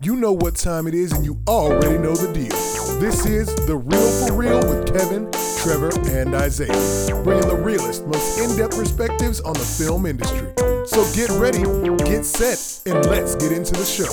You 0.00 0.14
know 0.14 0.30
what 0.30 0.54
time 0.54 0.86
it 0.86 0.94
is, 0.94 1.10
and 1.10 1.24
you 1.24 1.42
already 1.48 1.98
know 1.98 2.14
the 2.14 2.32
deal. 2.32 3.00
This 3.00 3.26
is 3.26 3.52
The 3.66 3.76
Real 3.76 4.28
for 4.28 4.32
Real 4.32 4.60
with 4.60 4.86
Kevin, 4.86 5.28
Trevor, 5.58 5.90
and 6.16 6.36
Isaiah, 6.36 7.20
bringing 7.24 7.48
the 7.48 7.56
realest, 7.56 8.06
most 8.06 8.38
in 8.38 8.56
depth 8.56 8.76
perspectives 8.76 9.40
on 9.40 9.54
the 9.54 9.58
film 9.58 10.06
industry. 10.06 10.52
So 10.86 11.02
get 11.16 11.30
ready, 11.30 11.62
get 12.08 12.24
set, 12.24 12.80
and 12.86 13.04
let's 13.06 13.34
get 13.34 13.50
into 13.50 13.72
the 13.72 13.84
show. 13.84 14.06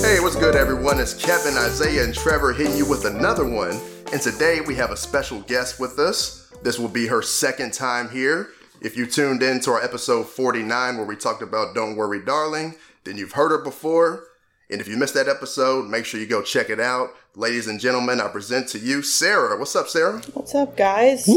Hey, 0.00 0.20
what's 0.20 0.36
good, 0.36 0.54
everyone? 0.54 1.00
It's 1.00 1.14
Kevin, 1.14 1.58
Isaiah, 1.58 2.04
and 2.04 2.14
Trevor 2.14 2.52
hitting 2.52 2.76
you 2.76 2.88
with 2.88 3.04
another 3.04 3.48
one. 3.48 3.80
And 4.12 4.22
today 4.22 4.60
we 4.60 4.76
have 4.76 4.92
a 4.92 4.96
special 4.96 5.40
guest 5.40 5.80
with 5.80 5.98
us. 5.98 6.52
This 6.62 6.78
will 6.78 6.88
be 6.88 7.08
her 7.08 7.20
second 7.20 7.72
time 7.72 8.10
here. 8.10 8.50
If 8.80 8.96
you 8.96 9.06
tuned 9.06 9.42
in 9.42 9.58
to 9.62 9.72
our 9.72 9.82
episode 9.82 10.28
49 10.28 10.98
where 10.98 11.04
we 11.06 11.16
talked 11.16 11.42
about 11.42 11.74
Don't 11.74 11.96
Worry, 11.96 12.24
Darling, 12.24 12.76
then 13.02 13.16
you've 13.16 13.32
heard 13.32 13.50
her 13.50 13.58
before. 13.58 14.28
And 14.72 14.80
if 14.80 14.88
you 14.88 14.96
missed 14.96 15.12
that 15.14 15.28
episode, 15.28 15.88
make 15.90 16.06
sure 16.06 16.18
you 16.18 16.26
go 16.26 16.40
check 16.40 16.70
it 16.70 16.80
out. 16.80 17.10
Ladies 17.36 17.66
and 17.68 17.78
gentlemen, 17.78 18.22
I 18.22 18.28
present 18.28 18.68
to 18.70 18.78
you 18.78 19.02
Sarah. 19.02 19.58
What's 19.58 19.76
up, 19.76 19.86
Sarah? 19.86 20.22
What's 20.32 20.54
up, 20.54 20.78
guys? 20.78 21.28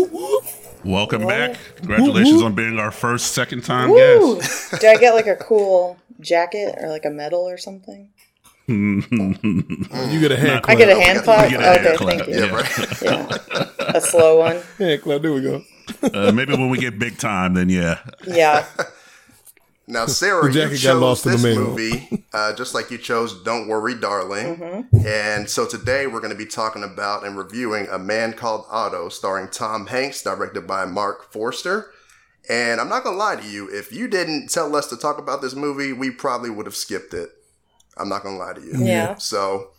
Welcome 0.85 1.23
What? 1.23 1.29
back. 1.29 1.57
Congratulations 1.75 2.41
on 2.41 2.55
being 2.55 2.79
our 2.79 2.91
first 2.91 3.33
second 3.33 3.65
time 3.65 3.89
Woo! 3.89 4.37
guest. 4.37 4.71
Did 4.79 4.85
I 4.85 4.95
get 5.01 5.13
like 5.15 5.27
a 5.27 5.35
cool 5.35 5.97
jacket 6.21 6.75
or 6.79 6.87
like 6.87 7.03
a 7.03 7.09
medal 7.09 7.41
or 7.41 7.57
something? 7.57 8.09
You 8.67 9.01
get 10.19 10.31
a 10.31 10.37
hand 10.37 10.61
I 10.65 10.73
get 10.75 10.89
a 10.89 10.95
hand 10.99 11.19
clap. 11.23 11.51
You 11.51 11.57
a 11.59 11.61
hand 11.61 11.85
Okay, 11.85 11.97
clap, 11.97 12.17
thank 12.17 12.27
you. 12.27 12.33
Yeah, 12.35 12.45
Yeah. 12.45 12.55
right. 12.55 13.01
Yeah, 13.01 13.97
a 13.97 14.01
slow 14.01 14.39
one. 14.39 14.61
hand 14.79 15.01
clap. 15.01 15.21
There 15.21 15.33
we 15.33 15.41
go. 15.41 15.61
Uh, 16.01 16.31
maybe 16.31 16.53
when 16.53 16.69
we 16.69 16.77
get 16.79 16.97
big 16.97 17.17
time, 17.17 17.53
then 17.53 17.69
yeah. 17.69 17.99
Yeah, 18.25 18.65
Now, 19.87 20.07
Sarah, 20.07 20.51
The 20.51 20.61
you 20.61 20.69
chose 20.69 20.83
got 20.83 20.97
lost 20.97 21.25
in 21.25 21.33
the 21.33 21.37
this 21.37 21.57
movie 21.57 22.25
uh, 22.35 22.53
just 22.53 22.73
like 22.73 22.91
you 22.91 22.97
chose 22.97 23.41
Don't 23.43 23.67
Worry, 23.67 23.95
Darling. 23.95 24.57
Mm-hmm. 24.57 25.07
And 25.07 25.49
so 25.49 25.65
today 25.65 26.05
we're 26.05 26.19
going 26.19 26.33
to 26.33 26.37
be 26.37 26.45
talking 26.45 26.83
about 26.83 27.25
and 27.25 27.37
reviewing 27.37 27.87
A 27.89 27.97
Man 27.97 28.33
Called 28.33 28.65
Otto, 28.69 29.07
starring 29.07 29.47
Tom 29.47 29.87
Hanks, 29.87 30.21
directed 30.21 30.67
by 30.67 30.85
Mark 30.85 31.31
Forster. 31.31 31.91
And 32.49 32.81
I'm 32.81 32.89
not 32.89 33.03
going 33.03 33.15
to 33.15 33.19
lie 33.19 33.37
to 33.37 33.47
you, 33.47 33.69
if 33.71 33.93
you 33.93 34.07
didn't 34.09 34.49
tell 34.49 34.75
us 34.75 34.87
to 34.87 34.97
talk 34.97 35.17
about 35.17 35.41
this 35.41 35.55
movie, 35.55 35.93
we 35.93 36.11
probably 36.11 36.49
would 36.49 36.65
have 36.65 36.75
skipped 36.75 37.13
it. 37.13 37.29
I'm 37.97 38.09
not 38.09 38.21
going 38.21 38.35
to 38.35 38.43
lie 38.43 38.53
to 38.53 38.61
you. 38.61 38.85
Yeah. 38.85 39.15
So 39.15 39.69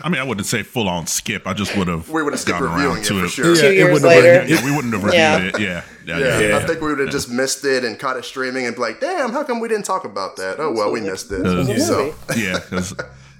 I 0.00 0.08
mean, 0.10 0.20
I 0.20 0.24
wouldn't 0.24 0.46
say 0.46 0.62
full 0.62 0.88
on 0.88 1.06
skip. 1.06 1.46
I 1.46 1.54
just 1.54 1.74
would 1.76 1.88
have. 1.88 2.08
we 2.10 2.22
would 2.22 2.32
have 2.34 2.40
skipped 2.40 2.58
gotten 2.60 2.74
reviewing 2.74 2.96
around 2.96 3.04
it 3.04 3.08
to 3.08 3.18
for 3.20 3.24
it. 3.24 3.28
sure. 3.30 3.54
Yeah, 3.54 3.60
two 3.62 3.66
it 3.68 3.74
years 3.74 3.92
wouldn't 4.02 4.12
have 4.12 4.22
later. 4.24 4.40
been- 4.40 4.48
Yeah, 4.50 4.64
we 4.64 4.76
wouldn't 4.76 4.92
have 4.94 5.04
reviewed 5.04 5.18
Yeah. 5.20 5.38
it. 5.38 5.58
Yeah. 5.60 5.82
Yeah. 6.06 6.18
Yeah, 6.18 6.40
yeah. 6.48 6.56
I 6.58 6.66
think 6.66 6.80
we 6.80 6.88
would 6.88 6.98
have 6.98 7.10
just 7.10 7.30
missed 7.30 7.64
it 7.64 7.84
and 7.84 7.98
caught 7.98 8.16
it 8.16 8.24
streaming 8.24 8.66
and 8.66 8.74
be 8.74 8.80
like, 8.82 9.00
damn, 9.00 9.32
how 9.32 9.44
come 9.44 9.60
we 9.60 9.68
didn't 9.68 9.84
talk 9.86 10.04
about 10.04 10.36
that? 10.36 10.56
Oh, 10.60 10.72
well, 10.72 10.90
we 10.92 11.00
missed 11.00 11.32
it. 11.32 11.46
Uh, 11.46 11.60
yeah. 11.66 11.78
So, 11.78 12.14
Yeah, 12.36 12.58
because 12.58 12.94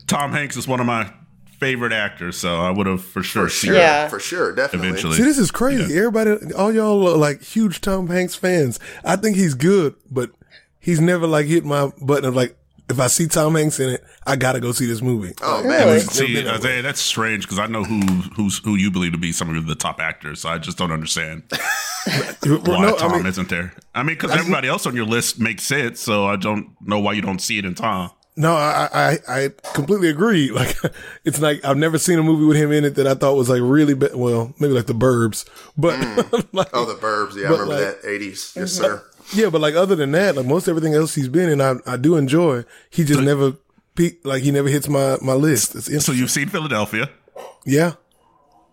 Tom 0.06 0.32
Hanks 0.32 0.56
is 0.56 0.66
one 0.66 0.80
of 0.80 0.86
my 0.86 1.12
favorite 1.58 1.92
actors, 1.92 2.36
so 2.38 2.56
I 2.60 2.70
would 2.70 2.86
have 2.86 3.02
for 3.04 3.22
sure 3.22 3.44
for 3.44 3.50
seen 3.50 3.68
sure. 3.70 3.76
it 3.76 3.80
Yeah. 3.80 4.08
For 4.08 4.20
sure, 4.20 4.54
definitely. 4.54 4.88
eventually. 4.88 5.16
See, 5.16 5.24
this 5.24 5.38
is 5.38 5.50
crazy. 5.50 5.96
Everybody, 5.98 6.52
all 6.54 6.72
y'all 6.72 7.06
are 7.08 7.16
like 7.16 7.42
huge 7.42 7.80
Tom 7.82 8.06
Hanks 8.08 8.34
fans. 8.34 8.78
I 9.04 9.16
think 9.16 9.36
he's 9.36 9.54
good, 9.54 9.94
but 10.10 10.30
he's 10.80 11.00
never 11.00 11.26
like 11.26 11.46
hit 11.46 11.64
my 11.64 11.90
button 12.00 12.24
of 12.26 12.34
like, 12.36 12.56
if 12.91 12.98
I 13.00 13.06
see 13.08 13.27
Tom 13.27 13.55
Hanks 13.55 13.78
in 13.81 13.91
it, 13.91 14.05
I 14.27 14.36
gotta 14.36 14.61
go 14.61 14.72
see 14.72 14.86
this 14.86 15.03
movie. 15.03 15.34
Oh, 15.42 15.62
Really? 15.62 15.69
man. 15.97 16.00
See, 16.00 16.47
Isaiah, 16.48 16.83
that's 16.83 17.00
strange 17.00 17.44
because 17.44 17.58
I 17.58 17.67
know 17.67 17.84
who 17.84 18.00
who's 18.36 18.58
who 18.58 18.77
you 18.77 18.91
believe 18.91 19.12
to 19.12 19.19
be 19.19 19.33
some 19.33 19.55
of 19.55 19.67
the 19.67 19.75
top 19.75 20.00
actors. 20.00 20.41
So 20.41 20.48
I 20.48 20.58
just 20.58 20.78
don't 20.78 20.92
understand 20.92 21.42
why 22.03 22.81
no, 22.81 22.97
Tom 22.97 23.12
I 23.12 23.16
mean, 23.19 23.27
isn't 23.27 23.48
there. 23.48 23.72
I 23.94 24.03
mean, 24.03 24.16
because 24.16 24.31
everybody 24.33 24.69
else 24.69 24.86
on 24.86 24.94
your 24.97 25.06
list 25.06 25.39
makes 25.41 25.62
sense, 25.64 26.00
so 26.00 26.27
I 26.27 26.36
don't 26.36 26.69
know 26.81 26.98
why 26.98 27.12
you 27.14 27.22
don't 27.22 27.41
see 27.41 27.59
it 27.59 27.64
in 27.64 27.75
Tom. 27.75 28.11
no, 28.36 28.55
I, 28.55 28.89
I, 28.94 29.19
I 29.28 29.50
completely 29.75 30.09
agree. 30.09 30.50
Like, 30.59 30.77
it's 31.25 31.41
like 31.41 31.64
I've 31.64 31.77
never 31.77 31.98
seen 31.98 32.19
a 32.19 32.22
movie 32.22 32.44
with 32.44 32.56
him 32.56 32.70
in 32.72 32.84
it 32.84 32.94
that 32.94 33.06
I 33.06 33.14
thought 33.14 33.34
was 33.36 33.48
like 33.48 33.60
really, 33.62 33.94
be- 33.94 34.09
well, 34.15 34.54
maybe 34.60 34.72
like 34.75 34.87
The 34.87 34.94
Burbs, 34.94 35.44
but 35.77 35.98
mm. 35.98 36.48
like, 36.53 36.69
Oh, 36.72 36.84
the 36.84 36.94
Burbs. 36.94 37.34
Yeah, 37.34 37.48
I 37.48 37.50
remember 37.50 37.75
like- 37.75 38.00
that. 38.00 38.09
80s. 38.09 38.54
Yes, 38.56 38.72
sir. 38.72 39.03
Yeah, 39.34 39.50
but 39.50 39.61
like 39.61 39.75
other 39.75 39.94
than 39.97 40.12
that, 40.12 40.37
like 40.37 40.47
most 40.47 40.69
everything 40.69 40.94
else 40.94 41.15
he's 41.15 41.28
been 41.28 41.49
in, 41.50 41.61
I, 41.61 41.77
I 41.87 41.97
do 41.97 42.16
enjoy. 42.16 42.65
He 42.91 43.05
just 43.05 43.21
never 43.21 43.55
peak, 43.94 44.21
like 44.25 44.43
he 44.43 44.50
never 44.50 44.69
hits 44.69 44.89
my 44.89 45.16
my 45.22 45.34
list. 45.34 45.75
It's 45.75 46.05
So 46.05 46.12
you've 46.12 46.31
seen 46.31 46.49
Philadelphia, 46.49 47.11
yeah. 47.66 47.93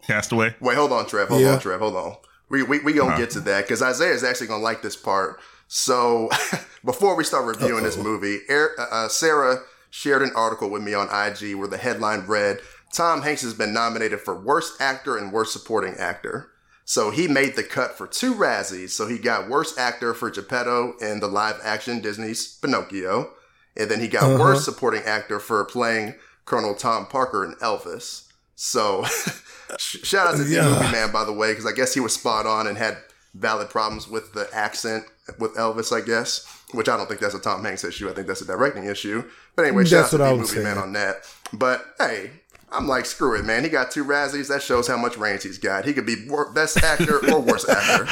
Castaway. 0.07 0.55
Wait, 0.59 0.75
hold 0.77 0.91
on, 0.91 1.07
Trev. 1.07 1.29
Hold 1.29 1.41
Yeah. 1.41 1.53
on, 1.53 1.59
Trev. 1.59 1.79
Hold 1.79 1.95
on. 1.95 2.15
We 2.49 2.63
we 2.63 2.79
we 2.79 2.93
gonna 2.93 3.17
get 3.17 3.31
to 3.31 3.39
that 3.41 3.63
because 3.65 3.81
Isaiah 3.81 4.13
is 4.13 4.23
actually 4.23 4.47
gonna 4.47 4.61
like 4.63 4.81
this 4.81 4.95
part. 4.95 5.39
So 5.67 6.29
before 6.85 7.15
we 7.15 7.23
start 7.23 7.45
reviewing 7.45 7.83
this 7.83 7.97
movie, 7.97 8.39
Er- 8.49 8.75
uh, 8.77 8.85
uh, 8.91 9.07
Sarah 9.07 9.61
shared 9.89 10.21
an 10.21 10.31
article 10.35 10.69
with 10.69 10.83
me 10.83 10.93
on 10.93 11.07
IG 11.07 11.55
where 11.55 11.67
the 11.67 11.77
headline 11.77 12.25
read, 12.27 12.59
"Tom 12.93 13.23
Hanks 13.23 13.41
has 13.41 13.55
been 13.55 13.73
nominated 13.73 14.21
for 14.21 14.39
Worst 14.39 14.79
Actor 14.79 15.17
and 15.17 15.31
Worst 15.33 15.53
Supporting 15.53 15.95
Actor." 15.95 16.51
So 16.87 17.09
he 17.09 17.27
made 17.27 17.55
the 17.55 17.63
cut 17.63 17.97
for 17.97 18.05
two 18.07 18.33
Razzies. 18.35 18.91
So 18.91 19.07
he 19.07 19.17
got 19.17 19.49
Worst 19.49 19.77
Actor 19.79 20.13
for 20.13 20.29
Geppetto 20.29 20.93
in 21.01 21.19
the 21.19 21.27
live-action 21.27 21.99
Disney's 22.01 22.57
Pinocchio, 22.61 23.31
and 23.75 23.89
then 23.89 23.99
he 23.99 24.07
got 24.07 24.39
Worst 24.39 24.65
Supporting 24.65 25.01
Actor 25.03 25.39
for 25.39 25.65
playing 25.65 26.13
Colonel 26.45 26.75
Tom 26.75 27.07
Parker 27.07 27.43
in 27.43 27.53
Elvis. 27.55 28.27
So 28.55 29.03
shout 29.77 30.27
out 30.27 30.37
to 30.37 30.43
the 30.43 30.55
Yeah. 30.55 30.69
movie 30.69 30.91
man, 30.91 31.11
by 31.11 31.25
the 31.25 31.33
way, 31.33 31.51
because 31.51 31.65
I 31.65 31.71
guess 31.71 31.93
he 31.93 31.99
was 31.99 32.13
spot 32.13 32.45
on 32.45 32.67
and 32.67 32.77
had 32.77 32.97
valid 33.33 33.69
problems 33.69 34.07
with 34.07 34.33
the 34.33 34.47
accent 34.53 35.05
with 35.39 35.55
Elvis, 35.55 35.91
I 35.91 36.05
guess. 36.05 36.45
Which 36.71 36.89
I 36.89 36.97
don't 36.97 37.07
think 37.07 37.19
that's 37.19 37.35
a 37.35 37.39
Tom 37.39 37.63
Hanks 37.63 37.83
issue. 37.83 38.09
I 38.09 38.13
think 38.13 38.27
that's 38.27 38.41
a 38.41 38.45
directing 38.45 38.85
issue. 38.85 39.23
But 39.55 39.65
anyway, 39.65 39.85
shout 39.85 40.11
That's 40.11 40.13
out 40.15 40.17
to 40.17 40.35
the 40.35 40.35
movie 40.41 40.63
man 40.63 40.77
on 40.77 40.93
that. 40.93 41.17
But 41.53 41.85
hey, 41.99 42.31
I'm 42.75 42.87
like, 42.87 43.05
screw 43.05 43.35
it, 43.39 43.45
man. 43.45 43.63
He 43.63 43.69
got 43.69 43.89
two 43.91 44.03
Razzies. 44.03 44.49
That 44.49 44.61
shows 44.61 44.87
how 44.87 44.97
much 44.97 45.17
range 45.17 45.43
he's 45.43 45.57
got. 45.57 45.85
He 45.85 45.93
could 45.93 46.05
be 46.05 46.25
wor- 46.27 46.51
best 46.51 46.77
actor 46.83 47.19
or 47.31 47.39
worst 47.39 47.69
actor. 47.69 48.05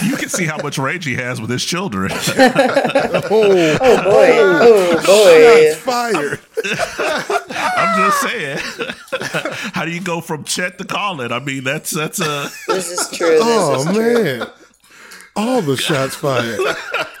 You 0.04 0.16
can 0.16 0.28
see 0.28 0.44
how 0.46 0.56
much 0.62 0.78
rage 0.78 1.04
he 1.04 1.14
has 1.16 1.40
with 1.40 1.50
his 1.50 1.64
children. 1.64 2.10
Oh, 3.30 3.78
Oh 3.80 4.02
boy. 4.04 4.28
Oh 4.32 4.94
boy. 5.06 5.70
shots 5.70 5.80
fired. 5.80 6.40
I'm 7.76 7.98
just 7.98 8.20
saying. 8.22 8.58
how 9.74 9.84
do 9.84 9.90
you 9.90 10.00
go 10.00 10.20
from 10.20 10.44
Chet 10.44 10.78
to 10.78 10.84
Colin? 10.84 11.32
I 11.32 11.40
mean, 11.40 11.64
that's 11.64 11.90
that's 11.90 12.20
a. 12.20 12.50
This 12.68 12.90
is 12.90 13.08
true. 13.16 13.28
This 13.30 13.42
Oh 13.44 13.80
is 13.88 13.96
true. 13.96 14.22
man. 14.38 14.50
All 15.36 15.62
the 15.62 15.76
shots 15.76 16.14
fired. 16.16 16.58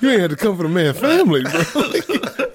You 0.00 0.10
ain't 0.10 0.20
had 0.20 0.30
to 0.30 0.36
come 0.36 0.56
for 0.56 0.62
the 0.64 0.68
man 0.68 0.94
family, 0.94 1.42
bro. 1.42 2.46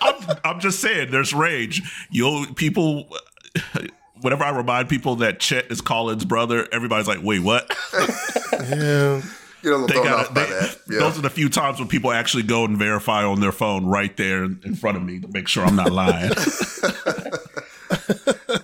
I'm, 0.00 0.38
I'm 0.44 0.60
just 0.60 0.80
saying, 0.80 1.10
there's 1.10 1.32
rage. 1.34 1.82
You 2.10 2.46
people. 2.54 3.08
Whenever 4.20 4.44
I 4.44 4.50
remind 4.56 4.88
people 4.88 5.16
that 5.16 5.38
Chet 5.40 5.70
is 5.70 5.80
Colin's 5.80 6.24
brother, 6.24 6.66
everybody's 6.72 7.08
like, 7.08 7.22
"Wait, 7.22 7.40
what?" 7.40 7.70
Yeah. 8.70 9.20
You're 9.62 9.86
They 9.86 9.94
got 9.94 10.36
off. 10.36 10.78
Yeah. 10.90 10.98
Those 10.98 11.18
are 11.18 11.22
the 11.22 11.30
few 11.30 11.48
times 11.48 11.78
when 11.78 11.88
people 11.88 12.12
actually 12.12 12.42
go 12.42 12.64
and 12.66 12.76
verify 12.76 13.24
on 13.24 13.40
their 13.40 13.50
phone 13.52 13.86
right 13.86 14.14
there 14.18 14.44
in 14.44 14.74
front 14.76 14.98
of 14.98 15.02
me 15.02 15.20
to 15.20 15.28
make 15.28 15.48
sure 15.48 15.64
I'm 15.64 15.74
not 15.74 15.90
lying. 15.90 16.32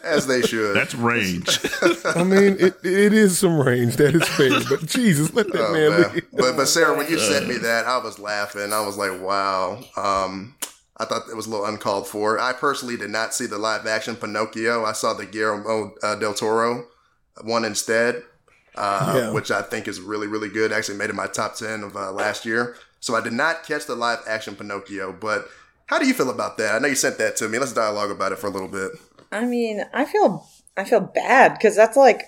As 0.04 0.26
they 0.26 0.42
should. 0.42 0.76
That's 0.76 0.94
rage. 0.94 1.58
I 2.04 2.22
mean, 2.22 2.56
it, 2.58 2.74
it 2.84 3.12
is 3.14 3.38
some 3.38 3.58
range. 3.58 3.96
That 3.96 4.14
is 4.14 4.28
fair. 4.28 4.50
But 4.68 4.86
Jesus, 4.88 5.32
let 5.32 5.50
that 5.52 5.60
Oh, 5.68 5.72
man, 5.72 5.90
man. 6.02 6.12
leave. 6.12 6.26
But 6.32 6.56
but 6.56 6.66
Sarah, 6.68 6.94
when 6.96 7.08
you 7.10 7.18
sent 7.18 7.48
me 7.48 7.56
that, 7.58 7.86
I 7.86 7.96
was 7.98 8.18
laughing. 8.18 8.72
I 8.72 8.84
was 8.84 8.98
like, 8.98 9.20
wow. 9.22 9.82
Um, 9.96 10.54
I 11.00 11.04
thought 11.06 11.28
it 11.30 11.36
was 11.36 11.46
a 11.46 11.50
little 11.50 11.66
uncalled 11.66 12.06
for. 12.06 12.38
I 12.38 12.52
personally 12.52 12.96
did 12.96 13.10
not 13.10 13.34
see 13.34 13.46
the 13.46 13.58
live 13.58 13.86
action 13.86 14.16
Pinocchio. 14.16 14.84
I 14.84 14.92
saw 14.92 15.14
the 15.14 15.26
Guillermo 15.26 15.94
uh, 16.02 16.14
del 16.16 16.34
Toro 16.34 16.86
one 17.42 17.64
instead, 17.64 18.22
uh, 18.74 19.14
Yeah. 19.16 19.30
which 19.32 19.50
I 19.50 19.62
think 19.62 19.88
is 19.88 20.00
really 20.00 20.26
really 20.26 20.48
good. 20.50 20.72
Actually, 20.72 20.98
made 20.98 21.10
it 21.10 21.14
my 21.16 21.26
top 21.26 21.56
ten 21.56 21.82
of 21.82 21.96
uh, 21.96 22.12
last 22.12 22.44
year. 22.44 22.76
So 23.00 23.14
I 23.14 23.22
did 23.22 23.32
not 23.32 23.64
catch 23.64 23.86
the 23.86 23.94
live 23.96 24.18
action 24.28 24.54
Pinocchio. 24.56 25.12
But 25.12 25.46
how 25.86 25.98
do 25.98 26.06
you 26.06 26.12
feel 26.14 26.28
about 26.30 26.58
that? 26.58 26.74
I 26.74 26.78
know 26.78 26.88
you 26.88 26.94
sent 26.94 27.16
that 27.18 27.36
to 27.36 27.48
me. 27.48 27.58
Let's 27.58 27.72
dialogue 27.72 28.10
about 28.10 28.32
it 28.32 28.38
for 28.38 28.48
a 28.48 28.50
little 28.50 28.68
bit. 28.68 28.92
I 29.32 29.44
mean, 29.46 29.82
I 29.94 30.04
feel 30.04 30.46
I 30.76 30.84
feel 30.84 31.00
bad 31.00 31.54
because 31.54 31.74
that's 31.76 31.96
like 31.96 32.22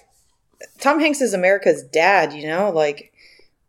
Tom 0.79 0.99
Hanks 0.99 1.21
is 1.21 1.35
America's 1.35 1.83
dad. 1.83 2.33
You 2.33 2.47
know, 2.47 2.71
like 2.71 3.12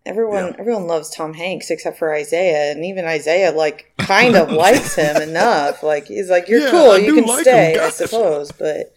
everyone 0.06 0.56
everyone 0.60 0.88
loves 0.88 1.10
Tom 1.10 1.34
Hanks 1.34 1.70
except 1.70 1.98
for 1.98 2.14
Isaiah, 2.14 2.72
and 2.72 2.86
even 2.86 3.06
Isaiah 3.06 3.52
like 3.52 3.92
kind 3.98 4.36
of 4.36 4.52
likes 4.52 4.96
him 4.96 5.18
enough. 5.18 5.84
Like 5.84 6.08
he's 6.08 6.30
like, 6.30 6.48
you're 6.48 6.62
Yeah, 6.62 6.72
cool, 6.72 6.92
I 6.92 6.98
you 6.98 7.16
can 7.16 7.26
like 7.26 7.42
stay, 7.42 7.78
I 7.78 7.90
suppose, 7.90 8.52
but 8.52 8.94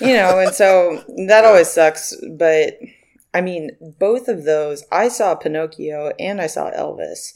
you 0.00 0.14
know, 0.14 0.38
and 0.38 0.54
so 0.54 1.02
that 1.26 1.44
always 1.44 1.70
sucks. 1.70 2.14
But 2.30 2.78
I 3.32 3.40
mean, 3.40 3.70
both 3.98 4.28
of 4.28 4.44
those, 4.44 4.84
I 4.92 5.08
saw 5.08 5.34
Pinocchio 5.34 6.12
and 6.18 6.40
I 6.40 6.46
saw 6.46 6.70
Elvis, 6.70 7.34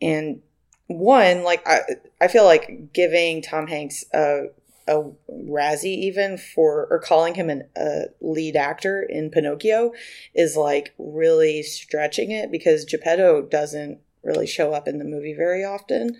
and 0.00 0.40
one 0.86 1.44
like 1.44 1.66
I 1.66 1.80
I 2.20 2.28
feel 2.28 2.44
like 2.44 2.92
giving 2.92 3.42
Tom 3.42 3.66
Hanks 3.66 4.04
a 4.12 4.46
a 4.90 5.10
Razzie 5.32 5.84
even 6.08 6.36
for 6.36 6.86
or 6.90 6.98
calling 6.98 7.34
him 7.34 7.48
an, 7.48 7.68
a 7.76 8.06
lead 8.20 8.56
actor 8.56 9.02
in 9.02 9.30
Pinocchio 9.30 9.92
is 10.34 10.56
like 10.56 10.92
really 10.98 11.62
stretching 11.62 12.30
it 12.32 12.50
because 12.50 12.84
Geppetto 12.84 13.42
doesn't 13.42 14.00
really 14.22 14.46
show 14.46 14.74
up 14.74 14.86
in 14.88 14.98
the 14.98 15.04
movie 15.04 15.32
very 15.34 15.64
often. 15.64 16.16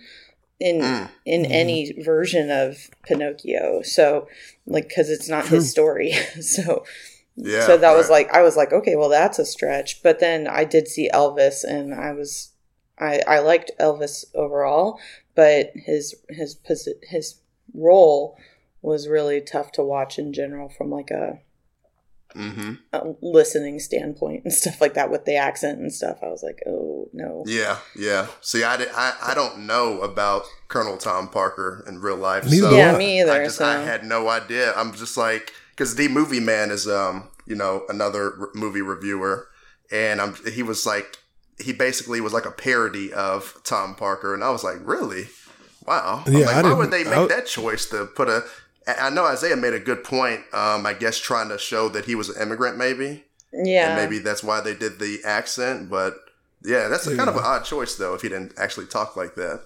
in 0.59 0.79
Mm. 0.81 1.09
in 1.25 1.45
any 1.47 1.91
version 2.03 2.51
of 2.51 2.89
Pinocchio. 3.03 3.81
So 3.81 4.27
like 4.67 4.87
because 4.89 5.09
it's 5.09 5.27
not 5.27 5.47
his 5.47 5.69
story. 5.71 6.11
so 6.41 6.85
Yeah. 7.35 7.65
so 7.65 7.77
that 7.77 7.95
was 7.95 8.09
like 8.11 8.31
I 8.31 8.41
was 8.43 8.55
like 8.55 8.71
okay, 8.71 8.95
well 8.95 9.09
that's 9.09 9.39
a 9.39 9.45
stretch. 9.45 10.03
But 10.03 10.19
then 10.19 10.47
I 10.47 10.63
did 10.63 10.87
see 10.87 11.09
Elvis 11.13 11.63
and 11.63 11.93
I 11.95 12.11
was 12.13 12.51
I 12.99 13.21
I 13.27 13.39
liked 13.39 13.71
Elvis 13.79 14.25
overall, 14.35 14.99
but 15.35 15.71
his 15.75 16.13
his 16.29 16.57
his 17.09 17.39
role 17.73 18.37
was 18.81 19.07
really 19.07 19.41
tough 19.41 19.71
to 19.73 19.83
watch 19.83 20.17
in 20.19 20.33
general 20.33 20.69
from 20.69 20.89
like 20.89 21.11
a 21.11 21.39
hmm 22.33 22.75
a 22.93 23.01
listening 23.21 23.77
standpoint 23.77 24.43
and 24.45 24.53
stuff 24.61 24.79
like 24.79 24.93
that 24.93 25.11
with 25.11 25.25
the 25.25 25.35
accent 25.35 25.79
and 25.79 25.91
stuff. 25.93 26.19
I 26.23 26.27
was 26.27 26.41
like, 26.43 26.59
oh 26.65 27.09
no. 27.13 27.43
Yeah, 27.45 27.79
yeah. 27.95 28.27
See, 28.39 28.63
I, 28.63 28.77
did, 28.77 28.87
I 28.95 29.13
I 29.21 29.33
don't 29.33 29.65
know 29.67 29.99
about 30.01 30.43
Colonel 30.69 30.97
Tom 30.97 31.27
Parker 31.27 31.83
in 31.87 31.99
real 31.99 32.15
life. 32.15 32.45
Neither 32.45 32.69
so 32.69 32.75
Yeah, 32.77 32.93
I. 32.93 32.97
me 32.97 33.19
either. 33.21 33.33
I 33.33 33.43
just 33.43 33.57
so 33.57 33.65
I 33.65 33.81
had 33.81 34.05
no 34.05 34.29
idea. 34.29 34.73
I'm 34.75 34.93
just 34.93 35.17
like 35.17 35.51
because 35.71 35.95
the 35.95 36.07
movie 36.07 36.39
man 36.39 36.71
is 36.71 36.87
um 36.87 37.29
you 37.45 37.55
know 37.55 37.83
another 37.89 38.33
r- 38.39 38.49
movie 38.55 38.81
reviewer, 38.81 39.47
and 39.91 40.21
I'm 40.21 40.35
he 40.53 40.63
was 40.63 40.85
like 40.85 41.17
he 41.59 41.73
basically 41.73 42.21
was 42.21 42.31
like 42.31 42.45
a 42.45 42.51
parody 42.51 43.11
of 43.11 43.59
Tom 43.65 43.93
Parker, 43.93 44.33
and 44.33 44.41
I 44.43 44.51
was 44.51 44.63
like 44.63 44.77
really. 44.81 45.27
Wow. 45.87 46.21
I'm 46.27 46.33
Yeah, 46.33 46.45
like, 46.45 46.55
I 46.57 46.61
why 46.61 46.73
would 46.73 46.91
didn't- 46.91 47.05
they 47.05 47.09
make 47.09 47.31
I- 47.31 47.35
that 47.35 47.47
choice 47.47 47.87
to 47.87 48.05
put 48.05 48.29
a? 48.29 48.43
I 48.87 49.07
I 49.07 49.09
know 49.09 49.25
Isaiah 49.25 49.55
made 49.55 49.73
a 49.73 49.79
good 49.79 50.03
point. 50.03 50.41
Um, 50.53 50.85
I 50.85 50.93
guess 50.93 51.17
trying 51.17 51.49
to 51.49 51.57
show 51.57 51.89
that 51.89 52.05
he 52.05 52.15
was 52.15 52.29
an 52.29 52.41
immigrant, 52.41 52.77
maybe, 52.77 53.23
yeah. 53.53 53.89
and 53.89 53.95
maybe 53.95 54.21
that's 54.21 54.43
why 54.43 54.61
they 54.61 54.73
did 54.73 54.99
the 54.99 55.19
accent. 55.25 55.89
But 55.89 56.15
yeah, 56.63 56.87
that's 56.87 57.07
a 57.07 57.15
kind 57.15 57.29
of 57.29 57.35
an 57.35 57.43
odd 57.43 57.65
choice, 57.65 57.95
though, 57.95 58.13
if 58.13 58.21
he 58.21 58.29
didn't 58.29 58.53
actually 58.57 58.87
talk 58.87 59.15
like 59.15 59.35
that. 59.35 59.61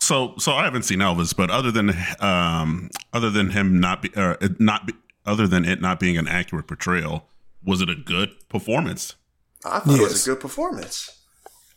So, 0.00 0.34
so 0.38 0.52
I 0.52 0.64
haven't 0.64 0.84
seen 0.84 1.00
Elvis, 1.00 1.36
but 1.36 1.50
other 1.50 1.70
than 1.70 1.94
um, 2.20 2.90
other 3.12 3.30
than 3.30 3.50
him 3.50 3.80
not 3.80 4.02
be, 4.02 4.10
uh, 4.16 4.36
not 4.58 4.86
be, 4.86 4.94
other 5.26 5.46
than 5.46 5.64
it 5.64 5.80
not 5.80 6.00
being 6.00 6.16
an 6.16 6.26
accurate 6.26 6.66
portrayal, 6.66 7.26
was 7.64 7.82
it 7.82 7.90
a 7.90 7.94
good 7.94 8.30
performance? 8.48 9.14
I 9.64 9.80
thought 9.80 9.98
it 9.98 10.02
was 10.02 10.26
a 10.26 10.30
good 10.30 10.40
performance. 10.40 11.18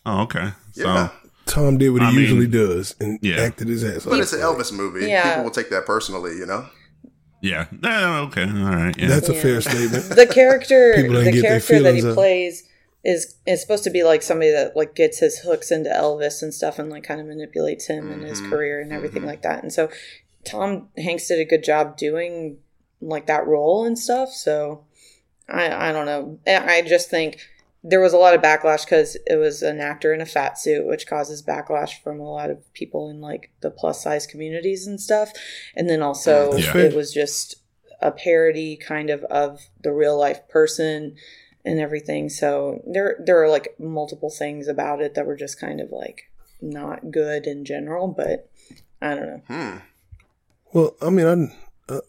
Oh, 0.06 0.22
okay. 0.22 0.52
So, 0.72 0.84
Yeah. 0.84 1.10
Tom 1.54 1.78
did 1.78 1.90
what 1.90 2.02
he 2.02 2.08
I 2.08 2.10
mean, 2.10 2.20
usually 2.20 2.46
does 2.48 2.94
and 3.00 3.18
yeah. 3.22 3.36
acted 3.40 3.68
his 3.68 3.84
ass 3.84 4.04
But 4.04 4.20
it's 4.20 4.32
an 4.32 4.40
Elvis 4.40 4.72
movie. 4.72 5.06
Yeah. 5.08 5.30
People 5.30 5.44
will 5.44 5.50
take 5.50 5.70
that 5.70 5.86
personally, 5.86 6.36
you 6.36 6.46
know? 6.46 6.66
yeah. 7.40 7.66
No, 7.82 8.24
okay. 8.28 8.42
All 8.44 8.48
right. 8.74 8.94
Yeah. 8.98 9.08
That's 9.08 9.28
a 9.28 9.34
fair 9.34 9.60
statement. 9.60 10.04
the 10.16 10.26
character 10.26 10.94
the 11.08 11.40
character 11.40 11.80
that 11.82 11.94
he 11.94 12.00
feelings 12.00 12.04
out. 12.04 12.14
plays 12.14 12.64
is 13.04 13.36
is 13.46 13.60
supposed 13.60 13.84
to 13.84 13.90
be 13.90 14.02
like 14.02 14.22
somebody 14.22 14.50
that 14.50 14.74
like 14.76 14.94
gets 14.94 15.18
his 15.18 15.38
hooks 15.40 15.70
into 15.70 15.90
Elvis 15.90 16.42
and 16.42 16.52
stuff 16.54 16.78
and 16.78 16.88
like 16.90 17.04
kind 17.04 17.20
of 17.20 17.26
manipulates 17.26 17.86
him 17.86 18.10
and 18.10 18.22
his 18.24 18.40
Mhm. 18.40 18.50
career 18.50 18.80
and 18.80 18.92
everything 18.92 19.24
like 19.26 19.42
that. 19.42 19.62
And 19.62 19.72
so 19.72 19.90
Tom 20.44 20.88
Hanks 20.96 21.28
did 21.28 21.38
a 21.38 21.44
good 21.44 21.62
job 21.62 21.96
doing 21.96 22.56
like 23.02 23.26
that 23.26 23.46
role 23.46 23.84
and 23.84 23.98
stuff. 23.98 24.30
So 24.30 24.84
I 25.48 25.90
I 25.90 25.92
don't 25.92 26.06
know. 26.06 26.38
I 26.46 26.76
I 26.78 26.82
just 26.82 27.10
think 27.10 27.38
there 27.86 28.00
was 28.00 28.14
a 28.14 28.18
lot 28.18 28.34
of 28.34 28.40
backlash 28.40 28.84
because 28.86 29.14
it 29.26 29.36
was 29.36 29.60
an 29.62 29.78
actor 29.78 30.14
in 30.14 30.22
a 30.22 30.26
fat 30.26 30.58
suit, 30.58 30.86
which 30.86 31.06
causes 31.06 31.42
backlash 31.42 32.02
from 32.02 32.18
a 32.18 32.28
lot 32.28 32.48
of 32.50 32.72
people 32.72 33.10
in 33.10 33.20
like 33.20 33.50
the 33.60 33.70
plus 33.70 34.02
size 34.02 34.26
communities 34.26 34.86
and 34.86 34.98
stuff. 34.98 35.30
And 35.76 35.88
then 35.88 36.00
also 36.02 36.54
Yeah. 36.56 36.76
it 36.78 36.96
was 36.96 37.12
just 37.12 37.56
a 38.00 38.10
parody 38.10 38.76
kind 38.76 39.10
of 39.10 39.22
of 39.24 39.60
the 39.82 39.92
real 39.92 40.18
life 40.18 40.48
person 40.48 41.16
and 41.62 41.78
everything. 41.78 42.30
So 42.30 42.82
there 42.86 43.16
there 43.22 43.42
are 43.42 43.50
like 43.50 43.74
multiple 43.78 44.30
things 44.30 44.66
about 44.66 45.02
it 45.02 45.14
that 45.14 45.26
were 45.26 45.36
just 45.36 45.60
kind 45.60 45.78
of 45.80 45.90
like 45.92 46.30
not 46.62 47.10
good 47.10 47.46
in 47.46 47.66
general, 47.66 48.08
but 48.08 48.48
I 49.02 49.14
don't 49.14 49.26
know. 49.26 49.42
Hmm. 49.48 49.76
Well, 50.72 50.96
I 51.02 51.10
mean, 51.10 51.52
I, 51.88 51.92
uh, 51.92 52.00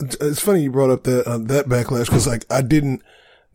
it's 0.00 0.40
funny 0.40 0.62
you 0.64 0.72
brought 0.72 0.90
up 0.90 1.04
that 1.04 1.24
uh, 1.26 1.38
that 1.38 1.66
backlash 1.66 2.06
because 2.06 2.26
like 2.26 2.44
I 2.50 2.62
didn't. 2.62 3.02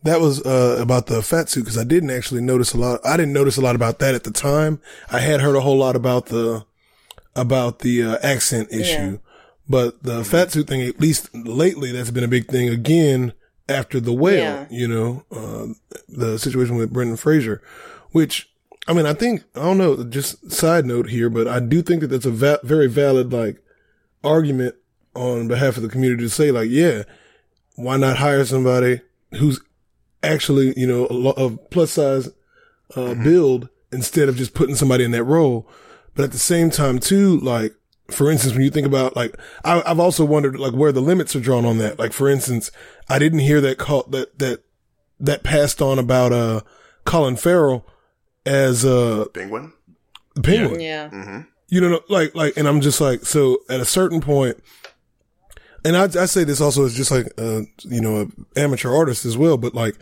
That 0.02 0.20
was 0.20 0.44
uh, 0.44 0.78
about 0.80 1.06
the 1.06 1.22
fat 1.22 1.48
suit 1.48 1.62
because 1.62 1.78
I 1.78 1.84
didn't 1.84 2.10
actually 2.10 2.40
notice 2.40 2.72
a 2.74 2.78
lot. 2.78 3.00
I 3.04 3.16
didn't 3.16 3.32
notice 3.32 3.56
a 3.56 3.60
lot 3.60 3.74
about 3.74 3.98
that 3.98 4.14
at 4.14 4.24
the 4.24 4.30
time. 4.30 4.80
I 5.10 5.18
had 5.18 5.40
heard 5.40 5.56
a 5.56 5.60
whole 5.60 5.78
lot 5.78 5.96
about 5.96 6.26
the 6.26 6.64
about 7.34 7.80
the 7.80 8.02
uh, 8.02 8.18
accent 8.22 8.72
issue, 8.72 9.18
but 9.68 10.02
the 10.02 10.24
fat 10.24 10.52
suit 10.52 10.68
thing, 10.68 10.82
at 10.82 11.00
least 11.00 11.34
lately, 11.34 11.92
that's 11.92 12.10
been 12.10 12.24
a 12.24 12.28
big 12.28 12.46
thing 12.46 12.68
again 12.68 13.32
after 13.68 14.00
the 14.00 14.12
whale. 14.12 14.38
Yeah. 14.38 14.66
You 14.70 14.88
know, 14.88 15.24
uh, 15.30 15.74
the 16.08 16.38
situation 16.38 16.76
with 16.76 16.92
Brendan 16.92 17.16
Fraser, 17.16 17.60
which 18.10 18.48
I 18.88 18.92
mean, 18.92 19.06
I 19.06 19.14
think 19.14 19.42
I 19.56 19.60
don't 19.60 19.78
know. 19.78 20.04
Just 20.04 20.50
side 20.52 20.86
note 20.86 21.08
here, 21.08 21.28
but 21.28 21.48
I 21.48 21.58
do 21.60 21.82
think 21.82 22.00
that 22.02 22.08
that's 22.08 22.26
a 22.26 22.30
va- 22.30 22.60
very 22.62 22.86
valid 22.88 23.32
like 23.32 23.62
argument 24.22 24.76
on 25.14 25.48
behalf 25.48 25.76
of 25.76 25.82
the 25.82 25.88
community 25.88 26.22
to 26.22 26.30
say 26.30 26.50
like, 26.52 26.70
yeah, 26.70 27.02
why 27.74 27.96
not 27.96 28.18
hire 28.18 28.44
somebody 28.44 29.00
who's 29.32 29.60
actually, 30.26 30.74
you 30.76 30.86
know, 30.86 31.06
a 31.08 31.12
lo- 31.12 31.32
of 31.32 31.58
plus 31.70 31.92
size, 31.92 32.28
uh, 32.94 33.14
build 33.14 33.68
instead 33.92 34.28
of 34.28 34.36
just 34.36 34.54
putting 34.54 34.74
somebody 34.74 35.04
in 35.04 35.10
that 35.12 35.24
role. 35.24 35.68
But 36.14 36.24
at 36.24 36.32
the 36.32 36.38
same 36.38 36.70
time 36.70 36.98
too, 36.98 37.38
like, 37.40 37.74
for 38.10 38.30
instance, 38.30 38.54
when 38.54 38.62
you 38.62 38.70
think 38.70 38.86
about 38.86 39.16
like, 39.16 39.36
I, 39.64 39.82
I've 39.84 40.00
also 40.00 40.24
wondered 40.24 40.58
like 40.58 40.74
where 40.74 40.92
the 40.92 41.00
limits 41.00 41.34
are 41.34 41.40
drawn 41.40 41.64
on 41.64 41.78
that. 41.78 41.98
Like, 41.98 42.12
for 42.12 42.28
instance, 42.28 42.70
I 43.08 43.18
didn't 43.18 43.40
hear 43.40 43.60
that 43.60 43.78
call 43.78 44.04
that, 44.10 44.38
that, 44.38 44.62
that 45.20 45.42
passed 45.42 45.82
on 45.82 45.98
about, 45.98 46.32
uh, 46.32 46.60
Colin 47.04 47.36
Farrell 47.36 47.86
as, 48.44 48.84
uh, 48.84 49.26
Penguin? 49.34 49.72
penguin 50.42 50.80
Yeah. 50.80 51.08
hmm 51.10 51.40
you 51.68 51.80
know, 51.80 52.00
like, 52.08 52.34
like, 52.34 52.56
and 52.56 52.68
I'm 52.68 52.80
just 52.80 53.00
like, 53.00 53.24
so 53.24 53.58
at 53.68 53.80
a 53.80 53.84
certain 53.84 54.20
point, 54.20 54.62
and 55.84 55.96
I, 55.96 56.04
I 56.04 56.26
say 56.26 56.44
this 56.44 56.60
also 56.60 56.84
as 56.84 56.94
just 56.94 57.10
like, 57.10 57.26
uh, 57.38 57.62
you 57.78 58.00
know, 58.00 58.20
an 58.20 58.46
amateur 58.56 58.94
artist 58.94 59.24
as 59.24 59.36
well, 59.36 59.56
but 59.56 59.74
like, 59.74 59.96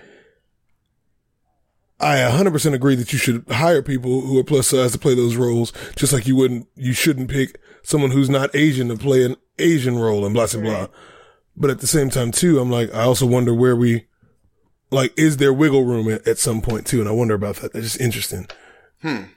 I 2.04 2.16
100% 2.18 2.74
agree 2.74 2.96
that 2.96 3.12
you 3.14 3.18
should 3.18 3.48
hire 3.48 3.80
people 3.80 4.20
who 4.20 4.38
are 4.38 4.44
plus 4.44 4.66
size 4.68 4.92
to 4.92 4.98
play 4.98 5.14
those 5.14 5.36
roles, 5.36 5.72
just 5.96 6.12
like 6.12 6.26
you 6.26 6.36
wouldn't, 6.36 6.68
you 6.76 6.92
shouldn't 6.92 7.30
pick 7.30 7.58
someone 7.82 8.10
who's 8.10 8.28
not 8.28 8.54
Asian 8.54 8.88
to 8.88 8.96
play 8.96 9.24
an 9.24 9.36
Asian 9.58 9.98
role 9.98 10.26
and 10.26 10.34
blah, 10.34 10.46
blah, 10.46 10.60
blah. 10.60 10.86
But 11.56 11.70
at 11.70 11.80
the 11.80 11.86
same 11.86 12.10
time 12.10 12.30
too, 12.30 12.58
I'm 12.58 12.70
like, 12.70 12.92
I 12.94 13.02
also 13.04 13.24
wonder 13.24 13.54
where 13.54 13.74
we, 13.74 14.06
like, 14.90 15.18
is 15.18 15.38
there 15.38 15.52
wiggle 15.52 15.84
room 15.84 16.10
at, 16.12 16.28
at 16.28 16.38
some 16.38 16.60
point 16.60 16.86
too? 16.86 17.00
And 17.00 17.08
I 17.08 17.12
wonder 17.12 17.34
about 17.34 17.56
that. 17.56 17.72
That's 17.72 17.86
just 17.86 18.00
interesting. 18.00 18.48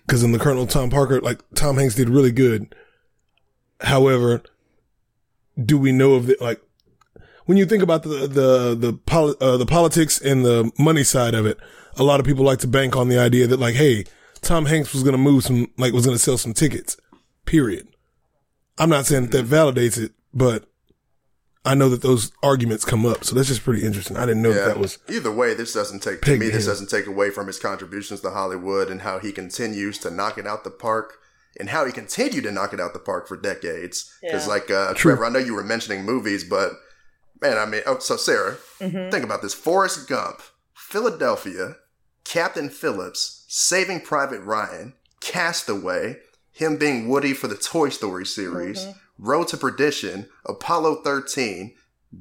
Cause 0.07 0.23
in 0.23 0.33
the 0.33 0.39
Colonel 0.39 0.67
Tom 0.67 0.89
Parker, 0.89 1.21
like 1.21 1.39
Tom 1.55 1.77
Hanks 1.77 1.95
did 1.95 2.09
really 2.09 2.31
good. 2.33 2.75
However, 3.81 4.41
do 5.63 5.77
we 5.77 5.91
know 5.93 6.15
of 6.15 6.27
the, 6.27 6.35
like, 6.41 6.59
when 7.45 7.57
you 7.57 7.65
think 7.65 7.81
about 7.81 8.03
the, 8.03 8.27
the, 8.27 8.75
the, 8.75 8.93
poli- 9.05 9.35
uh, 9.39 9.55
the 9.55 9.65
politics 9.65 10.19
and 10.19 10.43
the 10.43 10.69
money 10.77 11.03
side 11.03 11.33
of 11.33 11.45
it, 11.45 11.57
a 11.97 12.03
lot 12.03 12.19
of 12.19 12.25
people 12.25 12.45
like 12.45 12.59
to 12.59 12.67
bank 12.67 12.95
on 12.95 13.09
the 13.09 13.19
idea 13.19 13.47
that 13.47 13.59
like, 13.59 13.75
hey, 13.75 14.05
Tom 14.41 14.65
Hanks 14.65 14.93
was 14.93 15.03
going 15.03 15.13
to 15.13 15.17
move 15.17 15.43
some, 15.43 15.67
like 15.77 15.93
was 15.93 16.05
going 16.05 16.15
to 16.17 16.23
sell 16.23 16.37
some 16.37 16.53
tickets, 16.53 16.97
period. 17.45 17.87
I'm 18.77 18.89
not 18.89 19.05
saying 19.05 19.27
that 19.27 19.31
that 19.31 19.45
validates 19.45 19.97
it, 19.97 20.11
but 20.33 20.65
I 21.65 21.73
know 21.73 21.89
that 21.89 22.01
those 22.01 22.31
arguments 22.43 22.85
come 22.85 23.05
up. 23.05 23.23
So 23.23 23.35
that's 23.35 23.47
just 23.47 23.63
pretty 23.63 23.83
interesting. 23.85 24.15
I 24.15 24.25
didn't 24.25 24.41
know 24.43 24.53
that, 24.53 24.59
Yeah. 24.59 24.67
that 24.67 24.77
was, 24.79 24.99
Either 25.09 25.31
way, 25.31 25.53
this 25.53 25.73
doesn't 25.73 26.01
take 26.01 26.21
to 26.21 26.25
Pig 26.25 26.39
me. 26.39 26.49
This 26.49 26.65
him. 26.65 26.71
doesn't 26.71 26.89
take 26.89 27.07
away 27.07 27.29
from 27.31 27.47
his 27.47 27.59
contributions 27.59 28.21
to 28.21 28.29
Hollywood 28.29 28.89
and 28.89 29.01
how 29.01 29.19
he 29.19 29.31
continues 29.31 29.97
to 29.99 30.11
knock 30.11 30.37
it 30.37 30.45
out 30.47 30.63
the 30.63 30.69
park, 30.71 31.15
and 31.59 31.69
how 31.69 31.85
he 31.85 31.91
continued 31.91 32.43
to 32.43 32.51
knock 32.51 32.71
it 32.73 32.79
out 32.79 32.93
the 32.93 32.99
park 32.99 33.27
for 33.27 33.35
decades. 33.35 34.09
Because, 34.21 34.45
Yeah. 34.45 34.53
like 34.53 34.69
uh, 34.71 34.93
Trevor, 34.93 35.25
I 35.25 35.29
know 35.29 35.39
you 35.39 35.55
were 35.55 35.63
mentioning 35.63 36.05
movies, 36.05 36.43
but 36.43 36.73
man, 37.41 37.57
I 37.57 37.65
mean, 37.65 37.81
oh, 37.87 37.97
so 37.99 38.15
Sarah, 38.15 38.57
think 38.79 39.23
about 39.23 39.41
this: 39.41 39.55
Forrest 39.55 40.07
Gump, 40.07 40.41
Philadelphia, 40.75 41.75
Captain 42.27 42.69
Phillips, 42.69 43.45
Saving 43.47 44.01
Private 44.01 44.41
Ryan, 44.41 44.93
Castaway, 45.21 46.17
him 46.51 46.75
being 46.75 47.07
Woody 47.07 47.33
for 47.33 47.47
the 47.47 47.55
Toy 47.55 47.87
Story 47.87 48.25
series, 48.25 48.81
mm-hmm. 48.81 49.25
Road 49.25 49.47
to 49.47 49.57
Perdition, 49.57 50.27
Apollo 50.45 51.03
13. 51.03 51.73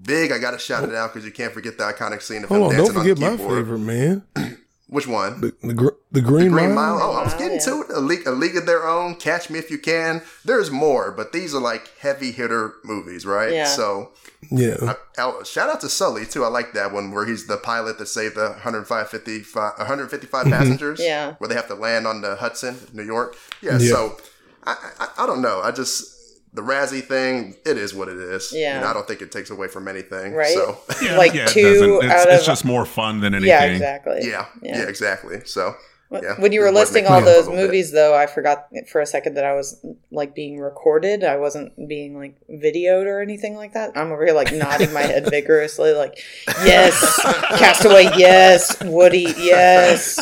Big, 0.03 0.31
I 0.31 0.39
gotta 0.39 0.61
shout 0.61 0.89
it 0.89 0.95
out 0.95 1.13
because 1.13 1.27
you 1.27 1.33
can't 1.33 1.53
forget 1.53 1.77
the 1.77 1.85
iconic 1.85 2.23
scene 2.23 2.45
of 2.45 2.51
him 2.51 2.59
hold 2.59 2.73
on, 2.73 2.79
don't 2.79 2.95
dancing 2.95 2.95
forget 2.95 3.17
on 3.17 3.21
the 3.21 3.31
my 3.31 3.37
keyboard. 3.37 3.65
favorite, 3.65 3.79
man. 3.79 4.23
Which 4.89 5.09
one? 5.09 5.41
The, 5.41 5.53
the, 5.63 5.75
gr- 5.75 5.89
the 6.13 6.21
Green, 6.21 6.53
Green 6.53 6.73
Mile. 6.73 6.95
Mile. 6.97 6.99
Oh, 7.03 7.13
I 7.21 7.25
was 7.25 7.35
getting 7.35 7.59
to 7.59 7.83
it. 7.83 7.91
A 7.93 7.99
league, 8.01 8.25
a 8.25 8.31
league 8.31 8.57
of 8.57 8.67
their 8.67 8.87
own. 8.87 9.17
Catch 9.17 9.51
Me 9.51 9.59
If 9.59 9.69
You 9.69 9.79
Can. 9.79 10.23
There's 10.45 10.71
more, 10.71 11.11
but 11.11 11.33
these 11.33 11.55
are 11.57 11.61
like 11.61 11.91
heavy 11.99 12.31
hitter 12.31 12.75
movies, 12.85 13.27
right? 13.27 13.53
Yeah. 13.53 13.65
So, 13.65 14.13
Yeah. 14.49 14.77
I, 14.83 14.95
oh, 15.19 15.43
shout 15.43 15.69
out 15.69 15.81
to 15.81 15.89
Sully 15.89 16.25
too. 16.25 16.45
I 16.45 16.49
like 16.49 16.73
that 16.75 16.93
one 16.93 17.11
where 17.11 17.27
he's 17.27 17.49
the 17.49 17.57
pilot 17.57 17.99
that 17.99 18.07
saved 18.07 18.37
the 18.37 18.51
105, 18.51 19.09
55, 19.09 19.73
155 19.79 20.45
Mm-hmm. 20.45 20.53
passengers. 20.53 21.01
Yeah. 21.03 21.35
Where 21.39 21.49
they 21.49 21.57
have 21.57 21.67
to 21.69 21.75
land 21.75 22.07
on 22.07 22.21
the 22.21 22.37
Hudson, 22.37 22.77
New 22.93 23.03
York. 23.05 23.35
Yeah. 23.61 23.79
Yeah. 23.79 23.91
So, 23.93 24.17
I, 24.65 24.77
I, 25.01 25.09
I 25.25 25.27
don't 25.27 25.43
know. 25.43 25.63
I 25.63 25.73
just 25.73 26.16
the 26.57 26.63
Razzie 26.63 27.03
thing. 27.05 27.55
It 27.65 27.77
is 27.77 27.95
what 27.95 28.09
it 28.09 28.17
is. 28.19 28.53
Yeah. 28.53 28.77
And 28.79 28.85
I 28.85 28.93
don't 28.93 29.07
think 29.07 29.23
it 29.23 29.31
takes 29.31 29.51
away 29.51 29.69
from 29.69 29.87
anything. 29.89 30.33
Right? 30.33 30.55
So. 30.55 30.79
Yeah, 31.03 31.17
Like 31.17 31.35
yeah, 31.35 31.47
two 31.47 31.63
doesn't. 31.63 32.05
It's, 32.11 32.15
out 32.15 32.29
it's 32.31 32.41
of- 32.43 32.47
just 32.47 32.65
more 32.65 32.85
fun 32.85 33.21
than 33.21 33.35
anything. 33.35 33.49
Yeah, 33.51 33.65
exactly. 33.65 34.21
Yeah, 34.23 34.47
Yeah. 34.63 34.79
yeah, 34.79 34.89
exactly. 34.89 35.43
So, 35.45 35.71
Wh- 35.73 35.75
yeah. 36.11 36.41
When 36.41 36.53
you 36.53 36.61
were 36.61 36.71
listing 36.71 37.07
all 37.07 37.21
me 37.21 37.27
laugh 37.27 37.29
a 37.29 37.35
those 37.35 37.47
little 37.47 37.55
bit. 37.55 37.67
movies, 37.67 37.93
though, 37.93 38.17
I 38.17 38.27
forgot 38.27 38.69
for 38.89 39.01
a 39.01 39.07
second 39.07 39.35
that 39.35 39.45
I 39.45 39.55
was 39.55 39.85
like 40.11 40.35
being 40.35 40.59
recorded. 40.59 41.25
I 41.25 41.37
wasn't 41.37 41.89
being 41.89 42.17
like 42.17 42.37
videoed 42.49 43.07
or 43.07 43.21
anything 43.21 43.57
like 43.57 43.73
that. 43.75 43.97
I'm 43.97 44.13
over 44.13 44.25
here 44.25 44.35
like 44.35 44.53
nodding 44.53 44.93
my 44.93 45.03
head 45.03 45.29
vigorously, 45.31 45.93
like, 45.93 46.19
yes, 46.65 47.21
Castaway, 47.59 48.05
yes, 48.17 48.77
Woody, 48.85 49.35
yes. 49.37 50.19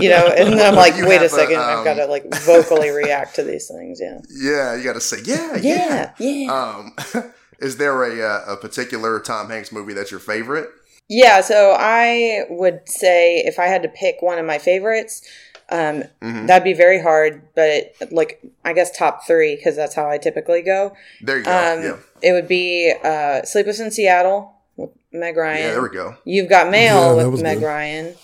You 0.00 0.08
know, 0.08 0.26
and 0.36 0.54
then 0.54 0.66
I'm 0.66 0.74
like, 0.76 0.94
wait 0.96 1.20
a 1.22 1.28
second, 1.28 1.56
I've 1.58 1.78
um, 1.78 1.84
got 1.84 1.94
to 1.94 2.06
like 2.06 2.24
vocally 2.36 2.90
react 2.90 3.34
to 3.36 3.42
these 3.42 3.68
things. 3.68 4.00
Yeah. 4.00 4.20
Yeah, 4.30 4.76
you 4.76 4.84
got 4.84 4.94
to 4.94 5.00
say, 5.00 5.18
yeah, 5.24 5.56
yeah. 5.56 5.84
Yeah. 5.84 6.12
Yeah. 6.18 6.52
Um, 6.52 6.96
is 7.58 7.76
there 7.76 8.02
a 8.02 8.26
uh, 8.26 8.54
a 8.54 8.56
particular 8.56 9.20
Tom 9.20 9.48
Hanks 9.50 9.72
movie 9.72 9.92
that's 9.92 10.10
your 10.10 10.20
favorite? 10.20 10.68
Yeah, 11.08 11.40
so 11.42 11.76
I 11.78 12.44
would 12.48 12.88
say 12.88 13.38
if 13.38 13.58
I 13.58 13.66
had 13.66 13.82
to 13.82 13.88
pick 13.88 14.22
one 14.22 14.38
of 14.38 14.46
my 14.46 14.58
favorites, 14.58 15.22
um, 15.70 16.04
Mhm. 16.22 16.46
that'd 16.46 16.64
be 16.64 16.72
very 16.72 17.00
hard, 17.00 17.42
but 17.54 17.92
like 18.10 18.40
I 18.64 18.72
guess 18.72 18.90
top 18.96 19.26
three 19.26 19.56
because 19.56 19.76
that's 19.76 19.94
how 19.94 20.08
I 20.08 20.18
typically 20.18 20.62
go. 20.62 20.94
There 21.22 21.38
you 21.38 21.44
go. 21.44 21.50
Um, 21.50 21.82
yeah, 21.82 21.96
It 22.22 22.32
would 22.32 22.48
be 22.48 22.92
uh, 23.02 23.42
Sleepless 23.44 23.80
in 23.80 23.90
Seattle 23.90 24.52
with 24.76 24.90
Meg 25.12 25.36
Ryan. 25.36 25.58
yeah, 25.62 25.70
there 25.72 25.82
we 25.82 25.88
go. 25.90 26.16
You've 26.24 26.48
Got 26.48 26.70
Mail 26.70 27.16
Yeah, 27.18 27.26
with 27.26 27.42
Meg 27.42 27.58
good. 27.60 27.66
Ryan, 27.66 28.14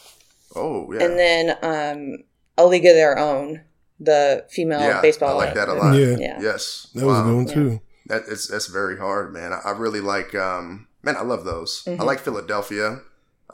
Oh 0.56 0.90
yeah, 0.92 1.04
and 1.04 1.18
then 1.18 1.58
um, 1.62 2.24
A 2.58 2.66
League 2.66 2.86
of 2.86 2.94
Their 2.94 3.18
Own, 3.18 3.60
the 3.98 4.44
female 4.50 4.80
yeah, 4.80 5.00
baseball. 5.02 5.38
I 5.38 5.44
like 5.46 5.54
that 5.54 5.68
a 5.68 5.74
lot. 5.74 5.94
Yeah. 5.96 6.16
Yeah. 6.18 6.38
Yes, 6.40 6.88
That 6.94 7.04
was 7.06 7.18
a 7.18 7.20
Wow. 7.20 7.26
good 7.26 7.36
one 7.36 7.46
too. 7.46 7.80
That 8.06 8.22
it's 8.28 8.48
that's 8.48 8.66
very 8.66 8.98
hard, 8.98 9.32
man. 9.32 9.52
I, 9.52 9.60
I 9.66 9.70
really 9.72 10.00
like. 10.00 10.34
Um, 10.34 10.88
man, 11.02 11.16
I 11.16 11.22
love 11.22 11.44
those. 11.44 11.82
Mhm. 11.86 12.00
I 12.00 12.04
like 12.04 12.20
Philadelphia. 12.20 13.00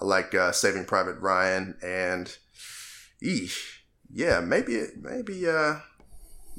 I 0.00 0.04
like 0.04 0.34
uh, 0.34 0.52
Saving 0.52 0.84
Private 0.84 1.18
Ryan, 1.20 1.76
and 1.82 2.36
eesh, 3.22 3.78
yeah, 4.12 4.40
maybe 4.40 4.82
maybe 5.00 5.48
uh, 5.48 5.76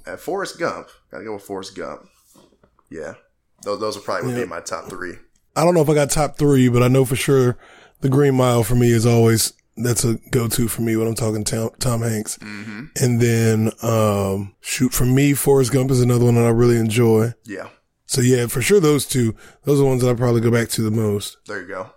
uh, 0.06 0.18
Forrest 0.18 0.60
Gump. 0.60 0.90
Gotta 1.12 1.24
go 1.24 1.34
with 1.34 1.44
Forrest 1.44 1.76
Gump. 1.76 2.08
Yeah, 2.90 3.14
those 3.64 3.80
those 3.80 3.96
would 3.96 4.06
probably 4.06 4.34
would 4.34 4.42
be 4.42 4.48
my 4.48 4.60
top 4.62 4.90
three. 4.90 5.16
I 5.56 5.64
don't 5.64 5.74
know 5.74 5.82
if 5.82 5.90
I 5.90 5.94
got 5.94 6.10
top 6.10 6.38
three, 6.38 6.70
but 6.70 6.84
I 6.84 6.88
know 6.88 7.06
for 7.06 7.16
sure 7.16 7.58
the 8.02 8.10
Green 8.10 8.36
Mile 8.36 8.64
for 8.64 8.76
me 8.76 8.92
is 8.92 9.06
always 9.06 9.54
that's 9.76 10.04
a 10.04 10.16
go 10.32 10.48
to 10.48 10.68
for 10.68 10.82
me 10.82 10.96
when 10.96 11.08
I'm 11.08 11.16
talking 11.16 11.44
Tom, 11.44 11.70
Tom 11.80 12.02
Hanks. 12.02 12.38
Mm-hmm. 12.40 12.86
And 13.02 13.22
then 13.22 13.72
um 13.84 14.56
shoot 14.62 14.94
for 14.94 15.06
me, 15.06 15.34
Forrest 15.34 15.72
Gump 15.72 15.92
is 15.92 16.02
another 16.02 16.26
one 16.26 16.36
that 16.36 16.46
I 16.46 16.50
really 16.50 16.78
enjoy. 16.78 17.34
Yeah, 17.46 17.70
So 18.08 18.22
yeah, 18.22 18.48
for 18.48 18.62
sure 18.62 18.80
those 18.80 19.06
two, 19.06 19.36
those 19.64 19.76
are 19.80 19.84
the 19.84 19.86
ones 19.86 20.02
that 20.02 20.10
I 20.10 20.14
probably 20.16 20.42
go 20.42 20.50
back 20.50 20.70
to 20.70 20.82
the 20.82 20.92
most. 20.92 21.38
there 21.46 21.62
you 21.62 21.68
go. 21.68 21.92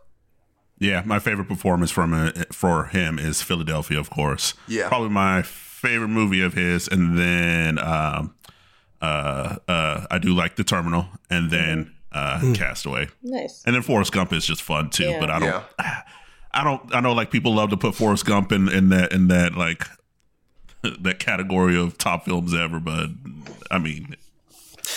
Yeah, 0.79 1.02
my 1.05 1.19
favorite 1.19 1.47
performance 1.49 1.90
from 1.90 2.12
uh, 2.12 2.33
for 2.52 2.87
him 2.87 3.19
is 3.19 3.43
Philadelphia, 3.43 3.99
of 4.00 4.09
course. 4.11 4.55
Yeah. 4.67 4.88
probably 4.88 5.11
my 5.11 5.43
favorite 5.43 6.09
movie 6.09 6.40
of 6.40 6.55
his, 6.55 6.88
and 6.88 7.19
then 7.19 7.79
um, 7.79 8.35
uh, 9.02 9.57
uh, 9.69 10.07
I 10.11 10.19
do 10.19 10.35
like 10.35 10.57
The 10.57 10.64
Terminal, 10.64 11.07
and 11.29 11.50
then 11.50 11.93
uh, 12.12 12.40
Castaway, 12.55 13.09
Nice. 13.23 13.62
and 13.67 13.75
then 13.75 13.83
Forrest 13.83 14.11
Gump 14.12 14.33
is 14.33 14.45
just 14.47 14.62
fun 14.62 14.88
too. 14.90 15.05
Yeah. 15.05 15.21
But 15.21 15.31
I 15.31 15.38
don't, 15.38 15.49
Yeah. 15.79 16.02
I 16.52 16.64
don't, 16.64 16.93
I 16.95 17.00
know 17.00 17.12
like 17.12 17.31
people 17.31 17.55
love 17.55 17.71
to 17.71 17.76
put 17.76 17.95
Forrest 17.95 18.25
Gump 18.26 18.50
in 18.50 18.69
in 18.69 18.88
that 18.88 19.12
in 19.12 19.29
that 19.29 19.55
like 19.55 19.87
that 20.83 21.19
category 21.21 21.79
of 21.79 21.99
top 21.99 22.25
films 22.25 22.55
ever, 22.55 22.81
but 22.81 23.11
I 23.71 23.79
mean. 23.79 24.17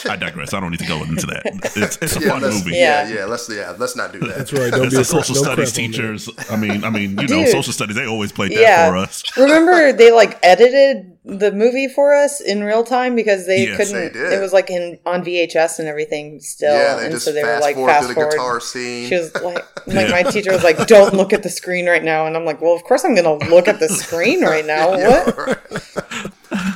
I 0.10 0.16
digress. 0.16 0.54
I 0.54 0.60
don't 0.60 0.72
need 0.72 0.80
to 0.80 0.88
go 0.88 1.04
into 1.04 1.26
that. 1.28 1.42
It's, 1.76 1.98
it's 2.02 2.16
a 2.18 2.20
Yeah, 2.20 2.30
fun 2.30 2.42
let's, 2.42 2.56
movie. 2.64 2.78
yeah, 2.78 3.08
Yeah. 3.08 3.16
yeah. 3.16 3.26
Let's 3.26 3.50
yeah, 3.50 3.76
let's 3.78 3.96
not 3.96 4.12
do 4.14 4.20
that. 4.20 4.38
That's 4.38 4.54
right. 4.54 4.72
Don't 4.72 4.88
As 4.88 4.94
be 4.94 5.00
a 5.02 5.04
social 5.04 5.36
don't 5.36 5.44
studies 5.44 5.72
crap 5.74 5.76
teachers, 5.86 6.30
I 6.50 6.56
mean, 6.56 6.84
I 6.84 6.90
mean, 6.90 7.18
you 7.20 7.28
know, 7.28 7.46
social 7.46 7.74
studies 7.74 7.96
they 7.96 8.06
always 8.06 8.32
played 8.32 8.52
that 8.52 8.60
Yeah. 8.60 8.90
for 8.90 8.98
us. 8.98 9.24
Remember 9.38 9.94
they 9.94 10.12
like 10.12 10.40
edited 10.44 11.10
the 11.26 11.54
movie 11.54 11.88
for 11.88 12.14
us 12.14 12.42
in 12.42 12.64
real 12.66 12.84
time 12.84 13.16
because 13.16 13.46
they 13.48 13.68
Yes, 13.68 13.78
couldn't. 13.78 13.94
they 13.94 14.10
did. 14.10 14.34
It 14.34 14.42
was 14.42 14.52
like 14.52 14.70
in 14.70 15.00
on 15.06 15.24
VHS 15.24 15.80
and 15.80 15.88
everything 15.88 16.42
still, 16.42 16.74
yeah, 16.74 16.96
they 16.98 17.04
and 17.06 17.14
just 17.14 17.26
so 17.26 17.32
they 17.32 17.44
were 17.44 17.60
like 17.60 17.76
forward 17.76 17.92
fast 17.92 18.02
to 18.04 18.08
the 18.10 18.14
forward. 18.16 18.32
guitar 18.32 18.60
scene. 18.60 19.08
She 19.08 19.16
was 19.16 19.34
like, 19.36 19.44
like 19.88 20.08
Yeah. 20.08 20.12
my 20.12 20.24
teacher 20.24 20.52
was 20.52 20.64
like, 20.66 20.86
"Don't 20.88 21.14
look 21.14 21.32
at 21.32 21.42
the 21.44 21.50
screen 21.50 21.88
right 21.88 22.04
now," 22.04 22.26
and 22.28 22.36
I'm 22.36 22.44
like, 22.44 22.62
"Well, 22.62 22.74
of 22.76 22.84
course 22.84 23.06
I'm 23.06 23.16
gonna 23.16 23.36
look 23.50 23.68
at 23.70 23.80
the 23.80 23.88
screen 23.90 24.42
right 24.44 24.66
now. 24.66 24.94
Yeah, 24.98 25.24
What? 25.26 25.38
right. 25.38 26.33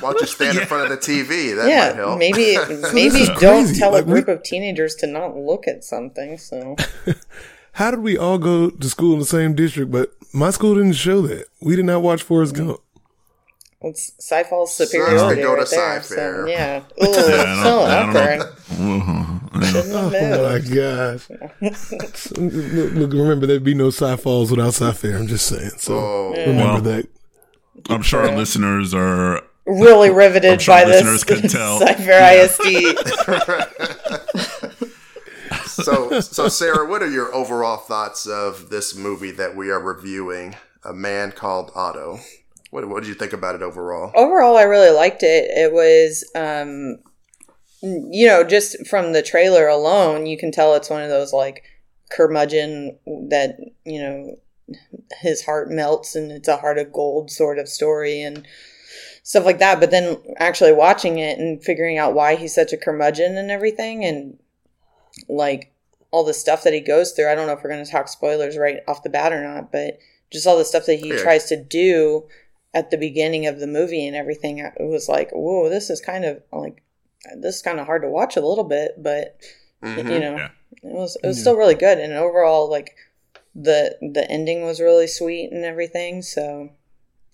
Why 0.08 0.14
don't 0.14 0.22
you 0.22 0.28
stand 0.28 0.58
in 0.58 0.66
front 0.66 0.92
of 0.92 1.00
the 1.00 1.06
TV? 1.06 1.56
That 1.56 1.64
might 1.64 1.70
Yeah, 1.70 1.94
help. 1.94 2.20
maybe 2.20 2.58
maybe 2.94 3.26
don't 3.26 3.38
crazy. 3.66 3.80
tell 3.80 3.92
Like, 3.92 4.04
a 4.04 4.08
we- 4.08 4.14
group 4.14 4.28
of 4.28 4.44
teenagers 4.44 4.96
to 4.96 5.08
not 5.08 5.36
look 5.38 5.68
at 5.68 5.84
something." 5.84 6.38
So 6.38 6.76
How 7.74 7.92
did 7.92 8.00
we 8.00 8.18
all 8.18 8.38
go 8.40 8.70
to 8.72 8.90
school 8.90 9.14
in 9.14 9.20
the 9.20 9.26
same 9.26 9.54
district, 9.54 9.92
but 9.92 10.12
my 10.34 10.50
school 10.50 10.74
didn't 10.76 10.94
show 10.94 11.22
that? 11.28 11.46
We 11.62 11.76
did 11.76 11.86
not 11.86 12.02
watch 12.02 12.24
Forrest 12.24 12.56
Gump. 12.56 12.80
it's 13.82 14.14
sci-fi 14.18 14.66
Sucks 14.66 14.90
superiority 14.92 15.36
to 15.42 15.48
go 15.48 15.56
to 15.56 15.62
right 15.62 15.70
there. 15.70 16.02
So, 16.02 16.46
yeah, 16.48 16.80
Ooh, 17.04 17.06
Yeah, 17.08 17.64
so 17.64 17.82
I 17.84 18.00
don't 18.02 18.16
awkward. 18.16 18.40
know. 18.80 19.62
Shouldn't 19.64 20.14
have 20.14 20.14
Oh 20.14 20.50
my 20.50 20.60
gosh. 20.76 21.30
look, 22.38 22.94
look, 22.94 23.12
remember, 23.14 23.46
there'd 23.46 23.64
be 23.64 23.74
no 23.76 23.90
Cy-Falls 23.92 24.50
without 24.52 24.74
Cy-Fair. 24.74 25.16
I'm 25.18 25.28
just 25.28 25.46
saying. 25.48 25.72
So 25.78 25.96
Oh, 25.96 26.32
remember 26.32 26.64
Well, 26.64 26.82
that. 26.82 27.08
I'm 27.90 28.02
sure 28.02 28.28
our 28.28 28.36
listeners 28.36 28.94
are. 28.96 29.44
Really 29.68 30.10
riveted 30.10 30.54
I'm 30.54 30.60
sure 30.60 30.76
by 30.76 30.86
this 30.86 31.04
listeners 31.04 31.24
could 31.42 31.50
tell. 31.50 31.80
Cy-Fair 31.80 32.46
ISD. 32.46 32.98
so 35.68 36.20
so 36.22 36.48
Sarah, 36.48 36.88
what 36.88 37.04
are 37.04 37.10
your 37.10 37.34
overall 37.36 37.78
thoughts 37.78 38.26
of 38.26 38.70
this 38.70 38.96
movie 38.96 39.32
that 39.32 39.56
we 39.56 39.70
are 39.70 39.80
reviewing? 39.80 40.56
A 40.84 40.94
man 40.94 41.34
called 41.34 41.72
Otto. 41.76 42.20
What 42.72 42.88
what 42.88 43.04
did 43.04 43.10
you 43.10 43.16
think 43.16 43.34
about 43.34 43.56
it 43.56 43.62
overall? 43.62 44.12
overall 44.16 44.58
i 44.58 44.64
really 44.64 44.90
liked 44.90 45.24
it 45.24 45.50
it 45.50 45.72
was 45.74 46.30
um 46.36 46.98
you 47.82 48.28
know 48.28 48.44
just 48.44 48.86
from 48.88 49.14
the 49.14 49.22
trailer 49.22 49.68
alone 49.68 50.26
you 50.26 50.38
can 50.38 50.52
tell 50.52 50.76
it's 50.76 50.90
one 50.90 51.02
of 51.02 51.10
those 51.10 51.32
like 51.32 51.64
curmudgeon 52.12 52.98
that 53.06 53.58
you 53.86 54.02
know 54.02 54.38
his 55.22 55.46
heart 55.46 55.70
melts 55.70 56.16
and 56.16 56.32
it's 56.32 56.48
a 56.48 56.58
heart 56.58 56.78
of 56.78 56.92
gold 56.92 57.32
sort 57.32 57.58
of 57.58 57.70
story 57.70 58.22
and 58.22 58.46
stuff 59.28 59.44
like 59.44 59.60
that 59.60 59.78
but 59.82 59.92
then 59.92 60.16
actually 60.38 60.72
watching 60.72 61.18
it 61.20 61.38
and 61.38 61.62
figuring 61.62 61.98
out 61.98 62.14
why 62.14 62.36
he's 62.36 62.56
such 62.56 62.72
a 62.72 62.78
curmudgeon 62.78 63.38
and 63.38 63.52
everything 63.52 64.06
and 64.06 64.40
like 65.28 65.74
all 66.12 66.24
the 66.24 66.34
stuff 66.34 66.64
that 66.64 66.74
he 66.74 66.80
goes 66.80 67.12
through 67.12 67.30
i 67.30 67.36
don't 67.36 67.46
know 67.46 67.52
if 67.52 67.62
we're 67.62 67.70
going 67.70 67.84
to 67.84 67.92
talk 67.92 68.08
spoilers 68.08 68.58
right 68.58 68.78
off 68.88 69.04
the 69.04 69.10
bat 69.10 69.34
or 69.34 69.44
not 69.44 69.70
but 69.70 70.00
just 70.32 70.48
all 70.48 70.58
the 70.58 70.64
stuff 70.64 70.86
that 70.86 71.00
he 71.00 71.10
Yeah. 71.10 71.22
tries 71.22 71.46
to 71.50 71.62
do 71.62 72.26
at 72.74 72.90
the 72.90 72.98
beginning 72.98 73.46
of 73.48 73.60
the 73.60 73.68
movie 73.68 74.08
and 74.08 74.16
everything 74.16 74.60
it 74.60 74.74
was 74.80 75.10
like 75.10 75.30
whoa 75.32 75.68
this 75.68 75.90
is 75.90 76.00
kind 76.00 76.24
of 76.24 76.42
like 76.54 76.82
this 77.38 77.58
is 77.58 77.62
kind 77.62 77.80
of 77.82 77.86
hard 77.86 78.04
to 78.04 78.10
watch 78.10 78.38
a 78.38 78.46
little 78.48 78.64
bit 78.64 78.92
but 78.98 79.38
Mhm. 79.84 80.14
you 80.14 80.20
know 80.22 80.36
Yeah. 80.38 80.50
it 80.84 80.94
was 80.94 81.18
it 81.22 81.28
was 81.28 81.40
still 81.42 81.58
really 81.58 81.76
good 81.76 82.00
and 82.00 82.14
overall 82.14 82.70
like 82.70 82.96
the 83.54 83.98
the 84.02 84.26
ending 84.32 84.64
was 84.64 84.80
really 84.80 85.08
sweet 85.08 85.52
and 85.52 85.66
everything 85.66 86.22
so 86.22 86.70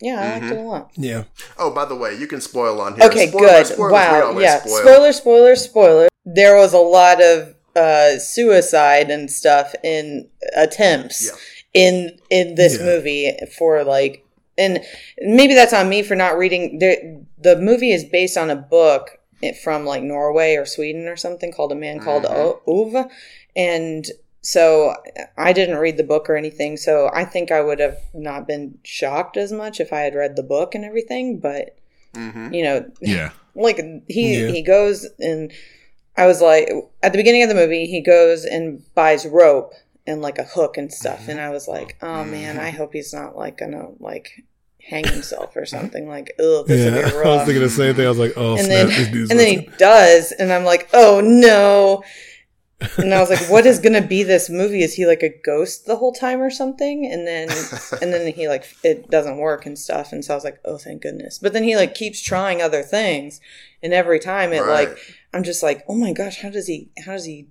yeah 0.03 0.19
i 0.19 0.39
liked 0.39 0.51
it 0.53 0.57
a 0.57 0.62
lot 0.62 0.91
Yeah. 0.95 1.24
Oh, 1.57 1.72
by 1.72 1.86
the 1.86 1.95
way, 1.95 2.12
you 2.22 2.27
can 2.27 2.41
spoil 2.41 2.79
on 2.81 2.95
here. 2.95 3.05
okay 3.10 3.27
Spoilers- 3.27 3.51
good 3.51 3.67
spoilers, 3.75 3.91
wow 3.93 4.39
yeah 4.39 4.60
spoil. 4.60 4.81
spoiler 4.81 5.12
spoiler 5.13 5.55
spoiler 5.55 6.07
there 6.25 6.55
was 6.57 6.74
a 6.74 6.86
lot 7.00 7.22
of 7.22 7.55
uh 7.75 8.17
suicide 8.19 9.10
and 9.10 9.31
stuff 9.31 9.74
in 9.83 10.27
attempts 10.55 11.19
Yeah. 11.25 11.31
in 11.83 12.19
in 12.29 12.55
this 12.55 12.77
Yeah. 12.77 12.86
movie 12.86 13.38
for 13.57 13.83
like 13.83 14.24
and 14.57 14.83
maybe 15.19 15.53
that's 15.55 15.74
on 15.74 15.89
me 15.89 16.03
for 16.03 16.15
not 16.15 16.38
reading 16.38 16.77
the 16.79 16.91
the 17.39 17.55
movie 17.57 17.91
is 17.91 18.03
based 18.05 18.38
on 18.38 18.50
a 18.51 18.55
book 18.55 19.17
from 19.63 19.86
like 19.86 20.03
Norway 20.03 20.55
or 20.55 20.65
Sweden 20.65 21.07
or 21.07 21.17
something 21.17 21.51
called 21.51 21.72
A 21.72 21.75
Man 21.75 22.00
Called 22.00 22.24
Mhm. 22.24 22.36
O- 22.36 22.62
Ove 22.67 23.05
and 23.55 24.05
so 24.45 24.93
I 25.38 25.53
didn't 25.53 25.77
read 25.77 25.95
the 25.97 26.03
book 26.03 26.29
or 26.29 26.35
anything 26.35 26.75
so 26.77 27.09
I 27.13 27.23
think 27.25 27.50
I 27.51 27.62
would 27.62 27.79
have 27.79 27.97
not 28.13 28.45
been 28.45 28.77
shocked 28.83 29.38
as 29.38 29.51
much 29.51 29.79
if 29.79 29.91
I 29.93 30.01
had 30.01 30.15
read 30.15 30.35
the 30.35 30.43
book 30.43 30.75
and 30.75 30.83
everything 30.85 31.39
but 31.39 31.75
Mhm. 32.13 32.53
you 32.53 32.63
know 32.63 32.85
Yeah. 33.01 33.31
like 33.55 33.77
he 34.07 34.41
Yeah. 34.41 34.50
he 34.50 34.62
goes 34.62 35.07
and 35.19 35.51
I 36.17 36.27
was 36.27 36.41
like 36.41 36.69
at 37.01 37.12
the 37.13 37.17
beginning 37.17 37.41
of 37.43 37.50
the 37.50 37.55
movie 37.55 37.85
he 37.88 38.01
goes 38.01 38.45
and 38.45 38.83
buys 38.93 39.25
rope 39.25 39.73
and 40.05 40.21
like 40.21 40.38
a 40.38 40.43
hook 40.43 40.77
and 40.77 40.93
stuff 40.93 41.27
and 41.29 41.39
I 41.39 41.50
was 41.50 41.67
like 41.67 41.95
oh 42.01 42.23
man 42.25 42.59
I 42.59 42.69
hope 42.71 42.91
he's 42.93 43.13
not 43.13 43.38
like 43.38 43.57
gonna 43.57 43.88
like 44.00 44.43
hang 44.89 45.05
himself 45.07 45.55
or 45.55 45.65
something 45.77 46.07
like 46.09 46.35
oh 46.39 46.65
this 46.67 46.81
Yeah. 46.85 46.95
would 47.05 47.12
be 47.13 47.17
I 47.29 47.35
was 47.38 47.45
thinking 47.45 47.62
the 47.63 47.69
same 47.69 47.95
thing. 47.95 48.05
I 48.05 48.09
was 48.09 48.19
like, 48.19 48.33
oh, 48.35 48.57
and 48.57 48.65
snap, 48.65 48.88
then 48.89 49.27
and 49.31 49.39
then 49.39 49.47
he 49.47 49.69
does 49.77 50.33
and 50.33 50.51
I'm 50.51 50.65
like 50.65 50.89
oh 50.93 51.21
no 51.23 52.03
and 52.97 53.13
I 53.13 53.19
was 53.19 53.29
like 53.29 53.49
what 53.49 53.65
is 53.65 53.79
gonna 53.79 54.01
be 54.01 54.23
this 54.23 54.49
movie 54.49 54.81
is 54.83 54.93
he 54.93 55.05
like 55.05 55.23
a 55.23 55.29
ghost 55.43 55.85
the 55.85 55.95
whole 55.95 56.11
time 56.13 56.41
or 56.41 56.49
something 56.49 57.05
and 57.05 57.25
then 57.27 57.49
and 58.01 58.13
then 58.13 58.33
he 58.33 58.47
like 58.47 58.65
it 58.83 59.09
doesn't 59.09 59.37
work 59.37 59.65
and 59.65 59.77
stuff 59.77 60.11
and 60.11 60.23
so 60.23 60.33
I 60.33 60.35
was 60.35 60.43
like 60.43 60.59
oh 60.65 60.77
thank 60.77 61.01
goodness 61.01 61.39
but 61.39 61.53
then 61.53 61.63
he 61.63 61.75
like 61.75 61.95
keeps 61.95 62.21
trying 62.21 62.61
other 62.61 62.81
things 62.83 63.39
and 63.81 63.93
every 63.93 64.19
time 64.19 64.53
it 64.53 64.61
Right. 64.61 64.87
like 64.89 64.97
I'm 65.33 65.43
just 65.43 65.63
like 65.63 65.83
oh 65.87 65.95
my 65.95 66.13
gosh 66.13 66.41
how 66.41 66.49
does 66.49 66.67
he 66.67 66.89
how 67.05 67.13
does 67.13 67.25
he 67.25 67.47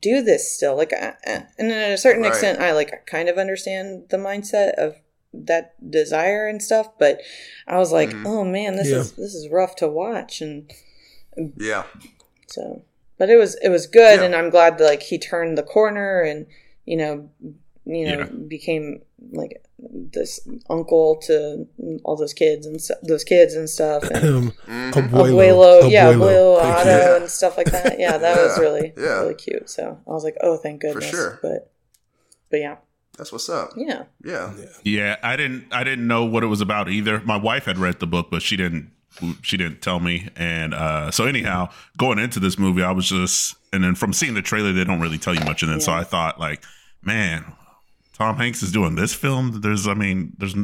do 0.00 0.22
this 0.22 0.52
still 0.54 0.76
like 0.76 0.92
I, 0.92 1.14
I- 1.26 1.46
and 1.58 1.70
then 1.70 1.90
at 1.90 1.92
a 1.94 1.98
certain 1.98 2.22
Right. 2.22 2.28
extent 2.28 2.60
I 2.60 2.72
like 2.72 3.06
kind 3.06 3.28
of 3.28 3.38
understand 3.38 4.08
the 4.10 4.16
mindset 4.16 4.74
of 4.74 4.96
that 5.38 5.74
desire 5.90 6.46
and 6.48 6.62
stuff. 6.62 6.88
But 6.98 7.20
I 7.66 7.76
was 7.76 7.92
like, 7.92 8.08
Mhm. 8.08 8.24
oh 8.26 8.42
man, 8.42 8.76
this 8.76 8.88
Yeah. 8.88 8.98
is 9.00 9.12
this 9.12 9.34
is 9.34 9.50
rough 9.50 9.76
to 9.76 9.86
watch, 9.88 10.40
and 10.40 10.72
Yeah. 11.60 11.84
so. 12.46 12.82
But 13.18 13.30
it 13.30 13.36
was 13.36 13.54
it 13.62 13.68
was 13.70 13.86
good, 13.86 14.20
Yeah. 14.20 14.26
and 14.26 14.34
I'm 14.34 14.50
glad 14.50 14.78
that 14.78 14.84
like 14.84 15.02
he 15.02 15.18
turned 15.18 15.56
the 15.56 15.62
corner 15.62 16.20
and 16.20 16.46
you 16.84 16.96
know 16.96 17.30
you 17.84 18.04
know 18.06 18.18
Yeah. 18.18 18.24
became 18.48 19.02
like 19.32 19.62
this 19.78 20.40
uncle 20.70 21.16
to 21.26 21.66
all 22.04 22.16
those 22.16 22.32
kids 22.32 22.66
and 22.66 22.80
st- 22.80 22.98
those 23.06 23.24
kids 23.24 23.54
and 23.54 23.68
stuff. 23.68 24.02
And, 24.04 24.24
Um, 24.24 24.52
Mhm. 24.66 24.92
Abuelo, 24.92 25.82
Abuelo, 25.82 25.90
yeah, 25.90 26.12
Abuelo. 26.12 26.60
Abuelo, 26.60 26.62
Otto. 26.62 26.88
Yeah. 26.90 27.16
and 27.16 27.30
stuff 27.30 27.56
like 27.56 27.70
that. 27.72 27.98
Yeah, 27.98 28.16
that 28.18 28.36
was 28.36 28.58
really, 28.58 28.92
yeah. 28.96 29.20
really 29.20 29.34
cute. 29.34 29.68
So 29.70 29.98
I 30.06 30.10
was 30.10 30.24
like, 30.24 30.36
oh, 30.40 30.56
thank 30.56 30.80
goodness. 30.82 31.10
For 31.10 31.16
sure. 31.16 31.38
But, 31.42 31.70
but 32.50 32.60
yeah, 32.60 32.76
That's 33.18 33.32
what's 33.32 33.48
up. 33.48 33.70
yeah, 33.76 34.04
Yeah. 34.24 34.52
Yeah, 34.82 35.16
I 35.22 35.36
didn't 35.36 35.66
I 35.72 35.84
didn't 35.84 36.06
know 36.06 36.24
what 36.24 36.42
it 36.42 36.46
was 36.48 36.60
about 36.60 36.88
either. 36.88 37.20
My 37.24 37.36
wife 37.36 37.64
had 37.66 37.78
read 37.78 37.98
the 38.00 38.06
book, 38.06 38.28
but 38.30 38.42
she 38.42 38.56
didn't 38.56 38.90
she 39.42 39.56
didn't 39.56 39.82
tell 39.82 40.00
me. 40.00 40.28
And 40.36 40.74
uh 40.74 41.10
so 41.10 41.24
anyhow, 41.26 41.70
going 41.96 42.18
into 42.18 42.40
this 42.40 42.58
movie, 42.58 42.82
I 42.82 42.92
was 42.92 43.08
just 43.08 43.56
and 43.72 43.82
then 43.84 43.94
from 43.94 44.12
seeing 44.12 44.34
the 44.34 44.42
trailer, 44.42 44.72
they 44.72 44.84
don't 44.84 45.00
really 45.00 45.18
tell 45.18 45.34
you 45.34 45.44
much. 45.44 45.62
And 45.62 45.70
then 45.70 45.80
so 45.80 45.92
I 45.92 46.04
thought 46.04 46.40
like, 46.40 46.64
man, 47.02 47.44
Tom 48.14 48.36
Hanks 48.36 48.62
is 48.62 48.72
doing 48.72 48.94
this 48.94 49.14
film. 49.14 49.60
There's 49.60 49.86
I 49.86 49.94
mean, 49.94 50.32
there's 50.38 50.54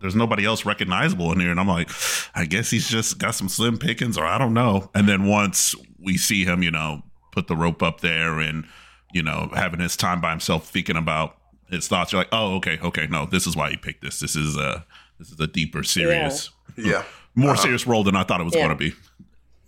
there's 0.00 0.16
nobody 0.16 0.44
else 0.44 0.64
recognizable 0.64 1.30
in 1.32 1.40
here. 1.40 1.50
And 1.50 1.60
I'm 1.60 1.68
like, 1.68 1.90
I 2.34 2.46
guess 2.46 2.70
he's 2.70 2.88
just 2.88 3.18
got 3.18 3.34
some 3.34 3.48
slim 3.48 3.78
pickings 3.78 4.16
or 4.16 4.24
I 4.24 4.38
don't 4.38 4.54
know. 4.54 4.90
And 4.94 5.08
then 5.08 5.26
once 5.26 5.74
we 5.98 6.16
see 6.16 6.44
him, 6.44 6.62
you 6.62 6.70
know, 6.70 7.02
put 7.32 7.48
the 7.48 7.56
rope 7.56 7.82
up 7.82 8.00
there 8.00 8.40
and, 8.40 8.66
you 9.12 9.22
know, 9.22 9.50
having 9.54 9.80
his 9.80 9.96
time 9.96 10.20
by 10.20 10.30
himself 10.30 10.68
thinking 10.68 10.96
about 10.96 11.36
his 11.68 11.86
thoughts, 11.86 12.12
you're 12.12 12.20
like, 12.22 12.30
oh, 12.32 12.56
okay, 12.56 12.78
okay, 12.82 13.06
no, 13.08 13.26
this 13.26 13.46
is 13.46 13.54
why 13.54 13.70
he 13.70 13.76
picked 13.76 14.02
this. 14.02 14.20
This 14.20 14.34
is 14.36 14.56
a 14.56 14.84
this 15.18 15.30
is 15.30 15.38
a 15.38 15.46
deeper, 15.46 15.82
serious, 15.82 16.48
Yeah. 16.76 17.04
More 17.34 17.56
serious 17.56 17.86
role 17.86 18.04
than 18.04 18.16
I 18.16 18.24
thought 18.24 18.40
it 18.40 18.44
was 18.44 18.54
Yeah. 18.54 18.66
going 18.66 18.78
to 18.78 18.84
be. 18.90 18.94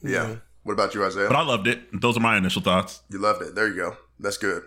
Yeah. 0.03 0.37
What 0.65 0.73
about 0.75 0.95
you, 0.95 1.05
Isaiah? 1.05 1.29
But 1.29 1.37
I 1.37 1.43
loved 1.43 1.67
it. 1.67 2.01
Those 2.01 2.17
are 2.17 2.21
my 2.21 2.37
initial 2.37 2.63
thoughts. 2.63 3.03
you 3.11 3.19
loved 3.19 3.43
it. 3.43 3.55
There 3.55 3.69
you 3.69 3.77
go. 3.77 3.97
That's 4.21 4.37
good. 4.39 4.63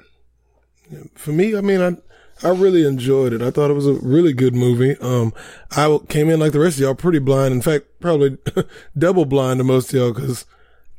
for 1.15 1.31
me, 1.31 1.55
I 1.55 1.61
mean, 1.61 1.81
I 1.81 1.97
I 2.45 2.49
really 2.49 2.85
enjoyed 2.85 3.31
it. 3.31 3.41
I 3.41 3.49
thought 3.49 3.71
it 3.71 3.75
was 3.75 3.87
a 3.87 3.93
really 3.93 4.33
good 4.33 4.53
movie. 4.53 4.97
Um, 4.99 5.33
I 5.71 5.97
came 6.09 6.29
in 6.29 6.39
like 6.41 6.51
the 6.51 6.59
rest 6.59 6.75
of 6.77 6.81
y'all, 6.81 6.93
pretty 6.95 7.19
blind. 7.19 7.53
In 7.53 7.61
fact, 7.61 7.85
probably 8.01 8.37
double 8.97 9.23
blind 9.25 9.59
to 9.59 9.63
most 9.63 9.93
of 9.93 9.95
y'all 9.99 10.13
because 10.13 10.43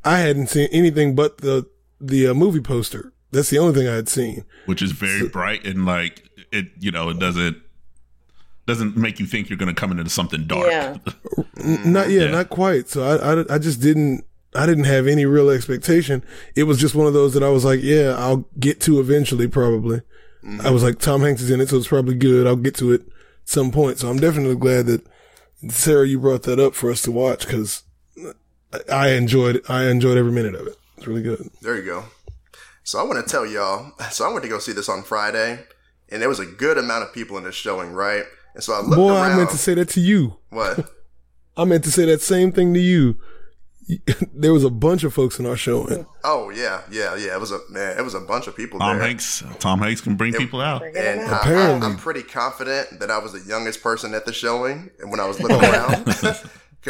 I 0.02 0.18
hadn't 0.18 0.46
seen 0.48 0.68
anything 0.72 1.14
but 1.14 1.38
the 1.38 1.66
the 2.00 2.28
uh, 2.28 2.34
movie 2.34 2.60
poster. 2.60 3.12
That's 3.32 3.50
the 3.50 3.58
only 3.58 3.74
thing 3.74 3.86
I 3.88 3.94
had 3.94 4.08
seen. 4.08 4.44
which 4.64 4.80
is 4.80 4.92
very 4.92 5.28
bright 5.28 5.66
and 5.66 5.84
like 5.84 6.22
it 6.52 6.66
you 6.78 6.90
know 6.90 7.10
it 7.10 7.18
doesn't 7.18 7.58
doesn't 8.66 8.96
make 8.96 9.20
you 9.20 9.26
think 9.26 9.49
you're 9.49 9.56
going 9.58 9.73
to 9.75 9.80
come 9.80 9.92
into 9.92 10.08
something 10.11 10.46
dark 10.46 10.66
Yeah. 10.68 10.96
Not 11.64 12.11
yeah, 12.11 12.25
Yeah. 12.25 12.30
not 12.30 12.49
quite. 12.50 12.88
So 12.88 13.02
I, 13.04 13.35
I 13.42 13.54
I 13.54 13.58
just 13.58 13.80
didn't 13.80 14.25
I 14.54 14.66
didn't 14.66 14.85
have 14.85 15.06
any 15.06 15.25
real 15.26 15.50
expectation. 15.50 16.25
It 16.54 16.64
was 16.64 16.78
just 16.78 16.94
one 16.94 17.06
of 17.06 17.12
those 17.12 17.35
that 17.35 17.42
I 17.42 17.49
was 17.50 17.64
like, 17.64 17.80
yeah, 17.82 18.14
I'll 18.16 18.49
get 18.58 18.80
to 18.82 19.00
eventually, 19.00 19.49
probably. 19.49 19.99
Mm-hmm. 20.44 20.66
I 20.66 20.70
was 20.70 20.82
like, 20.82 20.99
Tom 20.99 21.20
Hanks 21.23 21.42
is 21.42 21.50
in 21.50 21.61
it, 21.61 21.68
so 21.68 21.76
it's 21.76 21.88
probably 21.88 22.14
good. 22.14 22.46
I'll 22.46 22.56
get 22.56 22.75
to 22.76 22.92
it 22.92 23.02
some 23.44 23.70
point. 23.70 23.99
So 23.99 24.08
I'm 24.08 24.18
definitely 24.18 24.56
glad 24.56 24.87
that 24.87 25.06
Sarah, 25.68 26.06
you 26.06 26.18
brought 26.20 26.42
that 26.44 26.58
up 26.61 26.75
for 26.75 26.90
us 26.90 27.02
to 27.02 27.11
watch 27.11 27.46
because 27.46 27.82
I 28.92 29.11
enjoyed 29.11 29.62
I 29.68 29.87
enjoyed 29.87 30.16
every 30.18 30.32
minute 30.32 30.54
of 30.54 30.66
it. 30.66 30.76
It's 30.96 31.06
really 31.06 31.23
good. 31.23 31.50
There 31.62 31.76
you 31.76 31.85
go. 31.85 32.04
So 32.85 32.99
I 32.99 33.02
want 33.02 33.25
to 33.25 33.30
tell 33.30 33.44
y'all. 33.46 33.92
So 34.11 34.25
I 34.28 34.32
went 34.32 34.42
to 34.44 34.49
go 34.49 34.58
see 34.58 34.73
this 34.73 34.88
on 34.88 35.02
Friday, 35.02 35.64
and 36.08 36.23
there 36.23 36.28
was 36.28 36.38
a 36.40 36.46
good 36.46 36.78
amount 36.78 37.02
of 37.04 37.12
people 37.12 37.37
in 37.38 37.44
this 37.44 37.54
showing, 37.54 37.92
right? 37.92 38.25
And 38.56 38.64
so 38.64 38.72
I 38.75 38.80
looked 38.80 38.96
Boy, 38.96 39.10
around. 39.12 39.32
I 39.32 39.36
meant 39.36 39.50
to 39.50 39.58
say 39.58 39.75
that 39.75 39.88
to 39.90 40.00
you. 40.00 40.36
what? 40.50 40.90
I 41.56 41.64
meant 41.64 41.84
to 41.84 41.92
say 41.92 42.04
that 42.06 42.20
same 42.20 42.50
thing 42.52 42.75
to 42.75 42.80
you. 42.80 43.16
there 44.34 44.52
was 44.52 44.64
a 44.64 44.68
bunch 44.70 45.04
of 45.04 45.14
folks 45.14 45.38
in 45.38 45.46
our 45.46 45.56
showing. 45.56 46.04
Oh 46.25 46.50
yeah, 46.50 46.82
yeah, 46.90 47.14
yeah. 47.14 47.34
It 47.34 47.40
was 47.40 47.52
a 47.52 47.60
man. 47.70 47.96
It 47.96 48.02
was 48.02 48.14
a 48.14 48.20
bunch 48.20 48.48
of 48.48 48.57
people 48.57 48.81
tom 48.81 48.96
there. 48.98 49.07
hanks 49.07 49.42
uh, 49.44 49.52
tom 49.61 49.78
hanks 49.78 50.00
can 50.00 50.16
bring 50.16 50.33
people 50.33 50.61
out 50.61 50.83
And 50.83 51.20
out. 51.20 51.33
I, 51.33 51.37
Apparently. 51.38 51.87
I, 51.87 51.90
am 51.92 51.96
pretty 51.96 52.24
confident 52.24 52.98
that 52.98 53.12
I 53.12 53.18
was 53.18 53.33
the 53.33 53.48
youngest 53.48 53.83
person 53.85 54.12
at 54.14 54.26
the 54.26 54.33
showing. 54.33 54.90
And 54.98 55.11
when 55.12 55.20
I 55.20 55.26
was 55.28 55.38
looking 55.40 55.61
around, 55.62 56.04
'cause- 56.04 56.44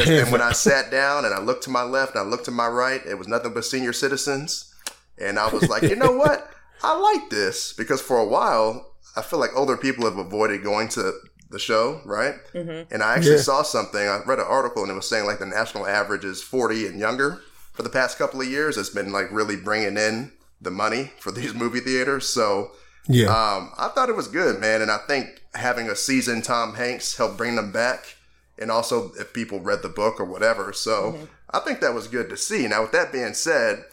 and 0.08 0.30
when 0.32 0.40
I 0.42 0.52
sat 0.52 0.90
down 0.90 1.24
and 1.26 1.34
I 1.34 1.40
looked 1.40 1.64
to 1.64 1.70
my 1.70 1.82
left 1.82 2.14
and 2.14 2.24
I 2.26 2.28
looked 2.28 2.46
to 2.46 2.50
my 2.50 2.66
right, 2.68 3.00
it 3.06 3.16
was 3.18 3.28
nothing 3.28 3.52
but 3.54 3.64
senior 3.64 3.92
citizens. 3.92 4.74
And 5.18 5.38
I 5.38 5.48
was 5.48 5.68
like, 5.68 5.82
you 5.82 5.96
know 5.96 6.12
what? 6.12 6.50
I 6.82 6.96
like 6.98 7.30
this 7.30 7.72
because 7.74 8.00
for 8.02 8.18
a 8.18 8.26
while, 8.26 8.92
I 9.16 9.22
feel 9.22 9.38
like 9.38 9.50
older 9.56 9.76
people 9.78 10.04
have 10.04 10.18
avoided 10.18 10.62
going 10.62 10.88
to 10.90 11.12
the 11.50 11.58
show, 11.58 12.00
right? 12.04 12.34
Mm-hmm. 12.54 12.92
And 12.92 13.02
I 13.02 13.14
actually 13.14 13.36
Yeah. 13.36 13.42
saw 13.42 13.62
something. 13.62 14.00
I 14.06 14.20
read 14.26 14.38
an 14.40 14.46
article 14.48 14.82
and 14.82 14.90
it 14.90 14.94
was 14.94 15.08
saying 15.08 15.26
like 15.26 15.38
the 15.38 15.46
national 15.46 15.86
average 15.86 16.24
is 16.24 16.42
40 16.42 16.86
and 16.86 16.98
younger 16.98 17.40
for 17.72 17.82
the 17.82 17.88
past 17.88 18.18
couple 18.18 18.40
of 18.40 18.48
years. 18.48 18.76
It's 18.76 18.90
been 18.90 19.12
like 19.12 19.28
really 19.30 19.56
bringing 19.56 19.96
in 19.96 20.32
the 20.60 20.70
money 20.70 21.12
for 21.20 21.30
these 21.30 21.54
movie 21.62 21.80
theaters. 21.80 22.28
So 22.28 22.72
Yeah. 23.06 23.26
um, 23.28 23.70
I 23.78 23.88
thought 23.94 24.08
it 24.08 24.16
was 24.16 24.28
good, 24.28 24.60
man, 24.60 24.82
and 24.82 24.90
I 24.90 24.98
think 25.06 25.42
having 25.54 25.88
a 25.88 25.94
seasoned 25.96 26.44
Tom 26.44 26.74
Hanks 26.74 27.16
helped 27.16 27.36
bring 27.36 27.54
them 27.56 27.70
back, 27.70 28.16
and 28.58 28.70
also 28.70 29.12
if 29.20 29.32
people 29.32 29.60
read 29.60 29.82
the 29.82 29.88
book 29.88 30.18
or 30.18 30.24
whatever. 30.24 30.72
So 30.72 31.28
I 31.50 31.60
think 31.60 31.80
that 31.80 31.94
was 31.94 32.08
good 32.08 32.28
to 32.30 32.36
see. 32.36 32.66
Now, 32.66 32.82
with 32.82 32.92
that 32.92 33.12
being 33.12 33.34
said, 33.34 33.84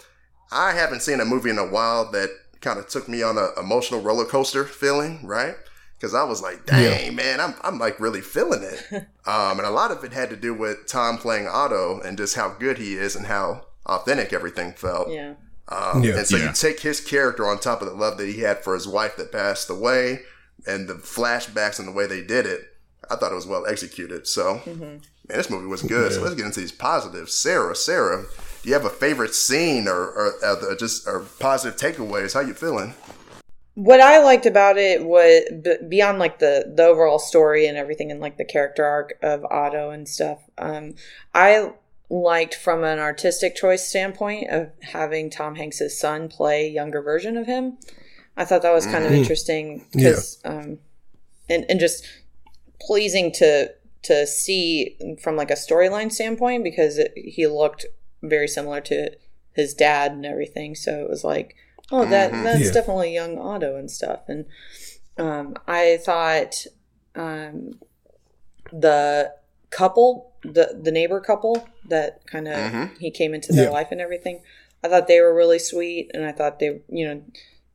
I 0.52 0.72
haven't 0.72 1.02
seen 1.04 1.20
a 1.20 1.26
movie 1.26 1.50
in 1.52 1.58
a 1.60 1.68
while 1.68 2.10
that 2.12 2.30
kind 2.62 2.80
of 2.80 2.88
took 2.88 3.08
me 3.08 3.22
on 3.22 3.38
an 3.38 3.50
emotional 3.60 4.02
roller 4.02 4.26
coaster 4.26 4.64
feeling, 4.66 5.20
right? 5.26 5.56
Because 6.04 6.16
I 6.16 6.26
was 6.26 6.42
like, 6.42 6.66
dang, 6.66 7.16
man, 7.16 7.40
I'm, 7.40 7.54
I'm 7.64 7.80
like 7.80 7.98
really 7.98 8.20
feeling 8.20 8.62
it. 8.62 8.84
um, 9.26 9.58
and 9.58 9.62
a 9.62 9.70
lot 9.70 9.90
of 9.90 10.04
it 10.04 10.12
had 10.12 10.30
to 10.32 10.36
do 10.36 10.54
with 10.54 10.86
Tom 10.86 11.18
playing 11.18 11.48
Otto 11.48 12.02
and 12.02 12.18
just 12.18 12.36
how 12.36 12.50
good 12.50 12.78
he 12.78 12.96
is 12.96 13.16
and 13.16 13.26
how 13.26 13.68
authentic 13.86 14.34
everything 14.34 14.74
felt. 14.74 15.10
Yeah. 15.10 15.36
Um, 15.70 16.04
Yeah. 16.04 16.18
and 16.18 16.28
so 16.28 16.36
Yeah. 16.36 16.48
you 16.48 16.54
take 16.54 16.82
his 16.82 17.00
character 17.00 17.48
on 17.48 17.58
top 17.58 17.82
of 17.82 17.88
the 17.88 17.94
love 17.94 18.18
that 18.18 18.28
he 18.28 18.42
had 18.42 18.66
for 18.66 18.74
his 18.74 18.86
wife 18.86 19.16
that 19.16 19.32
passed 19.32 19.70
away 19.70 20.24
and 20.68 20.90
the 20.90 20.96
flashbacks 20.96 21.80
and 21.80 21.88
the 21.88 21.94
way 21.94 22.06
they 22.06 22.22
did 22.22 22.46
it. 22.48 22.60
I 23.10 23.16
thought 23.16 23.32
it 23.32 23.36
was 23.36 23.48
well 23.48 23.66
executed. 23.66 24.28
So, 24.28 24.62
man, 24.66 25.00
this 25.30 25.50
movie 25.50 25.68
was 25.68 25.84
good. 25.84 26.12
So 26.12 26.22
let's 26.22 26.36
get 26.36 26.46
into 26.46 26.60
these 26.60 26.74
positives. 26.74 27.34
Sarah, 27.34 27.78
Sarah, 27.78 28.26
do 28.62 28.68
you 28.68 28.74
have 28.74 28.84
a 28.84 28.90
favorite 28.90 29.34
scene 29.36 29.88
or, 29.88 30.02
or, 30.12 30.34
uh, 30.44 30.76
just 30.76 31.08
or 31.08 31.22
positive 31.40 31.80
takeaways? 31.80 32.34
How 32.34 32.42
you 32.42 32.54
feeling? 32.54 32.94
What 33.76 34.00
I 34.00 34.24
liked 34.24 34.46
about 34.46 34.78
it 34.78 35.04
was 35.04 35.44
beyond 35.90 36.20
like 36.20 36.40
the 36.40 36.72
the 36.76 36.84
overall 36.84 37.20
story 37.20 37.66
and 37.66 37.78
everything, 37.78 38.12
and 38.12 38.20
like 38.20 38.38
the 38.38 38.46
character 38.46 38.86
arc 38.86 39.18
of 39.22 39.44
Otto 39.46 39.90
and 39.90 40.08
stuff. 40.08 40.40
Um, 40.58 40.96
I 41.34 41.72
liked 42.10 42.54
from 42.54 42.84
an 42.84 43.00
artistic 43.00 43.56
choice 43.56 43.88
standpoint 43.88 44.50
of 44.52 44.70
having 44.82 45.32
Tom 45.32 45.56
Hanks's 45.56 46.00
son 46.00 46.30
play 46.30 46.70
younger 46.70 47.02
version 47.02 47.36
of 47.38 47.48
him. 47.48 47.78
I 48.38 48.46
thought 48.46 48.62
that 48.62 48.74
was 48.74 48.86
kind 48.86 49.06
of 49.06 49.12
interesting 49.12 49.86
because, 49.92 50.40
um, 50.46 50.80
and 51.50 51.66
and 51.68 51.80
just 51.80 52.06
pleasing 52.80 53.32
to 53.34 53.74
to 54.04 54.28
see 54.28 54.98
from 55.22 55.36
like 55.36 55.50
a 55.50 55.56
storyline 55.56 56.12
standpoint 56.12 56.64
because 56.64 56.98
it, 56.98 57.14
he 57.16 57.48
looked 57.48 57.86
very 58.22 58.48
similar 58.48 58.82
to 58.82 59.12
his 59.54 59.74
dad 59.74 60.12
and 60.12 60.26
everything. 60.26 60.76
So 60.76 61.02
it 61.02 61.10
was 61.10 61.24
like, 61.24 61.56
oh, 61.92 62.06
that 62.06 62.32
that's 62.44 62.66
Yeah. 62.66 62.72
definitely 62.72 63.14
young 63.14 63.38
Otto 63.38 63.76
and 63.76 63.90
stuff. 63.90 64.22
And 64.28 64.46
um, 65.18 65.56
I 65.68 65.98
thought 66.04 66.66
um, 67.16 67.80
the 68.72 69.34
couple, 69.70 70.32
the 70.44 70.80
the 70.82 70.92
neighbor 70.92 71.20
couple 71.20 71.68
that 71.86 72.26
kind 72.28 72.48
of 72.48 72.56
Mhm. 72.56 72.98
he 73.00 73.12
came 73.12 73.34
into 73.34 73.52
their 73.54 73.66
Yeah. 73.66 73.70
life 73.72 73.90
and 73.92 74.02
everything. 74.02 74.42
I 74.84 74.90
thought 74.90 75.08
they 75.08 75.22
were 75.22 75.34
really 75.34 75.60
sweet, 75.60 76.12
and 76.14 76.26
I 76.26 76.32
thought 76.32 76.60
they, 76.60 76.82
you 76.90 77.08
know, 77.08 77.22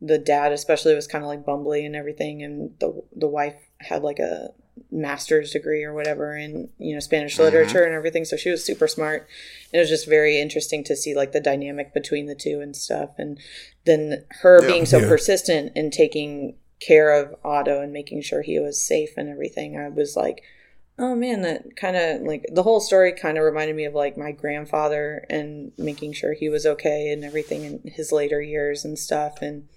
the 0.01 0.19
dad 0.19 0.53
especially 0.53 0.95
was 0.95 1.07
kind 1.07 1.25
of 1.25 1.29
like 1.29 1.45
bumbly 1.45 1.85
and 1.87 1.97
everything, 1.97 2.43
and 2.43 2.75
the 2.79 3.03
the 3.15 3.29
wife 3.29 3.57
had 3.81 4.03
like 4.03 4.19
a 4.19 4.51
master's 4.91 5.51
degree 5.53 5.85
or 5.85 5.93
whatever 5.95 6.37
in 6.37 6.69
you 6.79 6.95
know 6.95 7.01
Spanish 7.01 7.39
literature 7.39 7.85
and 7.85 7.95
everything, 7.95 8.25
so 8.25 8.37
she 8.37 8.51
was 8.51 8.65
super 8.65 8.87
smart. 8.89 9.29
It 9.73 9.79
was 9.79 9.89
just 9.89 10.09
very 10.09 10.41
interesting 10.41 10.83
to 10.85 10.97
see 10.97 11.15
like 11.15 11.33
the 11.33 11.41
dynamic 11.41 11.93
between 11.95 12.27
the 12.27 12.35
two 12.35 12.61
and 12.61 12.75
stuff, 12.77 13.11
and 13.19 13.39
then 13.85 14.25
her 14.43 14.61
Yeah. 14.63 14.67
being 14.69 14.87
so 14.87 14.99
Yeah. 15.01 15.09
persistent 15.09 15.73
in 15.77 15.91
taking 15.91 16.57
care 16.81 17.11
of 17.13 17.35
Otto 17.45 17.81
and 17.83 17.93
making 17.93 18.23
sure 18.23 18.43
he 18.43 18.59
was 18.61 18.81
safe 18.81 19.11
and 19.17 19.29
everything. 19.29 19.77
I 19.77 19.89
was 19.89 20.15
like, 20.17 20.43
oh 20.99 21.15
man, 21.15 21.43
that 21.43 21.77
kind 21.77 21.97
of 21.97 22.23
like 22.23 22.47
the 22.53 22.63
whole 22.63 22.81
story 22.81 23.13
kind 23.13 23.37
of 23.39 23.45
reminded 23.45 23.75
me 23.77 23.85
of 23.85 23.95
like 23.95 24.17
my 24.17 24.31
grandfather 24.33 25.25
and 25.29 25.73
making 25.77 26.13
sure 26.13 26.33
he 26.35 26.49
was 26.49 26.65
okay 26.67 27.11
and 27.11 27.25
everything 27.25 27.65
in 27.65 27.81
his 27.93 28.13
later 28.13 28.41
years 28.41 28.85
and 28.85 28.99
stuff. 28.99 29.43
And 29.43 29.69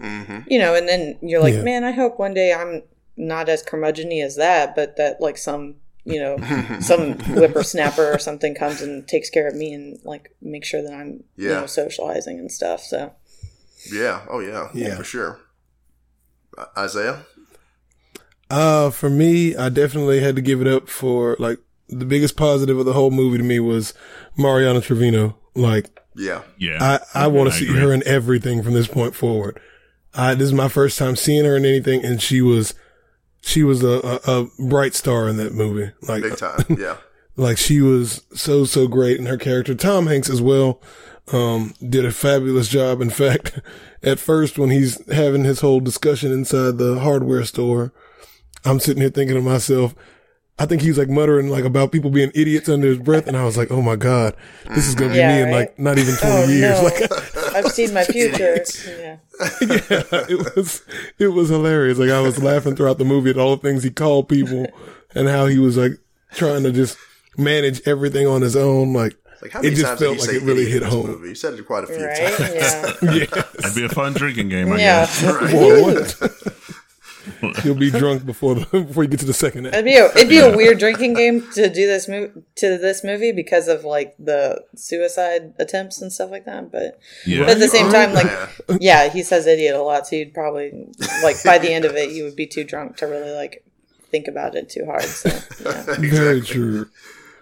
Mm-hmm. 0.00 0.40
you 0.48 0.58
know, 0.58 0.74
and 0.74 0.86
then 0.86 1.18
you're 1.22 1.40
like, 1.40 1.54
Yeah. 1.54 1.62
man, 1.62 1.82
I 1.84 1.92
hope 1.92 2.18
one 2.18 2.34
day 2.34 2.52
I'm 2.52 2.82
not 3.16 3.48
as 3.48 3.62
curmudgeony 3.62 4.22
as 4.24 4.36
that, 4.36 4.74
but 4.76 4.96
that 4.96 5.20
like 5.20 5.38
some, 5.38 5.76
you 6.04 6.20
know, 6.20 6.36
some 6.80 7.14
whippersnapper 7.18 8.12
or 8.12 8.18
something 8.18 8.54
comes 8.54 8.82
and 8.82 9.06
takes 9.08 9.30
care 9.30 9.48
of 9.48 9.54
me 9.54 9.72
and 9.72 9.98
like 10.04 10.34
make 10.42 10.64
sure 10.64 10.82
that 10.82 10.92
I'm, 10.92 11.24
you 11.36 11.48
Yeah. 11.48 11.60
know, 11.60 11.66
socializing 11.66 12.38
and 12.38 12.50
stuff. 12.52 12.80
So 12.82 13.12
Yeah. 13.92 14.24
Oh, 14.28 14.40
yeah. 14.40 14.68
Yeah. 14.74 14.96
For 14.96 15.04
sure. 15.04 15.40
Uh, 16.58 16.66
Isaiah? 16.78 17.22
Uh, 18.50 18.90
for 18.90 19.10
me, 19.10 19.56
I 19.56 19.68
definitely 19.68 20.20
had 20.20 20.36
to 20.36 20.42
give 20.42 20.60
it 20.60 20.66
up 20.68 20.88
for 20.88 21.36
like 21.38 21.58
the 21.88 22.04
biggest 22.04 22.36
positive 22.36 22.78
of 22.78 22.84
the 22.86 22.92
whole 22.92 23.10
movie 23.10 23.38
to 23.38 23.44
me 23.44 23.58
was 23.60 23.92
Mariana 24.36 24.80
Trevino. 24.80 25.36
Like, 25.54 25.86
Yeah. 26.14 26.42
Yeah, 26.58 26.78
I, 27.14 27.24
I 27.24 27.26
want 27.28 27.50
to 27.50 27.56
see 27.56 27.66
agree. 27.66 27.80
her 27.80 27.92
in 27.92 28.02
everything 28.06 28.62
from 28.62 28.74
this 28.74 28.86
point 28.88 29.14
forward. 29.14 29.60
I, 30.14 30.34
this 30.34 30.46
is 30.46 30.52
my 30.54 30.68
first 30.68 30.98
time 30.98 31.14
seeing 31.16 31.44
her 31.44 31.56
in 31.56 31.64
anything, 31.66 32.04
and 32.04 32.22
she 32.22 32.40
was, 32.40 32.72
she 33.46 33.62
was 33.62 33.82
a, 33.82 34.20
a, 34.26 34.40
a 34.42 34.46
bright 34.58 34.94
star 34.94 35.28
in 35.28 35.36
that 35.36 35.54
movie. 35.54 35.92
Like, 36.02 36.22
Big 36.22 36.36
time. 36.36 36.58
Yeah. 36.78 36.96
like 37.36 37.58
she 37.58 37.80
was 37.80 38.26
so 38.34 38.64
so 38.64 38.86
great 38.88 39.18
in 39.18 39.26
her 39.26 39.36
character. 39.38 39.74
Tom 39.74 40.06
Hanks 40.08 40.28
as 40.28 40.42
well 40.42 40.82
um, 41.32 41.74
did 41.88 42.04
a 42.04 42.10
fabulous 42.10 42.68
job. 42.68 43.00
In 43.00 43.10
fact, 43.10 43.60
at 44.02 44.18
first 44.18 44.58
when 44.58 44.70
he's 44.70 45.00
having 45.12 45.44
his 45.44 45.60
whole 45.60 45.80
discussion 45.80 46.32
inside 46.32 46.78
the 46.78 46.98
hardware 47.00 47.44
store, 47.44 47.92
I'm 48.64 48.80
sitting 48.80 49.00
here 49.02 49.10
thinking 49.10 49.36
to 49.36 49.42
myself. 49.42 49.94
I 50.58 50.64
think 50.64 50.80
he 50.80 50.88
was 50.88 50.96
like 50.96 51.10
muttering 51.10 51.50
like 51.50 51.64
about 51.66 51.92
people 51.92 52.10
being 52.10 52.32
idiots 52.34 52.68
under 52.70 52.88
his 52.88 52.96
breath, 52.98 53.26
and 53.26 53.36
I 53.36 53.44
was 53.44 53.58
like, 53.58 53.70
"Oh 53.70 53.82
my 53.82 53.94
god, 53.94 54.34
this 54.74 54.88
is 54.88 54.94
gonna 54.94 55.12
be 55.12 55.18
Yeah, 55.18 55.36
me 55.36 55.42
in 55.42 55.50
like 55.50 55.78
not 55.78 55.98
even 55.98 56.14
twenty 56.20 56.34
Oh 56.44 56.48
years." 56.48 56.78
no, 56.78 56.84
Like, 56.84 57.35
I've 57.56 57.72
seen 57.72 57.92
my 57.94 58.04
future. 58.16 58.64
Yeah. 58.88 59.16
yeah, 59.40 60.26
it 60.28 60.56
was 60.56 60.82
it 61.18 61.28
was 61.28 61.48
hilarious. 61.48 61.98
Like 61.98 62.10
I 62.10 62.20
was 62.20 62.42
laughing 62.42 62.76
throughout 62.76 62.98
the 62.98 63.04
movie 63.04 63.30
at 63.30 63.38
all 63.38 63.56
the 63.56 63.62
things 63.62 63.82
he 63.82 63.90
called 63.90 64.28
people 64.28 64.66
and 65.14 65.28
how 65.28 65.46
he 65.46 65.58
was 65.58 65.76
like 65.76 65.92
trying 66.34 66.62
to 66.64 66.72
just 66.72 66.96
manage 67.36 67.80
everything 67.86 68.26
on 68.26 68.42
his 68.42 68.56
own. 68.56 68.92
Like, 68.92 69.14
Like 69.42 69.50
how 69.52 69.60
it 69.60 69.64
many 69.64 69.74
just 69.76 69.86
times 69.86 69.98
did 70.00 70.04
felt 70.06 70.18
like 70.20 70.30
say 70.30 70.36
it 70.36 70.42
really 70.42 70.68
hit 70.70 70.82
home. 70.82 71.06
Movie? 71.06 71.28
You 71.30 71.34
said 71.34 71.54
it 71.54 71.66
quite 71.66 71.84
a 71.84 71.86
few 71.86 72.04
Right? 72.04 72.16
times. 72.16 72.54
Yeah. 72.54 72.92
Yeah, 73.16 73.42
that'd 73.60 73.74
be 73.76 73.84
a 73.84 73.88
fun 73.88 74.12
drinking 74.14 74.48
game. 74.48 74.72
I 74.72 74.78
Yeah. 74.78 75.06
guess. 75.06 75.52
Boy, 75.52 75.82
what? 75.82 76.55
He'll 77.62 77.74
be 77.74 77.90
drunk 77.90 78.24
before 78.26 78.54
the, 78.54 78.64
before 78.86 79.02
you 79.04 79.08
get 79.08 79.20
to 79.20 79.26
the 79.26 79.32
second 79.34 79.66
act. 79.66 79.74
It'd 79.74 79.84
be 79.84 79.96
a, 79.96 80.06
it'd 80.06 80.28
be 80.28 80.38
a 80.38 80.54
weird 80.54 80.78
drinking 80.78 81.14
game 81.14 81.42
to 81.52 81.68
do 81.68 81.86
this 81.86 82.08
move 82.08 82.32
to 82.56 82.78
this 82.78 83.02
movie 83.04 83.32
because 83.32 83.68
of 83.68 83.84
like 83.84 84.14
the 84.18 84.62
suicide 84.74 85.54
attempts 85.58 86.00
and 86.02 86.12
stuff 86.12 86.30
like 86.30 86.44
that. 86.46 86.70
But 86.70 86.98
Yeah. 87.24 87.40
but 87.40 87.50
at 87.50 87.58
the 87.58 87.68
same 87.68 87.90
time, 87.90 88.12
like 88.12 88.26
Yeah. 88.26 88.76
yeah, 88.80 89.08
he 89.08 89.22
says 89.22 89.46
idiot 89.46 89.74
a 89.74 89.82
lot, 89.82 90.06
so 90.06 90.16
you'd 90.16 90.34
probably 90.34 90.88
like 91.22 91.42
by 91.44 91.58
the 91.58 91.72
end 91.72 91.84
of 91.84 91.94
it, 91.96 92.10
you 92.12 92.24
would 92.24 92.36
be 92.36 92.46
too 92.46 92.64
drunk 92.64 92.96
to 92.98 93.06
really 93.06 93.32
like 93.32 93.64
think 94.10 94.28
about 94.28 94.54
it 94.54 94.68
too 94.68 94.84
hard. 94.86 95.02
So 95.02 95.28
yeah. 95.64 95.82
Very 95.98 96.40
true. 96.40 96.88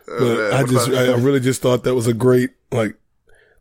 But 0.06 0.20
man, 0.20 0.52
I 0.52 0.62
just, 0.64 0.88
I, 0.90 1.04
I 1.12 1.16
really 1.16 1.40
just 1.40 1.62
thought 1.62 1.84
that 1.84 1.94
was 1.94 2.06
a 2.06 2.14
great 2.14 2.50
like. 2.70 2.94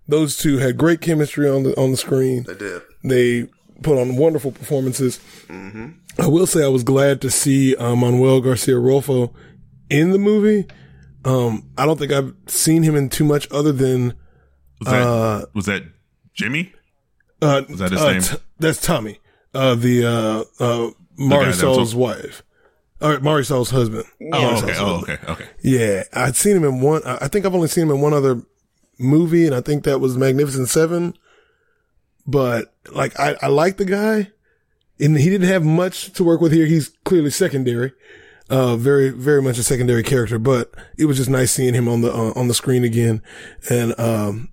Those 0.05 0.35
two 0.35 0.57
had 0.57 0.77
great 0.77 0.99
chemistry 0.99 1.47
on 1.49 1.63
the 1.63 1.79
on 1.79 1.91
the 1.91 1.97
screen. 1.97 2.43
They 2.43 2.55
did. 2.55 2.81
They 3.05 3.47
put 3.81 3.97
on 3.97 4.17
wonderful 4.17 4.51
performances. 4.51 5.19
Mm-hmm. 5.47 5.91
I 6.19 6.27
will 6.27 6.45
say 6.47 6.63
I 6.63 6.67
was 6.67 6.83
glad 6.83 7.21
to 7.21 7.29
see 7.31 7.75
uh, 7.75 7.95
Manuel 7.95 8.41
Garcia 8.41 8.75
Rulfo 8.75 9.33
in 9.89 10.11
the 10.11 10.19
movie. 10.19 10.67
Um, 11.25 11.69
I 11.77 11.85
don't 11.85 11.97
think 11.97 12.11
I've 12.11 12.33
seen 12.47 12.83
him 12.83 12.95
in 12.95 13.09
too 13.09 13.23
much 13.23 13.47
other 13.51 13.71
than 13.71 14.13
Was 14.79 14.87
that, 14.91 15.01
uh, 15.07 15.45
was 15.53 15.65
that 15.65 15.83
Jimmy? 16.33 16.73
uh, 17.41 17.63
Was 17.69 17.79
that 17.79 17.91
his 17.91 18.01
uh, 18.01 18.11
name? 18.11 18.21
t- 18.21 18.37
that's 18.59 18.81
Tommy, 18.81 19.19
uh, 19.53 19.75
the 19.75 20.05
uh, 20.05 20.43
uh, 20.63 20.91
Marisol's 21.17 21.95
wife, 21.95 22.43
or 23.01 23.19
Marisol's 23.19 23.69
husband. 23.71 24.03
Oh, 24.33 24.63
okay. 24.63 24.75
Oh, 24.77 25.01
okay. 25.01 25.17
Okay. 25.27 25.45
Yeah, 25.63 26.03
I'd 26.13 26.35
seen 26.35 26.57
him 26.57 26.63
in 26.65 26.81
one. 26.81 27.01
I 27.05 27.19
I 27.21 27.27
think 27.27 27.45
I've 27.45 27.55
only 27.55 27.67
seen 27.69 27.83
him 27.83 27.91
in 27.91 28.01
one 28.01 28.13
other 28.13 28.41
movie, 28.99 29.45
and 29.45 29.55
I 29.55 29.61
think 29.61 29.83
that 29.85 29.99
was 29.99 30.17
Magnificent 30.17 30.69
Seven. 30.69 31.15
But 32.27 32.73
like, 32.91 33.17
I, 33.19 33.35
I 33.41 33.47
like 33.47 33.77
the 33.77 33.85
guy, 33.85 34.31
and 35.03 35.17
he 35.17 35.29
didn't 35.29 35.47
have 35.47 35.63
much 35.63 36.11
to 36.13 36.23
work 36.23 36.41
with 36.41 36.51
here. 36.51 36.65
He's 36.65 36.89
clearly 37.03 37.29
secondary, 37.29 37.91
uh, 38.49 38.75
very 38.77 39.09
very 39.09 39.41
much 39.41 39.57
a 39.57 39.63
secondary 39.63 40.03
character. 40.03 40.39
But 40.39 40.73
it 40.97 41.05
was 41.05 41.17
just 41.17 41.29
nice 41.29 41.51
seeing 41.51 41.73
him 41.73 41.87
on 41.87 42.01
the 42.01 42.11
uh, 42.11 42.33
on 42.35 42.47
the 42.47 42.53
screen 42.53 42.83
again, 42.83 43.21
and 43.69 43.97
um, 43.99 44.49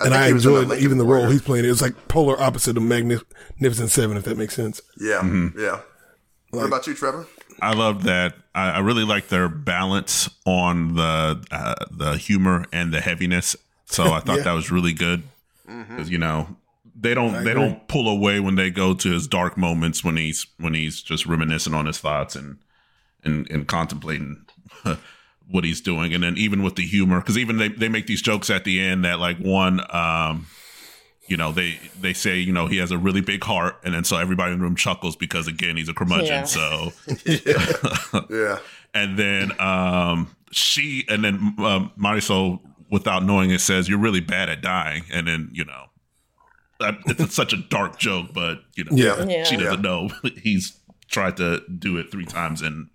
I 0.00 0.06
and 0.06 0.14
I 0.14 0.26
he 0.28 0.32
was 0.32 0.46
in 0.46 0.52
the 0.52 0.60
enjoyed 0.62 0.78
even 0.78 0.98
the 0.98 1.04
role 1.04 1.28
he's 1.28 1.42
playing. 1.42 1.64
It 1.64 1.68
was 1.68 1.82
like 1.82 2.08
polar 2.08 2.40
opposite 2.40 2.76
of 2.76 2.82
Magnificent 2.82 3.90
Seven, 3.90 4.16
if 4.16 4.24
that 4.24 4.36
makes 4.38 4.54
sense. 4.54 4.80
Yeah. 4.98 5.20
Mm-hmm. 5.20 5.58
Yeah. 5.60 5.80
What 6.50 6.66
about 6.66 6.86
you, 6.86 6.94
Trevor? 6.94 7.26
I 7.60 7.72
love 7.74 8.02
that. 8.04 8.34
I, 8.54 8.70
I 8.72 8.78
really 8.80 9.04
like 9.04 9.28
their 9.28 9.48
balance 9.48 10.28
on 10.44 10.94
the 10.96 11.42
uh, 11.50 11.74
the 11.90 12.16
humor 12.16 12.64
and 12.72 12.92
the 12.92 13.00
heaviness. 13.00 13.56
So 13.86 14.12
I 14.12 14.20
thought 14.20 14.38
Yeah. 14.38 14.42
that 14.44 14.52
was 14.52 14.70
really 14.70 14.92
good 14.92 15.22
because 15.66 16.10
you 16.10 16.18
know 16.18 16.56
they 16.94 17.14
don't 17.14 17.32
they 17.32 17.38
agree. 17.52 17.54
don't 17.54 17.88
pull 17.88 18.08
away 18.08 18.40
when 18.40 18.54
they 18.56 18.70
go 18.70 18.94
to 18.94 19.10
his 19.12 19.26
dark 19.26 19.56
moments 19.56 20.04
when 20.04 20.16
he's 20.16 20.46
when 20.58 20.74
he's 20.74 21.02
just 21.02 21.26
reminiscing 21.26 21.74
on 21.74 21.86
his 21.86 21.98
thoughts 21.98 22.36
and 22.36 22.58
and 23.24 23.48
and 23.50 23.66
contemplating 23.68 24.44
what 25.50 25.64
he's 25.64 25.80
doing. 25.80 26.12
And 26.14 26.22
then 26.22 26.36
even 26.36 26.62
with 26.62 26.76
the 26.76 26.86
humor, 26.86 27.20
because 27.20 27.38
even 27.38 27.58
they 27.58 27.68
they 27.68 27.88
make 27.88 28.06
these 28.06 28.22
jokes 28.22 28.50
at 28.50 28.64
the 28.64 28.80
end 28.80 29.04
that 29.04 29.18
like 29.18 29.38
one. 29.38 29.80
um 29.94 30.46
you 31.28 31.36
know 31.36 31.52
they 31.52 31.78
they 32.00 32.12
say 32.12 32.36
you 32.36 32.52
know 32.52 32.66
he 32.66 32.78
has 32.78 32.90
a 32.90 32.98
really 32.98 33.20
big 33.20 33.44
heart 33.44 33.76
and 33.84 33.94
then 33.94 34.02
so 34.02 34.16
everybody 34.18 34.52
in 34.52 34.58
the 34.58 34.62
room 34.64 34.74
chuckles 34.74 35.14
because 35.14 35.46
again 35.46 35.76
he's 35.76 35.88
a 35.88 35.94
curmudgeon 35.94 36.26
Yeah. 36.26 36.42
so 36.42 36.92
Yeah. 37.24 38.20
yeah. 38.28 38.58
and 38.92 39.16
then 39.16 39.58
um 39.60 40.34
she 40.50 41.04
and 41.08 41.22
then 41.24 41.54
um, 41.58 41.92
Marisol 41.96 42.58
without 42.90 43.24
knowing 43.24 43.50
it 43.50 43.60
says 43.60 43.88
you're 43.88 44.00
really 44.00 44.20
bad 44.20 44.48
at 44.48 44.62
dying 44.62 45.04
and 45.12 45.28
then 45.28 45.48
you 45.52 45.64
know 45.64 45.84
that, 45.84 45.91
it's 47.06 47.34
such 47.34 47.52
a 47.52 47.56
dark 47.56 47.98
joke 47.98 48.26
but 48.34 48.58
you 48.74 48.84
know 48.84 48.90
Yeah. 48.94 49.24
Yeah. 49.24 49.44
she 49.44 49.56
doesn't 49.56 49.82
know 49.82 50.10
he's 50.42 50.78
tried 51.08 51.36
to 51.38 51.62
do 51.78 51.96
it 51.98 52.10
three 52.10 52.24
times 52.26 52.62
and 52.62 52.88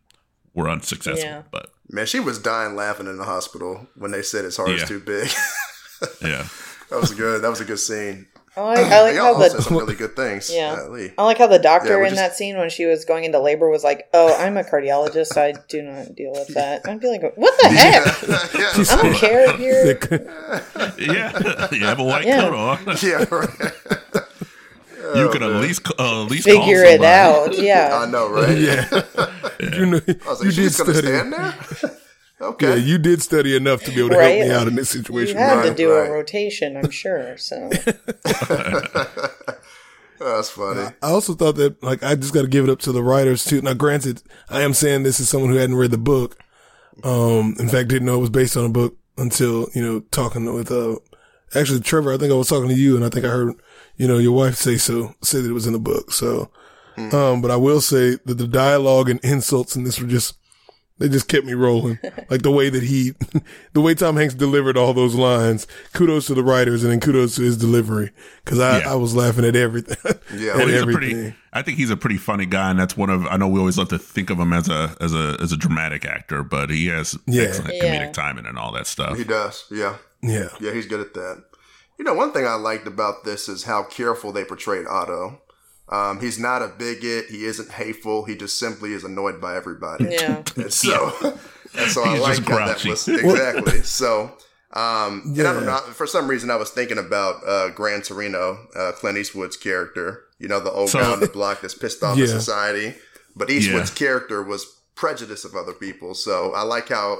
were 0.53 0.69
unsuccessful 0.69 1.23
Yeah. 1.23 1.43
but 1.51 1.71
Man, 1.89 2.05
she 2.05 2.19
was 2.19 2.37
dying 2.39 2.75
laughing 2.75 3.07
in 3.07 3.17
the 3.17 3.23
hospital 3.23 3.87
when 3.95 4.11
they 4.11 4.21
said 4.21 4.43
his 4.43 4.57
heart 4.57 4.71
is 4.71 4.83
too 4.87 4.99
big. 4.99 5.29
yeah 6.21 6.47
that 6.89 7.01
was 7.01 7.13
good. 7.13 7.41
That 7.41 7.49
was 7.49 7.59
a 7.61 7.65
good 7.65 7.79
scene. 7.79 8.27
I 8.57 8.61
like, 8.61 8.77
I 8.91 9.01
like 9.03 9.15
how 9.15 9.33
all 9.33 9.39
said 9.39 9.51
the 9.57 9.61
some 9.61 9.77
really 9.77 9.93
good 9.95 10.15
things. 10.15 10.51
Yeah. 10.53 10.73
uh, 10.73 10.89
Lee. 10.89 11.11
I 11.17 11.23
like 11.25 11.37
how 11.37 11.45
the 11.47 11.59
doctor 11.59 11.89
Yeah, 11.99 12.03
in 12.05 12.09
just- 12.09 12.15
that 12.15 12.35
scene 12.35 12.57
when 12.57 12.69
she 12.69 12.85
was 12.85 13.05
going 13.05 13.23
into 13.23 13.39
labor 13.39 13.69
was 13.69 13.83
like, 13.83 14.09
"Oh, 14.13 14.35
I'm 14.35 14.57
a 14.57 14.63
cardiologist. 14.63 15.27
So 15.27 15.43
I 15.43 15.53
do 15.67 15.81
not 15.83 16.15
deal 16.15 16.31
with 16.31 16.47
that." 16.55 16.81
I'd 16.87 16.99
be 16.99 17.07
like, 17.07 17.21
"What 17.37 17.53
the 17.61 17.69
heck? 17.69 18.03
yeah. 18.57 18.73
I 18.91 19.01
don't 19.03 19.15
care 19.15 19.55
here." 19.57 19.99
yeah 20.97 21.67
you 21.71 21.85
have 21.85 21.99
a 21.99 22.03
white 22.03 22.25
Yeah. 22.25 22.41
coat 22.41 22.53
on 22.55 22.97
yeah, 23.03 23.25
right. 23.29 23.49
you 25.15 25.29
can 25.29 25.43
at 25.43 25.61
least 25.61 25.87
uh, 25.99 26.23
at 26.23 26.31
least 26.31 26.45
Figure 26.45 26.83
call 26.83 26.93
it 26.93 27.03
out. 27.03 27.57
Yeah, 27.57 27.99
I 28.01 28.05
know, 28.09 28.29
right? 28.29 28.57
yeah, 28.57 28.85
you 29.59 29.85
know, 29.85 30.01
I 30.07 30.29
was 30.29 30.39
like, 30.39 30.45
you 30.45 30.51
she's 30.51 30.77
did 30.77 30.85
gonna 30.85 30.97
study. 30.97 31.07
stand 31.07 31.33
there. 31.33 31.97
Okay. 32.41 32.69
Yeah, 32.69 32.75
you 32.75 32.97
did 32.97 33.21
study 33.21 33.55
enough 33.55 33.83
to 33.83 33.91
be 33.91 33.99
able 33.99 34.09
to 34.09 34.17
Right. 34.17 34.37
help 34.37 34.49
me 34.49 34.55
out 34.55 34.67
in 34.67 34.75
this 34.75 34.89
situation. 34.89 35.37
You 35.37 35.43
situation. 35.43 35.63
had 35.63 35.69
to 35.69 35.75
do 35.75 35.91
right. 35.93 36.09
a 36.09 36.11
rotation, 36.11 36.77
I'm 36.77 36.89
sure. 36.91 37.37
So 37.37 37.69
That's 40.19 40.49
funny. 40.49 40.81
I 41.01 41.09
also 41.09 41.33
thought 41.35 41.55
that, 41.57 41.81
like, 41.83 42.01
I 42.03 42.15
just 42.15 42.33
got 42.33 42.41
to 42.41 42.47
give 42.47 42.63
it 42.63 42.71
up 42.71 42.79
to 42.79 42.91
the 42.91 43.03
writers 43.03 43.45
too. 43.45 43.61
Now, 43.61 43.73
granted, 43.73 44.23
I 44.49 44.61
am 44.61 44.73
saying 44.73 45.03
this 45.03 45.19
is 45.19 45.29
someone 45.29 45.51
who 45.51 45.57
hadn't 45.57 45.75
read 45.75 45.91
the 45.91 45.97
book. 45.99 46.37
Um, 47.03 47.55
in 47.59 47.69
fact, 47.69 47.89
didn't 47.89 48.07
know 48.07 48.15
it 48.15 48.21
was 48.21 48.31
based 48.31 48.57
on 48.57 48.65
a 48.65 48.69
book 48.69 48.97
until, 49.17 49.67
you 49.75 49.81
know, 49.83 49.99
talking 50.11 50.51
with, 50.53 50.71
uh, 50.71 50.95
actually, 51.53 51.81
Trevor, 51.81 52.13
I 52.13 52.17
think 52.17 52.31
I 52.31 52.35
was 52.35 52.49
talking 52.49 52.69
to 52.69 52.75
you 52.75 52.95
and 52.95 53.05
I 53.05 53.09
think 53.09 53.25
I 53.25 53.29
heard, 53.29 53.53
you 53.97 54.07
know, 54.07 54.17
your 54.17 54.31
wife 54.31 54.55
say 54.55 54.77
so, 54.77 55.13
say 55.21 55.39
that 55.39 55.49
it 55.49 55.53
was 55.53 55.67
in 55.67 55.73
the 55.73 55.79
book. 55.79 56.11
So, 56.11 56.49
um, 56.97 57.41
but 57.43 57.51
I 57.51 57.57
will 57.57 57.81
say 57.81 58.17
that 58.25 58.39
the 58.39 58.47
dialogue 58.47 59.11
and 59.11 59.19
insults 59.23 59.75
in 59.75 59.83
this 59.83 59.99
were 60.01 60.07
just, 60.07 60.33
they 60.99 61.09
just 61.09 61.27
kept 61.27 61.45
me 61.45 61.53
rolling. 61.53 61.99
like 62.29 62.41
the 62.41 62.51
way 62.51 62.69
that 62.69 62.83
he, 62.83 63.13
the 63.73 63.81
way 63.81 63.93
Tom 63.95 64.15
Hanks 64.17 64.33
delivered 64.33 64.77
all 64.77 64.93
those 64.93 65.15
lines. 65.15 65.67
Kudos 65.93 66.27
to 66.27 66.33
the 66.33 66.43
writers 66.43 66.83
and 66.83 66.91
then 66.91 66.99
kudos 66.99 67.35
to 67.35 67.43
his 67.43 67.57
delivery. 67.57 68.11
Cause 68.45 68.59
I, 68.59 68.79
Yeah. 68.79 68.91
I 68.91 68.95
was 68.95 69.15
laughing 69.15 69.45
at 69.45 69.55
everything. 69.55 69.97
Yeah, 70.37 70.51
at 70.51 70.57
well, 70.57 70.67
he's 70.67 70.75
a 70.75 70.79
everything. 70.81 71.11
pretty. 71.11 71.35
I 71.53 71.61
think 71.61 71.77
he's 71.77 71.89
a 71.89 71.97
pretty 71.97 72.17
funny 72.17 72.45
guy, 72.45 72.69
and 72.69 72.77
that's 72.79 72.95
one 72.97 73.09
of. 73.09 73.25
I 73.27 73.37
know 73.37 73.47
we 73.47 73.59
always 73.59 73.77
love 73.77 73.89
to 73.89 73.97
think 73.97 74.29
of 74.29 74.37
him 74.39 74.51
as 74.53 74.69
a 74.69 74.95
as 75.01 75.13
a 75.13 75.37
as 75.41 75.51
a 75.51 75.57
dramatic 75.57 76.05
actor, 76.05 76.43
but 76.43 76.69
he 76.69 76.87
has 76.87 77.17
Yeah. 77.25 77.43
excellent 77.43 77.75
Yeah. 77.75 78.05
comedic 78.07 78.13
timing 78.13 78.45
and 78.45 78.57
all 78.59 78.71
that 78.73 78.85
stuff. 78.87 79.17
He 79.17 79.23
does. 79.23 79.65
Yeah. 79.71 79.95
yeah. 80.21 80.49
Yeah, 80.59 80.73
he's 80.73 80.85
good 80.85 80.99
at 80.99 81.13
that. 81.13 81.43
You 81.97 82.05
know, 82.05 82.13
one 82.13 82.31
thing 82.33 82.45
I 82.45 82.55
liked 82.55 82.85
about 82.87 83.23
this 83.23 83.47
is 83.49 83.63
how 83.63 83.83
careful 83.83 84.31
they 84.31 84.43
portrayed 84.43 84.85
Otto. 84.87 85.41
Um, 85.89 86.19
he's 86.19 86.37
not 86.37 86.61
a 86.61 86.67
bigot. 86.67 87.27
He 87.29 87.45
isn't 87.45 87.71
hateful. 87.71 88.25
He 88.25 88.35
just 88.35 88.59
simply 88.59 88.93
is 88.93 89.03
annoyed 89.03 89.39
by 89.39 89.55
everybody. 89.55 90.05
yeah. 90.11 90.43
And 90.57 90.73
so, 90.73 91.13
and 91.77 91.91
so 91.91 92.03
I 92.03 92.17
like 92.17 92.37
just 92.37 92.47
how 92.49 92.57
that 92.65 92.83
was 92.85 93.07
exactly. 93.07 93.81
So, 93.83 94.31
um, 94.73 95.21
and 95.37 95.47
I 95.47 95.53
don't 95.53 95.65
know. 95.65 95.77
For 95.93 96.05
some 96.07 96.27
reason, 96.27 96.49
I 96.51 96.55
was 96.57 96.71
thinking 96.71 96.97
about 96.97 97.35
uh, 97.47 97.69
Gran 97.69 98.01
Torino, 98.01 98.67
uh, 98.75 98.91
Clint 98.93 99.17
Eastwood's 99.17 99.55
character. 99.57 100.23
You 100.39 100.47
know, 100.47 100.59
the 100.59 100.71
old 100.71 100.89
So- 100.89 100.99
guy 100.99 101.11
on 101.11 101.19
the 101.19 101.27
block 101.27 101.61
that's 101.61 101.73
pissed 101.73 102.03
off 102.03 102.17
Yeah. 102.17 102.25
at 102.25 102.29
society. 102.31 102.95
But 103.35 103.49
Eastwood's 103.49 103.91
character 103.91 104.41
was 104.43 104.65
prejudice 104.95 105.45
of 105.45 105.55
other 105.55 105.73
people. 105.73 106.15
So 106.15 106.53
I 106.53 106.63
like 106.63 106.89
how 106.89 107.19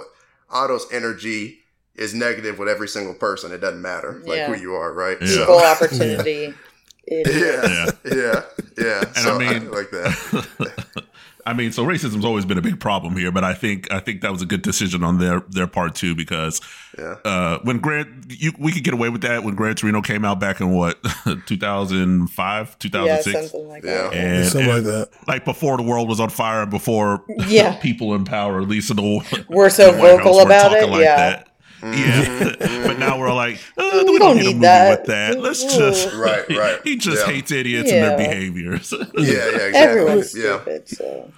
Otto's 0.50 0.88
energy 0.92 1.60
is 1.96 2.14
negative 2.14 2.58
with 2.60 2.68
every 2.68 2.88
single 2.88 3.14
person. 3.14 3.52
It 3.52 3.60
doesn't 3.60 3.82
matter 3.82 4.22
like 4.26 4.38
Yeah. 4.38 4.54
who 4.54 4.60
you 4.62 4.74
are, 4.74 4.92
right? 4.94 5.18
Yeah. 5.22 5.44
Equal 5.44 5.60
opportunity. 5.60 6.54
Idiot. 7.08 7.26
Yeah, 7.64 7.90
yeah, 8.06 8.42
yeah. 8.78 9.00
And 9.06 9.16
so 9.18 9.36
I 9.36 9.38
mean- 9.38 9.72
like 9.72 9.90
that. 9.92 11.04
I 11.46 11.54
mean, 11.54 11.72
so 11.72 11.86
racism's 11.86 12.26
always 12.26 12.44
been 12.44 12.58
a 12.58 12.62
big 12.62 12.78
problem 12.78 13.16
here, 13.16 13.32
but 13.32 13.46
I 13.46 13.54
think 13.54 13.90
I 13.90 14.02
think 14.02 14.20
that 14.20 14.34
was 14.34 14.42
a 14.42 14.46
good 14.46 14.62
decision 14.62 15.02
on 15.02 15.18
their 15.18 15.40
their 15.48 15.66
part 15.66 15.96
too 15.96 16.14
because 16.14 16.60
Yeah. 17.00 17.16
uh, 17.24 17.60
when 17.64 17.78
Grant 17.78 18.10
you, 18.28 18.52
we 18.60 18.74
could 18.74 18.84
get 18.84 18.94
away 18.94 19.08
with 19.08 19.22
that 19.22 19.46
when 19.46 19.56
Gran 19.56 19.76
Torino 19.76 20.02
came 20.02 20.26
out 20.26 20.42
back 20.42 20.60
in 20.60 20.72
what 20.74 20.98
2005 21.46 22.68
Yeah, 22.68 22.76
2006 22.80 23.52
something 23.52 23.68
like 23.70 23.84
Yeah. 23.86 23.94
that. 24.10 24.14
and, 24.14 24.46
Something 24.46 24.70
and, 24.70 24.86
like 24.86 24.94
that. 24.94 25.10
like 25.28 25.46
before 25.46 25.78
the 25.78 25.84
world 25.84 26.10
was 26.10 26.20
on 26.20 26.30
fire 26.30 26.64
and 26.64 26.70
before 26.72 27.24
Yeah. 27.48 27.78
people 27.78 28.14
in 28.16 28.26
power 28.26 28.62
at 28.62 28.68
least 28.68 28.90
in 28.90 28.98
the 28.98 29.46
We're 29.48 29.70
so 29.70 29.92
the 29.94 29.98
White 30.00 30.10
House 30.10 30.18
vocal 30.18 30.36
were 30.36 30.42
about 30.44 30.70
talking 30.72 30.94
it. 30.96 31.00
yeah. 31.00 31.44
Yeah 31.84 32.56
but 32.88 32.98
now 33.00 33.20
we're 33.20 33.34
like 33.34 33.60
uh, 33.78 33.90
we, 34.06 34.12
We 34.14 34.20
don't 34.20 34.20
don't 34.20 34.38
need, 34.38 34.42
a 34.44 34.46
movie 34.54 34.60
that. 34.62 35.00
with 35.00 35.08
that 35.08 35.40
let's 35.40 35.64
Ooh. 35.64 35.78
just 35.78 36.14
Right, 36.16 36.48
right. 36.50 36.80
he 36.84 36.96
just 36.98 37.26
Yeah. 37.28 37.34
hates 37.34 37.52
idiots 37.52 37.92
and 37.92 38.04
their 38.04 38.18
behaviors 38.18 38.92
Yeah, 38.92 39.02
yeah, 39.16 39.24
exactly. 39.24 39.80
Everyone's 39.80 40.36
yeah. 40.38 40.60
stupid. 40.62 40.90
So 40.90 41.32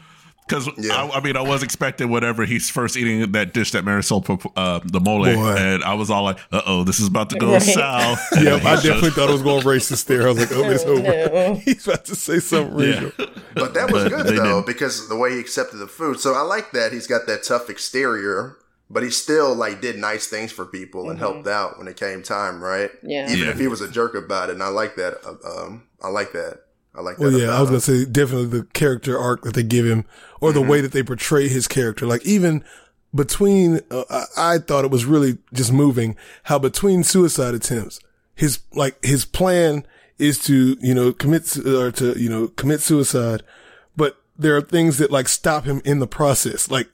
Because 0.48 0.70
Yeah. 0.78 0.96
I, 1.04 1.18
I 1.18 1.22
mean, 1.22 1.36
I 1.38 1.42
was 1.42 1.62
expecting 1.62 2.10
whatever 2.10 2.44
he's 2.46 2.70
first 2.72 2.98
eating 2.98 3.32
that 3.34 3.54
dish 3.54 3.72
that 3.74 3.86
Marisol, 3.86 4.26
put, 4.26 4.52
uh, 4.56 4.80
the 4.84 5.00
mole, 5.00 5.24
Boy. 5.26 5.56
and 5.58 5.84
I 5.84 5.94
was 5.94 6.10
all 6.10 6.24
like, 6.24 6.40
"Uh 6.52 6.62
oh, 6.66 6.84
this 6.84 7.00
is 7.00 7.06
about 7.08 7.30
to 7.32 7.38
go 7.38 7.52
Right. 7.52 7.62
south." 7.62 8.20
Yep, 8.36 8.66
I 8.66 8.76
definitely 8.76 9.02
just- 9.10 9.16
thought 9.16 9.30
it 9.30 9.34
was 9.34 9.42
going 9.44 9.62
racist 9.64 10.06
there. 10.06 10.24
I 10.24 10.32
was 10.32 10.40
like, 10.40 10.52
oh, 10.52 10.70
it's 10.72 10.84
over. 10.86 11.02
no. 11.04 11.54
He's 11.66 11.86
about 11.86 12.06
to 12.06 12.16
say 12.16 12.40
something 12.40 12.80
Yeah. 12.80 12.86
racial. 13.04 13.12
But 13.54 13.74
that 13.76 13.92
was 13.92 14.04
But 14.06 14.10
good 14.12 14.26
though 14.38 14.44
didn't. 14.44 14.66
because 14.66 15.08
the 15.08 15.16
way 15.18 15.34
he 15.34 15.40
accepted 15.40 15.78
the 15.78 15.88
food. 15.88 16.20
So 16.20 16.34
I 16.34 16.42
like 16.42 16.72
that 16.72 16.94
he's 16.94 17.06
got 17.06 17.28
that 17.28 17.44
tough 17.44 17.70
exterior, 17.70 18.56
but 18.90 19.04
he 19.04 19.10
still 19.10 19.54
like 19.56 19.82
did 19.82 19.98
nice 19.98 20.28
things 20.28 20.52
for 20.52 20.66
people 20.66 21.10
and 21.10 21.20
helped 21.20 21.48
out 21.48 21.78
when 21.78 21.88
it 21.88 21.96
came 21.98 22.24
time, 22.24 22.62
right? 22.64 22.90
Mm-hmm. 22.98 23.10
Yeah. 23.10 23.32
Even 23.32 23.46
Yeah. 23.46 23.52
if 23.52 23.60
he 23.60 23.68
was 23.68 23.82
a 23.82 23.88
jerk 23.90 24.16
about 24.16 24.50
it, 24.50 24.54
and 24.54 24.64
I 24.64 24.68
like 24.70 24.96
that. 24.96 25.18
uh, 25.26 25.64
Um, 25.64 25.84
I 26.02 26.08
like 26.10 26.32
that. 26.34 26.62
I 26.96 27.02
like 27.02 27.18
that. 27.18 27.24
Well, 27.24 27.32
yeah, 27.40 27.56
I 27.56 27.62
was 27.62 27.70
gonna 27.70 27.82
say 27.82 28.04
definitely 28.06 28.48
the 28.48 28.66
character 28.74 29.18
arc 29.18 29.44
that 29.44 29.54
they 29.54 29.64
give 29.64 29.86
him, 29.86 30.06
or 30.42 30.52
the 30.52 30.62
way 30.62 30.82
that 30.82 30.92
they 30.92 31.04
portray 31.04 31.48
his 31.48 31.68
character. 31.68 32.06
Like 32.08 32.26
even 32.26 32.64
between, 33.14 33.82
uh, 33.92 34.04
I, 34.10 34.54
I 34.56 34.58
thought 34.60 34.86
it 34.86 34.92
was 34.92 35.06
really 35.06 35.38
just 35.54 35.72
moving 35.72 36.16
how 36.44 36.60
between 36.60 37.04
suicide 37.04 37.54
attempts, 37.54 38.00
his 38.36 38.60
like 38.74 39.04
his 39.04 39.26
plan 39.26 39.86
is 40.18 40.38
to 40.46 40.78
you 40.82 40.94
know 40.94 41.14
commit 41.14 41.58
or 41.66 41.92
to 41.92 42.18
you 42.20 42.30
know 42.30 42.48
commit 42.50 42.82
suicide, 42.82 43.44
but 43.96 44.18
there 44.38 44.56
are 44.56 44.62
things 44.62 44.98
that 44.98 45.12
like 45.12 45.28
stop 45.28 45.66
him 45.66 45.82
in 45.86 46.00
the 46.00 46.08
process. 46.08 46.70
Like 46.72 46.90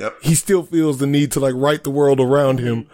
Yep. 0.00 0.16
he 0.22 0.34
still 0.34 0.62
feels 0.62 0.98
the 0.98 1.06
need 1.06 1.30
to 1.32 1.40
like 1.40 1.54
right 1.54 1.82
the 1.84 1.90
world 1.90 2.20
around 2.20 2.58
him 2.58 2.88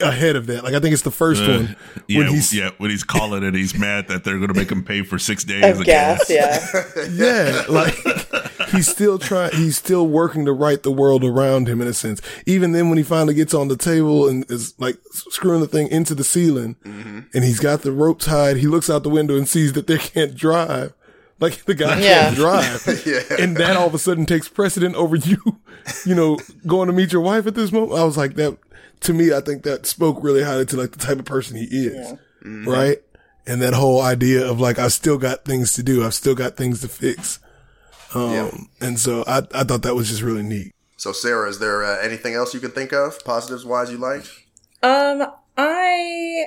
ahead 0.00 0.36
of 0.36 0.46
that. 0.46 0.64
Like 0.64 0.74
I 0.74 0.80
think 0.80 0.92
it's 0.92 1.02
the 1.02 1.10
first 1.10 1.42
uh, 1.42 1.48
one 1.48 1.76
yeah, 2.06 2.18
when 2.18 2.28
he's 2.28 2.54
yeah, 2.54 2.70
when 2.78 2.90
he's 2.90 3.04
calling 3.04 3.42
it, 3.42 3.54
he's 3.54 3.76
mad 3.78 4.08
that 4.08 4.24
they're 4.24 4.38
going 4.38 4.52
to 4.52 4.54
make 4.54 4.70
him 4.70 4.84
pay 4.84 5.02
for 5.02 5.18
six 5.18 5.44
days 5.44 5.64
Of 5.64 5.80
of 5.80 5.86
gas, 5.86 6.28
gas. 6.28 7.06
yeah. 7.06 7.06
yeah, 7.10 7.62
like 7.68 7.94
he's 8.70 8.88
still 8.88 9.18
trying. 9.18 9.52
He's 9.52 9.76
still 9.76 10.06
working 10.06 10.44
to 10.46 10.52
right 10.52 10.82
the 10.82 10.92
world 10.92 11.24
around 11.24 11.68
him 11.68 11.80
in 11.80 11.88
a 11.88 11.92
sense. 11.92 12.20
Even 12.46 12.72
then, 12.72 12.88
when 12.88 12.98
he 12.98 13.04
finally 13.04 13.34
gets 13.34 13.54
on 13.54 13.68
the 13.68 13.76
table 13.76 14.28
and 14.28 14.48
is 14.50 14.78
like 14.78 14.98
screwing 15.10 15.60
the 15.60 15.68
thing 15.68 15.88
into 15.88 16.14
the 16.14 16.24
ceiling, 16.24 16.76
mm-hmm. 16.84 17.20
and 17.34 17.44
he's 17.44 17.60
got 17.60 17.82
the 17.82 17.92
rope 17.92 18.20
tied, 18.20 18.58
he 18.58 18.66
looks 18.66 18.90
out 18.90 19.02
the 19.02 19.10
window 19.10 19.36
and 19.36 19.48
sees 19.48 19.72
that 19.74 19.86
they 19.86 19.98
can't 19.98 20.34
drive. 20.34 20.94
Like 21.42 21.64
the 21.64 21.74
guy 21.74 22.00
Yeah. 22.00 22.22
can't 22.24 22.36
drive, 22.36 23.02
Yeah. 23.06 23.36
and 23.42 23.56
that 23.58 23.76
all 23.76 23.88
of 23.88 23.94
a 23.94 23.98
sudden 23.98 24.24
takes 24.26 24.48
precedent 24.48 24.94
over 24.94 25.16
you. 25.16 25.36
You 26.06 26.14
know, 26.14 26.38
going 26.64 26.86
to 26.86 26.92
meet 26.92 27.10
your 27.12 27.22
wife 27.22 27.44
at 27.48 27.56
this 27.56 27.72
moment. 27.72 27.98
I 27.98 28.04
was 28.04 28.16
like 28.16 28.34
that. 28.36 28.56
To 29.00 29.12
me, 29.12 29.32
I 29.34 29.40
think 29.40 29.64
that 29.64 29.84
spoke 29.84 30.22
really 30.22 30.44
highly 30.44 30.64
to 30.66 30.76
like 30.76 30.92
the 30.92 30.98
type 31.00 31.18
of 31.18 31.24
person 31.24 31.56
he 31.56 31.64
is, 31.64 32.14
right? 32.44 32.98
And 33.48 33.60
that 33.62 33.74
whole 33.74 34.00
idea 34.00 34.48
of 34.48 34.60
like 34.60 34.78
I've 34.78 34.92
still 34.92 35.18
got 35.18 35.44
things 35.44 35.72
to 35.74 35.82
do. 35.82 36.04
I've 36.04 36.14
still 36.14 36.36
got 36.36 36.56
things 36.56 36.82
to 36.82 36.88
fix. 36.88 37.40
Um, 38.14 38.30
Yeah. 38.32 38.50
and 38.80 39.00
so 39.00 39.24
I, 39.26 39.38
I 39.52 39.64
thought 39.64 39.82
that 39.82 39.96
was 39.96 40.08
just 40.08 40.22
really 40.22 40.44
neat. 40.44 40.72
So 40.96 41.10
Sarah, 41.10 41.48
is 41.48 41.58
there 41.58 41.82
uh, 41.82 41.98
anything 42.00 42.34
else 42.34 42.54
you 42.54 42.60
can 42.60 42.70
think 42.70 42.92
of 42.92 43.18
positives 43.24 43.64
wise 43.64 43.90
you 43.90 43.98
liked? 43.98 44.30
Um, 44.84 45.26
I. 45.58 46.44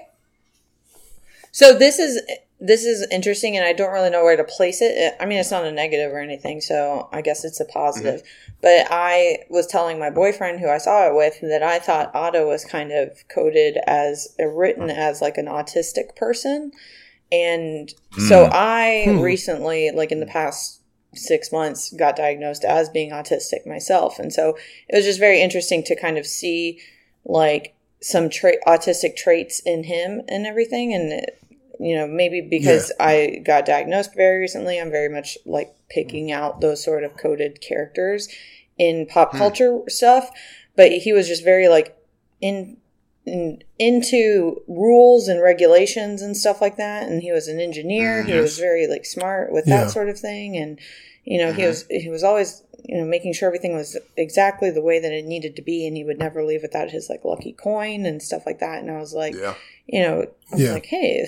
So 1.51 1.77
this 1.77 1.99
is 1.99 2.21
this 2.65 2.84
is 2.84 3.08
interesting, 3.12 3.56
and 3.56 3.65
I 3.65 3.73
don't 3.73 3.91
really 3.91 4.10
know 4.10 4.23
where 4.23 4.38
to 4.38 4.43
place 4.43 4.82
it. 4.82 5.15
I 5.19 5.25
mean, 5.25 5.38
it's 5.38 5.51
not 5.51 5.65
a 5.65 5.71
negative 5.71 6.12
or 6.12 6.19
anything, 6.19 6.62
so 6.62 7.08
I 7.12 7.21
guess 7.21 7.45
it's 7.45 7.60
a 7.60 7.63
mm-hmm. 7.63 7.73
positive. 7.73 8.23
But 8.62 8.88
I 8.89 9.39
was 9.49 9.67
telling 9.67 9.99
my 9.99 10.10
boyfriend, 10.10 10.60
who 10.60 10.69
I 10.69 10.80
saw 10.80 11.08
it 11.08 11.15
with, 11.15 11.39
that 11.41 11.62
I 11.62 11.80
thought 11.80 12.15
Otto 12.15 12.47
was 12.47 12.65
kind 12.65 12.91
of 12.91 13.23
coded 13.28 13.78
as 13.86 14.36
written 14.39 14.89
as 14.89 15.21
like 15.21 15.38
an 15.38 15.45
autistic 15.45 16.15
person, 16.15 16.71
and 17.32 17.93
hmm. 18.13 18.21
so 18.21 18.49
I 18.51 19.06
hmm. 19.08 19.19
recently, 19.19 19.91
like 19.91 20.12
in 20.12 20.19
the 20.19 20.25
past 20.25 20.82
six 21.13 21.51
months, 21.51 21.93
got 21.93 22.15
diagnosed 22.15 22.65
as 22.65 22.89
being 22.89 23.12
autistic 23.12 23.67
myself, 23.67 24.17
and 24.17 24.34
so 24.34 24.58
it 24.89 24.95
was 24.95 25.06
just 25.06 25.19
very 25.19 25.41
interesting 25.41 25.84
to 25.84 25.95
kind 25.95 26.17
of 26.17 26.25
see 26.25 26.80
like 27.25 27.75
some 28.01 28.30
tra- 28.30 28.63
autistic 28.67 29.15
traits 29.15 29.60
in 29.60 29.84
him 29.84 30.21
and 30.28 30.45
everything. 30.45 30.93
And 30.93 31.12
it- 31.13 31.39
you 31.80 31.96
know 31.96 32.08
maybe 32.08 32.42
because 32.42 32.92
i 33.00 33.42
got 33.44 33.66
diagnosed 33.66 34.16
very 34.16 34.40
recently 34.40 34.80
i'm 34.80 34.92
very 34.92 35.10
much 35.10 35.38
like 35.46 35.76
picking 35.90 36.32
out 36.32 36.62
those 36.62 36.84
sort 36.84 37.04
of 37.04 37.18
coded 37.18 37.62
characters 37.62 38.28
in 38.78 39.06
pop 39.06 39.32
hmm. 39.32 39.38
culture 39.38 39.82
stuff. 39.88 40.30
But 40.76 40.92
he 40.92 41.14
was 41.14 41.28
just 41.28 41.44
very 41.44 41.68
like 41.68 41.98
in, 42.42 42.78
in 43.26 43.64
into 43.80 44.62
rules 44.68 45.28
and 45.28 45.42
regulations 45.42 46.22
and 46.22 46.36
stuff 46.36 46.62
like 46.62 46.78
that. 46.78 47.08
And 47.08 47.22
he 47.22 47.32
was 47.32 47.48
an 47.48 47.60
engineer. 47.60 48.24
Hmm, 48.24 48.30
he 48.30 48.38
was 48.38 48.60
very 48.60 48.88
like 48.88 49.06
smart 49.06 49.52
with 49.52 49.68
Yeah. 49.68 49.86
that 49.86 49.92
sort 49.92 50.10
of 50.10 50.20
thing. 50.20 50.58
And 50.58 50.80
you 51.24 51.40
know 51.40 51.54
he 51.54 51.62
mm-hmm. 51.62 51.70
was 51.70 51.86
he 51.90 52.10
was 52.10 52.24
always 52.24 52.62
you 52.84 52.98
know 52.98 53.06
making 53.06 53.34
sure 53.34 53.48
everything 53.48 53.76
was 53.76 53.98
exactly 54.16 54.70
the 54.70 54.82
way 54.82 55.00
that 55.00 55.12
it 55.12 55.26
needed 55.26 55.56
to 55.56 55.62
be 55.64 55.88
and 55.88 55.98
he 55.98 56.04
would 56.04 56.20
never 56.20 56.44
leave 56.44 56.62
without 56.62 56.92
his 56.92 57.10
like 57.10 57.26
lucky 57.26 57.52
coin 57.54 58.06
and 58.06 58.22
stuff 58.22 58.46
like 58.46 58.60
that. 58.60 58.80
And 58.80 58.92
i 58.92 59.00
was 59.00 59.14
like 59.14 59.34
Yeah. 59.34 59.56
you 59.88 60.02
know 60.02 60.28
I 60.52 60.56
was 60.56 60.62
Yeah. 60.62 60.74
like 60.74 60.86
hey 60.86 61.26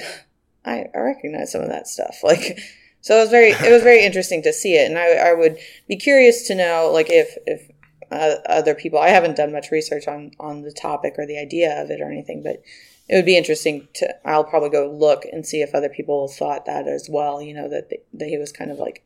I, 0.66 0.86
I 0.94 1.00
recognize 1.00 1.52
some 1.52 1.62
of 1.62 1.70
that 1.70 1.88
stuff. 1.88 2.18
Like 2.24 2.60
so 3.02 3.18
it 3.18 3.22
was 3.22 3.30
very 3.30 3.52
it 3.52 3.72
was 3.72 3.84
very 3.84 4.04
interesting 4.04 4.44
to 4.44 4.52
see 4.52 4.76
it. 4.76 4.90
And 4.90 4.98
i, 4.98 5.30
I 5.30 5.34
would 5.34 5.58
be 5.88 5.96
curious 5.96 6.48
to 6.48 6.56
know 6.56 6.90
like 6.94 7.10
if 7.10 7.38
if 7.46 7.72
uh, 8.12 8.36
other 8.48 8.74
people 8.74 9.00
i 9.00 9.10
haven't 9.10 9.36
done 9.36 9.52
much 9.52 9.72
research 9.72 10.08
on 10.08 10.32
on 10.40 10.62
the 10.62 10.72
topic 10.72 11.16
or 11.18 11.26
the 11.26 11.38
idea 11.38 11.82
of 11.82 11.92
it 11.92 12.00
or 12.02 12.10
anything 12.10 12.42
but 12.42 12.62
it 13.10 13.16
would 13.16 13.26
be 13.26 13.38
interesting 13.38 13.88
to 13.94 14.08
i'll 14.26 14.44
probably 14.44 14.70
go 14.70 14.90
look 14.90 15.26
and 15.32 15.46
see 15.46 15.62
if 15.62 15.76
other 15.76 15.90
people 15.90 16.28
thought 16.28 16.66
that 16.66 16.88
as 16.88 17.10
well 17.10 17.42
you 17.42 17.54
know 17.54 17.68
that, 17.68 17.90
that 18.14 18.28
he 18.28 18.38
was 18.38 18.52
kind 18.52 18.72
of 18.72 18.80
like 18.80 19.04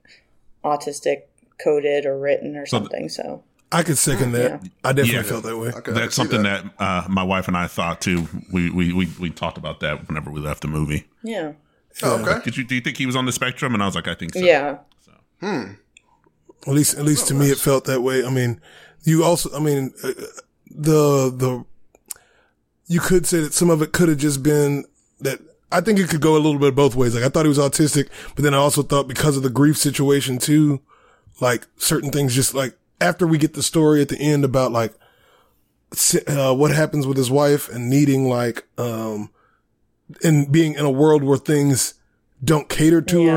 autistic 0.64 1.24
coded 1.64 2.06
or 2.06 2.20
written 2.20 2.56
or 2.56 2.66
something 2.66 3.10
so 3.10 3.44
I 3.72 3.84
could 3.84 3.98
second 3.98 4.34
that. 4.34 4.62
I 4.84 4.92
definitely 4.92 5.14
Yeah. 5.16 5.22
felt 5.24 5.44
that 5.46 5.58
way. 5.58 5.70
Okay, 5.70 5.92
That's 5.94 6.14
something 6.16 6.44
that, 6.44 6.66
uh, 6.78 7.06
my 7.10 7.24
wife 7.24 7.48
and 7.48 7.56
I 7.56 7.68
thought 7.68 8.02
too. 8.02 8.28
We, 8.52 8.70
we 8.70 8.92
we 8.94 9.08
we 9.20 9.30
talked 9.30 9.58
about 9.58 9.80
that 9.80 10.08
whenever 10.08 10.30
we 10.30 10.42
left 10.42 10.62
the 10.62 10.68
movie. 10.68 11.08
yeah 11.24 11.54
Oh, 12.04 12.22
okay. 12.22 12.44
Did 12.44 12.58
you 12.58 12.64
do 12.64 12.76
you 12.76 12.82
think 12.82 12.98
he 12.98 13.06
was 13.06 13.16
on 13.16 13.26
the 13.26 13.32
spectrum? 13.32 13.74
And 13.74 13.82
I 13.84 13.86
was 13.86 13.96
like, 13.96 14.08
I 14.08 14.16
think 14.16 14.34
so. 14.34 14.40
yeah 14.40 14.78
At 15.42 16.74
least, 16.74 16.98
at 16.98 17.06
least 17.06 17.28
to 17.28 17.34
me, 17.34 17.50
it 17.50 17.58
felt 17.58 17.86
that 17.86 18.02
way. 18.02 18.24
I 18.24 18.30
mean, 18.30 18.62
you 19.04 19.24
also, 19.24 19.50
I 19.56 19.60
mean, 19.60 19.94
uh, 20.04 20.12
the, 20.70 21.32
the, 21.36 21.66
you 22.88 23.00
could 23.00 23.26
say 23.26 23.40
that 23.42 23.54
some 23.54 23.70
of 23.70 23.82
it 23.82 23.92
could 23.94 24.10
have 24.10 24.20
just 24.20 24.44
been 24.44 24.86
that 25.22 25.40
I 25.72 25.82
think 25.82 25.98
it 26.00 26.10
could 26.10 26.22
go 26.22 26.34
a 26.36 26.40
little 26.40 26.60
bit 26.60 26.76
both 26.76 26.96
ways. 26.96 27.16
Like 27.16 27.24
I 27.24 27.30
thought 27.30 27.46
he 27.46 27.50
was 27.50 27.58
autistic, 27.58 28.10
but 28.36 28.44
then 28.44 28.54
I 28.54 28.58
also 28.58 28.84
thought 28.84 29.08
because 29.08 29.38
of 29.38 29.44
the 29.44 29.50
grief 29.50 29.78
situation 29.78 30.38
too, 30.38 30.82
like 31.40 31.66
certain 31.78 32.12
things 32.12 32.36
just 32.36 32.54
like 32.54 32.76
after 33.02 33.26
we 33.28 33.38
get 33.38 33.54
the 33.54 33.64
story 33.64 34.02
at 34.02 34.10
the 34.10 34.18
end 34.20 34.46
about 34.46 34.72
like, 34.72 34.94
uh, 36.28 36.54
what 36.56 36.72
happens 36.72 37.06
with 37.06 37.18
his 37.18 37.30
wife 37.30 37.68
and 37.70 37.90
needing 37.90 38.26
like, 38.30 38.66
um, 38.78 39.30
and 40.24 40.52
being 40.52 40.74
in 40.76 40.86
a 40.86 40.92
world 40.92 41.24
where 41.24 41.38
things 41.38 41.96
don't 42.44 42.70
cater 42.70 43.02
to 43.02 43.22
Yeah. 43.24 43.32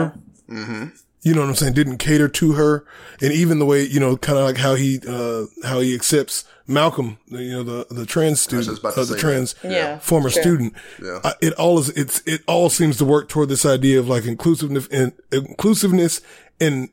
her 0.48 0.92
you 1.26 1.32
know 1.34 1.40
what 1.40 1.48
I'm 1.48 1.54
saying, 1.54 1.72
didn't 1.72 1.96
cater 1.96 2.28
to 2.28 2.52
her. 2.52 2.84
And 3.22 3.32
even 3.32 3.58
the 3.58 3.64
way, 3.64 3.82
you 3.82 3.98
know, 3.98 4.14
kind 4.14 4.36
of 4.38 4.44
like 4.44 4.58
how 4.58 4.74
he, 4.74 5.00
uh, 5.08 5.44
how 5.66 5.80
he 5.80 5.94
accepts 5.94 6.44
Malcolm, 6.66 7.16
you 7.28 7.50
know, 7.50 7.62
the, 7.62 7.86
the 7.90 8.04
trans 8.04 8.42
student, 8.42 8.78
about 8.78 8.98
uh, 8.98 9.04
the 9.04 9.16
trans 9.16 9.54
Yeah. 9.64 9.98
former 10.00 10.28
Sure. 10.28 10.42
student. 10.42 10.74
Yeah. 11.02 11.20
Uh, 11.24 11.32
it 11.40 11.54
all 11.54 11.78
is, 11.78 11.88
it's, 11.90 12.20
it 12.26 12.42
all 12.46 12.68
seems 12.68 12.98
to 12.98 13.06
work 13.06 13.30
toward 13.30 13.48
this 13.48 13.64
idea 13.64 13.98
of 13.98 14.06
like 14.06 14.26
inclusiveness 14.26 14.86
and 14.92 15.12
inclusiveness 15.32 16.20
and 16.60 16.90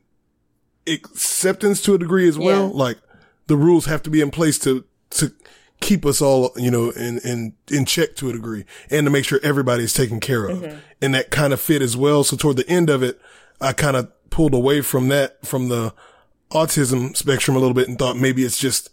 acceptance 0.86 1.80
to 1.82 1.94
a 1.94 1.98
degree 1.98 2.28
as 2.28 2.38
well. 2.38 2.68
Yeah. 2.68 2.74
Like 2.74 2.98
the 3.46 3.56
rules 3.56 3.86
have 3.86 4.02
to 4.02 4.10
be 4.10 4.20
in 4.20 4.30
place 4.30 4.58
to, 4.60 4.84
to 5.10 5.32
keep 5.80 6.06
us 6.06 6.22
all, 6.22 6.52
you 6.56 6.70
know, 6.70 6.90
in, 6.90 7.18
in, 7.18 7.54
in 7.70 7.84
check 7.84 8.14
to 8.16 8.30
a 8.30 8.32
degree 8.32 8.64
and 8.90 9.06
to 9.06 9.10
make 9.10 9.24
sure 9.24 9.40
everybody 9.42 9.84
is 9.84 9.92
taken 9.92 10.20
care 10.20 10.46
of. 10.46 10.58
Mm-hmm. 10.58 10.78
And 11.00 11.14
that 11.14 11.30
kind 11.30 11.52
of 11.52 11.60
fit 11.60 11.82
as 11.82 11.96
well. 11.96 12.24
So 12.24 12.36
toward 12.36 12.56
the 12.56 12.68
end 12.68 12.88
of 12.88 13.02
it, 13.02 13.20
I 13.60 13.72
kind 13.72 13.96
of 13.96 14.10
pulled 14.30 14.54
away 14.54 14.80
from 14.80 15.08
that, 15.08 15.44
from 15.44 15.68
the 15.68 15.94
autism 16.50 17.16
spectrum 17.16 17.56
a 17.56 17.60
little 17.60 17.74
bit 17.74 17.88
and 17.88 17.98
thought 17.98 18.16
maybe 18.16 18.44
it's 18.44 18.58
just 18.58 18.90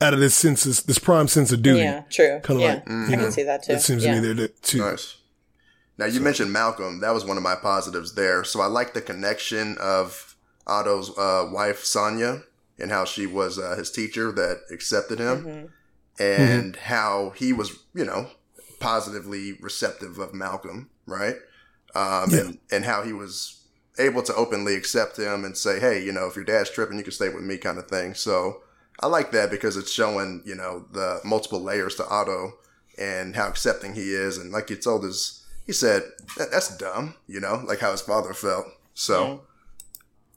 out 0.00 0.14
of 0.14 0.20
this 0.20 0.34
sense, 0.34 0.64
this, 0.64 0.82
this 0.82 0.98
prime 0.98 1.28
sense 1.28 1.52
of 1.52 1.62
duty. 1.62 1.80
Yeah, 1.80 2.02
true. 2.08 2.40
Kind 2.42 2.58
of 2.58 2.60
yeah, 2.60 2.74
like, 2.74 2.90
I 2.90 3.10
you 3.10 3.16
can 3.16 3.32
see 3.32 3.42
that 3.42 3.62
too. 3.64 3.72
It 3.72 3.80
seems 3.80 4.04
yeah. 4.04 4.14
to 4.14 4.20
me 4.20 4.26
there 4.26 4.34
that 4.34 4.62
too. 4.62 4.78
Nice. 4.78 5.16
Now 5.98 6.06
you 6.06 6.20
mentioned 6.20 6.52
Malcolm. 6.52 7.00
That 7.00 7.12
was 7.12 7.26
one 7.26 7.36
of 7.36 7.42
my 7.42 7.54
positives 7.54 8.14
there. 8.14 8.42
So 8.44 8.60
I 8.60 8.66
like 8.66 8.94
the 8.94 9.02
connection 9.02 9.76
of 9.78 10.29
Otto's 10.66 11.16
uh, 11.18 11.48
wife 11.52 11.84
Sonia 11.84 12.42
and 12.78 12.90
how 12.90 13.04
she 13.04 13.26
was 13.26 13.58
uh, 13.58 13.76
his 13.76 13.90
teacher 13.90 14.32
that 14.32 14.62
accepted 14.70 15.18
him, 15.18 15.44
Mm-hmm. 15.44 15.66
and 16.22 16.76
how 16.76 17.30
he 17.36 17.52
was, 17.52 17.78
you 17.94 18.04
know, 18.04 18.30
positively 18.78 19.54
receptive 19.60 20.18
of 20.18 20.34
Malcolm, 20.34 20.90
right? 21.06 21.36
Um, 21.94 22.30
Yeah. 22.30 22.40
and, 22.40 22.58
and 22.70 22.84
how 22.84 23.02
he 23.02 23.12
was 23.12 23.62
able 23.98 24.22
to 24.22 24.34
openly 24.34 24.74
accept 24.76 25.18
him 25.18 25.44
and 25.44 25.56
say, 25.56 25.78
hey, 25.80 26.02
you 26.02 26.12
know, 26.12 26.26
if 26.26 26.36
your 26.36 26.44
dad's 26.44 26.70
tripping, 26.70 26.96
you 26.96 27.02
can 27.04 27.12
stay 27.12 27.28
with 27.28 27.42
me, 27.44 27.58
kind 27.58 27.78
of 27.78 27.86
thing. 27.88 28.14
So 28.14 28.62
I 29.00 29.06
like 29.08 29.30
that 29.32 29.50
because 29.50 29.76
it's 29.76 29.92
showing, 29.92 30.42
you 30.46 30.54
know, 30.54 30.86
the 30.92 31.20
multiple 31.24 31.60
layers 31.60 31.96
to 31.96 32.06
Otto 32.08 32.52
and 32.98 33.36
how 33.36 33.48
accepting 33.48 33.94
he 33.94 34.14
is. 34.14 34.38
And 34.38 34.52
like 34.52 34.68
he 34.68 34.76
told 34.76 35.04
his, 35.04 35.44
he 35.66 35.72
said, 35.72 36.02
that's 36.38 36.74
dumb, 36.78 37.14
you 37.26 37.40
know, 37.40 37.62
like 37.66 37.80
how 37.80 37.90
his 37.92 38.00
father 38.00 38.32
felt. 38.32 38.66
So 38.94 39.42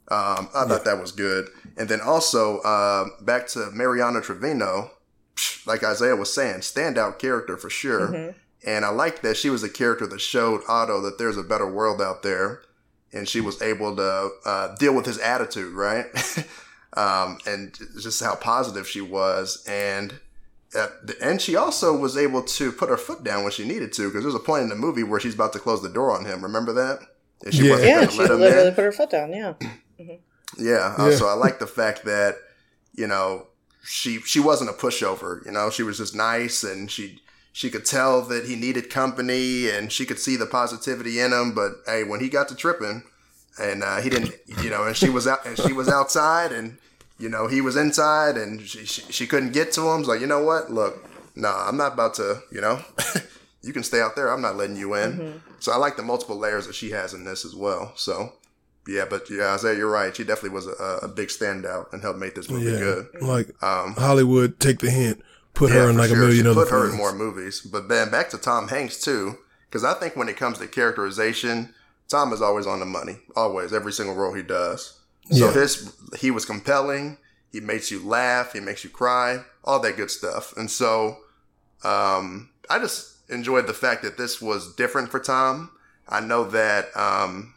um, 0.10 0.50
I 0.54 0.66
thought 0.68 0.86
that 0.86 1.00
was 1.00 1.12
good. 1.12 1.48
And 1.78 1.88
then 1.90 2.02
also 2.02 2.60
uh, 2.60 3.06
back 3.22 3.48
to 3.50 3.72
Mariana 3.72 4.22
Trevino, 4.22 4.92
like 5.66 5.84
Isaiah 5.84 6.16
was 6.16 6.34
saying, 6.34 6.60
standout 6.60 7.20
character 7.20 7.58
for 7.58 7.70
sure. 7.70 8.34
And 8.66 8.86
I 8.86 8.90
like 8.90 9.22
that 9.24 9.36
she 9.38 9.50
was 9.50 9.64
a 9.64 9.70
character 9.70 10.08
that 10.08 10.22
showed 10.22 10.62
Otto 10.70 11.02
that 11.02 11.18
there's 11.18 11.38
a 11.38 11.44
better 11.44 11.70
world 11.70 12.02
out 12.02 12.24
there. 12.24 12.62
And 13.12 13.28
she 13.30 13.42
was 13.42 13.62
able 13.62 13.96
to 13.96 14.30
uh, 14.46 14.76
deal 14.76 14.96
with 14.96 15.06
his 15.06 15.20
attitude, 15.20 15.74
right? 15.74 16.06
um, 16.98 17.38
and 17.46 17.78
just 18.02 18.24
how 18.24 18.36
positive 18.36 18.88
she 18.88 19.02
was. 19.02 19.64
And 19.68 20.20
uh, 20.76 20.88
and 21.22 21.40
she 21.40 21.56
also 21.56 21.96
was 21.96 22.18
able 22.18 22.42
to 22.42 22.72
put 22.72 22.90
her 22.90 22.98
foot 22.98 23.24
down 23.24 23.44
when 23.44 23.52
she 23.52 23.64
needed 23.68 23.94
to, 23.94 24.08
because 24.10 24.24
there's 24.24 24.34
a 24.34 24.40
point 24.40 24.64
in 24.64 24.70
the 24.70 24.76
movie 24.76 25.04
where 25.04 25.20
she's 25.20 25.36
about 25.36 25.54
to 25.54 25.60
close 25.60 25.84
the 25.84 25.90
door 25.90 26.10
on 26.18 26.26
him. 26.26 26.42
Remember 26.42 26.74
that? 26.74 27.00
And 27.46 27.54
she 27.54 27.66
Yeah. 27.66 27.70
wasn't 27.72 27.90
Yeah, 27.90 28.08
she 28.08 28.18
let 28.18 28.32
him 28.32 28.40
literally 28.40 28.68
in. 28.70 28.74
put 28.74 28.84
her 28.86 28.92
foot 28.92 29.12
down. 29.12 29.32
Yeah. 29.34 29.54
Yeah. 30.58 30.96
Uh, 30.98 31.10
Yeah. 31.10 31.16
so 31.18 31.28
I 31.28 31.34
like 31.34 31.60
the 31.60 31.68
fact 31.68 32.06
that, 32.06 32.38
you 32.94 33.08
know, 33.08 33.48
she 33.86 34.20
she 34.22 34.40
wasn't 34.40 34.70
a 34.70 34.74
pushover. 34.74 35.46
You 35.46 35.52
know, 35.52 35.70
she 35.70 35.84
was 35.84 35.98
just 35.98 36.16
nice 36.16 36.64
and 36.64 36.90
she 36.90 37.22
she 37.52 37.70
could 37.70 37.86
tell 37.86 38.22
that 38.24 38.46
he 38.46 38.56
needed 38.56 38.90
company 38.90 39.70
and 39.70 39.92
she 39.92 40.06
could 40.06 40.20
see 40.20 40.36
the 40.38 40.46
positivity 40.46 41.20
in 41.20 41.34
him. 41.34 41.54
But 41.54 41.72
hey, 41.86 42.04
when 42.04 42.20
he 42.20 42.30
got 42.30 42.48
to 42.50 42.56
tripping 42.56 43.04
and 43.60 43.84
uh, 43.84 44.02
he 44.02 44.10
didn't, 44.10 44.34
you 44.64 44.70
know, 44.70 44.86
and 44.86 44.96
she 44.96 45.10
was 45.10 45.28
out 45.28 45.46
and 45.46 45.58
she 45.58 45.74
was 45.74 45.88
outside 45.90 46.52
and 46.52 46.78
you 47.20 47.30
know 47.30 47.48
he 47.48 47.62
was 47.62 47.76
inside 47.76 48.38
and 48.38 48.62
she 48.62 48.86
she, 48.86 49.02
she 49.12 49.28
couldn't 49.28 49.52
get 49.54 49.72
to 49.74 49.82
him. 49.90 50.00
It's 50.00 50.08
like 50.10 50.22
you 50.22 50.28
know 50.28 50.44
what? 50.44 50.72
Look, 50.72 51.04
nah, 51.36 51.68
I'm 51.68 51.78
not 51.78 51.94
about 51.94 52.14
to. 52.16 52.42
You 52.52 52.62
know, 52.62 52.80
you 53.62 53.74
can 53.74 53.84
stay 53.84 54.02
out 54.02 54.16
there. 54.16 54.32
I'm 54.32 54.42
not 54.42 54.56
letting 54.56 54.78
you 54.78 54.94
in. 54.96 55.42
So 55.60 55.72
I 55.74 55.76
like 55.78 55.98
the 55.98 56.04
multiple 56.04 56.38
layers 56.38 56.68
that 56.68 56.76
she 56.76 56.92
has 56.92 57.14
in 57.14 57.26
this 57.26 57.44
as 57.44 57.54
well. 57.56 57.92
So. 57.96 58.34
Yeah, 58.88 59.06
but 59.10 59.30
yeah, 59.30 59.54
Isaiah, 59.54 59.78
you're 59.78 59.90
right. 59.90 60.16
She 60.16 60.24
definitely 60.24 60.50
was 60.56 60.68
a, 60.68 61.00
a 61.04 61.08
big 61.08 61.30
standout 61.30 61.94
and 61.94 62.02
helped 62.02 62.20
make 62.20 62.36
this 62.36 62.50
movie 62.50 62.72
Yeah. 62.72 62.80
good. 62.80 63.08
Like 63.22 63.48
Um, 63.64 63.94
Hollywood, 63.98 64.60
take 64.60 64.80
the 64.80 64.90
hint, 64.92 65.22
put 65.54 65.72
yeah, 65.72 65.84
her 65.84 65.90
in 65.90 65.98
like 65.98 66.10
sure. 66.10 66.18
a 66.18 66.20
million 66.20 66.44
She 66.46 66.50
other 66.52 66.62
put 66.64 66.72
her 66.72 66.90
in 66.90 66.96
more 66.98 67.14
movies. 67.14 67.62
But 67.62 67.88
then 67.88 68.10
back 68.12 68.30
to 68.32 68.38
Tom 68.38 68.68
Hanks 68.68 69.00
too, 69.00 69.38
because 69.70 69.84
I 69.86 69.94
think 69.94 70.16
when 70.18 70.28
it 70.30 70.36
comes 70.38 70.58
to 70.60 70.68
characterization, 70.68 71.74
Tom 72.10 72.34
is 72.34 72.42
always 72.42 72.68
on 72.68 72.80
the 72.82 72.86
money. 72.86 73.20
Always, 73.36 73.72
every 73.74 73.94
single 73.94 74.16
role 74.16 74.34
he 74.34 74.44
does. 74.44 75.00
So 75.32 75.46
Yeah. 75.48 75.54
his 75.54 75.94
he 76.20 76.30
was 76.32 76.46
compelling. 76.46 77.18
He 77.52 77.60
makes 77.62 77.90
you 77.90 78.06
laugh. 78.06 78.52
He 78.54 78.60
makes 78.60 78.84
you 78.84 78.90
cry. 78.90 79.46
All 79.64 79.80
that 79.80 79.96
good 79.96 80.12
stuff. 80.12 80.54
And 80.58 80.70
so, 80.70 81.20
um, 81.84 82.50
I 82.70 82.80
just 82.80 83.18
enjoyed 83.30 83.68
the 83.68 83.74
fact 83.74 84.04
that 84.04 84.18
this 84.18 84.42
was 84.42 84.74
different 84.76 85.10
for 85.12 85.20
Tom. 85.20 85.72
I 86.10 86.20
know 86.20 86.44
that 86.46 86.96
um, 86.98 87.54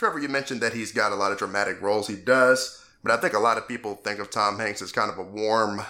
Trevor, 0.00 0.18
you 0.18 0.30
mentioned 0.30 0.62
that 0.62 0.72
he's 0.72 0.92
got 0.92 1.12
a 1.12 1.14
lot 1.14 1.30
of 1.30 1.36
dramatic 1.36 1.82
roles. 1.82 2.08
He 2.08 2.16
does, 2.16 2.82
but 3.02 3.12
I 3.12 3.18
think 3.18 3.34
a 3.34 3.38
lot 3.38 3.58
of 3.58 3.68
people 3.68 3.96
think 3.96 4.18
of 4.18 4.30
Tom 4.30 4.58
Hanks 4.58 4.80
as 4.80 4.92
kind 4.92 5.10
of 5.10 5.18
a 5.18 5.22
warm 5.22 5.82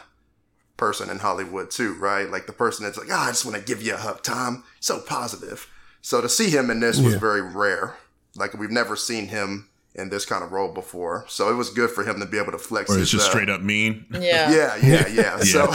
person 0.77 1.09
in 1.09 1.21
Hollywood 1.21 1.71
too, 1.71 1.95
right? 1.95 2.29
Like 2.29 2.49
the 2.49 2.53
person 2.53 2.85
that's 2.85 2.99
like, 2.99 3.07
"Ah, 3.09 3.29
I 3.29 3.31
just 3.31 3.45
want 3.45 3.57
to 3.57 3.63
give 3.63 3.81
you 3.81 3.95
a 3.95 3.97
hug, 3.97 4.25
Tom." 4.25 4.65
So 4.81 4.99
positive. 4.99 5.71
So 6.03 6.21
to 6.21 6.29
see 6.29 6.51
him 6.51 6.71
in 6.71 6.81
this 6.81 6.99
was 7.01 7.15
very 7.15 7.41
rare. 7.41 7.95
Like 8.35 8.53
we've 8.55 8.69
never 8.73 8.97
seen 8.97 9.29
him 9.29 9.69
in 9.95 10.09
this 10.09 10.27
kind 10.27 10.43
of 10.43 10.51
role 10.51 10.73
before. 10.75 11.25
So 11.29 11.49
it 11.49 11.55
was 11.55 11.71
good 11.71 11.91
for 11.91 12.03
him 12.03 12.19
to 12.19 12.27
be 12.27 12.39
able 12.39 12.51
to 12.51 12.59
flex. 12.59 12.91
Or 12.91 12.95
his, 12.95 13.03
it's 13.03 13.11
just 13.13 13.29
uh, 13.29 13.31
straight 13.31 13.49
up 13.49 13.61
mean. 13.61 14.07
Yeah. 14.11 14.51
Yeah, 14.51 14.77
yeah, 14.83 15.07
yeah. 15.13 15.39
So, 15.39 15.67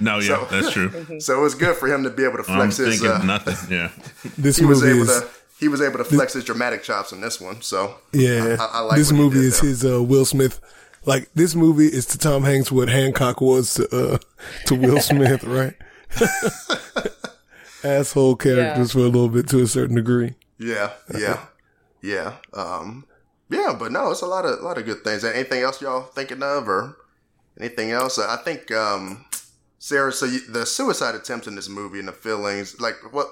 No, 0.00 0.20
yeah, 0.20 0.38
So- 0.38 0.46
that's 0.50 0.70
true. 0.72 1.20
so 1.20 1.38
it 1.38 1.42
was 1.42 1.54
good 1.54 1.76
for 1.76 1.86
him 1.86 2.04
to 2.04 2.10
be 2.10 2.24
able 2.24 2.38
to 2.38 2.44
flex 2.44 2.50
I'm 2.62 2.70
flex 2.70 2.76
his. 2.78 3.00
thinking 3.00 3.10
Uh, 3.20 3.24
nothing. 3.24 3.56
Yeah. 3.76 3.90
This 4.38 4.56
he 4.56 4.64
was 4.64 4.80
movie 4.82 4.94
able 5.00 5.10
is 5.10 5.20
to. 5.20 5.28
He 5.60 5.68
was 5.68 5.80
able 5.80 5.98
to 5.98 6.04
flex 6.04 6.32
his 6.32 6.44
dramatic 6.44 6.82
chops 6.82 7.12
in 7.12 7.20
this 7.20 7.40
one. 7.40 7.62
So 7.62 7.96
yeah. 8.12 8.56
I- 8.58 8.78
I 8.78 8.80
like 8.80 8.96
this 8.98 9.12
what 9.12 9.16
he 9.18 9.22
movie 9.24 9.36
did 9.40 9.44
is 9.46 9.60
there. 9.60 9.68
his 9.70 9.84
uh, 9.84 10.02
Will 10.02 10.24
Smith. 10.24 10.60
Like 11.06 11.28
this 11.34 11.54
movie 11.54 11.86
is 11.86 12.06
to 12.06 12.18
Tom 12.18 12.44
Hanks 12.44 12.72
what 12.72 12.88
Hancock 12.88 13.40
was 13.40 13.74
to 13.74 13.88
uh, 14.14 14.18
to 14.66 14.74
Will 14.74 15.00
Smith, 15.10 15.44
right? 15.44 15.74
Asshole 17.84 18.36
characters 18.36 18.92
for 18.92 19.00
a 19.00 19.02
little 19.02 19.28
bit 19.28 19.46
to 19.50 19.60
a 19.60 19.66
certain 19.66 19.96
degree. 19.96 20.34
Yeah, 20.58 20.92
yeah, 21.18 21.44
yeah. 22.02 22.36
Um, 22.54 23.04
yeah, 23.50 23.76
but 23.78 23.92
no, 23.92 24.10
it's 24.10 24.22
a 24.22 24.26
lot 24.26 24.46
of 24.46 24.58
a 24.58 24.62
lot 24.62 24.78
of 24.78 24.86
good 24.86 25.04
things. 25.04 25.22
Anything 25.24 25.60
else 25.62 25.82
y'all 25.82 26.02
thinking 26.04 26.42
of, 26.42 26.66
or 26.68 26.96
anything 27.60 27.90
else? 27.90 28.18
I 28.18 28.36
think 28.38 28.70
um, 28.70 29.26
Sarah. 29.78 30.12
So 30.12 30.24
you, 30.24 30.40
the 30.48 30.64
suicide 30.64 31.14
attempt 31.14 31.46
in 31.46 31.54
this 31.56 31.68
movie 31.68 31.98
and 31.98 32.08
the 32.08 32.12
feelings, 32.12 32.80
like 32.80 32.94
what 33.12 33.28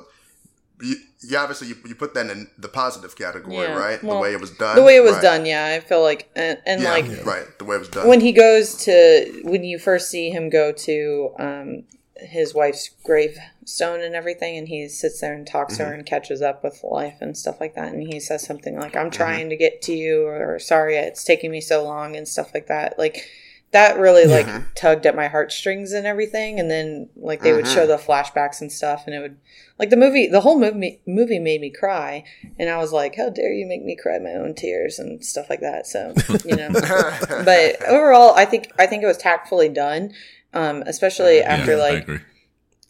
you, 0.83 0.97
you 1.29 1.37
obviously 1.37 1.69
you, 1.69 1.77
you 1.87 1.95
put 1.95 2.15
that 2.15 2.29
in 2.31 2.49
the 2.59 2.69
positive 2.69 3.17
category, 3.17 3.57
Yeah, 3.57 3.75
right? 3.77 4.03
well, 4.03 4.17
the 4.17 4.23
way 4.23 4.33
it 4.33 4.41
was 4.41 4.51
done. 4.51 4.77
The 4.77 4.83
way 4.83 4.97
it 4.97 5.03
was 5.05 5.15
Right. 5.15 5.23
done, 5.23 5.47
yeah, 5.47 5.67
I 5.67 5.81
feel 5.81 6.03
like, 6.03 6.31
and, 6.35 6.59
and 6.67 6.83
Yeah, 6.83 6.91
like 6.91 7.07
right. 7.27 7.47
The 7.59 7.65
way 7.65 7.77
it 7.77 7.81
was 7.81 7.89
done. 7.89 8.09
when 8.09 8.21
he 8.21 8.33
goes 8.33 8.75
to 8.85 9.41
when 9.45 9.65
you 9.65 9.79
first 9.79 10.11
see 10.11 10.31
him 10.31 10.51
go 10.51 10.73
to 10.73 11.35
um, 11.39 11.85
his 12.17 12.55
wife's 12.55 12.91
gravestone 13.05 14.01
and 14.01 14.15
everything, 14.15 14.57
and 14.57 14.69
he 14.69 14.89
sits 14.89 15.21
there 15.21 15.33
and 15.35 15.47
talks 15.47 15.75
Mm-hmm. 15.75 15.83
to 15.85 15.89
her 15.89 15.95
and 15.95 16.07
catches 16.07 16.43
up 16.43 16.63
with 16.65 16.83
life 16.85 17.17
and 17.21 17.37
stuff 17.37 17.61
like 17.61 17.75
that, 17.75 17.93
and 17.93 18.03
he 18.03 18.21
says 18.21 18.45
something 18.47 18.77
like, 18.77 18.95
"I'm 18.97 19.07
Mm-hmm. 19.07 19.17
trying 19.17 19.49
to 19.51 19.57
get 19.57 19.83
to 19.83 19.93
you," 19.93 20.27
or 20.27 20.59
"Sorry, 20.59 20.97
it's 20.97 21.25
taking 21.25 21.51
me 21.51 21.61
so 21.61 21.83
long," 21.85 22.17
and 22.17 22.27
stuff 22.29 22.53
like 22.55 22.67
that. 22.69 22.99
Like 22.99 23.25
that 23.73 23.99
really 23.99 24.27
like 24.27 24.47
Mm-hmm. 24.47 24.67
tugged 24.75 25.07
at 25.07 25.17
my 25.17 25.29
heartstrings 25.29 25.93
and 25.93 26.07
everything. 26.07 26.61
And 26.61 26.71
then 26.71 27.09
like 27.17 27.41
they 27.41 27.53
would 27.53 27.67
show 27.67 27.87
the 27.87 27.97
flashbacks 27.97 28.61
and 28.61 28.71
stuff, 28.71 29.05
and 29.07 29.15
it 29.15 29.21
would 29.21 29.37
like 29.79 29.91
the 29.91 29.97
movie. 29.97 30.29
The 30.29 30.41
whole 30.43 30.59
movie 30.59 31.01
movie 31.07 31.39
made 31.39 31.61
me 31.61 31.71
cry, 31.71 32.25
and 32.59 32.69
I 32.69 32.77
was 32.79 32.93
like, 32.93 33.17
"How 33.17 33.31
dare 33.31 33.53
you 33.53 33.67
make 33.67 33.83
me 33.85 33.97
cry 33.97 34.19
my 34.19 34.33
own 34.35 34.55
tears 34.55 34.99
and 34.99 35.25
stuff 35.25 35.49
like 35.49 35.61
that." 35.61 35.87
So 35.87 36.13
you 36.45 36.55
know 36.57 36.69
but 37.45 37.83
overall, 37.89 38.35
I 38.35 38.45
think 38.45 38.71
I 38.79 38.87
think 38.87 39.03
it 39.03 39.07
was 39.07 39.17
tactfully 39.19 39.69
done, 39.71 40.13
um, 40.53 40.83
especially 40.87 41.41
after 41.41 41.73
yeah, 41.77 41.83
like 41.83 42.03
agree. 42.03 42.19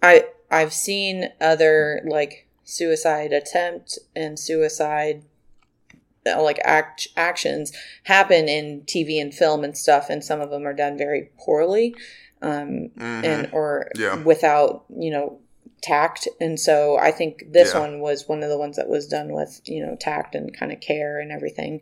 I 0.02 0.24
I've 0.50 0.72
seen 0.72 1.30
other 1.40 2.02
like 2.04 2.48
suicide 2.64 3.32
attempt 3.32 3.98
and 4.16 4.38
suicide 4.38 5.22
like 6.24 6.58
act 6.64 7.08
actions 7.16 7.72
happen 8.04 8.48
in 8.48 8.82
TV 8.82 9.20
and 9.20 9.34
film 9.34 9.64
and 9.64 9.76
stuff, 9.76 10.08
and 10.10 10.22
some 10.24 10.40
of 10.40 10.50
them 10.50 10.66
are 10.66 10.72
done 10.74 10.96
very 10.98 11.30
poorly, 11.38 11.94
um, 12.42 12.90
and 12.98 13.48
or 13.52 13.88
Mm-hmm. 13.96 14.02
Yeah. 14.02 14.22
without 14.24 14.84
you 14.96 15.10
know 15.10 15.38
tact. 15.82 16.28
And 16.40 16.60
so 16.60 16.96
I 16.98 17.10
think 17.10 17.44
this 17.52 17.72
Yeah. 17.74 17.80
one 17.80 18.00
was 18.00 18.28
one 18.28 18.42
of 18.44 18.48
the 18.50 18.58
ones 18.58 18.76
that 18.76 18.88
was 18.88 19.06
done 19.08 19.32
with 19.32 19.60
you 19.64 19.84
know 19.84 19.96
tact 19.98 20.34
and 20.34 20.56
kind 20.56 20.70
of 20.72 20.80
care 20.80 21.18
and 21.20 21.32
everything. 21.32 21.80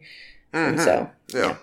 And 0.52 0.78
Mhm. 0.78 0.84
so 0.84 1.10
yeah. 1.34 1.56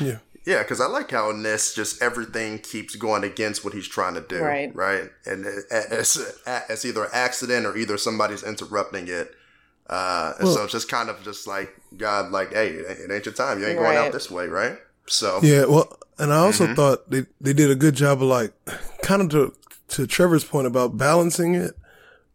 Yeah. 0.00 0.18
Yeah, 0.46 0.62
because 0.62 0.80
I 0.80 0.86
like 0.86 1.10
how 1.10 1.28
in 1.28 1.42
this, 1.42 1.74
just 1.74 2.00
everything 2.00 2.58
keeps 2.60 2.96
going 2.96 3.22
against 3.22 3.66
what 3.66 3.74
he's 3.74 3.86
trying 3.86 4.14
to 4.14 4.22
do. 4.22 4.38
Right. 4.40 4.74
Right. 4.74 5.10
And 5.26 5.44
it- 5.44 5.64
it's, 5.70 6.16
it's 6.46 6.84
either 6.86 7.04
an 7.04 7.10
accident 7.12 7.66
or 7.66 7.76
either 7.76 7.98
somebody's 7.98 8.42
interrupting 8.42 9.08
it. 9.08 9.30
Uh, 9.88 10.34
and 10.38 10.48
so 10.48 10.64
it's 10.64 10.72
just 10.72 10.88
kind 10.90 11.08
of 11.08 11.22
just 11.24 11.46
like, 11.46 11.74
God, 11.96 12.30
like, 12.30 12.52
hey, 12.52 12.68
it 12.68 13.10
ain't 13.10 13.24
your 13.24 13.32
time. 13.34 13.58
You 13.60 13.66
ain't 13.66 13.78
going 13.78 13.96
out 13.96 14.12
this 14.12 14.30
way. 14.30 14.46
Right. 14.46 14.76
So, 15.06 15.40
Yeah, 15.42 15.64
well, 15.64 15.96
and 16.18 16.32
I 16.32 16.36
also 16.38 16.64
Mm-hmm. 16.64 16.74
thought 16.74 17.10
they 17.10 17.24
they 17.40 17.52
did 17.54 17.70
a 17.70 17.74
good 17.74 17.94
job 17.94 18.18
of 18.22 18.28
like 18.28 18.52
kind 19.02 19.22
of 19.22 19.30
to 19.30 19.54
to 19.96 20.06
Trevor's 20.06 20.44
point 20.44 20.66
about 20.66 20.96
balancing 20.98 21.54
it. 21.54 21.72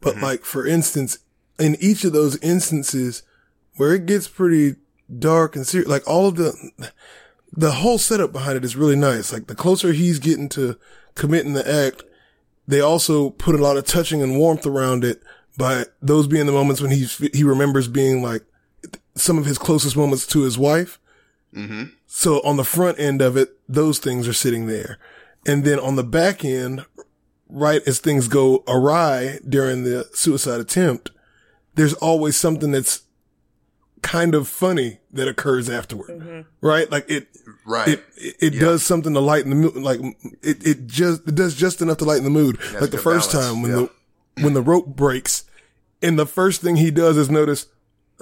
But 0.01 0.15
Mm-hmm. 0.15 0.23
like 0.23 0.43
for 0.45 0.65
instance, 0.65 1.19
in 1.59 1.77
each 1.79 2.03
of 2.03 2.13
those 2.13 2.37
instances 2.37 3.21
where 3.75 3.93
it 3.93 4.05
gets 4.07 4.27
pretty 4.27 4.77
dark 5.19 5.55
and 5.55 5.67
serious, 5.67 5.87
like 5.89 6.07
all 6.07 6.27
of 6.27 6.35
the 6.37 6.53
the 7.51 7.73
whole 7.73 7.99
setup 7.99 8.31
behind 8.31 8.57
it 8.57 8.65
is 8.65 8.75
really 8.75 8.95
nice. 8.95 9.31
Like 9.31 9.45
the 9.45 9.53
closer 9.55 9.93
he's 9.93 10.17
getting 10.17 10.49
to 10.49 10.75
committing 11.13 11.53
the 11.53 11.69
act, 11.71 12.01
they 12.67 12.81
also 12.81 13.29
put 13.29 13.53
a 13.53 13.59
lot 13.61 13.77
of 13.77 13.85
touching 13.85 14.23
and 14.23 14.37
warmth 14.39 14.65
around 14.65 15.03
it 15.03 15.21
by 15.57 15.85
those 16.01 16.27
being 16.27 16.45
the 16.45 16.51
moments 16.51 16.81
when 16.81 16.91
he's 16.91 17.17
he 17.33 17.43
remembers 17.43 17.87
being 17.87 18.21
like 18.21 18.43
some 19.15 19.37
of 19.37 19.45
his 19.45 19.57
closest 19.57 19.95
moments 19.95 20.25
to 20.27 20.41
his 20.41 20.57
wife. 20.57 20.99
So 22.07 22.41
on 22.41 22.57
the 22.57 22.63
front 22.63 22.99
end 22.99 23.21
of 23.21 23.37
it, 23.37 23.57
those 23.69 23.99
things 23.99 24.27
are 24.27 24.33
sitting 24.33 24.65
there. 24.67 24.97
And 25.45 25.63
then 25.63 25.79
on 25.79 25.95
the 25.95 26.03
back 26.03 26.43
end, 26.43 26.85
right 27.47 27.81
as 27.87 27.99
things 27.99 28.27
go 28.27 28.63
awry 28.67 29.39
during 29.47 29.83
the 29.83 30.09
suicide 30.13 30.59
attempt, 30.59 31.11
there's 31.75 31.93
always 31.95 32.35
something 32.35 32.71
that's 32.71 33.03
kind 34.01 34.35
of 34.35 34.47
funny 34.47 34.99
that 35.11 35.27
occurs 35.27 35.69
afterward, 35.69 36.09
mm-hmm. 36.09 36.41
right? 36.61 36.89
Like 36.91 37.09
it, 37.09 37.27
Right. 37.65 37.87
it, 37.87 38.03
it, 38.17 38.35
it 38.55 38.59
does 38.59 38.83
something 38.83 39.13
to 39.13 39.19
lighten 39.19 39.49
the 39.49 39.55
mood. 39.55 39.75
Like 39.75 39.99
it, 40.41 40.65
it 40.67 40.87
just, 40.87 41.27
it 41.27 41.35
does 41.35 41.55
just 41.55 41.81
enough 41.81 41.97
to 41.99 42.05
lighten 42.05 42.23
the 42.23 42.29
mood. 42.29 42.59
like 42.79 42.91
the 42.91 42.97
first 42.97 43.31
balance, 43.31 43.47
time 43.47 43.61
when 43.61 43.71
yeah. 43.71 43.77
the, 43.77 43.89
when 44.41 44.53
the 44.53 44.61
rope 44.61 44.87
breaks 44.87 45.45
and 46.01 46.17
the 46.17 46.25
first 46.25 46.61
thing 46.61 46.75
he 46.77 46.91
does 46.91 47.17
is 47.17 47.29
notice, 47.29 47.67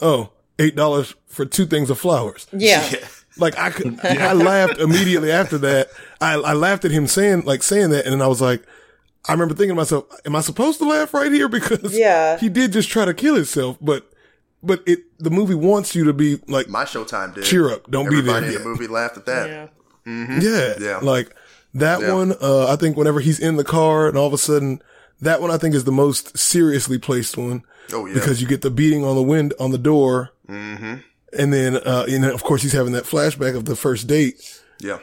oh, 0.02 0.32
eight 0.60 0.76
dollars 0.76 1.16
for 1.28 1.46
two 1.46 1.66
things 1.66 1.90
of 1.90 2.00
flowers. 2.00 2.48
Yeah. 2.52 2.90
Like 3.38 3.58
I 3.58 3.70
could, 3.70 3.98
I 4.06 4.34
laughed 4.34 4.78
immediately 4.78 5.32
after 5.32 5.58
that. 5.60 5.88
I, 6.20 6.34
I 6.34 6.52
laughed 6.52 6.84
at 6.84 6.92
him 6.92 7.08
saying, 7.08 7.44
like 7.46 7.64
saying 7.64 7.92
that. 7.92 8.04
And 8.04 8.12
then 8.12 8.22
I 8.22 8.28
was 8.28 8.42
like, 8.42 8.62
I 9.26 9.32
remember 9.32 9.54
thinking 9.54 9.70
to 9.70 9.76
myself, 9.76 10.04
am 10.26 10.36
I 10.36 10.42
supposed 10.42 10.80
to 10.80 10.86
laugh 10.86 11.14
right 11.14 11.32
here? 11.32 11.48
Because 11.50 11.98
Yeah. 11.98 12.38
he 12.38 12.50
did 12.50 12.74
just 12.74 12.90
try 12.90 13.06
to 13.06 13.14
kill 13.14 13.36
himself, 13.36 13.78
but, 13.80 14.12
but 14.62 14.84
it, 14.86 15.00
the 15.18 15.30
movie 15.30 15.56
wants 15.56 15.96
you 15.96 16.04
to 16.04 16.12
be 16.14 16.42
like, 16.50 16.68
My 16.68 16.84
Showtime 16.84 17.34
did. 17.34 17.46
cheer 17.46 17.72
up. 17.72 17.90
Don't 17.90 18.10
be 18.10 18.20
there 18.20 18.36
Everybody 18.36 18.48
in 18.48 18.52
yet. 18.52 18.64
the 18.64 18.68
movie 18.68 18.88
laughed 18.88 19.16
at 19.16 19.26
that. 19.28 19.50
Yeah. 20.06 20.40
Yeah. 20.42 20.74
Yeah. 20.78 20.98
Like 20.98 21.34
that 21.74 22.02
Yeah. 22.02 22.14
one, 22.14 22.34
uh, 22.42 22.68
I 22.68 22.76
think 22.76 22.98
whenever 22.98 23.22
he's 23.22 23.40
in 23.40 23.56
the 23.56 23.64
car 23.64 24.10
and 24.10 24.18
all 24.18 24.28
of 24.28 24.34
a 24.34 24.38
sudden 24.38 24.82
that 25.22 25.42
one 25.42 25.52
I 25.52 25.58
think 25.58 25.76
is 25.76 25.84
the 25.84 25.92
most 25.92 26.38
seriously 26.38 26.98
placed 26.98 27.38
one. 27.38 27.64
Oh, 27.94 28.06
yeah. 28.06 28.14
Because 28.14 28.42
you 28.42 28.48
get 28.48 28.62
the 28.62 28.70
beating 28.72 29.04
on 29.06 29.16
the 29.16 29.22
wind 29.24 29.54
on 29.60 29.72
the 29.72 29.78
door. 29.78 30.30
Mm-hmm. 30.48 30.96
And 31.38 31.54
then, 31.54 31.78
uh, 31.78 32.06
and 32.10 32.24
then 32.24 32.32
of 32.32 32.44
course 32.44 32.62
he's 32.62 32.74
having 32.74 32.94
that 32.94 33.06
flashback 33.06 33.56
of 33.56 33.66
the 33.66 33.76
first 33.76 34.08
date, 34.08 34.62
Yeah. 34.82 35.00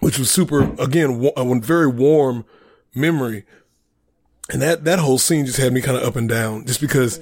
which 0.00 0.18
was 0.18 0.30
super, 0.30 0.72
again, 0.80 1.18
wa- 1.20 1.32
a 1.36 1.58
very 1.60 1.86
warm 1.88 2.44
memory. 2.94 3.44
And 4.50 4.60
that, 4.60 4.84
that 4.84 4.98
whole 4.98 5.18
scene 5.18 5.46
just 5.46 5.58
had 5.58 5.72
me 5.72 5.80
kind 5.80 5.96
of 5.96 6.02
up 6.04 6.16
and 6.16 6.28
down 6.28 6.66
just 6.66 6.80
because 6.80 7.18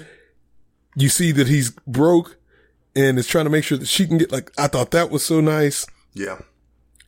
you 0.97 1.09
see 1.09 1.31
that 1.33 1.47
he's 1.47 1.71
broke 1.87 2.37
and 2.97 3.19
is 3.19 3.29
trying 3.29 3.45
to 3.45 3.51
make 3.51 3.65
sure 3.65 3.79
that 3.79 3.87
she 3.89 4.07
can 4.07 4.19
get 4.19 4.33
like, 4.33 4.51
I 4.59 4.67
thought 4.67 4.91
that 4.91 5.11
was 5.11 5.25
so 5.25 5.41
nice. 5.41 5.87
yeah. 6.15 6.39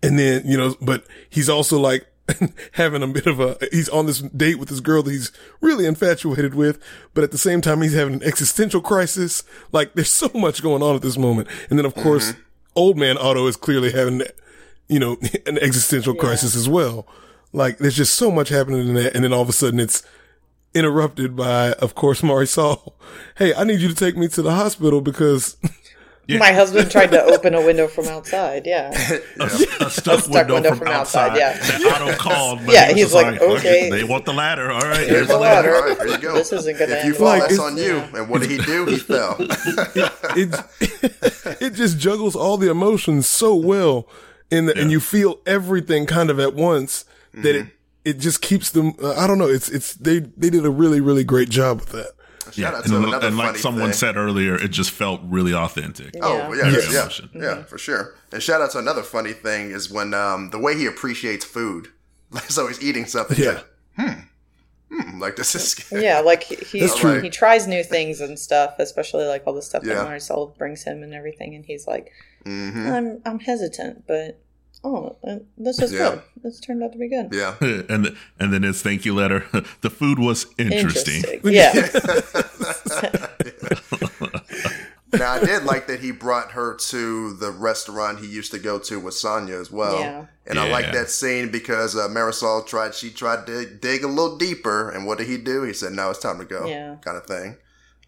And 0.02 0.18
then, 0.18 0.42
you 0.46 0.56
know, 0.58 0.76
but 0.82 1.04
he's 1.30 1.48
also 1.48 1.78
like 1.80 2.06
having 2.72 3.02
a 3.02 3.06
bit 3.06 3.26
of 3.26 3.40
a, 3.40 3.58
he's 3.70 3.88
on 3.88 4.06
this 4.06 4.20
date 4.20 4.58
with 4.58 4.68
this 4.68 4.80
girl 4.80 5.02
that 5.02 5.10
he's 5.10 5.32
really 5.60 5.86
infatuated 5.86 6.54
with, 6.54 6.82
but 7.12 7.24
at 7.24 7.30
the 7.30 7.38
same 7.38 7.60
time, 7.60 7.82
he's 7.82 7.94
having 7.94 8.14
an 8.14 8.22
existential 8.22 8.80
crisis. 8.80 9.42
Like 9.72 9.94
there's 9.94 10.10
so 10.10 10.30
much 10.34 10.62
going 10.62 10.82
on 10.82 10.96
at 10.96 11.02
this 11.02 11.18
moment. 11.18 11.48
And 11.68 11.78
then 11.78 11.86
of 11.86 11.94
course, 11.94 12.32
mm-hmm. 12.32 12.40
old 12.76 12.96
man 12.96 13.18
Otto 13.18 13.46
is 13.46 13.56
clearly 13.56 13.92
having, 13.92 14.22
you 14.88 14.98
know, 14.98 15.16
an 15.46 15.58
existential 15.58 16.14
crisis 16.14 16.56
as 16.56 16.68
well. 16.68 17.06
Like 17.52 17.78
there's 17.78 17.96
just 17.96 18.14
so 18.14 18.30
much 18.30 18.48
happening 18.48 18.88
in 18.88 18.94
that. 18.94 19.14
And 19.14 19.24
then 19.24 19.32
all 19.32 19.42
of 19.42 19.48
a 19.48 19.52
sudden 19.52 19.78
it's 19.78 20.02
interrupted 20.74 21.36
by, 21.36 21.72
of 21.74 21.94
course, 21.94 22.20
Marisol. 22.22 22.94
Hey, 23.36 23.54
I 23.54 23.64
need 23.64 23.80
you 23.80 23.88
to 23.88 23.94
take 23.94 24.16
me 24.16 24.28
to 24.28 24.42
the 24.42 24.54
hospital 24.54 25.00
because 25.00 25.56
My 26.28 26.52
husband 26.52 26.90
tried 26.90 27.10
to 27.12 27.22
open 27.22 27.54
a 27.54 27.60
window 27.64 27.86
from 27.88 28.06
outside. 28.16 28.66
Yeah. 28.66 28.90
a, 29.38 29.44
a 29.44 29.90
stuck, 29.90 30.20
stuck 30.20 30.28
window, 30.28 30.54
window 30.54 30.68
from, 30.70 30.78
from 30.78 30.88
outside. 30.88 31.30
outside, 31.32 31.38
yeah. 31.38 31.78
That 31.90 32.02
Otto 32.02 32.16
called. 32.16 32.60
But 32.64 32.72
Yeah, 32.74 32.86
he 32.88 32.94
he's 32.94 33.02
just 33.12 33.14
like, 33.14 33.40
okay. 33.40 33.90
They 33.90 34.04
want 34.04 34.24
the 34.24 34.32
ladder. 34.32 34.70
All 34.72 34.80
right, 34.80 34.98
Here's 34.98 35.10
here's 35.10 35.26
the 35.28 35.34
the 35.34 35.38
ladder. 35.40 35.70
ladder. 35.72 35.82
All 35.82 35.88
right, 35.88 35.98
there 35.98 36.08
you 36.08 36.18
go. 36.18 36.34
This 36.34 36.52
isn't 36.52 36.78
gonna 36.78 36.94
If 36.94 37.04
you 37.04 37.10
end 37.10 37.16
fall, 37.16 37.26
well. 37.26 37.40
that's 37.40 37.52
it's- 37.52 37.70
on 37.70 37.76
you. 37.76 37.98
And 38.18 38.28
what 38.28 38.40
did 38.40 38.50
he 38.50 38.58
do? 38.58 38.86
He 38.86 38.96
fell. 38.98 39.36
it 40.36 41.60
it 41.60 41.70
just 41.74 41.98
juggles 41.98 42.34
all 42.36 42.56
the 42.56 42.70
emotions 42.70 43.26
so 43.28 43.54
well 43.54 44.08
in 44.50 44.66
the, 44.66 44.78
and 44.78 44.90
you 44.90 45.00
feel 45.00 45.40
everything 45.46 46.06
kind 46.06 46.30
of 46.30 46.38
at 46.40 46.54
once 46.54 47.04
that 47.32 47.54
it 47.56 47.66
it 48.04 48.18
just 48.18 48.40
keeps 48.42 48.70
them 48.70 48.94
uh, 49.02 49.14
I 49.14 49.26
don't 49.26 49.38
know 49.38 49.48
it's 49.48 49.68
it's 49.68 49.94
they 49.94 50.20
they 50.20 50.50
did 50.50 50.64
a 50.64 50.70
really 50.70 51.00
really 51.00 51.24
great 51.24 51.48
job 51.48 51.80
with 51.80 51.90
that. 51.90 52.12
Shout 52.52 52.56
Yeah, 52.58 52.68
out 52.68 52.74
and, 52.74 52.84
to 52.84 52.96
and 52.96 53.04
another 53.06 53.30
like 53.30 53.46
funny 53.48 53.58
someone 53.58 53.84
thing. 53.90 53.92
said 53.94 54.16
earlier, 54.16 54.54
it 54.56 54.68
just 54.70 54.90
felt 54.90 55.20
really 55.24 55.54
authentic. 55.54 56.14
Oh 56.22 56.52
Yeah. 56.52 56.64
yeah, 56.64 56.70
Very 56.70 56.92
yeah, 56.92 57.00
emotion. 57.00 57.30
yeah, 57.34 57.62
for 57.64 57.78
sure. 57.78 58.14
And 58.32 58.42
shout 58.42 58.60
out 58.60 58.70
to 58.72 58.78
another 58.78 59.02
funny 59.02 59.32
thing 59.32 59.70
is 59.70 59.90
when 59.90 60.14
um, 60.14 60.50
the 60.50 60.58
way 60.58 60.76
he 60.76 60.86
appreciates 60.86 61.44
food. 61.44 61.88
so 62.48 62.66
he's 62.68 62.82
eating 62.82 63.06
something. 63.06 63.36
He's 63.36 63.46
Yeah. 63.46 63.52
like, 63.52 63.66
hmm, 63.98 64.20
hmm, 65.00 65.20
like 65.20 65.36
this 65.36 65.54
is. 65.54 65.90
Yeah, 65.92 66.20
like 66.24 66.42
he 66.44 66.56
he, 66.56 67.20
he 67.20 67.30
tries 67.30 67.66
new 67.66 67.82
things 67.84 68.20
and 68.20 68.38
stuff, 68.38 68.74
especially 68.78 69.24
like 69.26 69.42
all 69.46 69.54
the 69.54 69.62
stuff 69.62 69.84
Yeah. 69.84 69.94
that 69.94 70.06
Marisol 70.08 70.56
brings 70.58 70.82
him 70.84 71.02
and 71.02 71.14
everything, 71.14 71.54
and 71.54 71.64
he's 71.64 71.86
like, 71.86 72.12
hmm 72.44 72.86
I'm 72.88 73.22
I'm 73.24 73.38
hesitant, 73.40 74.06
but 74.06 74.40
oh, 74.84 75.16
this 75.58 75.78
is 75.80 75.92
Yeah. 75.92 76.10
good. 76.10 76.22
This 76.42 76.60
turned 76.60 76.82
out 76.84 76.92
to 76.92 76.98
be 76.98 77.08
good. 77.08 77.30
Yeah. 77.32 77.54
and 77.88 78.16
and 78.38 78.52
then 78.52 78.62
his 78.62 78.82
thank 78.82 79.04
you 79.04 79.14
letter. 79.14 79.46
The 79.80 79.90
food 79.90 80.18
was 80.18 80.46
interesting. 80.58 81.22
Yeah, 81.44 81.72
Now 85.12 85.34
I 85.34 85.44
did 85.44 85.62
like 85.64 85.86
that 85.86 86.00
he 86.00 86.10
brought 86.10 86.52
her 86.52 86.74
to 86.74 87.34
the 87.34 87.50
restaurant 87.52 88.18
he 88.18 88.26
used 88.26 88.50
to 88.50 88.58
go 88.58 88.78
to 88.80 88.98
with 88.98 89.14
Sonya 89.14 89.54
as 89.54 89.70
well. 89.70 90.00
Yeah. 90.00 90.26
And 90.46 90.58
I 90.58 90.68
like 90.68 90.92
that 90.92 91.08
scene 91.08 91.50
because 91.50 91.94
uh, 91.94 92.08
Marisol 92.08 92.66
tried. 92.66 92.94
She 92.94 93.10
tried 93.10 93.46
to 93.46 93.64
dig 93.64 94.02
a 94.02 94.08
little 94.08 94.36
deeper, 94.36 94.90
and 94.90 95.06
what 95.06 95.18
did 95.18 95.28
he 95.28 95.36
do? 95.38 95.62
He 95.62 95.72
said, 95.72 95.92
"No, 95.92 96.10
it's 96.10 96.18
time 96.18 96.38
to 96.38 96.44
go." 96.44 96.66
Yeah. 96.66 96.96
kind 97.00 97.16
of 97.16 97.26
thing. 97.26 97.56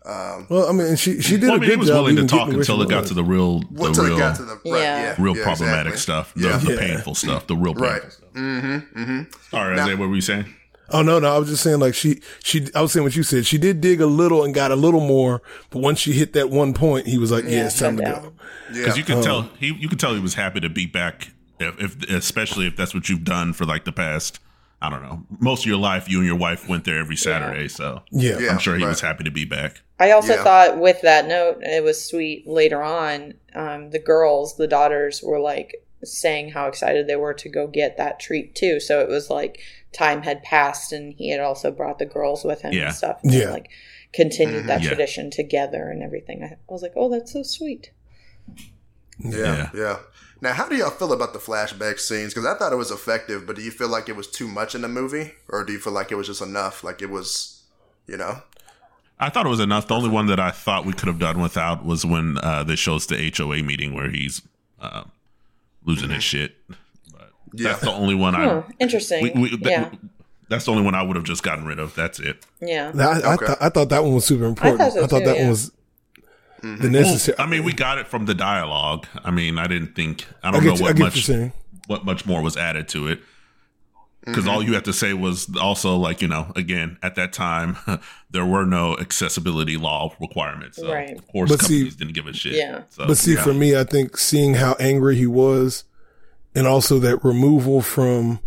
Um, 0.07 0.47
Well, 0.49 0.69
I 0.69 0.73
mean 0.73 0.95
she 0.97 1.21
she 1.21 1.37
did 1.37 1.43
Well, 1.45 1.53
I 1.53 1.57
a 1.57 1.59
mean, 1.59 1.69
good 1.69 1.75
he 1.75 1.77
was 1.79 1.89
job 1.89 1.97
willing 1.97 2.17
to 2.17 2.27
talk 2.27 2.49
until 2.49 2.81
it 2.83 2.89
got 2.89 3.01
was. 3.01 3.09
to 3.09 3.15
the 3.15 3.25
real, 3.25 3.61
the 3.61 3.85
until 3.87 4.05
real, 4.05 4.19
got 4.19 4.37
to 4.37 4.45
the 4.45 4.55
right, 4.55 4.61
Yeah. 4.65 5.03
yeah, 5.03 5.15
real 5.19 5.37
yeah, 5.37 5.43
problematic 5.43 5.95
exactly. 5.95 5.99
stuff, 5.99 6.35
the, 6.35 6.49
Yeah. 6.49 6.57
the 6.59 6.77
painful 6.77 7.15
stuff, 7.17 7.47
the 7.49 7.57
real 7.57 7.75
painful 7.75 7.89
Right. 7.91 8.13
stuff. 8.13 8.29
Mm-hmm. 8.35 9.01
Mm-hmm. 9.01 9.23
Sorry, 9.51 9.77
Now- 9.77 9.83
Isaiah, 9.83 9.97
what 9.97 10.09
were 10.09 10.15
you 10.15 10.21
saying? 10.21 10.47
Oh 10.91 11.03
no, 11.03 11.19
no, 11.19 11.35
I 11.35 11.39
was 11.39 11.49
just 11.49 11.65
saying 11.65 11.81
like 11.81 11.95
she 11.97 12.21
she 12.45 12.69
I 12.73 12.81
was 12.81 12.93
saying 12.93 13.03
what 13.03 13.17
you 13.17 13.25
said. 13.25 13.45
She 13.45 13.59
did 13.59 13.81
dig 13.81 14.01
a 14.01 14.07
little 14.07 14.45
and 14.45 14.55
got 14.55 14.71
a 14.71 14.77
little 14.77 15.01
more, 15.01 15.43
but 15.71 15.81
once 15.83 15.99
she 15.99 16.13
hit 16.13 16.33
that 16.35 16.49
one 16.51 16.73
point, 16.75 17.09
he 17.09 17.19
was 17.19 17.33
like, 17.33 17.43
"Yeah, 17.43 17.51
Yeah, 17.51 17.67
it's 17.67 17.79
time 17.81 17.97
to 17.97 18.05
shut 18.05 18.23
go." 18.23 18.33
Because 18.73 18.97
you 18.97 19.03
could 19.03 19.21
tell 19.25 19.49
he, 19.59 19.75
you 19.75 19.89
could 19.89 19.99
tell 19.99 20.15
he 20.15 20.21
was 20.21 20.35
happy 20.35 20.61
to 20.61 20.69
be 20.69 20.87
back. 20.87 21.29
If, 21.59 21.81
if 21.81 22.11
especially 22.11 22.69
if 22.69 22.77
that's 22.77 22.95
what 22.95 23.09
you've 23.09 23.25
done 23.25 23.53
for 23.53 23.65
like 23.65 23.85
the 23.85 23.91
past, 23.91 24.39
I 24.83 24.91
don't 24.91 25.03
know, 25.03 25.25
most 25.41 25.61
of 25.63 25.67
your 25.67 25.79
life. 25.79 26.09
You 26.09 26.19
and 26.19 26.27
your 26.27 26.37
wife 26.37 26.69
went 26.69 26.85
there 26.85 26.99
every 26.99 27.17
Saturday, 27.17 27.69
so 27.69 28.03
Yeah. 28.11 28.39
Yeah. 28.39 28.51
I'm 28.53 28.59
sure 28.59 28.77
he 28.77 28.83
right. 28.85 28.91
was 28.91 29.01
happy 29.01 29.25
to 29.25 29.31
be 29.31 29.45
back. 29.47 29.81
I 29.99 30.11
also 30.11 30.35
Yeah. 30.35 30.45
thought 30.45 30.79
with 30.79 31.01
that 31.01 31.27
note, 31.27 31.59
it 31.63 31.83
was 31.83 32.05
sweet. 32.05 32.47
Later 32.47 32.83
on, 32.83 33.35
um, 33.55 33.91
the 33.91 33.99
girls, 33.99 34.57
the 34.57 34.67
daughters, 34.69 35.23
were 35.23 35.41
like 35.41 35.77
saying 36.05 36.51
how 36.51 36.67
excited 36.69 37.07
they 37.07 37.17
were 37.17 37.33
to 37.33 37.49
go 37.49 37.67
get 37.67 37.97
that 37.97 38.21
treat 38.21 38.55
too. 38.55 38.79
So 38.79 39.01
it 39.01 39.09
was 39.09 39.31
like 39.31 39.61
time 39.93 40.23
had 40.23 40.43
passed, 40.43 40.93
and 40.93 41.15
he 41.15 41.31
had 41.31 41.41
also 41.41 41.71
brought 41.71 41.99
the 41.99 42.05
girls 42.05 42.45
with 42.45 42.61
him 42.61 42.75
Yeah. 42.75 42.87
and 42.89 42.95
stuff. 42.95 43.21
And 43.25 43.33
Yeah. 43.33 43.51
like 43.51 43.71
continued 44.13 44.67
that 44.67 44.83
Yeah. 44.83 44.89
tradition 44.89 45.31
together 45.31 45.89
and 45.89 46.03
everything. 46.03 46.43
I, 46.45 46.47
I 46.49 46.57
was 46.69 46.83
like, 46.83 46.93
oh, 46.97 47.09
that's 47.11 47.33
so 47.33 47.43
sweet. 47.43 47.91
Yeah, 49.19 49.71
Yeah. 49.75 49.99
Yeah. 50.43 50.49
Now, 50.49 50.55
how 50.55 50.69
do 50.69 50.77
y'all 50.77 50.91
feel 50.91 51.13
about 51.13 51.33
the 51.33 51.39
flashback 51.39 51.99
scenes? 51.99 52.35
Because 52.35 52.47
I 52.47 52.55
thought 52.59 52.73
it 52.73 52.77
was 52.77 52.91
effective, 52.91 53.47
but 53.47 53.57
do 53.57 53.63
you 53.63 53.71
feel 53.71 53.89
like 53.89 54.09
it 54.09 54.17
was 54.17 54.27
too 54.29 54.49
much 54.49 54.75
in 54.75 54.83
the 54.83 54.89
movie, 54.89 55.33
or 55.49 55.65
do 55.65 55.73
you 55.73 55.79
feel 55.79 55.93
like 55.93 56.11
it 56.13 56.17
was 56.17 56.27
just 56.27 56.43
enough? 56.43 56.85
Like 56.85 57.01
it 57.03 57.11
was, 57.11 57.63
you 58.07 58.17
know? 58.17 58.43
I 59.19 59.31
thought 59.31 59.47
it 59.47 59.49
was 59.51 59.61
enough. 59.61 59.89
The 59.89 59.95
only 59.95 60.11
one 60.11 60.27
that 60.27 60.39
I 60.39 60.51
thought 60.51 60.85
we 60.85 60.93
could 60.93 61.09
have 61.09 61.19
done 61.19 61.41
without 61.41 61.85
was 61.87 62.05
when 62.05 62.37
uh, 62.39 62.65
they 62.65 62.77
show 62.77 62.97
us 62.97 63.07
the 63.07 63.33
HOA 63.35 63.63
meeting 63.63 63.95
where 63.95 64.11
he's 64.11 64.43
uh, 64.81 65.05
losing 65.85 66.11
his 66.11 66.23
shit. 66.23 66.55
But 66.69 67.31
Yeah. 67.55 67.71
That's 67.71 67.81
the 67.81 67.93
only 67.93 68.15
one 68.15 68.37
Oh, 68.37 68.65
I. 68.69 68.73
interesting. 68.79 69.23
We, 69.23 69.31
we, 69.31 69.57
that- 69.57 69.71
yeah, 69.71 69.91
That's 70.51 70.67
the 70.67 70.73
only 70.73 70.83
one 70.85 70.95
I 70.95 71.03
would 71.03 71.17
have 71.17 71.25
just 71.25 71.43
gotten 71.43 71.65
rid 71.65 71.79
of. 71.79 71.95
That's 71.95 72.21
it. 72.21 72.45
yeah. 72.61 72.93
I, 72.95 73.01
I, 73.31 73.35
Okay. 73.35 73.47
thought 73.47 73.59
I 73.63 73.69
thought 73.71 73.89
that 73.89 74.03
one 74.05 74.13
was 74.15 74.27
super 74.27 74.45
important. 74.45 74.83
I 74.83 74.91
so 74.91 75.07
thought, 75.07 75.21
too, 75.21 75.25
that 75.25 75.37
yeah. 75.37 75.43
one 75.45 75.51
was 75.51 75.73
Mm-hmm. 76.67 76.83
the 76.83 76.91
necessary. 76.91 77.39
I 77.39 77.47
mean, 77.47 77.65
we 77.65 77.73
got 77.73 77.99
it 77.99 78.07
from 78.09 78.27
the 78.27 78.35
dialogue. 78.35 79.07
I 79.25 79.31
mean, 79.31 79.59
I 79.59 79.67
didn't 79.67 79.95
think. 79.95 80.27
I 80.43 80.49
I 80.49 80.51
don't 80.53 80.63
get, 80.63 80.69
know 80.69 80.75
you, 80.77 80.83
what 80.83 80.97
get 80.97 81.03
what 81.03 81.29
you're 81.29 81.39
much 81.39 81.53
what 81.87 82.05
much 82.05 82.27
more 82.27 82.43
was 82.43 82.57
added 82.57 82.89
to 82.89 83.09
it. 83.09 83.21
Because 84.25 84.49
all 84.49 84.59
mm-hmm. 84.59 84.71
you 84.71 84.75
have 84.75 84.83
to 84.85 84.93
say 84.93 85.15
was 85.15 85.49
also 85.57 85.97
like 85.97 86.21
you 86.21 86.27
know 86.27 86.53
again 86.57 86.99
at 87.01 87.15
that 87.15 87.33
time 87.33 87.77
there 88.31 88.45
were 88.45 88.67
no 88.67 88.97
accessibility 88.99 89.77
law 89.77 90.13
requirements. 90.21 90.79
So 90.79 90.93
Right. 90.93 91.17
Of 91.17 91.29
course, 91.29 91.51
But 91.51 91.61
see- 91.61 91.75
companies 91.75 91.97
didn't 91.97 92.15
give 92.15 92.27
a 92.27 92.33
shit. 92.33 92.55
Yeah. 92.55 92.83
So, 92.89 93.07
But 93.07 93.19
see, 93.19 93.35
yeah. 93.35 93.43
for 93.43 93.55
me, 93.55 93.77
I 93.77 93.85
think 93.85 94.17
seeing 94.17 94.55
how 94.55 94.75
angry 94.81 95.15
he 95.15 95.29
was, 95.29 95.85
and 96.57 96.67
also 96.67 96.99
that 96.99 97.25
removal 97.25 97.83
from 97.83 98.41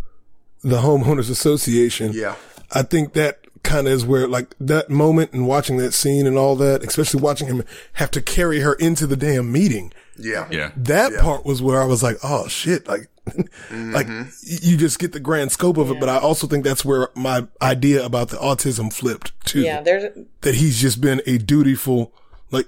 the 0.62 0.78
homeowners 0.78 1.30
association, 1.30 2.12
Yeah. 2.12 2.34
I 2.72 2.82
think 2.82 3.14
that 3.14 3.39
kind 3.62 3.86
of 3.86 3.92
is 3.92 4.04
where 4.04 4.26
like 4.26 4.54
that 4.58 4.90
moment 4.90 5.32
and 5.32 5.46
watching 5.46 5.76
that 5.78 5.92
scene 5.92 6.26
and 6.26 6.36
all 6.38 6.56
that, 6.56 6.82
especially 6.84 7.20
watching 7.20 7.46
him 7.46 7.62
have 7.94 8.10
to 8.12 8.20
carry 8.22 8.60
her 8.60 8.74
into 8.74 9.06
the 9.06 9.16
damn 9.16 9.52
meeting. 9.52 9.92
Yeah. 10.16 10.48
yeah, 10.50 10.72
That 10.76 11.12
Yeah. 11.12 11.22
part 11.22 11.44
was 11.46 11.62
where 11.62 11.80
I 11.80 11.84
was 11.86 12.02
like, 12.02 12.18
oh 12.22 12.46
shit, 12.48 12.86
like, 12.88 13.08
like 13.26 14.06
mm-hmm. 14.06 14.24
you 14.42 14.76
just 14.76 14.98
get 14.98 15.12
the 15.12 15.20
grand 15.20 15.52
scope 15.52 15.76
of 15.78 15.90
it. 15.90 16.00
But 16.00 16.08
I 16.08 16.18
also 16.18 16.46
think 16.46 16.64
that's 16.64 16.84
where 16.84 17.08
my 17.14 17.46
idea 17.62 18.04
about 18.04 18.28
the 18.30 18.36
autism 18.36 18.92
flipped 18.92 19.32
too. 19.46 19.60
Yeah, 19.60 19.80
there's 19.82 20.12
That 20.42 20.56
he's 20.56 20.80
just 20.80 21.00
been 21.00 21.22
a 21.26 21.38
dutiful, 21.38 22.12
like, 22.50 22.66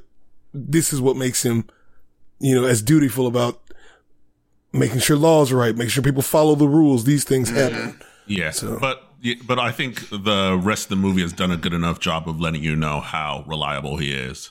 this 0.55 0.93
is 0.93 1.01
what 1.01 1.16
makes 1.16 1.43
him, 1.45 1.66
you 2.38 2.55
know, 2.55 2.66
as 2.66 2.80
dutiful 2.82 3.26
about 3.26 3.61
making 4.72 5.01
sure 5.01 5.16
laws 5.16 5.53
are 5.53 5.57
right, 5.57 5.74
making 5.74 5.90
sure 5.90 6.03
people 6.03 6.22
follow 6.22 6.55
the 6.55 6.68
rules. 6.68 7.05
These 7.05 7.24
things 7.24 7.51
mm-hmm. 7.51 7.74
happen. 7.74 8.01
yeah. 8.26 8.51
So- 8.51 8.78
But 8.78 9.03
yeah, 9.03 9.11
but 9.47 9.59
I 9.59 9.70
think 9.70 10.09
the 10.11 10.59
rest 10.61 10.85
of 10.85 10.89
the 10.91 10.97
movie 10.97 11.23
has 11.23 11.33
done 11.33 11.51
a 11.51 11.57
good 11.57 11.73
enough 11.73 12.01
job 12.01 12.29
of 12.29 12.41
letting 12.41 12.62
you 12.62 12.75
know 12.77 13.01
how 13.01 13.45
reliable 13.47 13.97
he 13.97 14.12
is. 14.12 14.51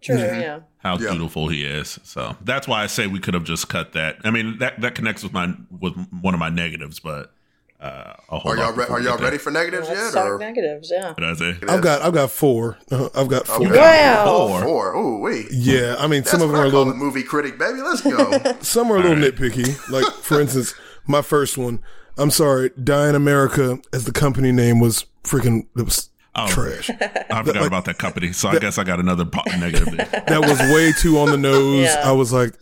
True, 0.00 0.16
yeah. 0.16 0.60
how 0.78 0.96
Yeah. 0.96 1.10
beautiful 1.10 1.48
he 1.48 1.64
is. 1.64 2.00
So 2.04 2.36
that's 2.42 2.66
why 2.66 2.82
I 2.82 2.86
say 2.86 3.06
we 3.06 3.18
could 3.20 3.34
have 3.34 3.44
just 3.44 3.68
cut 3.68 3.92
that. 3.92 4.16
I 4.24 4.30
mean 4.30 4.58
that 4.58 4.80
that 4.80 4.94
connects 4.94 5.22
with 5.22 5.32
my 5.32 5.54
with 5.78 5.94
one 6.22 6.32
of 6.34 6.40
my 6.40 6.48
negatives, 6.48 6.98
but 7.00 7.32
uh, 7.80 8.14
I'll 8.30 8.38
hold 8.40 8.58
Are 8.58 8.62
y'all 8.62 8.72
re- 8.72 8.86
are 8.88 9.00
y'all 9.00 9.18
ready 9.18 9.38
for 9.38 9.50
negatives 9.50 9.88
Let's 9.88 10.14
yet? 10.14 10.24
Or 10.26 10.38
negatives, 10.38 10.90
yeah. 10.90 11.14
did 11.16 11.24
I 11.24 11.34
say? 11.34 11.56
I've 11.68 11.82
got 11.82 12.02
I've 12.02 12.14
got 12.14 12.30
four. 12.30 12.78
Uh, 12.90 13.08
I've 13.14 13.28
got 13.28 13.46
four. 13.46 13.66
Okay. 13.66 13.78
Wow. 13.78 14.24
Four. 14.24 14.62
four. 14.62 14.94
Ooh, 14.96 15.18
wait. 15.20 15.46
Yeah, 15.50 15.96
I 15.98 16.06
mean 16.06 16.20
That's 16.22 16.30
some 16.30 16.42
of 16.42 16.50
what 16.50 16.56
them 16.56 16.64
are 16.64 16.68
a 16.68 16.68
little 16.70 16.94
movie 16.94 17.22
critic, 17.22 17.58
baby. 17.58 17.80
Let's 17.82 18.00
go. 18.00 18.40
some 18.60 18.90
are 18.90 18.96
a 18.96 19.02
little 19.02 19.16
nitpicky. 19.16 19.90
Like 19.90 20.06
for 20.14 20.40
instance, 20.40 20.74
my 21.06 21.20
first 21.22 21.58
one. 21.58 21.80
I'm 22.18 22.30
sorry, 22.30 22.70
Dye 22.82 23.10
& 23.10 23.12
Merika 23.12 23.82
as 23.92 24.04
the 24.04 24.12
company 24.12 24.52
name 24.52 24.80
was 24.80 25.06
freaking 25.24 25.66
it 25.76 25.82
was 25.82 26.08
Oh. 26.36 26.46
trash. 26.46 26.88
I 27.30 27.42
forgot 27.42 27.66
about 27.66 27.86
that 27.86 27.98
company, 27.98 28.32
so 28.32 28.48
I 28.50 28.58
guess 28.60 28.78
I 28.78 28.84
got 28.84 29.00
another 29.00 29.24
po- 29.24 29.42
negative. 29.58 29.96
That 29.96 30.40
was 30.40 30.58
way 30.72 30.92
too 30.92 31.18
on 31.18 31.30
the 31.30 31.36
nose. 31.50 31.82
Yeah. 31.86 32.02
I 32.04 32.12
was 32.12 32.32
like, 32.32 32.54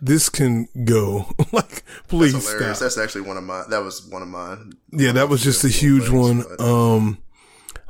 this 0.00 0.28
can 0.28 0.68
go. 0.84 1.26
like, 1.52 1.82
please 2.06 2.34
That's 2.34 2.48
stop. 2.48 2.78
That's 2.78 2.96
actually 2.98 3.22
one 3.22 3.36
of 3.36 3.42
my. 3.42 3.64
That 3.68 3.82
was 3.82 4.06
one 4.06 4.22
of 4.22 4.28
mine. 4.28 4.74
Yeah, 4.92 5.10
that 5.12 5.28
was 5.28 5.42
just 5.42 5.64
a 5.64 5.68
huge 5.68 6.08
one. 6.08 6.44
Um, 6.60 7.18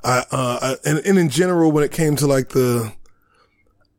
I, 0.03 0.25
uh, 0.31 0.59
I, 0.63 0.77
and, 0.89 0.99
and 1.01 1.19
in 1.19 1.29
general, 1.29 1.71
when 1.71 1.85
it 1.85 1.93
came 1.93 2.17
to 2.17 2.27
like 2.27 2.49
the, 2.49 2.91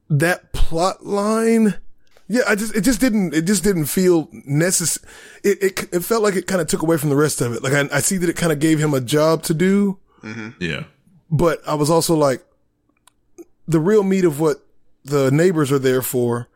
that 0.09 0.51
plot 0.53 1.05
line, 1.05 1.75
yeah, 2.31 2.43
I 2.47 2.55
just, 2.55 2.75
it 2.75 2.81
just 2.81 3.01
didn't, 3.01 3.33
it 3.33 3.41
just 3.41 3.63
didn't 3.63 3.85
feel 3.85 4.29
necessary. 4.31 5.05
It, 5.43 5.61
it, 5.61 5.93
it 5.93 5.99
felt 5.99 6.23
like 6.23 6.35
it 6.35 6.47
kind 6.47 6.61
of 6.61 6.67
took 6.67 6.81
away 6.81 6.97
from 6.97 7.09
the 7.09 7.15
rest 7.15 7.41
of 7.41 7.53
it. 7.53 7.61
Like 7.61 7.73
I, 7.73 7.97
I 7.97 7.99
see 7.99 8.17
that 8.17 8.29
it 8.29 8.37
kind 8.37 8.51
of 8.51 8.59
gave 8.59 8.79
him 8.79 8.93
a 8.93 9.01
job 9.01 9.43
to 9.43 9.53
do, 9.53 9.99
mm-hmm. 10.23 10.49
Yeah, 10.59 10.85
but 11.29 11.59
I 11.67 11.75
was 11.75 11.89
also 11.89 12.15
like, 12.15 12.43
the 13.67 13.79
real 13.79 14.03
meat 14.03 14.25
of 14.25 14.39
what 14.39 14.65
the 15.03 15.29
neighbors 15.31 15.71
are 15.71 15.79
there 15.79 16.01
for 16.01 16.47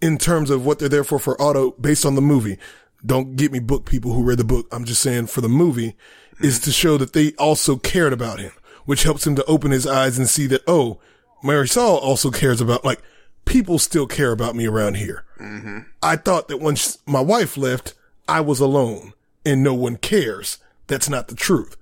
in 0.00 0.18
terms 0.18 0.50
of 0.50 0.64
what 0.64 0.78
they're 0.78 0.88
there 0.88 1.04
for 1.04 1.18
for 1.18 1.40
Otto 1.40 1.72
based 1.72 2.06
on 2.06 2.14
the 2.14 2.22
movie. 2.22 2.58
Don't 3.04 3.36
get 3.36 3.52
me 3.52 3.58
book 3.58 3.84
people 3.84 4.14
who 4.14 4.22
read 4.22 4.38
the 4.38 4.44
book. 4.44 4.66
I'm 4.72 4.84
just 4.84 5.02
saying 5.02 5.26
for 5.26 5.40
the 5.42 5.48
movie 5.48 5.90
mm-hmm. 5.90 6.44
is 6.44 6.58
to 6.60 6.72
show 6.72 6.96
that 6.98 7.12
they 7.12 7.32
also 7.32 7.76
cared 7.76 8.12
about 8.12 8.40
him, 8.40 8.52
which 8.84 9.02
helps 9.02 9.26
him 9.26 9.36
to 9.36 9.44
open 9.44 9.70
his 9.70 9.86
eyes 9.86 10.18
and 10.18 10.28
see 10.28 10.46
that, 10.46 10.62
oh, 10.66 11.00
Marisol 11.42 12.00
also 12.00 12.30
cares 12.30 12.60
about, 12.60 12.84
like, 12.84 13.02
people 13.44 13.78
still 13.78 14.06
care 14.06 14.32
about 14.32 14.54
me 14.56 14.66
around 14.66 14.96
here. 14.96 15.24
Mm-hmm. 15.40 15.80
I 16.02 16.16
thought 16.16 16.48
that 16.48 16.58
once 16.58 16.98
my 17.06 17.20
wife 17.20 17.56
left, 17.56 17.94
I 18.28 18.40
was 18.40 18.60
alone 18.60 19.12
and 19.44 19.62
no 19.62 19.74
one 19.74 19.96
cares. 19.96 20.58
That's 20.86 21.08
not 21.08 21.28
the 21.28 21.34
truth. 21.34 21.76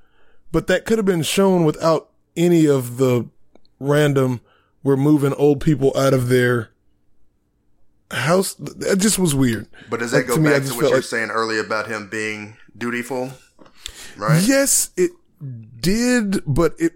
But 0.50 0.66
that 0.66 0.84
could 0.84 0.98
have 0.98 1.06
been 1.06 1.22
shown 1.22 1.64
without 1.64 2.10
any 2.36 2.66
of 2.66 2.96
the 2.98 3.28
random, 3.80 4.40
we're 4.82 4.96
moving 4.96 5.32
old 5.34 5.60
people 5.60 5.92
out 5.96 6.12
of 6.14 6.28
their 6.28 6.70
house. 8.10 8.54
That 8.54 8.98
just 8.98 9.18
was 9.18 9.34
weird. 9.34 9.68
But 9.90 10.00
does 10.00 10.10
that 10.12 10.18
Like, 10.18 10.26
go 10.28 10.34
to 10.36 10.40
me, 10.40 10.50
back 10.50 10.62
to 10.64 10.74
what 10.74 10.82
you 10.84 10.90
were 10.90 10.96
like- 10.96 11.04
saying 11.04 11.30
earlier 11.30 11.60
about 11.60 11.88
him 11.88 12.08
being 12.08 12.56
dutiful? 12.76 13.32
Right. 14.16 14.42
Yes, 14.42 14.90
it 14.96 15.10
did, 15.80 16.42
but 16.46 16.74
it 16.78 16.92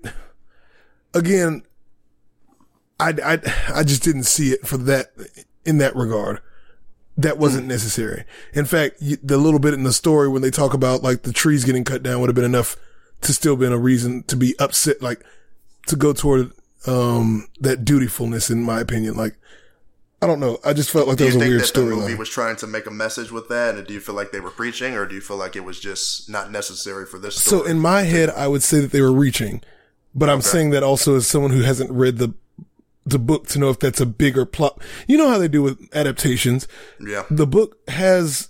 again, 1.14 1.62
I, 2.98 3.14
I, 3.24 3.38
I 3.74 3.82
just 3.84 4.02
didn't 4.02 4.24
see 4.24 4.50
it 4.52 4.66
for 4.66 4.76
that 4.78 5.12
in 5.64 5.78
that 5.78 5.94
regard. 5.96 6.40
That 7.18 7.38
wasn't 7.38 7.66
necessary. 7.66 8.24
In 8.52 8.66
fact, 8.66 8.96
the 9.00 9.38
little 9.38 9.58
bit 9.60 9.72
in 9.74 9.84
the 9.84 9.92
story 9.92 10.28
when 10.28 10.42
they 10.42 10.50
talk 10.50 10.74
about 10.74 11.02
like 11.02 11.22
the 11.22 11.32
trees 11.32 11.64
getting 11.64 11.84
cut 11.84 12.02
down 12.02 12.20
would 12.20 12.28
have 12.28 12.34
been 12.34 12.44
enough 12.44 12.76
to 13.22 13.32
still 13.32 13.56
been 13.56 13.72
a 13.72 13.78
reason 13.78 14.22
to 14.24 14.36
be 14.36 14.54
upset, 14.58 15.00
like 15.00 15.24
to 15.86 15.96
go 15.96 16.12
toward 16.12 16.52
um 16.86 17.48
that 17.60 17.84
dutifulness. 17.84 18.50
In 18.50 18.62
my 18.62 18.80
opinion, 18.80 19.14
like 19.16 19.36
I 20.20 20.26
don't 20.26 20.40
know, 20.40 20.58
I 20.64 20.74
just 20.74 20.90
felt 20.90 21.08
like 21.08 21.16
Do 21.16 21.24
that 21.24 21.30
you 21.32 21.36
was 21.36 21.36
a 21.36 21.38
think 21.40 21.50
weird 21.50 21.62
that 21.62 21.74
the 21.74 21.82
movie 21.82 22.12
storyline. 22.12 22.18
was 22.18 22.28
trying 22.28 22.56
to 22.56 22.66
make 22.66 22.86
a 22.86 22.90
message 22.90 23.30
with 23.30 23.48
that, 23.48 23.76
and 23.76 23.86
do 23.86 23.94
you 23.94 24.00
feel 24.00 24.14
like 24.14 24.30
they 24.32 24.40
were 24.40 24.50
preaching, 24.50 24.94
or 24.94 25.06
do 25.06 25.14
you 25.14 25.20
feel 25.22 25.36
like 25.38 25.56
it 25.56 25.64
was 25.64 25.80
just 25.80 26.28
not 26.28 26.50
necessary 26.50 27.06
for 27.06 27.18
this 27.18 27.36
So 27.36 27.64
in 27.64 27.78
my 27.78 28.02
head, 28.02 28.28
I 28.30 28.46
would 28.48 28.62
say 28.62 28.80
that 28.80 28.92
they 28.92 29.00
were 29.00 29.12
reaching, 29.12 29.62
but 30.14 30.28
I'm 30.28 30.42
saying 30.42 30.70
that 30.70 30.82
also 30.82 31.16
as 31.16 31.26
someone 31.26 31.50
who 31.52 31.62
hasn't 31.62 31.90
read 31.90 32.18
the 32.18 32.34
the 33.06 33.18
book 33.18 33.46
to 33.48 33.58
know 33.58 33.70
if 33.70 33.78
that's 33.78 34.00
a 34.00 34.06
bigger 34.06 34.44
plot. 34.44 34.82
You 35.06 35.16
know 35.16 35.28
how 35.28 35.38
they 35.38 35.48
do 35.48 35.62
with 35.62 35.88
adaptations. 35.94 36.66
yeah, 37.00 37.22
The 37.30 37.46
book 37.46 37.78
has 37.88 38.48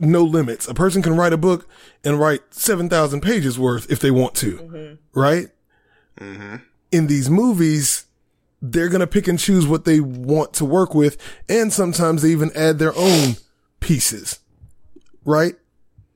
no 0.00 0.24
limits. 0.24 0.66
A 0.68 0.74
person 0.74 1.02
can 1.02 1.16
write 1.16 1.32
a 1.32 1.38
book 1.38 1.68
and 2.04 2.18
write 2.18 2.40
seven 2.50 2.88
thousand 2.88 3.20
pages 3.20 3.58
worth 3.58 3.90
if 3.90 4.00
they 4.00 4.10
want 4.10 4.34
to, 4.36 4.58
mm-hmm. 4.58 5.18
right? 5.18 5.48
Mm-hmm. 6.20 6.56
In 6.90 7.06
these 7.06 7.30
movies, 7.30 8.06
they're 8.60 8.88
gonna 8.88 9.06
pick 9.06 9.28
and 9.28 9.38
choose 9.38 9.66
what 9.66 9.84
they 9.84 10.00
want 10.00 10.52
to 10.54 10.64
work 10.64 10.94
with, 10.94 11.16
and 11.48 11.72
sometimes 11.72 12.22
they 12.22 12.30
even 12.30 12.50
add 12.56 12.78
their 12.78 12.92
own 12.96 13.36
pieces, 13.80 14.40
right? 15.24 15.54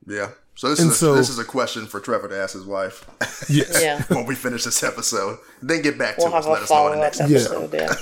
yeah. 0.05 0.31
So 0.57 0.69
this 0.69 0.79
And 0.79 0.89
is 0.89 0.95
a, 0.95 0.97
so- 0.97 1.15
this 1.15 1.29
is 1.29 1.37
a 1.39 1.45
question 1.45 1.85
for 1.85 1.99
Trevor 1.99 2.27
to 2.29 2.35
ask 2.37 2.53
his 2.53 2.65
wife 2.65 3.05
Yes. 3.49 3.79
Yeah. 3.81 4.01
when 4.09 4.25
we 4.25 4.33
finish 4.35 4.63
this 4.63 4.81
episode. 4.83 5.37
Then 5.61 5.81
get 5.83 5.97
back 5.97 6.15
to 6.17 6.23
We'll 6.25 6.33
us. 6.33 6.45
Let 6.47 6.63
us 6.63 6.69
know 6.69 6.75
follow 6.75 6.89
the 6.95 6.97
next. 7.01 7.21
episode, 7.21 7.73
yeah. 7.73 7.93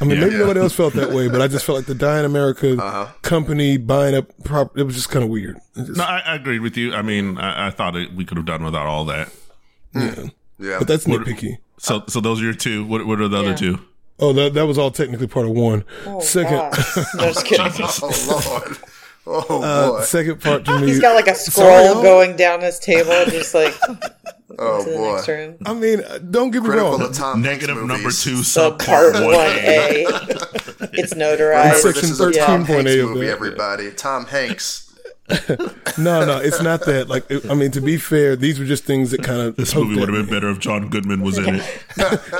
I 0.00 0.04
mean, 0.04 0.16
Yeah. 0.18 0.24
maybe 0.24 0.32
Yeah. 0.34 0.38
nobody 0.40 0.60
else 0.60 0.74
felt 0.74 0.92
that 0.94 1.10
way, 1.10 1.28
but 1.28 1.40
I 1.40 1.48
just 1.48 1.64
felt 1.64 1.76
like 1.78 1.86
the 1.86 1.94
Dye 1.94 2.20
& 2.22 2.24
Merika 2.28 2.78
Uh-huh. 2.78 3.06
company 3.22 3.78
buying 3.78 4.14
up 4.14 4.26
prop. 4.44 4.76
It 4.78 4.82
was 4.84 4.94
just 4.94 5.08
kind 5.10 5.24
of 5.24 5.30
weird. 5.30 5.58
Just- 5.74 5.96
no, 5.96 6.04
I, 6.04 6.18
I 6.26 6.34
agreed 6.36 6.60
with 6.60 6.76
you. 6.76 6.94
I 6.94 7.00
mean, 7.02 7.38
I, 7.38 7.68
I 7.68 7.70
thought 7.70 7.96
it, 7.96 8.14
we 8.14 8.24
could 8.26 8.36
have 8.36 8.46
done 8.46 8.62
without 8.62 8.86
all 8.86 9.04
that. 9.06 9.30
yeah. 9.94 10.26
Yeah, 10.60 10.78
But 10.80 10.88
that's 10.88 11.04
nitpicky. 11.04 11.58
So, 11.78 12.02
so 12.08 12.20
those 12.20 12.40
are 12.42 12.44
your 12.44 12.52
two. 12.54 12.84
What, 12.84 13.06
what 13.06 13.20
are 13.20 13.28
the 13.28 13.38
other 13.38 13.50
Yeah. 13.50 13.56
two? 13.56 13.80
Oh, 14.20 14.32
that 14.32 14.52
that 14.54 14.66
was 14.66 14.76
all 14.76 14.90
technically 14.90 15.28
part 15.28 15.46
of 15.46 15.52
one. 15.52 15.84
Oh, 16.04 16.18
Second, 16.20 16.56
gosh. 16.58 16.96
No, 17.14 17.22
just 17.32 17.46
kidding. 17.46 17.72
oh 17.80 18.60
lord, 18.66 18.76
oh 19.30 19.62
uh, 19.62 19.90
boy, 19.98 20.00
second 20.04 20.40
part 20.40 20.64
to 20.64 20.78
me. 20.80 20.86
He's 20.88 21.00
got 21.00 21.14
like 21.14 21.28
a 21.28 21.34
scroll 21.34 21.84
y'all. 21.94 22.02
going 22.02 22.36
down 22.36 22.60
his 22.60 22.78
table, 22.78 23.12
just 23.26 23.54
like 23.54 23.74
oh 24.58 24.84
to 24.84 24.90
the 24.90 24.96
boy. 24.96 25.12
next 25.14 25.28
room. 25.28 25.56
I 25.66 25.74
mean, 25.74 26.00
uh, 26.02 26.18
don't 26.18 26.50
get 26.50 26.62
me 26.62 26.68
Critical 26.70 26.92
wrong. 26.92 27.02
of 27.02 27.12
Tom 27.12 27.42
Negative 27.42 27.76
Hanks 27.76 27.88
number 27.88 28.10
two, 28.10 28.42
So 28.42 28.72
subpart 28.72 28.78
part 28.86 29.14
one 29.14 29.24
one 29.24 29.34
A. 29.34 30.04
A, 30.04 30.08
it's 30.94 31.12
Remember, 31.12 31.36
notarized. 31.44 31.74
Section 31.74 32.00
this 32.02 32.10
is 32.10 32.20
a 32.20 32.32
Tom 32.32 32.64
13.8 32.64 32.66
Hanks 32.66 32.94
of 33.02 33.10
movie. 33.10 33.28
Everybody, 33.28 33.90
Tom 33.92 34.26
Hanks. 34.26 34.84
No, 35.98 36.24
no, 36.24 36.38
it's 36.38 36.62
not 36.62 36.86
that. 36.86 37.08
Like, 37.10 37.30
it- 37.30 37.50
I 37.50 37.54
mean, 37.54 37.70
to 37.72 37.82
be 37.82 37.98
fair, 37.98 38.34
these 38.34 38.58
were 38.58 38.64
just 38.64 38.84
things 38.84 39.10
that 39.10 39.22
kind 39.22 39.42
of. 39.42 39.56
This 39.56 39.74
movie 39.74 40.00
would 40.00 40.08
have 40.08 40.16
been 40.26 40.34
better 40.34 40.48
if 40.50 40.58
John 40.58 40.88
Goodman 40.88 41.20
was 41.20 41.36
in 41.36 41.56
it. 41.56 41.80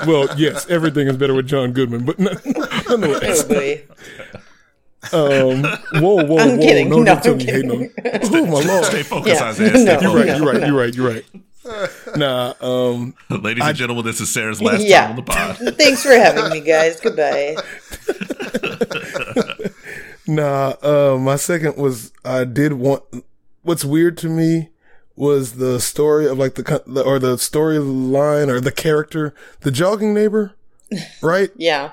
Well, 0.07 0.27
yes, 0.39 0.67
everything 0.71 1.07
is 1.07 1.19
better 1.19 1.35
with 1.35 1.47
John 1.47 1.73
Goodman, 1.73 2.07
but 2.07 2.19
no, 2.19 2.31
nonetheless. 2.89 3.45
Oh, 3.45 3.49
boy. 3.49 3.83
Um, 5.13 5.63
whoa, 6.03 6.25
whoa, 6.25 6.39
I'm 6.39 6.57
whoa! 6.57 6.59
kidding. 6.59 6.89
No, 6.89 6.97
No, 6.99 7.05
don't 7.05 7.27
I'm 7.29 7.37
me 7.39 7.45
you 7.45 7.53
hating 7.53 7.71
on. 7.71 7.91
Oh 8.35 8.47
my 8.47 8.61
lord! 8.61 8.85
Stay 8.85 9.03
focused, 9.05 9.41
Yeah. 9.41 9.49
Isaiah. 9.49 9.71
Stay 9.71 9.85
No. 9.85 10.01
You're 10.01 10.15
right. 10.17 10.27
focused. 10.27 10.39
You're 10.43 10.53
right. 10.53 10.67
You're 10.67 10.77
right. 10.77 10.95
You're 10.95 11.09
right. 11.09 11.25
Nah. 12.17 12.55
Um. 12.63 13.15
Ladies 13.29 13.63
and 13.65 13.77
gentlemen, 13.77 14.05
this 14.07 14.21
is 14.21 14.33
Sarah's 14.33 14.61
last 14.63 14.81
Yeah. 14.83 15.03
time 15.03 15.11
on 15.11 15.17
the 15.17 15.23
pod. 15.23 15.57
Thanks 15.79 16.03
for 16.03 16.11
having 16.13 16.51
me, 16.51 16.61
guys. 16.63 16.99
Goodbye. 17.01 17.57
Nah, 20.27 20.75
uh, 20.83 21.17
my 21.19 21.37
second 21.37 21.77
was 21.79 22.13
I 22.25 22.45
did 22.45 22.75
want. 22.75 23.03
What's 23.63 23.83
weird 23.85 24.19
to 24.19 24.29
me 24.29 24.69
was 25.17 25.55
the 25.55 25.81
story 25.81 26.27
of 26.29 26.37
like 26.39 26.55
the 26.55 26.83
the- 26.87 27.03
or 27.03 27.19
the 27.19 27.37
storyline 27.37 28.49
or 28.49 28.61
the 28.61 28.71
character, 28.73 29.35
the 29.61 29.71
jogging 29.71 30.13
neighbor, 30.13 30.53
right? 31.23 31.51
Yeah. 31.57 31.93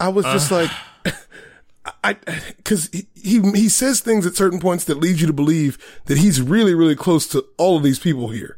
I 0.00 0.08
was 0.08 0.24
just 0.24 0.50
like, 0.50 0.68
I 2.04 2.14
because 2.56 2.88
he, 2.92 3.06
he 3.14 3.40
he 3.52 3.68
says 3.68 4.00
things 4.00 4.24
at 4.24 4.36
certain 4.36 4.60
points 4.60 4.84
that 4.84 4.98
lead 4.98 5.20
you 5.20 5.26
to 5.26 5.32
believe 5.32 5.78
that 6.06 6.18
he's 6.18 6.40
really 6.40 6.74
really 6.74 6.96
close 6.96 7.26
to 7.28 7.44
all 7.56 7.76
of 7.76 7.82
these 7.82 7.98
people 7.98 8.28
here. 8.28 8.56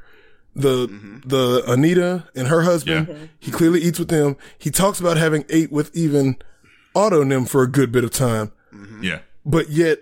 The 0.54 0.86
mm-hmm. 0.86 1.28
the 1.28 1.64
Anita 1.66 2.24
and 2.34 2.48
her 2.48 2.62
husband, 2.62 3.08
Yeah. 3.08 3.14
he 3.38 3.50
clearly 3.50 3.80
eats 3.80 3.98
with 3.98 4.08
them. 4.08 4.36
He 4.58 4.70
talks 4.70 5.00
about 5.00 5.16
having 5.16 5.44
ate 5.48 5.72
with 5.72 5.94
even 5.96 6.36
Otto 6.94 7.22
and 7.22 7.32
them 7.32 7.44
for 7.46 7.62
a 7.62 7.66
good 7.66 7.90
bit 7.90 8.04
of 8.04 8.10
time 8.10 8.52
mm-hmm. 8.72 9.02
Yeah. 9.02 9.20
but 9.44 9.70
yet 9.70 10.00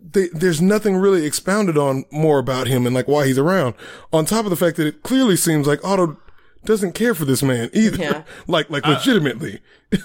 they, 0.00 0.28
there's 0.28 0.60
nothing 0.60 0.96
really 0.96 1.24
expounded 1.24 1.78
on 1.78 2.04
more 2.10 2.38
about 2.38 2.66
him 2.66 2.86
and 2.86 2.94
like 2.94 3.08
why 3.08 3.26
he's 3.26 3.38
around. 3.38 3.74
On 4.12 4.24
top 4.24 4.44
of 4.44 4.50
the 4.50 4.56
fact 4.56 4.76
that 4.76 4.86
it 4.86 5.02
clearly 5.02 5.36
seems 5.36 5.66
like 5.66 5.82
Otto 5.84 6.18
doesn't 6.64 6.92
care 6.92 7.14
for 7.14 7.24
this 7.24 7.42
man 7.42 7.70
either. 7.72 8.02
Yeah. 8.02 8.22
like 8.46 8.68
like 8.70 8.86
uh, 8.86 8.90
legitimately. 8.90 9.60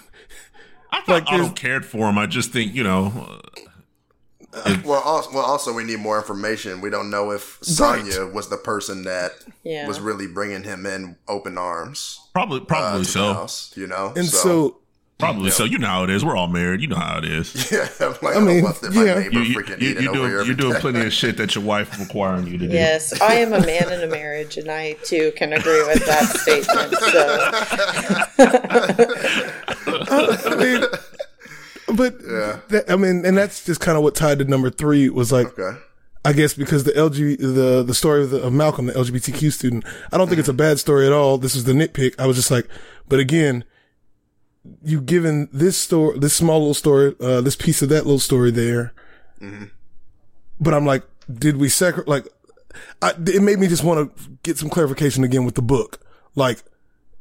I 0.91 1.01
thought 1.01 1.07
Like, 1.07 1.23
Otto 1.27 1.37
there's- 1.37 1.53
cared 1.59 1.85
for 1.85 2.09
him. 2.09 2.17
I 2.17 2.25
just 2.25 2.51
think, 2.51 2.73
you 2.73 2.83
know, 2.83 3.39
Well, 4.83 4.99
also, 5.01 5.31
well, 5.31 5.45
also 5.45 5.71
we 5.73 5.83
need 5.83 5.99
more 5.99 6.17
information. 6.17 6.81
We 6.81 6.89
don't 6.89 7.11
know 7.11 7.29
if 7.31 7.59
Sonya 7.61 8.25
was 8.33 8.49
the 8.49 8.57
person 8.57 9.03
that 9.03 9.33
Yeah. 9.63 9.87
was 9.87 9.99
really 9.99 10.25
bringing 10.27 10.63
him 10.63 10.85
in 10.87 11.17
open 11.27 11.57
arms 11.59 12.19
probably 12.33 12.61
uh, 12.61 12.65
probably 12.65 13.01
to 13.01 13.05
the 13.05 13.11
so. 13.11 13.33
house. 13.33 13.71
You 13.75 13.85
know, 13.87 14.11
And 14.15 14.25
so, 14.25 14.77
Probably 15.19 15.51
so. 15.51 15.65
You 15.65 15.77
know 15.79 15.87
how 15.87 16.03
it 16.05 16.09
is. 16.09 16.23
We're 16.23 16.37
all 16.37 16.47
married. 16.47 16.79
You 16.79 16.87
know 16.87 16.95
how 16.95 17.17
it 17.17 17.25
is. 17.25 17.69
Yeah, 17.73 17.89
I'm 17.99 18.15
like, 18.21 18.35
I 18.35 18.37
I 18.37 18.39
mean, 18.39 18.47
mean, 18.63 18.63
that 18.63 18.91
my 18.93 19.03
yeah. 19.03 19.19
You, 19.19 19.41
you, 19.41 19.63
you, 19.77 19.87
you 19.99 20.09
over 20.09 20.13
doing, 20.29 20.31
you're 20.47 20.55
doing 20.55 20.73
day. 20.75 20.79
plenty 20.79 21.01
of 21.05 21.11
shit 21.11 21.35
that 21.37 21.55
your 21.55 21.63
wife 21.65 21.99
requiring 21.99 22.47
you 22.47 22.57
to 22.57 22.67
do. 22.69 22.73
Yes, 22.73 23.19
I 23.21 23.33
am 23.35 23.51
a 23.51 23.59
man 23.59 23.91
in 23.91 24.01
a 24.01 24.07
marriage, 24.07 24.55
and 24.57 24.71
I 24.71 24.93
too 25.03 25.33
can 25.35 25.51
agree 25.51 25.83
with 25.83 26.05
that 26.05 26.23
statement. 26.39 26.95
So, 29.67 29.75
I 30.12 30.55
mean, 30.55 30.84
but 31.97 32.16
Yeah. 32.22 32.60
that, 32.70 32.86
I 32.89 32.95
mean, 32.95 33.26
and 33.26 33.38
that's 33.38 33.66
just 33.66 33.80
kind 33.82 33.97
of 33.97 34.03
what 34.03 34.16
tied 34.16 34.39
to 34.39 34.45
number 34.45 34.70
three 34.70 35.10
was 35.10 35.32
like. 35.32 35.57
Okay. 35.57 35.78
I 36.26 36.34
guess 36.34 36.53
because 36.53 36.84
the 36.84 36.91
LG 36.91 37.38
the 37.39 37.82
the 37.82 37.93
story 37.93 38.24
of, 38.24 38.30
the, 38.30 38.41
of 38.43 38.51
Malcolm, 38.51 38.88
the 38.88 38.93
LGBTQ 38.93 39.53
student, 39.53 39.86
I 40.12 40.18
don't 40.18 40.28
think 40.28 40.38
it's 40.39 40.49
a 40.49 40.53
bad 40.53 40.78
story 40.78 41.05
at 41.07 41.14
all. 41.14 41.38
This 41.38 41.55
is 41.55 41.64
the 41.64 41.72
nitpick. 41.72 42.14
I 42.20 42.28
was 42.28 42.36
just 42.36 42.51
like, 42.51 42.68
but 43.07 43.20
again, 43.22 43.64
you 44.84 44.99
given 44.99 45.47
this 45.53 45.78
story, 45.78 46.20
this 46.20 46.34
small 46.36 46.60
little 46.60 46.74
story, 46.74 47.16
uh, 47.22 47.39
this 47.39 47.55
piece 47.55 47.82
of 47.82 47.88
that 47.89 48.05
little 48.05 48.20
story 48.20 48.51
there, 48.51 48.93
but 50.60 50.74
I'm 50.74 50.86
like, 50.86 51.03
did 51.32 51.55
we 51.57 51.70
sacri- 51.70 52.03
like? 52.05 52.28
I, 53.01 53.12
it 53.26 53.41
made 53.41 53.57
me 53.60 53.68
just 53.68 53.84
want 53.86 54.16
to 54.18 54.30
get 54.43 54.57
some 54.57 54.70
clarification 54.70 55.24
again 55.24 55.45
with 55.45 55.55
the 55.55 55.62
book. 55.62 55.99
Like, 56.36 56.64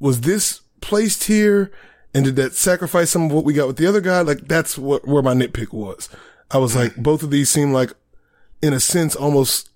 was 0.01 0.23
this 0.23 0.61
placed 0.81 1.25
here, 1.25 1.71
and 2.15 2.25
did 2.25 2.37
that 2.37 2.55
sacrifice 2.55 3.11
some 3.11 3.27
of 3.27 3.33
what 3.33 3.45
we 3.45 3.53
got 3.53 3.67
with 3.67 3.77
the 3.77 3.87
other 3.87 4.01
guy? 4.01 4.21
Like, 4.23 4.49
that's 4.49 4.79
what 4.79 5.07
where 5.07 5.23
my 5.23 5.35
nitpick 5.35 5.73
was. 5.73 6.09
I 6.51 6.59
was 6.59 6.75
like, 6.75 6.97
both 6.97 7.23
of 7.23 7.31
these 7.31 7.51
seem 7.51 7.73
like 7.73 7.93
in 8.63 8.73
a 8.73 8.81
sense, 8.81 9.15
almost 9.15 9.71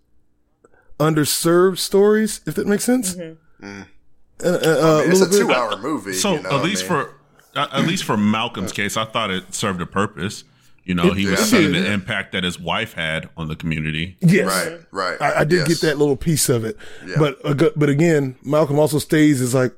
underserved 0.98 1.78
stories, 1.78 2.40
if 2.46 2.54
that 2.54 2.66
makes 2.66 2.84
sense. 2.84 3.16
Uh, 3.16 3.28
uh, 3.62 4.48
uh, 4.48 4.98
I 4.98 5.02
mean, 5.02 5.10
it's 5.10 5.20
a 5.20 5.24
little 5.24 5.26
bit- 5.28 5.54
two-hour 5.54 5.78
movie. 5.78 6.12
So 6.14 6.34
you 6.34 6.42
know, 6.42 6.48
at 6.48 6.54
I 6.54 6.62
least 6.62 6.82
mean, 6.82 7.04
for 7.04 7.14
uh, 7.54 7.68
at 7.72 7.84
least 7.86 8.04
for 8.04 8.16
Malcolm's 8.16 8.72
case, 8.72 8.96
I 8.96 9.04
thought 9.04 9.30
it 9.30 9.54
served 9.54 9.80
a 9.80 9.86
purpose. 9.86 10.44
You 10.84 10.94
know, 10.96 11.12
he 11.12 11.26
was 11.26 11.38
it 11.40 11.44
seeing 11.44 11.72
the 11.72 11.92
impact 11.92 12.32
that 12.32 12.42
his 12.42 12.58
wife 12.58 12.94
had 12.94 13.28
on 13.36 13.46
the 13.46 13.54
community. 13.54 14.16
yes, 14.20 14.48
right, 14.48 14.80
right. 14.90 15.22
I, 15.22 15.40
I 15.40 15.44
did 15.44 15.58
yes. 15.58 15.68
get 15.68 15.80
that 15.82 15.98
little 15.98 16.16
piece 16.16 16.48
of 16.48 16.64
it, 16.64 16.76
but 17.18 17.38
uh, 17.44 17.70
but 17.76 17.88
again, 17.88 18.34
Malcolm 18.42 18.80
also 18.80 18.98
stays 18.98 19.40
as 19.40 19.54
like, 19.54 19.72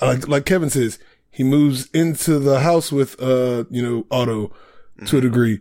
like 0.00 0.26
like 0.26 0.44
Kevin 0.44 0.70
says, 0.70 0.98
he 1.32 1.42
moves 1.42 1.88
into 1.92 2.38
the 2.38 2.60
house 2.60 2.92
with 2.92 3.20
uh 3.20 3.64
you 3.70 3.82
know 3.82 4.06
Otto 4.10 4.48
to 4.48 4.52
a 4.52 5.04
Mm-hmm. 5.04 5.20
degree. 5.20 5.60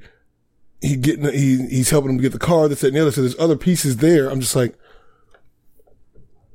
He 0.81 0.95
getting 0.97 1.25
he 1.31 1.65
he's 1.67 1.89
helping 1.89 2.11
him 2.11 2.17
get 2.17 2.31
the 2.33 2.39
car. 2.39 2.67
That's 2.67 2.81
that, 2.81 2.87
and 2.89 2.97
the 2.97 3.01
other. 3.01 3.11
So 3.11 3.21
there's 3.21 3.39
other 3.39 3.55
pieces 3.57 3.97
there. 3.97 4.29
I'm 4.29 4.39
just 4.41 4.55
like. 4.55 4.75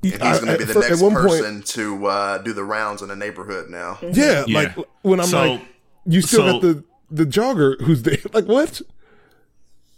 And 0.03 0.12
he's 0.12 0.19
going 0.41 0.47
to 0.47 0.59
be 0.59 0.64
the 0.64 0.79
next 0.81 1.01
person 1.01 1.62
to 1.62 2.07
uh, 2.07 2.39
do 2.39 2.53
the 2.53 2.62
rounds 2.62 3.03
in 3.03 3.09
the 3.09 3.17
neighborhood 3.17 3.71
now. 3.71 3.99
Yeah, 4.03 4.45
Yeah. 4.47 4.59
like 4.59 4.77
when 5.03 5.19
I'm 5.21 5.27
So- 5.27 5.39
like, 5.55 5.62
you 6.05 6.21
still 6.23 6.41
so- 6.41 6.53
got 6.53 6.62
the 6.62 6.85
the 7.11 7.25
jogger 7.25 7.81
who's 7.83 8.03
there. 8.03 8.19
Like 8.33 8.47
what? 8.47 8.81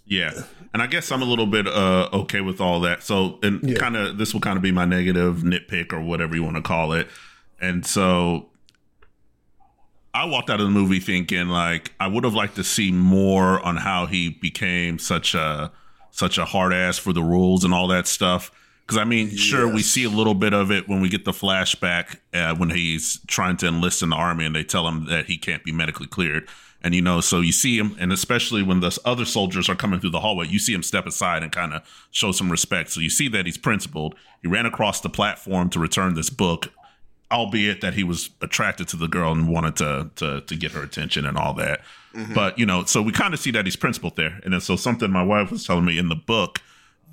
Yeah. 0.06 0.32
And 0.72 0.82
I 0.82 0.86
guess 0.86 1.10
I'm 1.10 1.22
a 1.22 1.24
little 1.26 1.46
bit 1.46 1.66
uh, 1.66 2.08
okay 2.12 2.40
with 2.42 2.60
all 2.60 2.80
that. 2.80 3.02
So, 3.02 3.38
and 3.42 3.62
Yeah. 3.62 3.78
kind 3.78 3.96
of 3.96 4.18
this 4.18 4.32
will 4.34 4.40
kind 4.40 4.56
of 4.56 4.62
be 4.62 4.72
my 4.72 4.84
negative 4.84 5.38
nitpick 5.38 5.92
or 5.92 6.00
whatever 6.00 6.34
you 6.34 6.42
want 6.42 6.56
to 6.56 6.62
call 6.62 6.92
it. 6.92 7.08
And 7.60 7.84
so 7.86 8.48
I 10.14 10.24
walked 10.24 10.50
out 10.50 10.60
of 10.60 10.66
the 10.66 10.72
movie 10.72 11.00
thinking 11.00 11.48
like 11.48 11.92
I 12.00 12.06
would 12.06 12.24
have 12.24 12.34
liked 12.34 12.56
to 12.56 12.64
see 12.64 12.90
more 12.90 13.60
on 13.64 13.76
how 13.76 14.06
he 14.06 14.30
became 14.30 14.98
such 14.98 15.34
a 15.34 15.70
such 16.10 16.38
a 16.38 16.44
hard 16.44 16.72
ass 16.72 16.98
for 16.98 17.12
the 17.12 17.22
rules 17.22 17.64
and 17.64 17.72
all 17.72 17.88
that 17.88 18.06
stuff. 18.06 18.50
Because 18.80 18.96
I 18.96 19.04
mean, 19.04 19.36
sure, 19.36 19.72
we 19.72 19.82
see 19.82 20.04
a 20.04 20.08
little 20.08 20.34
bit 20.34 20.54
of 20.54 20.70
it 20.72 20.88
when 20.88 21.02
we 21.02 21.10
get 21.10 21.26
the 21.26 21.32
flashback 21.32 22.16
uh, 22.32 22.56
when 22.56 22.70
he's 22.70 23.20
trying 23.26 23.58
to 23.58 23.68
enlist 23.68 24.02
in 24.02 24.08
the 24.08 24.16
army, 24.16 24.46
and 24.46 24.56
they 24.56 24.64
tell 24.64 24.88
him 24.88 25.06
that 25.06 25.26
he 25.26 25.36
can't 25.36 25.62
be 25.62 25.72
medically 25.72 26.06
cleared. 26.06 26.48
And 26.80 26.94
you 26.94 27.02
know, 27.02 27.20
so 27.20 27.40
you 27.40 27.52
see 27.52 27.76
him, 27.76 27.96
and 27.98 28.12
especially 28.12 28.62
when 28.62 28.80
the 28.80 28.96
other 29.04 29.24
soldiers 29.24 29.68
are 29.68 29.74
coming 29.74 30.00
through 30.00 30.10
the 30.10 30.20
hallway, 30.20 30.46
you 30.46 30.58
see 30.58 30.72
him 30.72 30.82
step 30.82 31.06
aside 31.06 31.42
and 31.42 31.52
kind 31.52 31.74
of 31.74 31.82
show 32.12 32.32
some 32.32 32.50
respect. 32.50 32.90
So 32.90 33.00
you 33.00 33.10
see 33.10 33.28
that 33.28 33.46
he's 33.46 33.58
principled. 33.58 34.14
He 34.40 34.48
ran 34.48 34.64
across 34.64 35.00
the 35.00 35.08
platform 35.08 35.70
to 35.70 35.80
return 35.80 36.14
this 36.14 36.30
book, 36.30 36.72
albeit 37.30 37.80
that 37.80 37.94
he 37.94 38.04
was 38.04 38.30
attracted 38.40 38.88
to 38.88 38.96
the 38.96 39.08
girl 39.08 39.32
and 39.32 39.48
wanted 39.48 39.76
to 39.76 40.10
to 40.16 40.40
to 40.42 40.56
get 40.56 40.72
her 40.72 40.82
attention 40.82 41.26
and 41.26 41.36
all 41.36 41.54
that. 41.54 41.80
But 42.34 42.58
you 42.58 42.66
know, 42.66 42.84
so 42.84 43.02
we 43.02 43.12
kind 43.12 43.34
of 43.34 43.40
see 43.40 43.50
that 43.52 43.64
he's 43.66 43.76
principled 43.76 44.16
there. 44.16 44.40
And 44.44 44.52
then 44.52 44.60
so 44.60 44.76
something 44.76 45.10
my 45.10 45.22
wife 45.22 45.50
was 45.50 45.66
telling 45.66 45.84
me 45.84 45.98
in 45.98 46.08
the 46.08 46.16
book, 46.16 46.60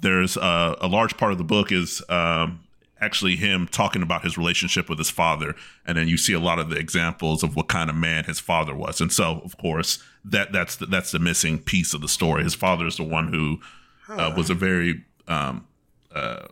there's 0.01 0.37
uh, 0.37 0.75
a 0.79 0.87
large 0.87 1.17
part 1.17 1.31
of 1.31 1.37
the 1.37 1.43
book 1.43 1.71
is 1.71 2.01
um, 2.09 2.61
actually 3.01 3.35
him 3.35 3.67
talking 3.67 4.01
about 4.01 4.23
his 4.23 4.37
relationship 4.37 4.89
with 4.89 4.97
his 4.97 5.09
father, 5.09 5.53
and 5.85 5.97
then 5.97 6.07
you 6.07 6.17
see 6.17 6.33
a 6.33 6.39
lot 6.39 6.59
of 6.59 6.69
the 6.69 6.77
examples 6.77 7.43
of 7.43 7.55
what 7.55 7.67
kind 7.67 7.89
of 7.89 7.95
man 7.95 8.23
his 8.23 8.39
father 8.39 8.73
was. 8.73 9.01
And 9.01 9.11
so, 9.11 9.41
of 9.43 9.57
course, 9.57 10.01
that 10.23 10.51
that's 10.51 10.77
the, 10.77 10.85
that's 10.85 11.11
the 11.11 11.19
missing 11.19 11.59
piece 11.59 11.93
of 11.93 12.01
the 12.01 12.07
story. 12.07 12.43
His 12.43 12.55
father 12.55 12.87
is 12.87 12.97
the 12.97 13.03
one 13.03 13.27
who 13.31 13.59
uh, 14.09 14.33
was 14.35 14.49
a 14.49 14.55
very 14.55 15.03
um, 15.27 15.67
uh, 16.13 16.47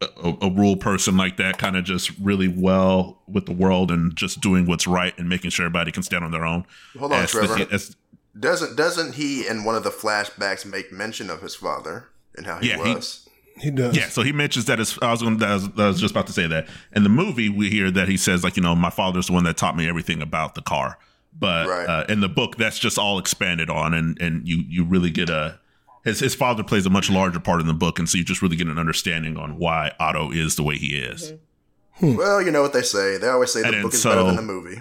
a, 0.00 0.34
a 0.42 0.50
rule 0.50 0.76
person 0.76 1.16
like 1.16 1.36
that, 1.38 1.58
kind 1.58 1.76
of 1.76 1.84
just 1.84 2.10
really 2.20 2.48
well 2.48 3.22
with 3.26 3.46
the 3.46 3.52
world 3.52 3.90
and 3.90 4.14
just 4.16 4.40
doing 4.40 4.66
what's 4.66 4.86
right 4.86 5.14
and 5.18 5.28
making 5.28 5.50
sure 5.50 5.66
everybody 5.66 5.92
can 5.92 6.02
stand 6.02 6.24
on 6.24 6.30
their 6.30 6.44
own. 6.44 6.66
Hold 6.98 7.12
on, 7.12 7.22
As 7.24 7.32
the- 7.32 7.46
Trevor. 7.46 7.66
as- 7.74 7.96
Doesn't 8.38 8.76
doesn't 8.76 9.14
he 9.14 9.46
in 9.46 9.64
one 9.64 9.76
of 9.76 9.84
the 9.84 9.90
flashbacks 9.90 10.66
make 10.66 10.90
mention 10.92 11.30
of 11.30 11.40
his 11.40 11.54
father 11.54 12.08
and 12.36 12.46
how 12.46 12.58
he 12.58 12.68
Yeah, 12.70 12.84
he- 12.84 12.94
was? 12.94 13.28
He 13.60 13.70
does. 13.70 13.96
Yeah, 13.96 14.08
so 14.08 14.22
he 14.22 14.32
mentions 14.32 14.64
that 14.64 14.80
his, 14.80 14.98
I 15.00 15.12
was 15.12 15.22
going. 15.22 15.40
I 15.40 15.54
was, 15.54 15.68
I 15.78 15.86
was 15.86 16.00
just 16.00 16.10
about 16.10 16.26
to 16.26 16.32
say 16.32 16.48
that 16.48 16.66
in 16.92 17.04
the 17.04 17.08
movie 17.08 17.48
we 17.48 17.70
hear 17.70 17.88
that 17.92 18.08
he 18.08 18.16
says 18.16 18.42
like 18.42 18.56
you 18.56 18.62
know 18.64 18.74
my 18.74 18.90
father's 18.90 19.28
the 19.28 19.32
one 19.32 19.44
that 19.44 19.56
taught 19.56 19.76
me 19.76 19.88
everything 19.88 20.20
about 20.20 20.56
the 20.56 20.60
car, 20.62 20.98
but 21.38 21.68
Right. 21.68 21.88
uh, 21.88 22.04
in 22.08 22.18
the 22.18 22.28
book 22.28 22.56
that's 22.56 22.80
just 22.80 22.98
all 22.98 23.16
expanded 23.20 23.70
on, 23.70 23.94
and 23.94 24.20
and 24.20 24.48
you 24.48 24.64
you 24.66 24.84
really 24.84 25.10
get 25.10 25.30
a 25.30 25.60
his 26.04 26.20
his 26.20 26.34
father 26.34 26.62
plays 26.62 26.86
a 26.86 26.90
much 26.90 27.10
larger 27.10 27.40
part 27.40 27.60
in 27.60 27.66
the 27.66 27.74
book, 27.74 27.98
and 27.98 28.08
so 28.08 28.18
you 28.18 28.24
just 28.24 28.42
really 28.42 28.56
get 28.56 28.66
an 28.68 28.78
understanding 28.78 29.36
on 29.36 29.58
why 29.58 29.92
Otto 29.98 30.30
is 30.30 30.56
the 30.56 30.62
way 30.62 30.76
he 30.76 30.96
is. 30.96 31.32
Mm-hmm. 31.32 32.10
Hmm. 32.10 32.16
Well, 32.16 32.42
you 32.42 32.50
know 32.50 32.62
what 32.62 32.72
they 32.72 32.82
say. 32.82 33.18
They 33.18 33.28
always 33.28 33.52
say 33.52 33.62
the 33.62 33.68
And 33.68 33.82
book 33.82 33.94
is 33.94 34.02
so- 34.02 34.10
better 34.10 34.24
than 34.24 34.36
the 34.36 34.42
movie. 34.42 34.80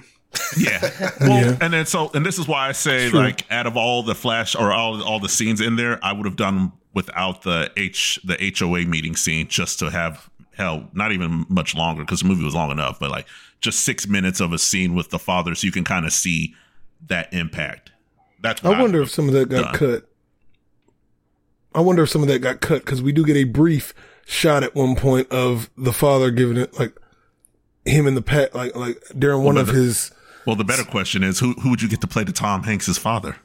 Yeah. 0.57 0.80
Well, 1.21 1.30
Yeah. 1.45 1.57
and 1.61 1.71
then 1.71 1.86
so, 1.86 2.09
and 2.15 2.26
this 2.26 2.39
is 2.39 2.47
why 2.47 2.67
I 2.67 2.71
say, 2.71 3.09
True. 3.09 3.19
like, 3.19 3.45
out 3.51 3.67
of 3.67 3.78
all 3.78 4.01
the 4.01 4.15
flash 4.15 4.55
or 4.55 4.71
all 4.74 5.01
all 5.03 5.19
the 5.19 5.30
scenes 5.30 5.61
in 5.61 5.76
there, 5.76 6.03
I 6.03 6.11
would 6.11 6.26
have 6.26 6.36
done 6.36 6.71
without 6.93 7.43
the 7.43 7.71
H 7.78 8.19
the 8.24 8.36
HOA 8.57 8.86
meeting 8.86 9.15
scene 9.15 9.47
just 9.47 9.78
to 9.80 9.91
have 9.91 10.30
hell, 10.55 10.89
not 10.93 11.11
even 11.11 11.45
much 11.49 11.76
longer 11.76 12.03
because 12.03 12.21
the 12.21 12.26
movie 12.28 12.43
was 12.43 12.55
long 12.55 12.71
enough, 12.71 12.99
but 12.99 13.11
like 13.11 13.28
just 13.61 13.82
six 13.82 14.07
minutes 14.07 14.39
of 14.39 14.51
a 14.53 14.57
scene 14.57 14.95
with 14.95 15.09
the 15.11 15.19
father, 15.19 15.53
so 15.55 15.65
you 15.65 15.71
can 15.71 15.84
kind 15.84 16.05
of 16.05 16.11
see 16.11 16.55
that 17.07 17.32
impact. 17.32 17.91
That's 18.41 18.61
what 18.63 18.76
I 18.76 18.82
wonder 18.82 18.99
would 18.99 19.07
if 19.09 19.13
some 19.13 19.28
of 19.28 19.34
that 19.36 19.49
got 19.49 19.65
done. 19.65 19.76
cut. 19.76 20.09
I 21.76 21.82
wonder 21.82 22.03
if 22.03 22.09
some 22.09 22.21
of 22.21 22.28
that 22.28 22.39
got 22.39 22.61
cut 22.61 22.86
because 22.86 23.01
we 23.01 23.11
do 23.11 23.26
get 23.26 23.36
a 23.36 23.43
brief 23.45 23.93
shot 24.26 24.63
at 24.63 24.76
one 24.76 24.95
point 24.95 25.30
of 25.32 25.69
the 25.78 25.91
father 25.93 26.32
giving 26.32 26.57
it 26.57 26.78
like 26.80 26.93
him 27.86 28.07
in 28.07 28.15
the 28.15 28.21
pet, 28.21 28.53
like 28.55 28.76
like 28.76 29.01
during 29.17 29.43
one 29.43 29.57
of 29.57 29.67
the- 29.67 29.74
his. 29.74 30.11
Well, 30.45 30.55
the 30.57 30.63
better 30.65 30.84
question 30.84 31.24
is 31.24 31.39
who 31.39 31.53
who 31.53 31.69
would 31.69 31.82
you 31.82 31.88
get 31.89 32.01
to 32.01 32.07
play 32.07 32.24
the 32.24 32.34
Tom 32.34 32.63
Hanks's 32.63 32.97
father? 32.97 33.38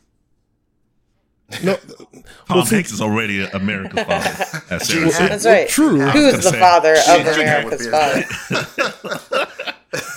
No, 1.62 1.76
Tom 1.76 2.22
well, 2.50 2.66
see- 2.66 2.74
Hanks 2.74 2.92
is 2.92 3.00
already 3.00 3.42
America's 3.42 4.04
father. 4.04 4.60
As 4.74 4.86
Sarah. 4.88 5.10
That's 5.28 5.46
right. 5.46 5.68
True. 5.68 6.00
Who's 6.00 6.34
the 6.34 6.42
say, 6.42 6.58
father 6.60 6.92
of 6.92 6.98
Hackman 7.06 7.34
America's 7.40 7.86
be 7.86 7.90
father? 7.90 8.24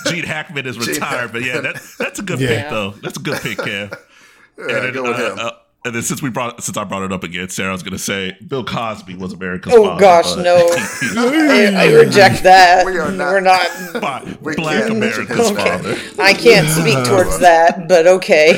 Gene 0.06 0.24
Hackman 0.24 0.66
is 0.66 0.78
retired, 0.78 1.32
but 1.32 1.42
yeah, 1.42 1.60
that, 1.62 1.80
that's 1.98 2.18
a 2.18 2.22
good 2.22 2.38
Yeah. 2.40 2.48
pick 2.62 2.70
though. 2.70 2.90
That's 3.02 3.16
a 3.16 3.20
good 3.22 3.40
pick, 3.40 3.58
Kev. 3.58 3.96
Yeah, 4.58 4.64
and, 4.64 4.68
then, 4.68 4.92
go 4.92 5.02
with 5.04 5.16
uh, 5.18 5.32
him. 5.32 5.38
uh, 5.38 5.50
and 5.84 5.94
then 5.94 6.02
since 6.02 6.22
we 6.22 6.30
brought 6.30 6.62
since 6.62 6.76
I 6.76 6.84
brought 6.84 7.02
it 7.02 7.12
up 7.12 7.24
again, 7.24 7.48
Sarah 7.48 7.72
was 7.72 7.82
going 7.82 7.92
to 7.92 7.98
say 7.98 8.36
Bill 8.46 8.64
Cosby 8.64 9.16
was 9.16 9.32
America's 9.32 9.72
Oh 9.74 9.84
father. 9.84 10.00
gosh, 10.00 10.36
no! 10.36 10.56
I, 10.70 11.72
I 11.76 11.92
reject 11.92 12.42
that. 12.44 12.86
We 12.86 12.98
are 12.98 13.10
not- 13.10 13.32
We're 13.32 13.40
not. 13.40 13.68
But 14.00 14.40
We 14.42 14.54
Black 14.54 14.78
can't 14.82 14.92
America's 14.96 15.50
Okay. 15.50 15.54
father. 15.64 15.96
I 16.22 16.32
can't 16.34 16.68
speak 16.68 17.04
towards 17.06 17.38
that, 17.40 17.88
but 17.88 18.06
okay. 18.06 18.52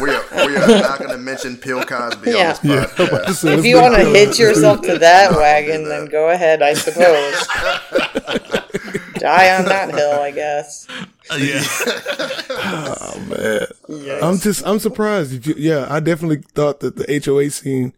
we 0.00 0.10
are 0.10 0.46
we 0.46 0.56
are 0.56 0.68
not 0.80 0.98
going 0.98 1.10
to 1.12 1.18
mention 1.18 1.56
Bill 1.56 1.82
Cosby 1.84 2.30
Yeah. 2.32 2.56
on 2.62 2.68
this 2.68 2.90
podcast. 2.94 3.58
if 3.58 3.64
you 3.64 3.80
want 3.80 3.94
to 3.96 4.04
hitch 4.04 4.38
yourself 4.38 4.82
to 4.82 4.98
that 4.98 5.32
wagon, 5.32 5.84
then 5.88 6.06
go 6.06 6.30
ahead. 6.30 6.60
I 6.62 6.74
suppose. 6.74 7.46
Die 9.28 9.58
on 9.58 9.64
that 9.66 9.94
hill, 9.94 10.20
I 10.20 10.30
guess. 10.30 10.86
Uh, 11.30 11.36
yeah, 11.36 11.62
Oh 12.50 13.20
man, 13.28 14.22
I'm 14.22 14.38
just 14.38 14.66
I'm 14.66 14.78
surprised. 14.78 15.32
That 15.32 15.46
you, 15.46 15.54
yeah, 15.58 15.86
I 15.90 16.00
definitely 16.00 16.38
thought 16.54 16.80
that 16.80 16.96
the 16.96 17.20
HOA 17.22 17.50
scene 17.50 17.92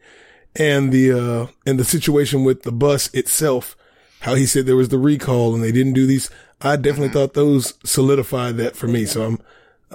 and 0.57 0.91
the 0.93 1.13
uh 1.13 1.47
and 1.65 1.79
the 1.79 1.85
situation 1.85 2.43
with 2.43 2.63
the 2.65 2.73
bus 2.73 3.09
itself, 3.15 3.77
how 4.23 4.35
he 4.35 4.47
said 4.47 4.67
there 4.67 4.75
was 4.75 4.89
the 4.89 4.99
recall 4.99 5.55
and 5.55 5.63
they 5.63 5.71
didn't 5.71 5.93
do 5.93 6.07
these. 6.09 6.29
I 6.61 6.75
definitely 6.75 7.11
Mm-hmm. 7.11 7.13
thought 7.19 7.35
those 7.35 7.75
solidified 7.85 8.57
that 8.57 8.75
for 8.75 8.89
me. 8.89 9.05
So 9.07 9.23
I'm 9.23 9.39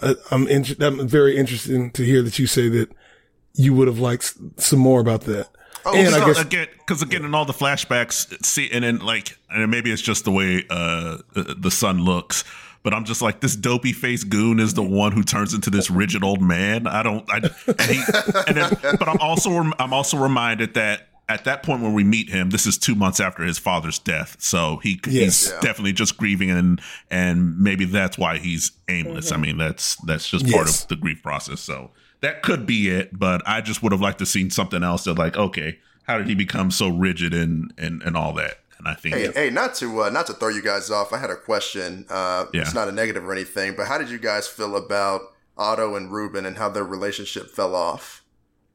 I, 0.02 0.16
I'm 0.32 0.48
inter- 0.48 0.76
I'm 0.86 1.06
very 1.06 1.36
interested 1.36 1.94
to 1.94 2.04
hear 2.06 2.22
that 2.22 2.40
you 2.40 2.48
say 2.48 2.70
that 2.70 2.90
you 3.54 3.74
would 3.74 3.90
have 3.90 4.00
liked 4.00 4.34
some 4.62 4.80
more 4.80 5.02
about 5.02 5.22
that. 5.24 5.50
Oh, 5.86 5.96
and 5.96 6.14
I 6.16 6.26
guess 6.26 6.40
again, 6.42 6.68
because 6.80 7.02
again, 7.02 7.26
in 7.26 7.36
all 7.36 7.46
the 7.46 7.54
flashbacks, 7.54 8.44
see, 8.46 8.70
and 8.72 8.84
then 8.84 9.00
like, 9.00 9.38
and 9.50 9.70
maybe 9.70 9.92
it's 9.92 10.02
just 10.02 10.24
the 10.26 10.32
way 10.32 10.64
uh, 10.70 11.18
the 11.34 11.70
sun 11.72 12.00
looks, 12.04 12.44
but 12.84 12.94
I'm 12.94 13.06
just 13.06 13.22
like 13.22 13.40
this 13.42 13.56
dopey 13.56 13.94
face 13.94 14.24
goon 14.24 14.60
is 14.60 14.74
the 14.74 14.84
one 14.84 15.12
who 15.12 15.24
turns 15.24 15.54
into 15.54 15.70
this 15.70 15.90
rigid 15.92 16.24
old 16.24 16.42
man. 16.42 16.88
I 16.88 17.04
don't. 17.04 17.30
I 17.32 17.38
and 17.68 17.82
he 17.82 18.04
and 18.48 18.58
then, 18.58 18.78
but 19.00 19.08
I'm 19.08 19.20
also 19.20 19.52
I'm 19.80 19.94
also 19.94 20.18
reminded 20.18 20.74
that 20.74 21.08
at 21.28 21.46
that 21.46 21.64
point 21.64 21.82
when 21.82 21.94
we 21.94 22.04
meet 22.04 22.30
him, 22.30 22.52
this 22.52 22.68
is 22.68 22.78
two 22.78 22.94
months 22.94 23.20
after 23.20 23.44
his 23.44 23.58
father's 23.58 23.98
death, 23.98 24.38
so 24.40 24.78
he 24.84 25.00
Yes. 25.08 25.14
he's 25.46 25.52
Yeah. 25.52 25.60
definitely 25.62 25.94
just 25.94 26.18
grieving, 26.18 26.50
and 26.52 26.82
and 27.10 27.58
maybe 27.60 27.86
that's 27.86 28.18
why 28.18 28.38
he's 28.38 28.72
aimless. 28.88 29.32
I 29.32 29.38
mean, 29.38 29.58
that's 29.58 29.96
that's 30.06 30.30
just 30.30 30.46
part 30.52 30.68
Yes. 30.68 30.84
of 30.84 30.90
the 30.90 30.96
grief 30.96 31.22
process. 31.24 31.62
So 31.62 31.92
that 32.26 32.42
could 32.44 32.66
be 32.66 32.90
it, 32.90 33.18
but 33.18 33.42
I 33.46 33.62
just 33.62 33.82
would 33.84 33.92
have 33.92 34.02
liked 34.02 34.20
to 34.20 34.26
seen 34.26 34.50
something 34.50 34.84
else 34.84 35.04
that 35.06 35.18
like, 35.18 35.38
okay, 35.38 35.78
how 36.08 36.18
did 36.18 36.28
he 36.28 36.36
become 36.36 36.72
so 36.72 36.90
rigid 36.90 37.34
and 37.34 37.74
and 37.78 38.02
and 38.04 38.18
all 38.18 38.34
that? 38.34 38.60
And 38.78 38.88
I 38.88 38.94
think 38.94 39.16
Hey, 39.16 39.32
hey, 39.34 39.50
not 39.50 39.76
to 39.76 40.04
uh, 40.04 40.10
not 40.10 40.28
to 40.28 40.34
throw 40.34 40.50
you 40.50 40.62
guys 40.62 40.90
off. 40.92 41.14
I 41.14 41.18
had 41.18 41.30
a 41.30 41.36
question. 41.36 42.06
Uh, 42.10 42.46
Yeah. 42.54 42.62
It's 42.62 42.74
not 42.74 42.88
a 42.88 42.92
negative 42.92 43.24
or 43.26 43.32
anything, 43.32 43.76
but 43.78 43.88
how 43.88 43.98
did 43.98 44.10
you 44.10 44.18
guys 44.20 44.48
feel 44.48 44.76
about 44.76 45.22
Otto 45.58 45.96
and 45.96 46.12
Ruben 46.12 46.46
and 46.46 46.58
how 46.58 46.70
their 46.70 46.84
relationship 46.84 47.50
fell 47.50 47.74
off? 47.76 48.22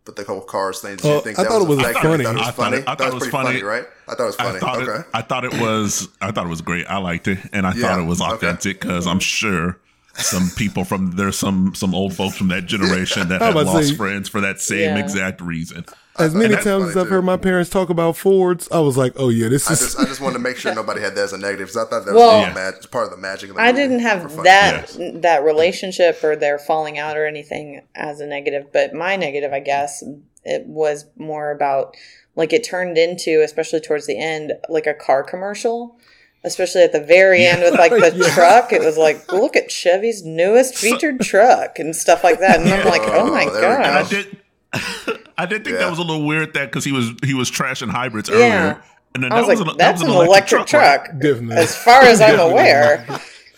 But 0.07 0.17
the 0.17 0.25
whole 0.25 0.41
cars 0.41 0.81
thing. 0.81 0.97
Did 0.97 1.05
you 1.05 1.21
think 1.21 1.39
I 1.39 1.43
that 1.43 1.51
thought 1.51 1.63
it 1.63 1.69
was 1.69 1.79
effective? 1.79 2.03
funny. 2.03 2.25
You 2.25 2.29
thought 2.31 2.35
it 2.35 2.39
was 2.39 2.49
I 2.49 2.51
thought 2.51 2.57
funny. 2.65 2.77
it- 2.79 2.89
I 2.89 2.95
thought 2.95 3.09
it 3.09 3.15
was 3.15 3.23
pretty 3.29 3.31
funny. 3.33 3.63
right? 3.63 3.85
I 4.09 4.15
thought 4.15 4.23
it 4.23 4.27
was 4.27 4.37
funny. 4.37 4.57
I 4.57 4.61
thought 4.61 4.83
okay. 4.89 5.01
it. 5.01 5.07
I 5.15 5.23
thought 5.23 5.45
it 5.45 5.53
was. 5.61 6.09
I 6.23 6.31
thought 6.33 6.47
it 6.47 6.49
was 6.49 6.63
great. 6.63 6.87
I 6.89 6.97
liked 6.99 7.29
it, 7.29 7.39
and 7.53 7.67
I 7.67 7.75
Yeah, 7.75 7.83
thought 7.83 7.99
it 8.01 8.07
was 8.07 8.21
authentic 8.23 8.81
because 8.81 9.07
I'm 9.07 9.21
sure 9.21 9.79
some 10.23 10.51
people 10.57 10.85
from 10.85 11.13
there's 11.13 11.39
some 11.39 11.75
some 11.75 11.95
old 11.95 12.15
folks 12.15 12.37
from 12.37 12.49
that 12.49 12.67
generation 12.67 13.29
that 13.29 13.41
have 13.43 13.55
was 13.55 13.63
about 13.65 13.71
to 13.73 13.77
lost 13.79 13.89
say- 13.91 13.95
friends 13.97 14.29
for 14.29 14.41
that 14.41 14.61
same 14.61 14.97
Yeah. 14.97 14.99
exact 14.99 15.41
reason. 15.41 15.85
As 16.19 16.35
many 16.35 16.49
that's 16.55 16.65
times 16.65 16.91
as 16.91 16.97
I've 16.99 17.05
too. 17.05 17.11
heard 17.15 17.25
my 17.25 17.39
parents 17.39 17.71
talk 17.71 17.89
about 17.89 18.15
Fords, 18.17 18.69
I 18.71 18.81
was 18.81 18.97
like, 18.99 19.15
"Oh 19.17 19.31
yeah, 19.31 19.49
this 19.49 19.71
I 19.71 19.73
is." 19.73 19.79
just 19.81 19.99
I 20.01 20.05
just 20.05 20.21
wanted 20.21 20.35
to 20.35 20.41
make 20.41 20.57
sure 20.59 20.75
nobody 20.75 21.01
had 21.01 21.15
that 21.15 21.23
as 21.25 21.33
a 21.33 21.39
negative 21.39 21.69
because 21.69 21.77
I 21.87 21.89
thought 21.89 22.05
that 22.05 22.15
Well- 22.15 22.39
was 22.41 22.49
all 22.49 22.55
mag- 22.55 22.91
part 22.91 23.05
of 23.07 23.11
the 23.13 23.17
magic 23.17 23.51
of 23.51 23.57
the 23.57 23.63
I 23.63 23.73
movie 23.73 23.83
didn't 23.83 24.01
have 24.01 24.31
funny. 24.31 24.43
that 24.43 25.23
that 25.23 25.45
relationship 25.45 26.23
or 26.23 26.37
their 26.37 26.59
falling 26.59 26.99
out 26.99 27.17
or 27.17 27.27
anything 27.27 27.83
as 27.95 28.21
a 28.21 28.27
negative, 28.27 28.67
but 28.73 28.93
my 28.93 29.17
negative, 29.17 29.53
I 29.53 29.61
guess, 29.61 30.03
it 30.45 30.67
was 30.67 31.07
more 31.17 31.53
about 31.53 31.97
like 32.37 32.53
it 32.53 32.65
turned 32.65 32.99
into, 32.99 33.41
especially 33.43 33.81
towards 33.81 34.07
the 34.07 34.19
end, 34.19 34.53
like 34.69 34.87
a 34.87 34.95
car 34.95 35.23
commercial. 35.23 35.97
Especially 36.43 36.83
at 36.83 36.93
the 36.93 37.01
very 37.03 37.45
end 37.45 37.61
with 37.61 37.75
like 37.75 37.91
the 37.93 38.31
truck, 38.35 38.73
it 38.73 38.81
was 38.81 38.97
like, 38.97 39.31
look 39.31 39.57
at 39.57 39.71
Chevy's 39.71 40.25
newest 40.25 40.75
featured 40.75 41.21
truck 41.21 41.79
and 41.79 41.95
stuff 41.95 42.25
like 42.25 42.39
that. 42.41 42.61
And 42.61 42.69
I'm 42.71 42.87
like, 42.87 43.03
oh 43.05 43.31
my 43.31 43.45
Oh, 43.45 43.53
there 43.53 43.71
we 43.71 43.77
go. 43.77 43.83
And 43.83 43.85
I 43.87 44.01
gosh. 44.03 44.11
did. 44.11 44.37
I 45.37 45.45
did 45.47 45.65
think 45.65 45.75
Yeah. 45.75 45.85
that 45.85 45.91
was 45.91 45.99
a 45.99 46.03
little 46.03 46.27
weird 46.27 46.55
that 46.55 46.67
because 46.71 46.85
he 46.85 46.93
was 46.93 47.13
he 47.23 47.35
was 47.35 47.51
trashing 47.51 47.91
hybrids 47.91 48.29
Yeah. 48.31 48.37
earlier, 48.37 48.83
and 49.15 49.23
then 49.25 49.33
I 49.33 49.37
was 49.41 49.49
that 49.49 49.49
like, 49.49 49.59
was 49.67 49.73
an, 49.73 49.79
that's 49.79 50.01
that 50.01 50.09
an 50.11 50.15
was 50.17 50.27
electric, 50.29 50.67
truck, 50.67 51.09
right? 51.09 51.19
Definitely. 51.21 51.57
as 51.57 51.77
far 51.77 52.03
as 52.03 52.21
I'm 52.23 52.39
aware. 52.51 53.07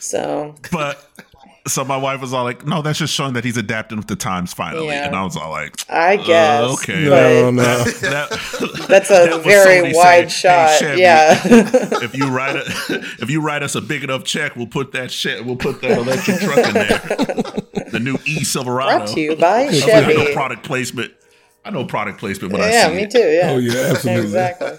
So 0.00 0.54
But 0.72 1.08
so 1.66 1.84
my 1.84 1.96
wife 1.96 2.20
was 2.20 2.32
all 2.32 2.44
like, 2.44 2.66
"No, 2.66 2.82
that's 2.82 2.98
just 2.98 3.14
showing 3.14 3.34
that 3.34 3.44
he's 3.44 3.56
adapting 3.56 3.96
with 3.98 4.08
the 4.08 4.16
times 4.16 4.52
finally," 4.52 4.86
Yeah. 4.88 5.06
and 5.06 5.14
I 5.16 5.22
was 5.22 5.36
all 5.36 5.50
like, 5.50 5.76
I 5.88 6.16
guess. 6.16 6.62
Uh, 6.62 6.72
okay. 6.74 7.04
no, 7.04 7.10
but 7.10 7.50
no. 7.52 7.84
that, 7.84 8.86
that's 8.88 9.10
a 9.10 9.12
that 9.30 9.40
very 9.44 9.90
Sony 9.90 9.94
wide 9.94 10.30
saying, 10.32 10.68
"Hey, 10.68 10.68
shot. 10.68 10.78
Chevy, 10.80 11.00
yeah. 11.02 11.40
if 12.02 12.16
you 12.16 12.28
write 12.28 12.56
a, 12.56 12.62
if 13.20 13.30
you 13.30 13.40
write 13.40 13.62
us 13.62 13.74
a 13.74 13.80
big 13.80 14.02
enough 14.04 14.24
check, 14.24 14.56
we'll 14.56 14.66
put 14.66 14.92
that 14.92 15.10
shit. 15.10 15.44
We'll 15.44 15.56
put 15.56 15.80
that 15.82 15.98
electric 15.98 16.38
truck 16.40 16.58
in 16.66 16.74
there. 16.74 17.88
The 17.90 18.00
new 18.00 18.18
E 18.24 18.42
Silverado. 18.44 18.98
Brought 18.98 19.08
to 19.14 19.20
you 19.20 19.36
by 19.36 19.62
I 19.62 19.66
know 19.66 19.72
Chevy. 19.72 20.32
product 20.34 20.64
placement. 20.64 21.12
I 21.64 21.70
know 21.70 21.84
product 21.84 22.18
placement 22.18 22.52
when 22.52 22.62
I 22.62 22.70
Yeah, 22.72 22.88
see 22.88 22.94
me 22.96 23.02
it. 23.02 23.10
too. 23.12 23.18
Yeah. 23.18 23.50
Oh 23.52 23.58
yeah, 23.58 23.90
absolutely. 23.92 24.22
exactly. 24.24 24.72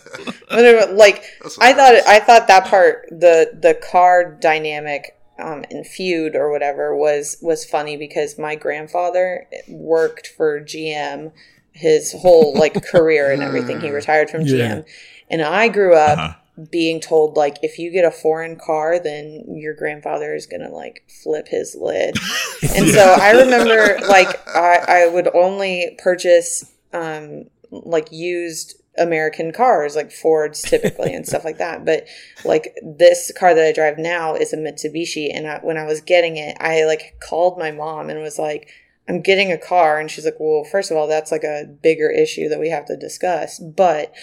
But 0.50 0.66
it, 0.66 0.90
like 0.96 1.24
I 1.62 1.72
thought. 1.74 1.96
I 2.08 2.20
thought 2.20 2.48
that 2.50 2.66
part, 2.66 3.06
the 3.10 3.52
the 3.58 3.76
car 3.90 4.32
dynamic 4.42 5.16
um, 5.44 5.66
and 5.70 5.86
feud 5.86 6.36
or 6.36 6.50
whatever 6.50 6.96
was 6.96 7.38
was 7.42 7.66
funny 7.66 7.98
because 7.98 8.40
my 8.40 8.56
grandfather 8.56 9.46
worked 9.68 10.28
for 10.28 10.62
GM 10.62 11.32
his 11.74 12.14
whole 12.14 12.54
like 12.58 12.86
career 12.92 13.32
and 13.32 13.44
everything. 13.44 13.82
He 13.82 13.92
retired 13.92 14.30
from 14.30 14.42
Yeah. 14.42 14.78
GM, 14.78 14.86
and 15.30 15.42
I 15.42 15.68
grew 15.68 15.96
up. 15.96 16.18
Uh-huh. 16.18 16.34
Being 16.70 17.00
told 17.02 17.36
like 17.36 17.58
if 17.64 17.80
you 17.80 17.90
get 17.92 18.06
a 18.06 18.12
foreign 18.12 18.58
car, 18.58 19.00
then 19.00 19.44
your 19.48 19.74
grandfather 19.74 20.36
is 20.36 20.46
gonna 20.46 20.70
like 20.70 21.04
flip 21.24 21.48
his 21.48 21.76
lid, 21.76 22.16
and 22.76 22.90
so 22.90 23.16
I 23.20 23.32
remember 23.32 23.98
like 24.08 24.28
I, 24.48 24.86
I 24.88 25.08
would 25.08 25.34
only 25.36 25.98
purchase 25.98 26.72
um, 26.94 27.46
like 27.72 28.12
used 28.12 28.76
American 28.98 29.52
cars, 29.52 29.96
like 29.96 30.12
Fords 30.12 30.62
typically 30.62 31.14
and 31.14 31.26
stuff 31.26 31.44
like 31.44 31.58
that. 31.58 31.86
But 31.86 32.08
like 32.46 32.76
this 32.84 33.32
car 33.38 33.54
that 33.54 33.66
I 33.66 33.72
drive 33.72 33.98
now 33.98 34.36
is 34.36 34.54
a 34.54 34.58
Mitsubishi, 34.58 35.30
and 35.34 35.48
I, 35.48 35.60
when 35.60 35.78
I 35.78 35.86
was 35.86 36.02
getting 36.02 36.38
it, 36.38 36.56
I 36.60 36.86
like 36.86 37.18
called 37.20 37.58
my 37.58 37.72
mom 37.72 38.10
and 38.10 38.22
was 38.22 38.40
like, 38.40 38.70
"I'm 39.08 39.22
getting 39.22 39.52
a 39.52 39.58
car," 39.58 40.00
and 40.00 40.10
she's 40.10 40.26
like, 40.26 40.40
"Well, 40.40 40.64
first 40.64 40.92
of 40.92 40.98
all, 40.98 41.08
that's 41.08 41.32
like 41.32 41.44
a 41.44 41.66
bigger 41.66 42.10
issue 42.10 42.50
that 42.50 42.60
we 42.60 42.70
have 42.70 42.86
to 42.86 42.98
discuss, 42.98 43.60
but." 43.60 44.14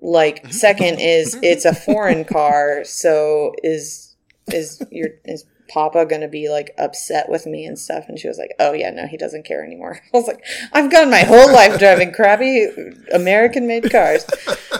Like 0.00 0.46
second 0.52 1.00
is 1.00 1.38
it's 1.40 1.64
a 1.64 1.74
foreign 1.74 2.26
car, 2.26 2.84
so 2.84 3.54
is 3.62 4.14
is 4.52 4.82
your 4.90 5.08
is 5.24 5.46
Papa 5.68 6.06
gonna 6.06 6.28
be 6.28 6.48
like 6.48 6.74
upset 6.78 7.28
with 7.28 7.46
me 7.46 7.64
and 7.64 7.78
stuff? 7.78 8.04
And 8.08 8.18
she 8.18 8.28
was 8.28 8.38
like, 8.38 8.52
Oh 8.58 8.72
yeah, 8.72 8.90
no, 8.90 9.06
he 9.06 9.16
doesn't 9.16 9.44
care 9.44 9.64
anymore. 9.64 10.00
I 10.14 10.16
was 10.16 10.26
like, 10.26 10.44
I've 10.72 10.90
gone 10.90 11.10
my 11.10 11.20
whole 11.20 11.52
life 11.52 11.78
driving 11.78 12.12
crappy 12.12 12.68
American 13.12 13.66
made 13.66 13.90
cars 13.90 14.26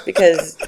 because 0.04 0.58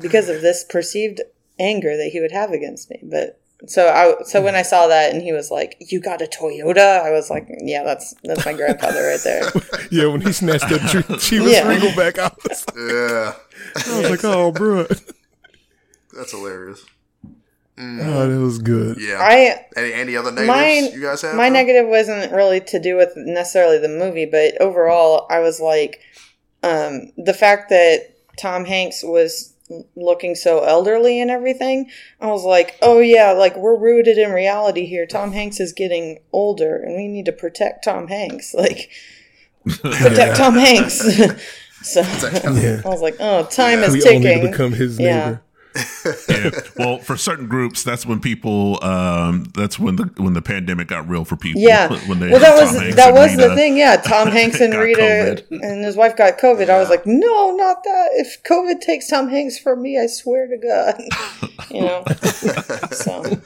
because 0.00 0.28
of 0.28 0.42
this 0.42 0.64
perceived 0.64 1.20
anger 1.58 1.96
that 1.96 2.10
he 2.12 2.20
would 2.20 2.32
have 2.32 2.50
against 2.50 2.90
me. 2.90 3.00
But 3.02 3.40
so 3.66 3.88
I 3.88 4.22
so 4.24 4.42
when 4.42 4.54
I 4.54 4.62
saw 4.62 4.86
that 4.88 5.12
and 5.12 5.22
he 5.22 5.32
was 5.32 5.50
like, 5.50 5.76
You 5.80 6.00
got 6.00 6.20
a 6.22 6.26
Toyota, 6.26 7.02
I 7.02 7.10
was 7.10 7.30
like, 7.30 7.48
Yeah, 7.60 7.84
that's 7.84 8.14
that's 8.22 8.44
my 8.44 8.52
grandfather 8.52 9.02
right 9.06 9.20
there. 9.22 9.50
Yeah, 9.90 10.06
when 10.06 10.20
he 10.20 10.32
snatched 10.32 10.68
that 10.68 10.88
tree, 10.90 11.02
Chivas 11.02 11.52
Yeah. 11.52 11.68
Regal 11.68 11.94
back 11.94 12.18
out, 12.18 12.36
like, 12.48 12.58
Yeah, 12.76 13.34
I 13.76 14.00
was 14.00 14.10
like, 14.10 14.24
"Oh, 14.24 14.50
bro, 14.50 14.84
that's 16.12 16.32
hilarious. 16.32 16.84
Oh, 17.78 18.28
that 18.28 18.40
was 18.40 18.58
good." 18.58 18.98
Yeah. 19.00 19.18
I 19.20 19.64
any, 19.76 19.92
any 19.92 20.16
other 20.16 20.30
negatives 20.32 20.48
Mine- 20.48 20.92
you 20.92 21.02
guys 21.02 21.22
have? 21.22 21.34
My 21.36 21.48
though? 21.48 21.54
negative 21.54 21.86
wasn't 21.88 22.32
really 22.32 22.60
to 22.60 22.78
do 22.80 22.96
with 22.96 23.12
necessarily 23.16 23.78
the 23.78 23.88
movie, 23.88 24.26
but 24.26 24.60
overall, 24.60 25.26
I 25.30 25.40
was 25.40 25.60
like, 25.60 26.00
um, 26.62 27.12
the 27.16 27.34
fact 27.34 27.68
that 27.70 28.14
Tom 28.38 28.64
Hanks 28.64 29.02
was 29.04 29.52
looking 29.96 30.36
so 30.36 30.60
elderly 30.60 31.20
and 31.20 31.28
everything. 31.30 31.90
I 32.20 32.28
was 32.28 32.44
like, 32.44 32.76
oh 32.82 33.00
yeah, 33.00 33.32
like 33.32 33.56
we're 33.56 33.76
rooted 33.78 34.16
in 34.16 34.30
reality 34.30 34.86
here. 34.86 35.06
Tom 35.06 35.32
Hanks 35.32 35.58
is 35.58 35.72
getting 35.72 36.20
older, 36.32 36.76
and 36.76 36.94
we 36.96 37.08
need 37.08 37.24
to 37.26 37.32
protect 37.32 37.84
Tom 37.84 38.08
Hanks. 38.08 38.54
Like, 38.66 38.90
protect 39.82 40.36
Tom 40.36 40.54
Hanks. 40.54 41.00
so 41.82 42.00
Yeah, 42.00 42.82
I 42.84 42.88
was 42.88 43.00
like, 43.02 43.16
oh, 43.18 43.44
time 43.46 43.80
is 43.80 43.94
we 43.94 44.02
all 44.02 44.12
need 44.12 44.22
ticking. 44.22 44.42
to 44.44 44.48
become 44.50 44.72
his 44.72 44.98
Yeah. 45.00 45.24
neighbor. 45.24 45.42
Yeah. 46.28 46.50
Well, 46.76 46.98
for 46.98 47.16
certain 47.16 47.46
groups, 47.48 47.82
that's 47.82 48.04
when 48.06 48.20
people. 48.20 48.82
Um, 48.84 49.44
that's 49.54 49.78
when 49.78 49.96
the 49.96 50.04
when 50.16 50.32
the 50.34 50.42
pandemic 50.42 50.88
got 50.88 51.08
real 51.08 51.24
for 51.24 51.36
people. 51.36 51.60
Yeah. 51.62 51.88
When 52.08 52.20
they 52.20 52.30
well, 52.30 52.40
that 52.40 52.56
Tom 52.56 52.64
was 52.74 52.78
Hanks 52.80 52.96
that 52.96 53.12
was 53.14 53.36
the 53.36 53.44
Rita 53.44 53.54
thing. 53.54 53.76
Yeah, 53.76 53.96
Tom 53.96 54.28
Hanks 54.38 54.60
and 54.60 54.74
Rita 54.74 55.00
COVID. 55.50 55.60
and 55.62 55.84
his 55.84 55.96
wife 55.96 56.16
got 56.16 56.38
COVID. 56.38 56.68
I 56.70 56.78
was 56.78 56.88
like, 56.90 57.04
no, 57.06 57.56
not 57.56 57.82
that. 57.84 58.08
If 58.12 58.42
COVID 58.44 58.80
takes 58.80 59.08
Tom 59.08 59.28
Hanks 59.28 59.58
from 59.58 59.82
me, 59.82 59.98
I 59.98 60.06
swear 60.06 60.46
to 60.48 60.56
God. 60.56 61.00
You 61.70 61.80
know. 61.80 62.04
so 62.92 63.38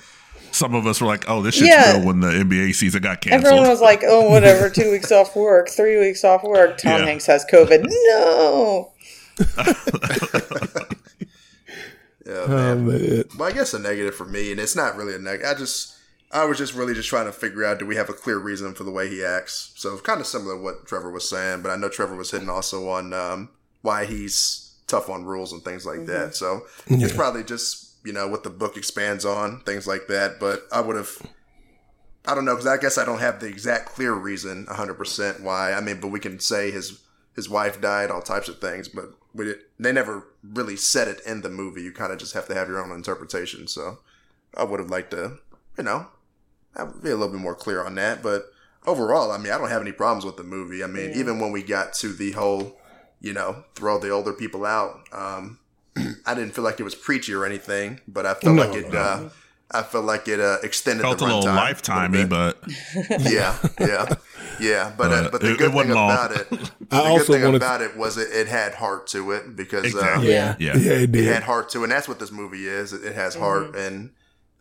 Some 0.53 0.75
of 0.75 0.87
us 0.87 1.01
were 1.01 1.07
like, 1.07 1.25
"Oh, 1.29 1.41
this 1.43 1.55
shit's 1.55 1.69
Yeah. 1.69 1.97
real." 1.97 2.07
When 2.07 2.21
the 2.21 2.27
NBA 2.29 2.75
season 2.75 3.01
got 3.03 3.21
canceled, 3.23 3.47
everyone 3.47 3.69
was 3.71 3.81
like, 3.81 4.03
oh, 4.05 4.29
whatever. 4.29 4.69
Two 4.69 4.91
weeks 4.91 5.11
off 5.11 5.35
work, 5.35 5.71
three 5.71 5.99
weeks 5.99 6.23
off 6.23 6.43
work. 6.45 6.77
Tom 6.77 6.99
Yeah. 7.01 7.07
Hanks 7.07 7.25
has 7.27 7.47
COVID. 7.51 7.87
No. 7.89 8.93
Yeah, 12.31 12.45
Oh, 12.45 12.77
man. 12.77 12.87
man. 12.87 13.25
Well, 13.39 13.49
I 13.49 13.53
guess 13.53 13.75
a 13.75 13.79
negative 13.79 14.15
for 14.15 14.25
me, 14.25 14.51
and 14.51 14.61
it's 14.61 14.77
not 14.77 14.97
really 14.97 15.15
a 15.15 15.19
negative. 15.19 15.51
I 15.51 15.59
just, 15.59 15.97
I 16.33 16.45
was 16.45 16.59
just 16.59 16.75
really 16.75 16.95
just 16.95 17.09
trying 17.09 17.27
to 17.27 17.33
figure 17.33 17.65
out 17.65 17.79
do 17.79 17.87
we 17.87 17.97
have 17.97 18.09
a 18.09 18.13
clear 18.15 18.39
reason 18.39 18.75
for 18.75 18.85
the 18.85 18.91
way 18.91 19.09
he 19.09 19.25
acts. 19.25 19.73
So 19.77 19.97
kind 19.99 20.21
of 20.21 20.27
similar 20.27 20.57
to 20.57 20.63
what 20.63 20.87
Trevor 20.87 21.11
was 21.11 21.29
saying, 21.29 21.63
but 21.63 21.71
I 21.71 21.77
know 21.77 21.89
Trevor 21.89 22.15
was 22.17 22.31
hitting 22.31 22.49
also 22.49 22.89
on 22.89 23.13
um, 23.13 23.49
why 23.83 24.05
he's 24.05 24.77
tough 24.87 25.09
on 25.09 25.25
rules 25.25 25.53
and 25.53 25.63
things 25.63 25.85
like 25.87 26.07
that. 26.07 26.35
So 26.35 26.67
it's 26.87 27.13
probably 27.15 27.43
just 27.45 27.89
you 28.05 28.13
know 28.13 28.29
what 28.29 28.45
the 28.45 28.51
book 28.51 28.77
expands 28.77 29.25
on 29.25 29.61
things 29.61 29.87
like 29.87 30.07
that. 30.09 30.39
But 30.41 30.63
I 30.73 30.81
would 30.81 30.97
have. 30.97 31.11
I 32.27 32.35
don't 32.35 32.45
know 32.45 32.53
because 32.55 32.67
I 32.67 32.77
guess 32.77 32.99
I 32.99 33.05
don't 33.05 33.19
have 33.21 33.41
the 33.41 33.47
exact 33.47 33.87
clear 33.87 34.13
reason 34.13 34.67
100% 34.67 35.41
why. 35.43 35.73
I 35.73 35.81
mean, 35.81 36.01
but 36.01 36.09
we 36.09 36.21
can 36.21 36.39
say 36.39 36.71
his 36.71 37.01
his 37.35 37.49
wife 37.49 37.81
died, 37.81 38.11
all 38.11 38.21
types 38.23 38.49
of 38.49 38.61
things, 38.61 38.89
but 38.89 39.07
we, 39.35 39.55
they 39.79 39.93
never 39.93 40.27
really 40.43 40.77
said 40.77 41.09
it 41.09 41.21
in 41.27 41.43
the 41.43 41.51
movie. 41.51 41.83
You 41.83 41.93
kind 41.93 42.13
of 42.13 42.19
just 42.19 42.35
have 42.35 42.47
to 42.49 42.55
have 42.55 42.69
your 42.69 42.83
own 42.85 42.91
interpretation. 42.95 43.67
So 43.69 43.99
I 44.57 44.65
would 44.65 44.81
have 44.81 44.91
liked 44.91 45.11
to, 45.13 45.39
you 45.79 45.85
know, 45.85 46.07
have- 46.77 47.03
be 47.03 47.11
a 47.11 47.17
little 47.17 47.33
bit 47.33 47.41
more 47.41 47.55
clear 47.55 47.85
on 47.85 47.95
that. 47.97 48.23
But 48.23 48.47
overall, 48.87 49.31
I 49.31 49.39
mean, 49.39 49.53
I 49.53 49.59
don't 49.59 49.69
have 49.71 49.83
any 49.83 49.93
problems 49.93 50.25
with 50.25 50.37
the 50.37 50.45
movie. 50.45 50.83
I 50.83 50.87
mean, 50.87 51.13
even 51.15 51.39
when 51.41 51.53
we 51.53 51.63
got 51.63 51.93
to 51.95 52.13
the 52.13 52.33
whole, 52.33 52.79
you 53.21 53.33
know, 53.33 53.65
throw 53.75 53.99
the 53.99 54.11
older 54.11 54.33
people 54.33 54.65
out, 54.65 55.01
um, 55.13 55.59
I 56.27 56.35
didn't 56.35 56.53
feel 56.55 56.65
like 56.65 56.81
it 56.81 56.85
was 56.85 56.95
preachy 56.95 57.35
or 57.35 57.45
anything, 57.45 58.01
but 58.09 58.27
I 58.27 58.35
felt 58.35 58.57
No, 58.57 58.67
like 58.67 58.75
it. 58.77 58.91
no. 58.93 58.99
Uh, 58.99 59.29
I 59.73 59.83
feel 59.85 60.03
like 60.03 60.27
it 60.27 60.41
uh, 60.41 60.57
extended 60.65 61.03
Felt 61.03 61.19
the 61.21 61.27
a 61.27 61.27
little 61.27 61.43
runtime 61.43 61.75
lifetimey, 62.09 62.13
bit. 62.13 62.29
but 62.29 62.59
yeah, 63.31 63.57
yeah, 63.79 64.15
yeah. 64.61 64.93
But 64.97 65.13
uh, 65.13 65.23
But 65.25 65.33
but 65.33 65.41
the 65.41 65.53
it- 65.53 65.59
good 65.59 65.73
it 65.75 65.77
thing 65.79 65.91
long. 65.91 66.11
about 66.11 66.33
it, 66.33 66.51
the 66.51 66.57
I 66.91 67.03
good 67.03 67.07
also 67.11 67.33
thing 67.33 67.43
wanted- 67.43 67.57
about 67.57 67.81
it 67.83 67.97
was 67.97 68.17
it, 68.19 68.29
it 68.33 68.47
had 68.49 68.75
heart 68.75 69.07
to 69.09 69.33
it 69.33 69.57
because 69.57 69.85
Exactly. 69.85 70.29
uh, 70.29 70.31
Yeah. 70.31 70.57
yeah, 70.59 70.77
Yeah, 70.77 70.93
it 70.93 71.03
it 71.03 71.13
did. 71.13 71.25
had 71.33 71.43
heart 71.43 71.69
to 71.71 71.81
it. 71.81 71.85
And 71.85 71.93
that's 71.93 72.09
what 72.09 72.19
this 72.19 72.31
movie 72.33 72.67
is. 72.69 72.93
It, 72.93 73.05
it 73.05 73.15
has 73.15 73.35
heart, 73.35 73.75
and 73.77 74.11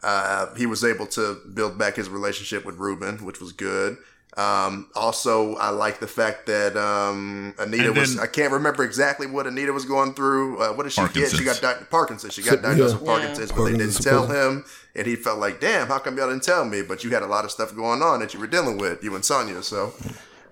uh, 0.02 0.54
he 0.56 0.66
was 0.66 0.84
able 0.84 1.06
to 1.08 1.38
build 1.54 1.78
back 1.78 1.96
his 1.98 2.10
relationship 2.10 2.66
with 2.66 2.78
Ruben, 2.78 3.18
which 3.26 3.40
was 3.42 3.52
good. 3.52 3.98
Um, 4.38 4.88
also, 4.96 5.56
I 5.56 5.70
like 5.70 6.00
the 6.00 6.08
fact 6.08 6.46
that 6.46 6.78
um, 6.78 7.54
Anita 7.58 7.90
And 7.90 7.98
was. 7.98 8.18
I 8.20 8.28
can't 8.28 8.54
remember 8.54 8.84
exactly 8.84 9.28
what 9.28 9.48
Anita 9.48 9.74
was 9.74 9.86
going 9.86 10.14
through. 10.14 10.62
Uh, 10.62 10.70
what 10.74 10.84
did 10.84 10.92
she 10.94 11.02
get? 11.14 11.32
She 11.32 11.44
got 11.44 11.60
di- 11.62 11.84
Parkinson's. 11.90 12.36
She 12.36 12.42
got 12.44 12.62
diagnosed 12.62 12.94
Yeah. 12.96 13.00
with 13.00 13.08
Parkinson's, 13.08 13.52
but 13.52 13.64
they 13.66 13.72
didn't 13.72 14.02
tell 14.02 14.28
him, 14.28 14.64
and 14.96 15.08
he 15.08 15.16
felt 15.16 15.40
like, 15.40 15.60
"Damn, 15.60 15.88
how 15.88 15.98
come 16.00 16.16
y'all 16.18 16.30
didn't 16.30 16.44
tell 16.44 16.64
me?" 16.64 16.82
But 16.84 17.04
you 17.04 17.10
had 17.10 17.24
a 17.24 17.28
lot 17.28 17.44
of 17.44 17.52
stuff 17.52 17.76
going 17.76 18.02
on 18.02 18.20
that 18.20 18.34
you 18.34 18.40
were 18.40 18.48
dealing 18.48 18.78
with, 18.78 19.04
you 19.04 19.14
and 19.16 19.26
Sonya. 19.26 19.64
So 19.64 19.94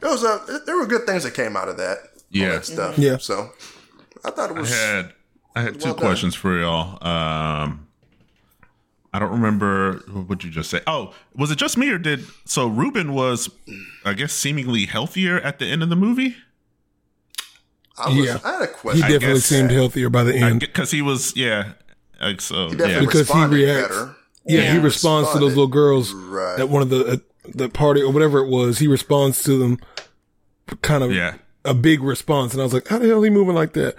there 0.01 0.09
was 0.09 0.23
a 0.23 0.61
there 0.65 0.75
were 0.75 0.87
good 0.87 1.05
things 1.05 1.23
that 1.23 1.33
came 1.35 1.55
out 1.55 1.69
of 1.69 1.77
that. 1.77 1.99
Yeah. 2.31 2.53
that 2.53 2.65
stuff. 2.65 2.97
Yeah. 2.97 3.17
So 3.17 3.51
I 4.25 4.31
thought 4.31 4.49
it 4.51 4.57
I 4.57 4.59
was. 4.59 4.69
had 4.73 5.13
I 5.55 5.61
had 5.61 5.73
two 5.75 5.89
done. 5.91 5.95
questions 5.97 6.35
for 6.35 6.59
y'all. 6.59 6.97
Um, 7.07 7.86
I 9.17 9.19
don't 9.19 9.31
remember 9.31 9.93
what 10.27 10.43
you 10.43 10.51
just 10.51 10.69
say. 10.69 10.81
Oh, 10.85 11.11
was 11.35 11.49
it 11.49 11.55
just 11.57 11.75
me 11.75 11.89
or 11.89 11.97
did 11.97 12.23
so? 12.45 12.67
Ruben 12.67 13.13
was, 13.15 13.49
I 14.05 14.13
guess, 14.13 14.31
seemingly 14.31 14.85
healthier 14.85 15.39
at 15.41 15.57
the 15.57 15.65
end 15.65 15.81
of 15.81 15.89
the 15.89 15.95
movie 15.95 16.35
I, 17.97 18.09
was, 18.09 18.17
Yeah. 18.27 18.37
I 18.45 18.51
had 18.53 18.61
a 18.61 18.67
question. 18.67 19.01
He 19.07 19.13
definitely 19.13 19.33
guess- 19.39 19.45
seemed 19.45 19.71
healthier 19.71 20.11
by 20.11 20.23
the 20.23 20.35
end. 20.35 20.59
because 20.59 20.91
he 20.91 21.01
was, 21.01 21.35
yeah, 21.35 21.71
like 22.21 22.41
so, 22.41 22.69
He 22.69 22.75
yeah. 22.77 22.99
Because 22.99 23.27
he 23.31 23.45
reacts- 23.45 23.87
better. 23.89 24.15
Yeah, 24.45 24.61
he 24.71 24.77
Yeah. 24.77 24.83
responds 24.83 25.31
to 25.31 25.39
those 25.39 25.49
little 25.55 25.65
girls 25.67 26.13
Right. 26.13 26.59
at 26.59 26.69
one 26.69 26.83
of 26.83 26.89
the 26.91 27.05
uh, 27.05 27.17
the 27.55 27.69
party 27.69 28.01
or 28.03 28.11
whatever 28.13 28.37
it 28.39 28.47
was. 28.49 28.77
He 28.77 28.87
responds 28.87 29.41
to 29.43 29.57
them, 29.57 29.79
kind 30.83 31.03
of 31.03 31.11
Yeah. 31.11 31.35
a 31.65 31.73
big 31.73 32.03
response, 32.03 32.53
and 32.53 32.61
I 32.61 32.65
was 32.65 32.73
like, 32.73 32.87
"How 32.87 32.99
the 32.99 33.07
hell 33.07 33.23
he 33.23 33.29
moving 33.31 33.55
like 33.55 33.73
that?" 33.73 33.95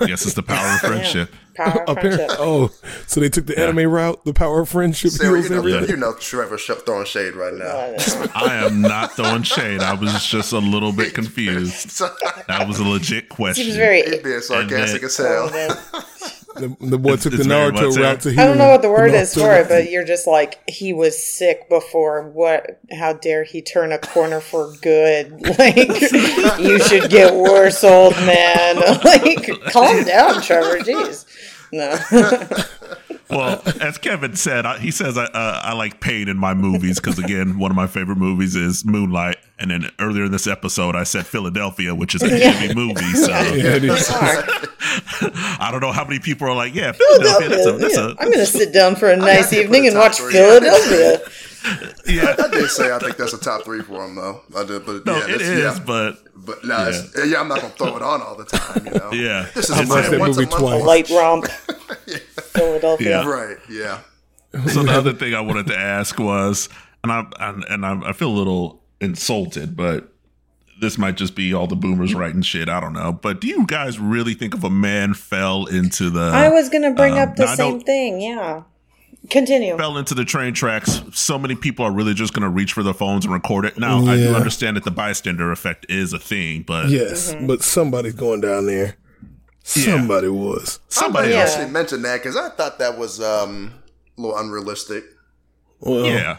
Yes, 0.00 0.24
it's 0.24 0.34
the 0.34 0.42
power 0.42 0.74
of 0.74 0.80
friendship. 0.88 1.30
Power 1.54 1.82
of 1.82 1.96
Apparently, 1.98 2.16
friendship. 2.26 2.36
oh, 2.40 2.70
so 3.06 3.20
they 3.20 3.28
took 3.28 3.46
the 3.46 3.58
anime 3.58 3.90
route, 3.90 4.24
the 4.24 4.32
power 4.32 4.60
of 4.62 4.68
friendship 4.70 5.10
Sarah, 5.10 5.34
heals 5.36 5.44
you 5.44 5.50
know, 5.50 5.58
everything. 5.58 5.90
you 5.90 5.96
know 5.96 6.14
Trevor 6.14 6.56
sh- 6.58 6.70
throwing 6.86 7.04
shade 7.04 7.34
right 7.34 7.52
now. 7.54 7.66
I 8.34 8.54
am 8.64 8.80
not 8.80 9.12
throwing 9.12 9.42
shade. 9.42 9.80
I 9.80 9.94
was 9.94 10.24
just 10.26 10.52
a 10.52 10.58
little 10.58 10.92
bit 10.92 11.14
confused. 11.14 12.00
That 12.48 12.66
was 12.68 12.78
a 12.80 12.84
legit 12.84 13.28
question. 13.28 13.64
Seems 13.64 13.76
very. 13.76 14.02
he's 14.02 14.18
being 14.22 14.40
sarcastic 14.40 15.00
then- 15.02 15.04
as 15.04 15.16
hell. 15.16 16.04
The, 16.54 16.76
the 16.80 16.98
boy 16.98 17.16
took 17.16 17.32
the 17.32 17.38
It's 17.38 17.46
very 17.46 17.72
Naruto 17.72 17.96
route 17.98 18.20
to 18.22 18.30
I 18.30 18.46
don't 18.46 18.58
know 18.58 18.68
what 18.68 18.82
the 18.82 18.90
word 18.90 19.14
is 19.14 19.34
for 19.34 19.54
it, 19.54 19.68
but 19.68 19.90
you're 19.90 20.04
just 20.04 20.26
like 20.26 20.60
he 20.68 20.92
was 20.92 21.22
sick 21.22 21.68
before. 21.68 22.28
What? 22.28 22.80
How 22.92 23.14
dare 23.14 23.44
he 23.44 23.62
turn 23.62 23.92
a 23.92 23.98
corner 23.98 24.40
for 24.40 24.72
good? 24.80 25.40
Like 25.62 25.76
you 26.58 26.78
should 26.80 27.10
get 27.10 27.34
worse, 27.34 27.84
old 27.84 28.14
man. 28.16 28.76
Like 29.04 29.48
calm 29.72 30.04
down, 30.04 30.42
Trevor. 30.42 30.78
Jeez. 30.78 31.26
No. 31.72 31.96
Well, 33.32 33.62
as 33.80 33.98
Kevin 33.98 34.36
said, 34.36 34.66
I, 34.66 34.78
he 34.78 34.90
says 34.90 35.16
I, 35.18 35.24
uh, 35.24 35.60
I 35.64 35.72
like 35.74 36.00
pain 36.00 36.28
in 36.28 36.36
my 36.38 36.54
movies 36.54 37.00
because 37.00 37.18
again, 37.18 37.58
one 37.58 37.70
of 37.70 37.76
my 37.76 37.86
favorite 37.86 38.18
movies 38.18 38.54
is 38.56 38.84
Moonlight, 38.84 39.36
and 39.58 39.70
then 39.70 39.90
earlier 39.98 40.24
in 40.26 40.32
this 40.32 40.46
episode, 40.46 40.94
I 40.94 41.04
said 41.04 41.26
Philadelphia, 41.26 41.94
which 41.94 42.14
is 42.14 42.22
a 42.22 42.28
heavy 42.28 42.74
movie. 42.74 43.00
So 43.14 43.30
Yeah, 43.30 43.76
it 43.76 43.84
is. 43.84 44.08
I 44.14 45.68
don't 45.70 45.80
know 45.80 45.92
how 45.92 46.04
many 46.04 46.18
people 46.18 46.46
are 46.48 46.54
like, 46.54 46.74
yeah, 46.74 46.92
Philadelphia. 46.92 47.48
That's 47.48 47.66
a, 47.66 47.72
that's 47.72 47.96
Yeah, 47.96 48.04
a 48.06 48.08
I'm 48.10 48.26
going 48.26 48.32
to 48.32 48.46
sit 48.46 48.72
down 48.72 48.96
for 48.96 49.10
a 49.10 49.16
nice 49.16 49.52
evening 49.52 49.84
a 49.84 49.88
and 49.88 49.98
watch 49.98 50.18
three. 50.18 50.32
Philadelphia. 50.32 51.20
yeah. 52.06 52.34
I 52.38 52.48
did 52.48 52.68
say 52.70 52.92
I 52.92 52.98
think 52.98 53.16
that's 53.16 53.32
a 53.32 53.38
top 53.38 53.64
three 53.64 53.82
for 53.82 54.04
him 54.04 54.16
though. 54.16 54.40
I 54.56 54.64
did, 54.64 54.84
but 54.84 55.06
No, 55.06 55.16
yeah, 55.16 55.24
it 55.24 55.38
that's- 55.38 55.48
is, 55.48 55.58
yeah. 55.78 55.84
but 55.86 56.18
But 56.34 56.64
no, 56.64 56.88
yeah. 57.16 57.24
yeah, 57.24 57.40
I'm 57.40 57.48
not 57.48 57.60
gonna 57.60 57.72
throw 57.74 57.96
it 57.96 58.02
on 58.02 58.20
all 58.20 58.34
the 58.36 58.44
time. 58.44 58.84
You 58.84 58.92
know. 58.92 59.12
Yeah. 59.12 59.46
This 59.54 59.70
is 59.70 59.76
I 59.76 59.84
a 59.84 59.86
watched 59.86 60.10
that 60.10 60.20
a 60.20 60.24
movie 60.26 60.46
twice. 60.46 60.60
one. 60.60 60.80
Light 60.84 61.08
romp. 61.10 61.46
Philadelphia. 62.52 63.22
Yeah. 63.22 63.28
Right. 63.28 63.56
Yeah. 63.68 64.00
So 64.68 64.82
the 64.82 64.92
other 64.92 65.12
thing 65.12 65.34
I 65.34 65.40
wanted 65.40 65.66
to 65.68 65.76
ask 65.78 66.18
was, 66.18 66.68
and 67.02 67.10
I 67.10 67.24
and, 67.40 67.64
and 67.64 67.86
I, 67.86 68.10
I 68.10 68.12
feel 68.12 68.28
a 68.28 68.36
little 68.36 68.82
insulted, 69.00 69.76
but 69.76 70.12
this 70.80 70.98
might 70.98 71.16
just 71.16 71.34
be 71.34 71.54
all 71.54 71.66
the 71.66 71.76
boomers 71.76 72.14
writing 72.14 72.42
shit. 72.42 72.68
I 72.68 72.80
don't 72.80 72.92
know. 72.92 73.12
But 73.12 73.40
do 73.40 73.46
you 73.46 73.66
guys 73.66 73.98
really 73.98 74.34
think 74.34 74.54
if 74.54 74.62
a 74.64 74.70
man 74.70 75.14
fell 75.14 75.66
into 75.66 76.10
the 76.10 76.20
I 76.22 76.48
was 76.48 76.68
going 76.68 76.82
to 76.82 76.90
bring 76.90 77.14
Um, 77.14 77.18
up 77.30 77.36
the 77.36 77.54
same 77.54 77.80
thing. 77.80 78.20
Yeah. 78.20 78.64
Continue. 79.30 79.76
fell 79.76 79.96
into 79.98 80.14
the 80.14 80.24
train 80.24 80.52
tracks, 80.52 81.00
so 81.12 81.38
many 81.38 81.54
people 81.54 81.84
are 81.84 81.92
really 81.92 82.12
just 82.12 82.34
going 82.34 82.42
to 82.42 82.48
reach 82.48 82.72
for 82.72 82.82
their 82.82 82.92
phones 82.92 83.24
and 83.24 83.32
record 83.32 83.64
it. 83.64 83.78
Now, 83.78 84.04
I 84.04 84.16
do 84.16 84.34
understand 84.34 84.76
that 84.76 84.82
the 84.82 84.90
bystander 84.90 85.52
effect 85.52 85.86
is 85.88 86.12
a 86.12 86.18
thing, 86.18 86.64
but 86.66 86.88
Yes, 86.88 87.32
but 87.46 87.62
somebody's 87.62 88.14
going 88.14 88.40
down 88.40 88.66
there. 88.66 88.96
Somebody 89.64 90.28
was. 90.28 90.80
somebody 90.88 91.28
I 91.28 91.30
Yeah. 91.32 91.40
else, 91.42 91.54
actually 91.54 91.70
mentioned 91.70 92.04
that 92.04 92.16
because 92.22 92.36
I 92.36 92.48
thought 92.50 92.78
that 92.80 92.98
was 92.98 93.20
um, 93.20 93.72
a 94.18 94.20
little 94.20 94.36
unrealistic. 94.36 95.04
Well, 95.80 96.06
yeah. 96.06 96.38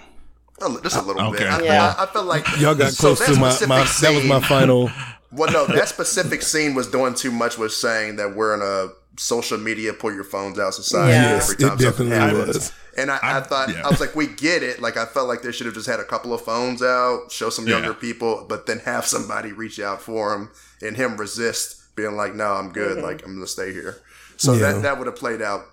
A 0.62 0.70
li- 0.70 0.80
Just 0.84 0.98
a 0.98 1.02
little 1.02 1.22
Okay. 1.30 1.40
bit. 1.40 1.48
I, 1.48 1.62
Yeah. 1.64 1.96
I, 1.98 2.04
I 2.04 2.06
felt 2.08 2.26
like 2.28 2.46
y'all 2.60 2.76
got 2.76 2.92
so 2.94 3.16
close 3.16 3.20
that 3.28 3.34
to 3.34 3.40
my, 3.40 3.50
specific 3.50 3.70
my 3.70 3.84
that 4.02 4.16
was 4.16 4.26
my 4.26 4.40
final. 4.48 4.92
Well, 5.36 5.52
no, 5.52 5.66
that 5.66 5.90
specific 5.90 6.44
scene 6.44 6.76
was 6.76 6.86
doing 6.92 7.16
too 7.16 7.32
much. 7.32 7.58
Was 7.58 7.76
saying 7.76 8.18
that 8.18 8.36
we're 8.36 8.54
in 8.54 8.62
a 8.62 8.90
social 9.20 9.58
media 9.58 9.92
pull 9.92 10.14
your 10.14 10.24
phones 10.24 10.60
out 10.60 10.76
society 10.76 11.14
Yeah. 11.14 11.22
Yes, 11.32 11.44
every 11.52 11.56
it 11.56 11.60
time 11.70 11.80
something 11.80 12.10
definitely 12.10 12.16
happens. 12.38 12.56
was. 12.56 12.72
And 13.00 13.10
I, 13.10 13.18
I, 13.18 13.38
I- 13.38 13.42
thought 13.42 13.70
yeah. 13.70 13.82
I 13.84 13.90
was 13.90 14.00
like, 14.00 14.16
we 14.16 14.28
get 14.28 14.62
it. 14.62 14.80
Like 14.80 14.96
I 14.96 15.06
felt 15.06 15.28
like 15.28 15.42
they 15.42 15.52
should 15.52 15.66
have 15.66 15.74
just 15.74 15.88
had 15.88 16.00
a 16.00 16.04
couple 16.04 16.36
of 16.36 16.42
phones 16.42 16.84
out, 16.84 17.32
show 17.32 17.50
some 17.50 17.66
younger 17.68 17.88
Yeah. 17.88 17.94
people, 18.00 18.46
but 18.48 18.68
then 18.68 18.78
have 18.86 19.08
somebody 19.08 19.52
reach 19.54 19.80
out 19.80 20.04
for 20.04 20.36
him 20.36 20.52
and 20.84 20.96
him 20.98 21.18
resist, 21.18 21.82
being 21.96 22.16
like, 22.16 22.34
"No, 22.36 22.54
I'm 22.54 22.72
good. 22.72 22.98
Mm-hmm. 22.98 23.06
Like 23.06 23.26
I'm 23.26 23.34
gonna 23.36 23.48
stay 23.48 23.72
here." 23.74 23.98
So 24.38 24.54
Yeah. 24.54 24.74
that 24.74 24.82
that 24.84 24.98
would 24.98 25.08
have 25.08 25.16
played 25.16 25.42
out 25.42 25.66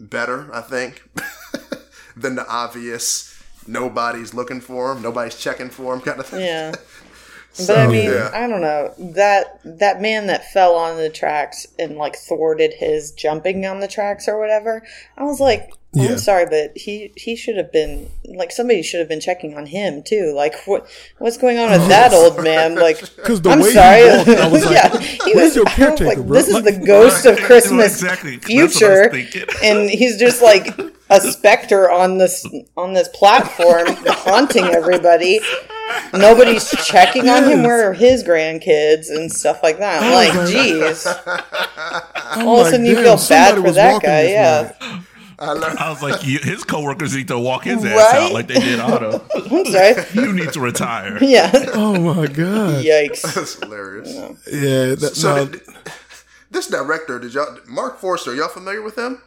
better, 0.00 0.48
I 0.52 0.60
think, 0.62 1.02
than 2.16 2.34
the 2.34 2.46
obvious 2.48 3.32
nobody's 3.66 4.32
looking 4.34 4.60
for 4.60 4.92
him, 4.92 5.02
nobody's 5.02 5.36
checking 5.36 5.70
for 5.70 5.94
him 5.94 6.00
kind 6.00 6.20
of 6.20 6.26
thing. 6.26 6.40
Yeah. 6.40 6.74
So, 7.56 7.74
But 7.74 7.78
I 7.78 7.86
mean, 7.86 8.10
yeah. 8.10 8.30
I 8.34 8.46
don't 8.46 8.60
know 8.60 8.92
that 8.98 9.60
that 9.64 10.00
man 10.02 10.26
that 10.26 10.50
fell 10.52 10.74
on 10.74 10.98
the 10.98 11.08
tracks 11.08 11.66
and 11.78 11.96
like 11.96 12.14
thwarted 12.16 12.74
his 12.74 13.12
jumping 13.12 13.64
on 13.64 13.80
the 13.80 13.88
tracks 13.88 14.28
or 14.28 14.38
whatever. 14.38 14.82
I 15.16 15.24
was 15.24 15.40
like, 15.40 15.70
oh, 15.96 16.06
I'm 16.06 16.18
sorry, 16.18 16.44
but 16.44 16.76
he 16.76 17.12
he 17.16 17.34
should 17.34 17.56
have 17.56 17.72
been 17.72 18.10
like 18.26 18.52
somebody 18.52 18.82
should 18.82 19.00
have 19.00 19.08
been 19.08 19.20
checking 19.22 19.56
on 19.56 19.64
him 19.64 20.02
too. 20.02 20.34
Like 20.36 20.54
what 20.66 20.86
what's 21.16 21.38
going 21.38 21.56
on 21.58 21.70
with 21.70 21.88
that 21.88 22.12
old 22.12 22.44
man? 22.44 22.74
Like, 22.74 22.98
'Cause 23.24 23.40
the 23.40 23.48
I'm 23.48 23.60
way 23.60 23.68
he 23.68 23.74
sorry. 23.74 24.04
walked, 24.18 24.28
I 24.28 24.48
was 24.52 24.64
like, 24.66 24.74
yeah, 24.74 24.98
he 25.24 25.34
was. 25.34 25.56
your 25.56 25.66
I 25.66 25.70
was 25.70 25.74
caretaker, 25.76 26.04
like, 26.04 26.18
bro?" 26.26 26.36
this 26.36 26.48
is 26.48 26.62
the 26.62 26.78
ghost 26.86 27.24
of 27.24 27.38
Christmas 27.38 28.02
Exactly. 28.02 28.36
That's 28.36 28.48
what 28.50 28.58
I 28.60 28.62
was 29.10 29.22
future, 29.22 29.56
and 29.64 29.88
he's 29.88 30.18
just 30.18 30.42
like 30.42 30.78
a 31.08 31.20
specter 31.22 31.90
on 31.90 32.18
this 32.18 32.44
on 32.76 32.92
this 32.92 33.08
platform 33.14 33.86
haunting 34.06 34.64
everybody. 34.66 35.40
Nobody's 36.12 36.70
checking 36.86 37.28
on 37.28 37.44
him. 37.44 37.58
Yes. 37.60 37.66
Where 37.66 37.90
are 37.90 37.94
his 37.94 38.24
grandkids 38.24 39.08
and 39.10 39.30
stuff 39.32 39.62
like 39.62 39.78
that? 39.78 40.02
I'm 40.02 40.12
oh 40.12 40.14
like, 40.14 40.32
jeez. 40.48 41.06
I'm 42.30 42.46
All 42.46 42.56
oh 42.56 42.60
of 42.60 42.60
a 42.60 42.62
like, 42.62 42.70
sudden, 42.72 42.86
you 42.86 42.96
feel 42.96 43.16
bad 43.28 43.54
for 43.56 43.70
that 43.72 44.02
guy. 44.02 44.22
Yeah, 44.28 44.72
night. 44.80 45.02
I 45.38 45.74
I 45.78 45.90
was 45.90 46.02
like, 46.02 46.24
you, 46.26 46.38
his 46.38 46.64
coworkers 46.64 47.14
need 47.14 47.28
to 47.28 47.38
walk 47.38 47.64
his 47.64 47.84
ass 47.84 48.12
Right? 48.12 48.22
out 48.22 48.32
like 48.32 48.46
they 48.48 48.54
did 48.54 48.80
Otto. 48.80 49.24
I'm 49.34 49.64
sorry. 49.66 49.94
you 50.14 50.32
need 50.32 50.52
to 50.54 50.60
retire. 50.60 51.18
Yeah. 51.22 51.50
Oh 51.74 51.98
my 52.00 52.26
god. 52.26 52.84
Yikes. 52.84 53.22
Oh, 53.24 53.30
that's 53.40 53.54
hilarious. 53.60 54.14
Yeah. 54.50 54.94
That, 54.94 55.12
So 55.14 55.36
no, 55.36 55.46
did, 55.46 55.60
this 56.50 56.68
director, 56.68 57.18
did 57.18 57.34
y'all 57.34 57.58
Marc 57.68 57.98
Forster? 57.98 58.34
Y'all 58.34 58.48
familiar 58.48 58.82
with 58.82 58.96
him? 58.98 59.20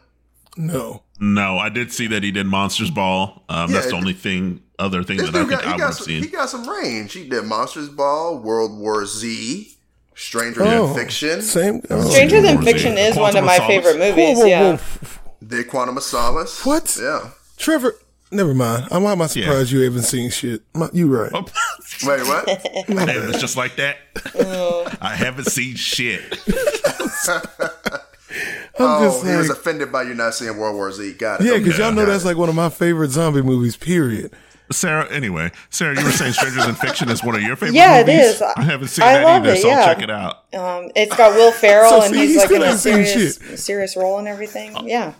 no. 0.57 1.03
No, 1.19 1.57
I 1.57 1.69
did 1.69 1.91
see 1.91 2.07
that 2.07 2.23
he 2.23 2.31
did 2.31 2.47
Monsters 2.47 2.89
Ball. 2.91 3.43
Um, 3.49 3.71
that's 3.71 3.87
the 3.87 3.95
only 3.95 4.13
thing, 4.13 4.61
other 4.79 5.03
thing 5.03 5.17
that 5.17 5.29
I 5.29 5.31
dude 5.31 5.49
think 5.49 5.49
got, 5.49 5.63
I 5.63 5.65
he, 5.67 5.71
would 5.73 5.79
got 5.79 5.85
have 5.87 5.95
some, 5.95 6.05
seen. 6.05 6.23
he 6.23 6.29
got 6.29 6.49
some 6.49 6.69
range. 6.69 7.13
He 7.13 7.27
did 7.27 7.43
Monsters 7.45 7.89
Ball, 7.89 8.37
World 8.39 8.77
War 8.79 9.05
Z, 9.05 9.75
Stranger 10.15 10.61
Oh, 10.63 10.87
Than 10.87 10.95
Fiction, 10.95 11.41
Same. 11.41 11.81
Oh. 11.89 12.09
Stranger 12.09 12.41
Than 12.41 12.57
Whoa, 12.57 12.63
Fiction 12.63 12.97
is 12.97 13.15
one 13.17 13.35
of 13.35 13.43
my 13.43 13.57
Solace? 13.57 13.67
favorite 13.85 13.99
Whoa, 13.99 14.09
movies. 14.09 14.37
whoa, 14.37 14.45
Yeah. 14.45 14.77
whoa. 14.77 15.09
did 15.45 15.67
Quantum 15.69 15.97
of 15.97 16.03
Solace. 16.03 16.65
What? 16.65 16.97
Yeah. 17.01 17.29
Trevor. 17.57 17.95
Never 18.31 18.53
mind. 18.53 18.87
I'm 18.91 19.01
why 19.03 19.11
am 19.13 19.21
I 19.23 19.27
surprised 19.27 19.71
you 19.71 19.79
haven't 19.81 20.03
seen 20.03 20.29
shit? 20.29 20.61
My, 20.75 20.87
you 20.93 21.07
right. 21.07 21.31
Oh, 21.33 21.45
Wait, 22.05 22.21
what? 22.27 22.43
it's 22.87 23.39
just 23.41 23.57
like 23.57 23.75
that. 23.77 23.97
I 25.01 25.15
haven't 25.15 25.45
seen 25.45 25.75
shit. 25.75 26.39
I'm 28.79 29.03
oh, 29.03 29.05
just 29.11 29.25
he 29.25 29.35
was 29.35 29.49
offended 29.49 29.91
by 29.91 30.03
you 30.03 30.13
not 30.13 30.33
seeing 30.33 30.57
World 30.57 30.75
War 30.75 30.91
Z. 30.91 31.13
Got 31.13 31.41
it. 31.41 31.45
yeah, 31.47 31.57
because 31.57 31.73
Okay, 31.73 31.83
y'all 31.83 31.91
know 31.91 32.05
got 32.05 32.11
that's 32.13 32.23
it. 32.23 32.27
like 32.27 32.37
one 32.37 32.49
of 32.49 32.55
my 32.55 32.69
favorite 32.69 33.11
zombie 33.11 33.41
movies. 33.41 33.75
Period. 33.75 34.31
Sarah, 34.71 35.11
anyway, 35.11 35.51
Sarah, 35.71 35.97
you 35.97 36.05
were 36.05 36.11
saying 36.11 36.33
Stranger 36.33 36.61
Than 36.61 36.75
Fiction 36.75 37.09
is 37.09 37.23
one 37.23 37.33
of 37.35 37.41
your 37.41 37.55
favorite 37.55 37.69
movies? 37.69 37.75
Yeah, 37.79 37.99
it 38.01 38.05
movies? 38.07 38.25
is. 38.35 38.41
I 38.41 38.61
haven't 38.61 38.87
seen 38.89 39.03
I 39.03 39.13
that 39.13 39.23
love 39.23 39.43
either, 39.43 39.53
it, 39.53 39.61
so 39.63 39.67
yeah. 39.67 39.79
I'll 39.79 39.85
check 39.95 40.03
it 40.03 40.09
out. 40.11 40.35
Um, 40.53 40.91
it's 40.95 41.15
got 41.15 41.33
Will 41.33 41.51
Ferrell 41.51 41.89
So 42.01 42.01
and 42.03 42.13
see, 42.13 42.19
he's 42.27 42.33
he 42.33 42.37
like 42.39 42.51
in 42.51 42.61
a 42.61 42.77
serious, 42.77 43.39
shit. 43.39 43.59
serious 43.59 43.97
role 43.97 44.19
and 44.19 44.27
everything. 44.27 44.75
Yeah. 44.87 45.13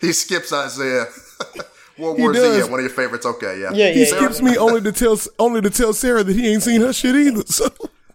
He 0.00 0.12
skips 0.12 0.52
Isaiah. 0.52 1.06
World 1.98 2.16
He 2.18 2.22
War 2.22 2.34
Z, 2.34 2.40
yeah, 2.58 2.64
one 2.64 2.74
of 2.74 2.80
your 2.80 2.90
favorites. 2.90 3.24
Okay, 3.24 3.60
yeah. 3.60 3.70
Yeah, 3.72 3.90
He 3.90 4.00
yeah, 4.00 4.06
skips 4.16 4.42
me 4.42 4.56
only 4.58 4.82
to 4.82 4.92
tell 4.92 5.18
only 5.38 5.62
to 5.62 5.70
tell 5.70 5.94
Sarah 5.94 6.22
that 6.22 6.36
he 6.36 6.52
ain't 6.52 6.62
seen 6.62 6.82
her 6.82 6.92
shit 6.92 7.14
either. 7.16 7.42
So 7.46 7.70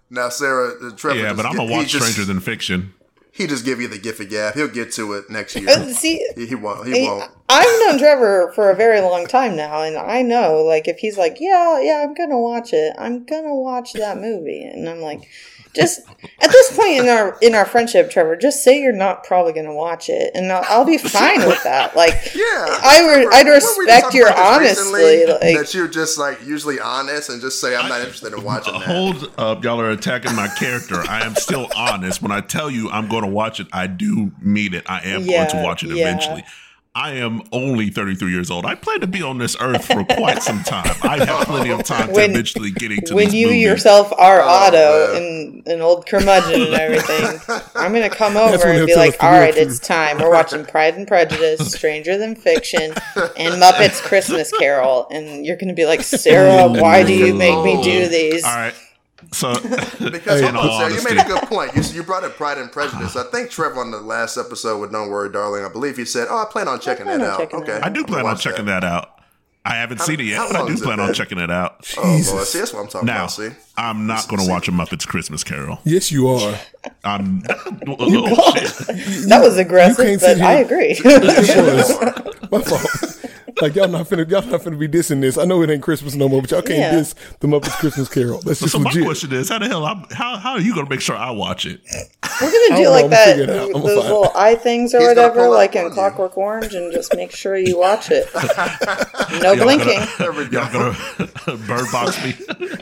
Now, 0.10 0.30
Sarah, 0.30 0.74
uh, 0.82 0.92
Trevor. 0.96 1.18
Yeah, 1.20 1.24
just 1.30 1.38
but 1.38 1.46
I'm 1.48 1.52
gi- 1.54 1.58
gonna 1.58 1.70
he 1.72 1.78
watch 1.78 1.88
just- 1.88 2.06
Stranger 2.12 2.32
Than 2.32 2.40
Fiction. 2.42 2.94
He 3.34 3.48
just 3.48 3.64
give 3.64 3.80
you 3.80 3.88
the 3.88 3.98
gift 3.98 4.20
of 4.20 4.30
gab. 4.30 4.56
He'll 4.56 4.68
get 4.68 4.92
to 4.94 5.14
it 5.14 5.30
next 5.30 5.56
year. 5.56 5.70
Uh, 5.70 5.86
See, 5.94 6.26
he, 6.36 6.48
he 6.48 6.56
won't. 6.56 6.86
He 6.88 7.08
I- 7.08 7.10
won't. 7.10 7.32
I've 7.50 7.80
known 7.82 7.98
Trevor 8.00 8.52
for 8.56 8.70
a 8.70 8.76
very 8.76 9.00
long 9.02 9.26
time 9.28 9.56
now, 9.56 9.82
and 9.82 9.98
I 9.98 10.22
know, 10.22 10.64
like, 10.64 10.88
if 10.88 11.00
he's 11.00 11.18
like, 11.18 11.38
"Yeah, 11.40 11.82
yeah, 11.82 12.04
I'm 12.08 12.14
gonna 12.14 12.40
watch 12.40 12.72
it. 12.74 12.94
I'm 12.98 13.26
gonna 13.26 13.54
watch 13.56 13.94
that 13.94 14.18
movie," 14.20 14.64
and 14.64 14.88
I'm 14.88 15.02
like, 15.02 15.28
just 15.74 16.02
at 16.40 16.52
this 16.52 16.76
point 16.76 16.98
in 17.00 17.08
our 17.10 17.38
in 17.42 17.56
our 17.56 17.66
friendship, 17.66 18.10
Trevor, 18.10 18.36
just 18.36 18.64
say 18.64 18.82
you're 18.82 18.92
not 18.92 19.24
probably 19.24 19.54
gonna 19.54 19.74
watch 19.74 20.10
it, 20.10 20.32
and 20.34 20.52
I'll, 20.52 20.66
I'll 20.68 20.86
be 20.86 20.98
fine 20.98 21.46
with 21.48 21.64
that. 21.64 21.92
Like, 22.02 22.34
Yeah, 22.34 22.42
I 22.42 23.02
would, 23.04 23.14
Trevor, 23.14 23.34
I'd 23.34 23.46
weren't 23.46 23.64
we 23.64 23.66
just 23.66 23.80
respect 23.80 24.14
your 24.14 24.34
honesty. 24.36 25.26
Like, 25.26 25.58
that 25.58 25.74
you're 25.74 25.88
just 25.88 26.18
like 26.18 26.44
usually 26.46 26.80
honest 26.80 27.30
and 27.30 27.42
just 27.42 27.60
say 27.62 27.76
I'm 27.76 27.90
not 27.90 28.00
interested 28.00 28.34
in 28.34 28.44
watching 28.44 28.74
that. 28.74 28.84
Hold 28.84 29.32
up, 29.38 29.64
y'all 29.64 29.80
are 29.80 29.92
attacking 29.92 30.36
my 30.36 30.48
character. 30.48 30.96
I 31.08 31.26
am 31.26 31.36
still 31.36 31.68
honest. 31.76 32.22
When 32.22 32.32
I 32.32 32.42
tell 32.42 32.72
you 32.72 32.90
I'm 32.90 33.08
going 33.08 33.24
to 33.24 33.30
watch 33.30 33.60
it, 33.60 33.68
I 33.72 33.88
do 33.88 34.32
mean 34.42 34.74
it. 34.74 34.90
I 34.90 35.02
am 35.02 35.26
going 35.26 35.50
to 35.50 35.62
watch 35.62 35.84
it 35.84 35.90
yeah. 35.90 36.08
eventually. 36.08 36.44
I 36.94 37.12
am 37.14 37.42
only 37.54 37.90
33 37.90 38.32
years 38.32 38.52
old. 38.52 38.66
I 38.66 38.76
plan 38.76 39.00
to 39.00 39.08
be 39.08 39.22
on 39.22 39.38
this 39.38 39.56
earth 39.62 39.86
for 39.86 40.04
quite 40.04 40.44
some 40.44 40.62
time. 40.64 40.94
I 41.04 41.24
have 41.24 41.48
plenty 41.48 41.70
of 41.70 41.84
time 41.86 42.08
to 42.08 42.14
When- 42.14 42.32
eventually 42.32 42.70
getting 42.70 43.00
to 43.06 43.16
when 43.16 43.28
these 43.28 43.34
you 43.36 43.48
movies. 43.48 43.64
yourself 43.64 44.12
are 44.18 44.42
Oh, 44.42 44.48
Otto 44.50 45.16
and 45.16 45.66
an 45.68 45.80
old 45.82 46.06
curmudgeon 46.06 46.62
and 46.64 46.74
everything, 46.74 47.40
I'm 47.76 47.94
gonna 47.94 48.10
come 48.10 48.36
over 48.36 48.68
and 48.68 48.86
be 48.86 48.96
like, 48.96 49.12
us 49.12 49.18
the 49.18 49.26
"All 49.26 49.32
real 49.32 49.40
right, 49.42 49.54
truth." 49.54 49.68
it's 49.70 49.80
time. 49.80 50.18
We're 50.20 50.32
watching 50.32 50.66
Pride 50.66 50.96
and 50.96 51.08
Prejudice, 51.08 51.72
Stranger 51.72 52.18
Than 52.18 52.36
Fiction, 52.36 52.92
and 53.38 53.54
Muppets 53.62 54.02
Christmas 54.02 54.52
Carol." 54.60 55.08
And 55.12 55.46
you're 55.46 55.56
gonna 55.58 55.74
be 55.74 55.86
like, 55.86 56.02
"Sarah, 56.04 56.68
why 56.68 57.04
do 57.04 57.14
you 57.14 57.34
make 57.34 57.64
me 57.64 57.82
do 57.82 58.10
these?" 58.10 58.44
All 58.44 58.54
right. 58.54 58.74
So, 59.34 59.54
Because 60.12 60.42
in 60.42 60.54
hold 60.56 60.70
all 60.72 60.84
on, 60.84 60.94
you 60.94 61.02
made 61.04 61.18
a 61.18 61.24
good 61.24 61.44
point. 61.44 61.74
You, 61.76 61.82
you 61.94 62.04
brought 62.04 62.24
up 62.26 62.36
Pride 62.36 62.58
and 62.58 62.72
Prejudice. 62.72 63.16
I 63.16 63.24
think 63.32 63.50
Trevor 63.50 63.80
on 63.80 63.90
the 63.92 64.02
last 64.02 64.38
episode 64.38 64.80
with 64.80 64.92
Don't 64.92 65.10
Worry, 65.10 65.32
Darling, 65.32 65.64
I 65.64 65.70
believe 65.70 65.96
he 65.96 66.04
said, 66.06 66.28
"Oh, 66.30 66.38
I 66.38 66.46
plan 66.52 66.68
on 66.68 66.80
checking 66.82 67.06
plan 67.06 67.20
that 67.20 67.28
on 67.28 67.34
out." 67.34 67.40
checking 67.40 67.60
okay, 67.62 67.72
that 67.74 67.86
I 67.86 67.90
do 67.90 68.04
plan 68.04 68.26
on 68.26 68.38
checking 68.38 68.66
that. 68.66 68.82
that 68.82 68.84
out. 68.92 69.18
I 69.64 69.76
haven't 69.76 70.02
seen 70.02 70.20
it 70.20 70.26
yet, 70.26 70.48
but 70.52 70.60
I 70.60 70.68
do 70.68 70.76
plan 70.78 71.00
on 71.00 71.08
been? 71.08 71.14
checking 71.14 71.38
it 71.38 71.52
out. 71.52 71.88
Oh, 71.98 72.02
Lord. 72.02 72.18
Jesus. 72.18 72.52
See, 72.52 72.60
that's 72.60 72.74
what 72.74 72.80
I'm 72.82 72.88
talking 72.88 73.06
Now, 73.06 73.16
about. 73.18 73.32
See, 73.32 73.50
I'm 73.78 74.08
not 74.08 74.28
going 74.28 74.44
to 74.44 74.50
watch 74.50 74.68
a 74.68 74.72
Muppets 74.72 75.08
Christmas 75.08 75.44
Carol. 75.44 75.80
yes, 75.86 76.12
you 76.12 76.28
are. 76.28 76.60
I'm. 77.04 77.44
Oh, 77.88 78.56
shit. 78.56 79.30
That 79.30 79.42
was 79.44 79.58
aggressive, 79.58 80.20
can't 80.20 80.40
but 80.40 80.42
I 80.42 80.54
agree. 80.60 81.00
My 82.52 82.62
fault. 82.62 83.18
Like 83.62 83.76
y'all 83.76 83.88
not 83.88 84.08
finna 84.08 84.30
y'all 84.30 84.42
not 84.42 84.62
finna 84.62 84.80
be 84.80 84.88
dissing 84.88 85.22
this. 85.22 85.38
I 85.38 85.46
know 85.46 85.62
it 85.62 85.70
ain't 85.70 85.84
Christmas 85.84 86.16
no 86.16 86.28
more, 86.28 86.42
but 86.42 86.52
y'all 86.52 86.62
can't 86.62 86.80
Yeah. 86.80 86.92
diss 86.92 87.14
the 87.40 87.48
Muppets 87.48 87.78
Christmas 87.80 88.10
Carol. 88.10 88.42
That's 88.42 88.60
just 88.60 88.72
So 88.72 88.80
my 88.80 88.90
legit. 88.90 89.06
question 89.06 89.32
is, 89.34 89.50
how 89.50 89.60
the 89.60 89.68
hell? 89.68 89.86
I'm, 89.86 90.06
how 90.12 90.38
how 90.38 90.52
are 90.54 90.60
you 90.60 90.74
going 90.74 90.86
to 90.86 90.90
make 90.90 91.02
sure 91.02 91.16
I 91.16 91.32
watch 91.32 91.66
it? 91.66 91.80
We're 92.42 92.52
gonna 92.52 92.78
do 92.78 92.84
know, 92.84 92.92
like 92.92 93.04
I'm 93.06 93.10
that, 93.12 93.28
figure 93.38 93.44
it 93.44 93.50
out. 93.52 93.66
I'm 93.68 93.72
gonna 93.74 93.86
those 93.88 93.98
find 94.00 94.08
little 94.14 94.32
eye 94.36 94.56
things 94.56 94.94
or 94.96 95.00
He's 95.00 95.08
whatever, 95.10 95.48
like 95.50 95.76
on 95.76 95.82
in 95.84 95.88
you. 95.90 95.94
Clockwork 95.94 96.38
Orange, 96.38 96.74
and 96.74 96.92
just 96.92 97.16
make 97.16 97.32
sure 97.32 97.56
you 97.56 97.78
watch 97.78 98.10
it. 98.12 98.28
No 99.42 99.54
Y'all 99.54 99.64
blinking. 99.64 100.00
there 100.20 100.32
we 100.34 100.44
Y'all 100.50 100.72
gonna 100.74 100.94
bird 101.68 101.86
box 101.92 102.22
me? 102.24 102.36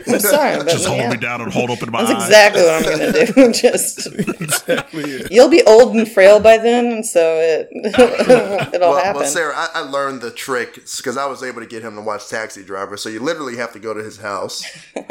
I'm 0.07 0.19
sorry, 0.19 0.57
but 0.57 0.67
Just 0.67 0.86
hold 0.88 0.99
yeah. 0.99 1.09
me 1.11 1.17
down 1.17 1.41
and 1.41 1.51
hold 1.53 1.69
open 1.69 1.91
my 1.91 1.99
eyes. 1.99 2.07
That's 2.07 2.21
eyes. 2.23 2.27
exactly 2.30 2.61
what 2.63 2.73
I'm 2.73 3.34
gonna 3.38 3.51
do. 3.51 3.53
Just 3.53 4.07
exactly 4.41 5.27
you'll 5.30 5.49
be 5.49 5.61
old 5.63 5.95
and 5.95 6.09
frail 6.09 6.39
by 6.39 6.57
then, 6.57 6.88
and 6.88 7.05
so 7.05 7.36
it 7.39 7.69
it'll 8.73 8.89
Well, 8.91 9.03
happen. 9.03 9.21
well, 9.21 9.30
Sarah, 9.30 9.53
I, 9.55 9.69
I 9.75 9.80
learned 9.82 10.21
the 10.21 10.32
trick 10.32 10.68
because 10.76 11.17
I 11.17 11.26
was 11.26 11.43
able 11.43 11.61
to 11.61 11.67
get 11.67 11.84
him 11.84 11.95
to 11.95 12.01
watch 12.01 12.28
Taxi 12.30 12.63
Driver. 12.63 12.97
So 12.97 13.09
you 13.09 13.20
literally 13.20 13.57
have 13.57 13.74
to 13.74 13.80
go 13.80 13.93
to 13.93 14.03
his 14.03 14.17
house, 14.17 14.63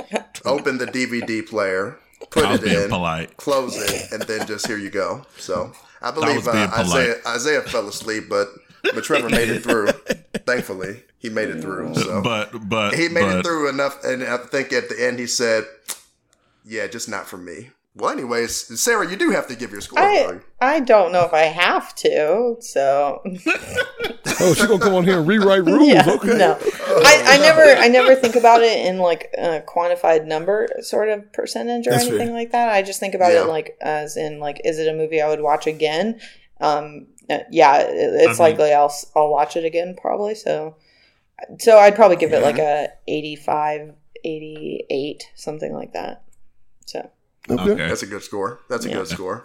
open 0.44 0.78
the 0.78 0.86
DVD 0.86 1.46
player, 1.46 1.98
put 2.30 2.50
it 2.50 2.62
in, 2.64 2.88
polite. 2.88 3.36
close 3.36 3.76
it, 3.76 4.12
and 4.12 4.22
then 4.22 4.46
just 4.46 4.66
here 4.66 4.78
you 4.78 4.90
go. 4.90 5.24
So 5.36 5.72
I 6.02 6.10
was 6.10 6.20
believe 6.20 6.48
uh. 6.48 6.70
Isaiah, 6.72 7.16
Isaiah 7.26 7.62
fell 7.62 7.88
asleep, 7.88 8.24
but 8.28 8.48
but 8.82 9.04
Trevor 9.04 9.28
made 9.28 9.48
it 9.48 9.62
through. 9.62 9.88
Thankfully, 10.46 11.02
he 11.18 11.28
made 11.30 11.48
it 11.48 11.60
through. 11.60 11.94
So 11.94 12.22
But 12.22 12.68
but 12.68 12.94
he 12.94 13.08
made 13.08 13.22
but, 13.22 13.38
it 13.38 13.44
through 13.44 13.68
enough, 13.68 14.02
and 14.04 14.22
I 14.22 14.38
think 14.38 14.72
at 14.72 14.88
the 14.88 14.96
end 15.04 15.18
he 15.18 15.26
said, 15.26 15.64
"Yeah, 16.64 16.86
just 16.86 17.08
not 17.08 17.26
for 17.26 17.36
me." 17.36 17.70
Well, 17.98 18.10
anyways, 18.10 18.80
Sarah, 18.80 19.10
you 19.10 19.16
do 19.16 19.30
have 19.30 19.48
to 19.48 19.56
give 19.56 19.72
your 19.72 19.80
score. 19.80 19.98
I 19.98 20.22
though. 20.22 20.40
I 20.60 20.80
don't 20.80 21.10
know 21.12 21.24
if 21.24 21.32
I 21.34 21.42
have 21.46 21.94
to, 21.96 22.56
so 22.60 23.20
Oh, 24.40 24.54
she 24.54 24.66
gonna 24.68 24.78
come 24.78 24.94
on 24.94 25.04
here 25.04 25.18
and 25.18 25.26
rewrite 25.26 25.64
rules. 25.66 25.88
yeah, 25.88 26.04
okay. 26.08 26.38
no. 26.38 26.56
I, 26.60 27.22
I 27.26 27.38
never 27.38 27.62
I 27.62 27.88
never 27.88 28.14
think 28.14 28.36
about 28.36 28.62
it 28.62 28.86
in 28.86 28.98
like 28.98 29.34
a 29.36 29.62
quantified 29.66 30.26
number 30.26 30.68
sort 30.80 31.08
of 31.08 31.32
percentage 31.32 31.86
or 31.88 31.90
That's 31.90 32.04
anything 32.06 32.28
fair. 32.28 32.34
like 32.36 32.52
that. 32.52 32.68
I 32.72 32.82
just 32.82 33.00
think 33.00 33.14
about 33.14 33.32
Yeah. 33.32 33.42
it 33.42 33.48
like 33.48 33.76
as 33.80 34.16
in 34.16 34.38
like 34.38 34.60
is 34.64 34.78
it 34.78 34.86
a 34.86 34.96
movie 34.96 35.20
I 35.20 35.28
would 35.28 35.40
watch 35.40 35.66
again? 35.66 36.20
Um, 36.60 37.08
uh, 37.28 37.38
yeah, 37.50 37.78
it, 37.80 37.88
it's 37.94 38.26
I 38.40 38.44
mean- 38.44 38.52
likely 38.52 38.72
I'll 38.72 38.86
s- 38.86 39.10
I'll 39.16 39.30
watch 39.30 39.56
it 39.56 39.64
again 39.64 39.96
probably. 40.00 40.34
So 40.36 40.76
so 41.58 41.78
I'd 41.78 41.96
probably 41.96 42.16
give 42.16 42.32
it 42.32 42.42
like 42.42 42.58
a 42.58 42.88
85, 43.08 43.94
88, 44.24 45.30
something 45.34 45.72
like 45.72 45.92
that. 45.94 46.22
So 46.86 47.10
Okay. 47.50 47.62
Okay. 47.72 47.88
That's 47.88 48.02
a 48.02 48.06
good 48.06 48.22
score. 48.22 48.60
That's 48.68 48.84
a 48.84 48.88
Yeah. 48.88 48.96
good 48.96 49.08
score. 49.08 49.44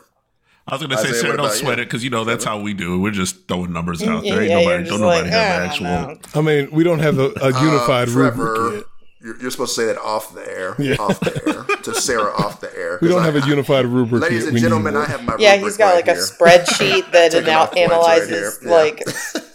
I 0.68 0.76
was 0.76 0.82
gonna 0.82 0.96
say, 0.98 1.10
Isaiah, 1.10 1.22
Sarah, 1.22 1.38
don't 1.38 1.52
sweat 1.52 1.78
you? 1.78 1.82
it 1.84 1.86
because 1.88 2.04
you 2.06 2.10
know 2.10 2.24
that's 2.24 2.46
how 2.46 2.58
we 2.60 2.74
do 2.74 2.96
it. 2.96 2.98
We're 3.00 3.12
just 3.12 3.48
throwing 3.50 3.74
numbers 3.74 4.02
out 4.04 4.24
yeah, 4.24 4.36
there. 4.36 4.42
Ain't 4.44 4.50
yeah, 4.52 4.58
nobody, 4.60 4.76
don't 4.78 4.86
just 4.86 5.00
nobody 5.02 5.22
like, 5.24 5.32
have 5.32 5.52
"Ah, 5.52 5.64
an 5.64 5.70
actual. 5.70 5.86
no." 5.86 6.18
I 6.36 6.42
mean, 6.42 6.72
we 6.72 6.84
don't 6.86 7.00
have 7.00 7.20
a, 7.20 7.32
a 7.42 7.48
unified 7.62 8.08
Uh, 8.08 8.12
rubric 8.12 8.36
Trevor, 8.56 8.76
yet. 8.76 8.84
you're, 9.22 9.42
you're 9.42 9.52
supposed 9.52 9.76
to 9.76 9.82
say 9.82 9.88
that 9.88 9.98
off 10.00 10.34
the 10.34 10.50
air. 10.50 10.76
Yeah. 10.80 10.96
Off 11.00 11.20
the 11.20 11.42
air. 11.48 11.64
To 11.84 11.94
Sarah 11.94 12.32
off 12.38 12.62
the 12.62 12.74
air. 12.78 12.98
We 13.02 13.10
don't 13.10 13.22
'Cause 13.22 13.34
have 13.34 13.44
a 13.44 13.50
unified 13.50 13.86
rubric 13.88 14.22
Ladies 14.22 14.40
yet. 14.40 14.46
and 14.48 14.54
We 14.54 14.62
gentlemen. 14.62 14.96
I 14.96 15.04
have 15.06 15.22
my 15.26 15.36
Yeah, 15.38 15.52
rubric 15.56 15.66
he's 15.72 15.78
got 15.78 15.96
right 15.96 16.08
like 16.08 16.16
a 16.16 16.20
spreadsheet 16.20 17.12
that 17.12 17.32
Taking 17.34 17.50
anal- 17.50 17.66
right 17.66 17.78
analyzes. 17.78 18.60
Yeah. 18.64 18.72
like 18.72 19.04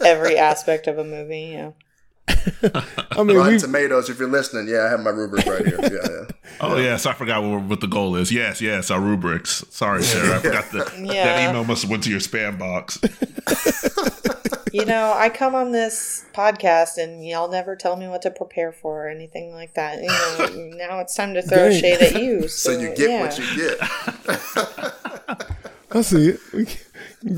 every 0.05 0.36
aspect 0.36 0.86
of 0.88 0.99
a 0.99 1.05
movie. 1.05 1.53
Yeah. 1.55 1.70
I 3.12 3.22
mean, 3.22 3.37
Rotten 3.37 3.55
we 3.55 3.59
Tomatoes, 3.59 4.11
if 4.11 4.18
you're 4.18 4.29
listening, 4.29 4.68
yeah, 4.68 4.85
I 4.85 4.91
have 4.91 5.01
my 5.01 5.11
rubric 5.11 5.47
right 5.47 5.64
here. 5.66 5.79
Yeah, 5.83 5.89
yeah. 6.03 6.24
Oh 6.61 6.76
yes, 6.76 7.07
I 7.07 7.12
forgot 7.12 7.43
what, 7.45 7.62
what 7.62 7.81
the 7.81 7.87
goal 7.87 8.16
is. 8.16 8.33
Yes, 8.33 8.61
yes, 8.61 8.91
our 8.91 9.01
rubrics. 9.01 9.64
Sorry, 9.70 10.03
Sarah, 10.03 10.37
I 10.37 10.39
forgot 10.41 10.64
that. 10.72 10.93
Yeah. 10.99 11.24
That 11.24 11.51
email 11.51 11.62
must 11.64 11.83
have 11.83 11.91
went 11.91 12.03
to 12.05 12.11
your 12.11 12.20
spam 12.20 12.59
box. 12.59 12.99
You 14.70 14.85
know, 14.85 15.14
I 15.16 15.31
come 15.31 15.55
on 15.55 15.72
this 15.72 16.26
podcast 16.35 16.99
and 17.03 17.26
y'all 17.26 17.51
never 17.51 17.74
tell 17.74 17.97
me 17.97 18.07
what 18.07 18.20
to 18.22 18.31
prepare 18.31 18.70
for 18.70 19.07
or 19.07 19.09
anything 19.09 19.51
like 19.55 19.72
that. 19.74 20.03
You 20.03 20.09
know, 20.09 20.76
now 20.76 20.99
it's 21.01 21.14
time 21.14 21.33
to 21.35 21.41
throw 21.43 21.70
Dang. 21.70 21.81
shade 21.81 22.01
at 22.03 22.20
you. 22.20 22.43
So 22.49 22.74
So, 22.74 22.79
you 22.79 22.95
get 22.95 23.09
yeah. 23.11 23.20
what 23.20 23.39
you 23.39 23.57
get. 23.57 23.79
I 25.91 26.03
see 26.03 26.29
it. 26.29 26.41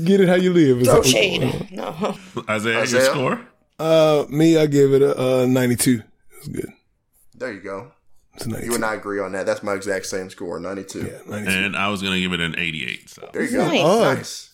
Get 0.05 0.19
it 0.19 0.27
how 0.27 0.35
you 0.35 0.51
live. 0.51 0.83
throw 0.83 0.99
It's- 0.99 1.09
shade. 1.09 1.71
No. 1.71 2.17
Isaiah, 2.49 2.73
your 2.73 2.81
Isaiah? 2.81 3.05
score? 3.05 3.41
Uh, 3.81 4.25
me, 4.29 4.57
I 4.57 4.65
gave 4.67 4.93
it 4.93 5.01
a, 5.01 5.17
uh 5.19 5.45
92. 5.45 6.01
It's 6.37 6.47
good. 6.47 6.71
There 7.35 7.51
you 7.51 7.61
go. 7.61 7.91
It's 8.35 8.45
a 8.45 8.49
92. 8.49 8.69
You 8.69 8.75
and 8.75 8.85
I 8.85 8.93
agree 8.95 9.19
on 9.19 9.31
that. 9.33 9.45
That's 9.45 9.63
my 9.63 9.73
exact 9.73 10.05
same 10.05 10.29
score, 10.29 10.59
92. 10.59 10.99
yeah, 10.99 11.05
92. 11.29 11.51
And 11.65 11.75
I 11.75 11.87
was 11.89 12.01
gonna 12.01 12.19
give 12.19 12.33
it 12.33 12.39
an 12.39 12.55
88. 12.57 13.09
So 13.09 13.29
There 13.33 13.43
you 13.43 13.51
go. 13.51 13.67
Nice. 13.67 13.81
Odd. 13.83 14.17
Nice. 14.17 14.47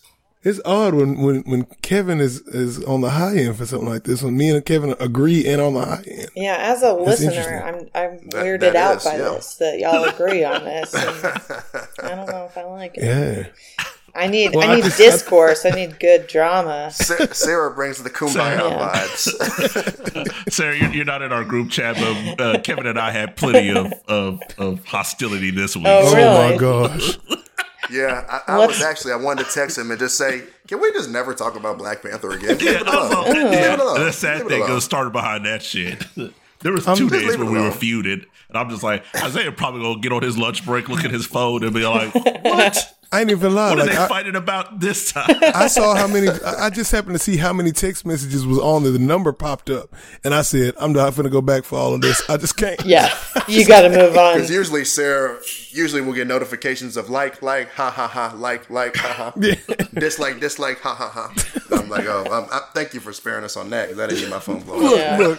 It's 0.44 0.60
odd 0.64 0.94
when, 0.94 1.20
when, 1.20 1.40
when 1.42 1.64
Kevin 1.82 2.20
is, 2.20 2.40
is 2.42 2.82
on 2.84 3.00
the 3.00 3.10
high 3.10 3.36
end 3.36 3.56
for 3.56 3.66
something 3.66 3.88
like 3.88 4.04
this. 4.04 4.22
When 4.22 4.36
me 4.36 4.50
and 4.50 4.64
Kevin 4.64 4.94
agree 5.00 5.44
and 5.44 5.60
on 5.60 5.74
the 5.74 5.84
high 5.84 6.04
end. 6.06 6.28
Yeah, 6.36 6.56
as 6.58 6.80
a 6.82 6.92
listener. 6.92 7.62
I'm 7.66 7.74
I'm 7.92 8.18
That- 8.28 8.44
weirded 8.44 8.60
that 8.60 8.76
out 8.76 8.96
is, 8.98 9.04
by 9.04 9.16
yeah. 9.16 9.22
this 9.30 9.54
that 9.56 9.78
y'all 9.80 10.04
agree 10.04 10.44
on 10.44 10.64
this. 10.64 10.94
And 10.94 11.04
I 12.04 12.14
don't 12.14 12.26
know 12.28 12.44
if 12.48 12.56
I 12.56 12.62
like 12.64 12.96
it. 12.96 13.04
Yeah. 13.04 13.84
I 14.18 14.26
need 14.26 14.54
Well, 14.54 14.68
I 14.68 14.72
I 14.72 14.76
need 14.76 14.84
just- 14.84 14.98
discourse. 14.98 15.64
I 15.64 15.70
need 15.70 15.98
good 16.00 16.26
drama. 16.26 16.90
Sarah 16.90 17.70
brings 17.72 18.02
the 18.02 18.10
kumbaya 18.10 18.58
Yeah. 18.58 18.92
vibes. 18.92 20.50
Sarah, 20.52 20.76
you're, 20.76 20.90
you're 20.90 21.04
not 21.04 21.22
in 21.22 21.32
our 21.32 21.44
group 21.44 21.70
chat, 21.70 21.96
but 21.96 22.40
uh, 22.40 22.60
Kevin 22.60 22.86
and 22.86 22.98
I 22.98 23.10
had 23.12 23.36
plenty 23.36 23.70
of, 23.70 23.92
of, 24.08 24.40
of 24.58 24.84
hostility 24.84 25.50
this 25.50 25.76
week. 25.76 25.86
Oh, 25.86 26.12
Oh 26.16 26.50
my 26.50 26.56
gosh. 26.56 27.18
yeah, 27.90 28.24
I, 28.46 28.54
I 28.54 28.66
was 28.66 28.82
actually, 28.82 29.12
I 29.12 29.16
wanted 29.16 29.46
to 29.46 29.52
text 29.52 29.78
him 29.78 29.90
and 29.90 29.98
just 30.00 30.18
say, 30.18 30.42
can 30.66 30.80
we 30.80 30.92
just 30.92 31.10
never 31.10 31.32
talk 31.34 31.56
about 31.56 31.78
Black 31.78 32.02
Panther 32.02 32.32
again? 32.32 32.58
Yeah, 32.60 32.72
Leave 32.72 32.80
it 32.82 32.88
alone. 32.88 33.14
also, 33.14 33.32
yeah, 33.32 33.76
the 33.76 34.12
sad 34.12 34.46
thing 34.48 34.58
alone. 34.58 34.68
goes 34.68 34.84
started 34.84 35.12
behind 35.12 35.46
that 35.46 35.62
shit. 35.62 36.04
There 36.60 36.72
was 36.72 36.88
I'm- 36.88 36.96
two 36.96 37.08
days 37.08 37.22
leave 37.22 37.34
it 37.34 37.44
when 37.44 37.52
we 37.52 37.60
were 37.60 37.70
feuded, 37.70 38.24
and 38.48 38.56
I'm 38.58 38.68
just 38.68 38.82
like, 38.82 39.04
Isaiah 39.14 39.52
probably 39.52 39.80
gonna 39.80 40.00
get 40.00 40.10
on 40.12 40.24
his 40.24 40.36
lunch 40.36 40.66
break, 40.66 40.88
look 40.88 41.04
at 41.04 41.12
his 41.12 41.24
phone, 41.24 41.62
and 41.62 41.72
be 41.72 41.86
like, 41.86 42.12
"What? 42.12 42.97
I 43.10 43.20
ain't 43.22 43.30
even 43.30 43.54
lying. 43.54 43.78
What 43.78 43.88
are 43.88 43.90
they 43.90 43.96
I, 43.96 44.06
fighting 44.08 44.36
about 44.36 44.80
this 44.80 45.12
time?" 45.12 45.26
I 45.42 45.66
saw 45.68 45.94
how 45.94 46.06
many. 46.06 46.28
I 46.28 46.66
I 46.66 46.70
just 46.70 46.92
happened 46.92 47.14
to 47.14 47.18
see 47.18 47.36
how 47.36 47.52
many 47.52 47.72
text 47.72 48.04
messages 48.04 48.46
was 48.46 48.58
on 48.58 48.82
there. 48.82 48.92
The 48.92 48.98
number 48.98 49.32
popped 49.32 49.70
up, 49.70 49.94
and 50.24 50.34
I 50.34 50.42
said, 50.42 50.74
"I'm 50.78 50.92
not 50.92 51.14
going 51.14 51.24
to 51.24 51.30
go 51.30 51.40
back 51.40 51.64
for 51.64 51.78
all 51.78 51.94
of 51.94 52.00
this. 52.02 52.22
I 52.28 52.36
just 52.36 52.56
can't." 52.56 52.84
Yeah, 52.84 53.14
you 53.48 53.66
got 53.66 53.82
to 53.82 53.88
move 53.90 54.16
on. 54.16 54.34
Because 54.34 54.50
usually 54.50 54.84
Sarah, 54.84 55.38
usually 55.70 56.02
we'll 56.02 56.14
get 56.14 56.26
notifications 56.26 56.96
of 56.96 57.08
like, 57.08 57.40
like, 57.42 57.70
ha 57.70 57.90
ha 57.90 58.06
ha, 58.08 58.34
like, 58.36 58.68
like, 58.70 58.96
ha 58.96 59.08
ha, 59.12 59.32
Yeah. 59.40 59.54
dislike, 59.94 60.40
dislike, 60.40 60.80
ha 60.80 60.94
ha 60.94 61.08
ha. 61.08 61.57
I'm 61.92 61.98
I'm 61.98 62.04
like, 62.04 62.08
oh, 62.08 62.32
um, 62.32 62.46
I, 62.52 62.60
thank 62.74 62.94
you 62.94 63.00
for 63.00 63.12
sparing 63.12 63.44
us 63.44 63.56
on 63.56 63.70
that 63.70 63.88
because 63.88 64.00
I 64.00 64.06
didn't 64.08 64.24
need 64.24 64.30
my 64.30 64.38
phone 64.38 64.60
blown 64.60 64.84
up. 64.84 64.96
Yeah. 64.96 65.18
Look, 65.18 65.38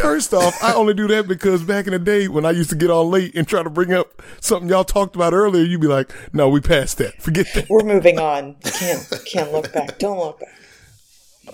first 0.00 0.34
off, 0.34 0.62
I 0.62 0.74
only 0.74 0.94
do 0.94 1.06
that 1.08 1.28
because 1.28 1.62
back 1.62 1.86
in 1.86 1.92
the 1.92 1.98
day 1.98 2.28
when 2.28 2.44
I 2.44 2.50
used 2.50 2.70
to 2.70 2.76
get 2.76 2.90
on 2.90 3.10
late 3.10 3.34
and 3.34 3.46
try 3.46 3.62
to 3.62 3.70
bring 3.70 3.92
up 3.92 4.22
something 4.40 4.68
y'all 4.68 4.84
talked 4.84 5.14
about 5.14 5.32
earlier, 5.32 5.64
you'd 5.64 5.80
be 5.80 5.86
like, 5.86 6.12
"No, 6.32 6.48
we 6.48 6.60
passed 6.60 6.98
that. 6.98 7.22
Forget 7.22 7.46
that." 7.54 7.70
We're 7.70 7.84
moving 7.84 8.18
on. 8.18 8.56
Can't 8.64 9.22
can't 9.26 9.52
look 9.52 9.72
back. 9.72 9.98
Don't 9.98 10.18
look 10.18 10.40
back. 10.40 10.48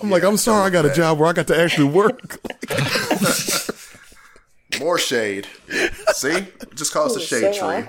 I'm 0.02 0.10
like, 0.10 0.22
I'm 0.22 0.36
sorry, 0.36 0.66
I 0.66 0.70
got 0.70 0.86
a 0.86 0.94
job 0.94 1.18
where 1.18 1.28
I 1.28 1.32
got 1.32 1.48
to 1.48 1.60
actually 1.60 1.88
work. 1.88 2.38
More 4.78 4.98
shade. 4.98 5.48
See? 6.12 6.46
Just 6.74 6.92
call 6.92 7.06
us 7.06 7.16
a 7.16 7.20
so 7.20 7.26
shade 7.26 7.54
tree. 7.54 7.82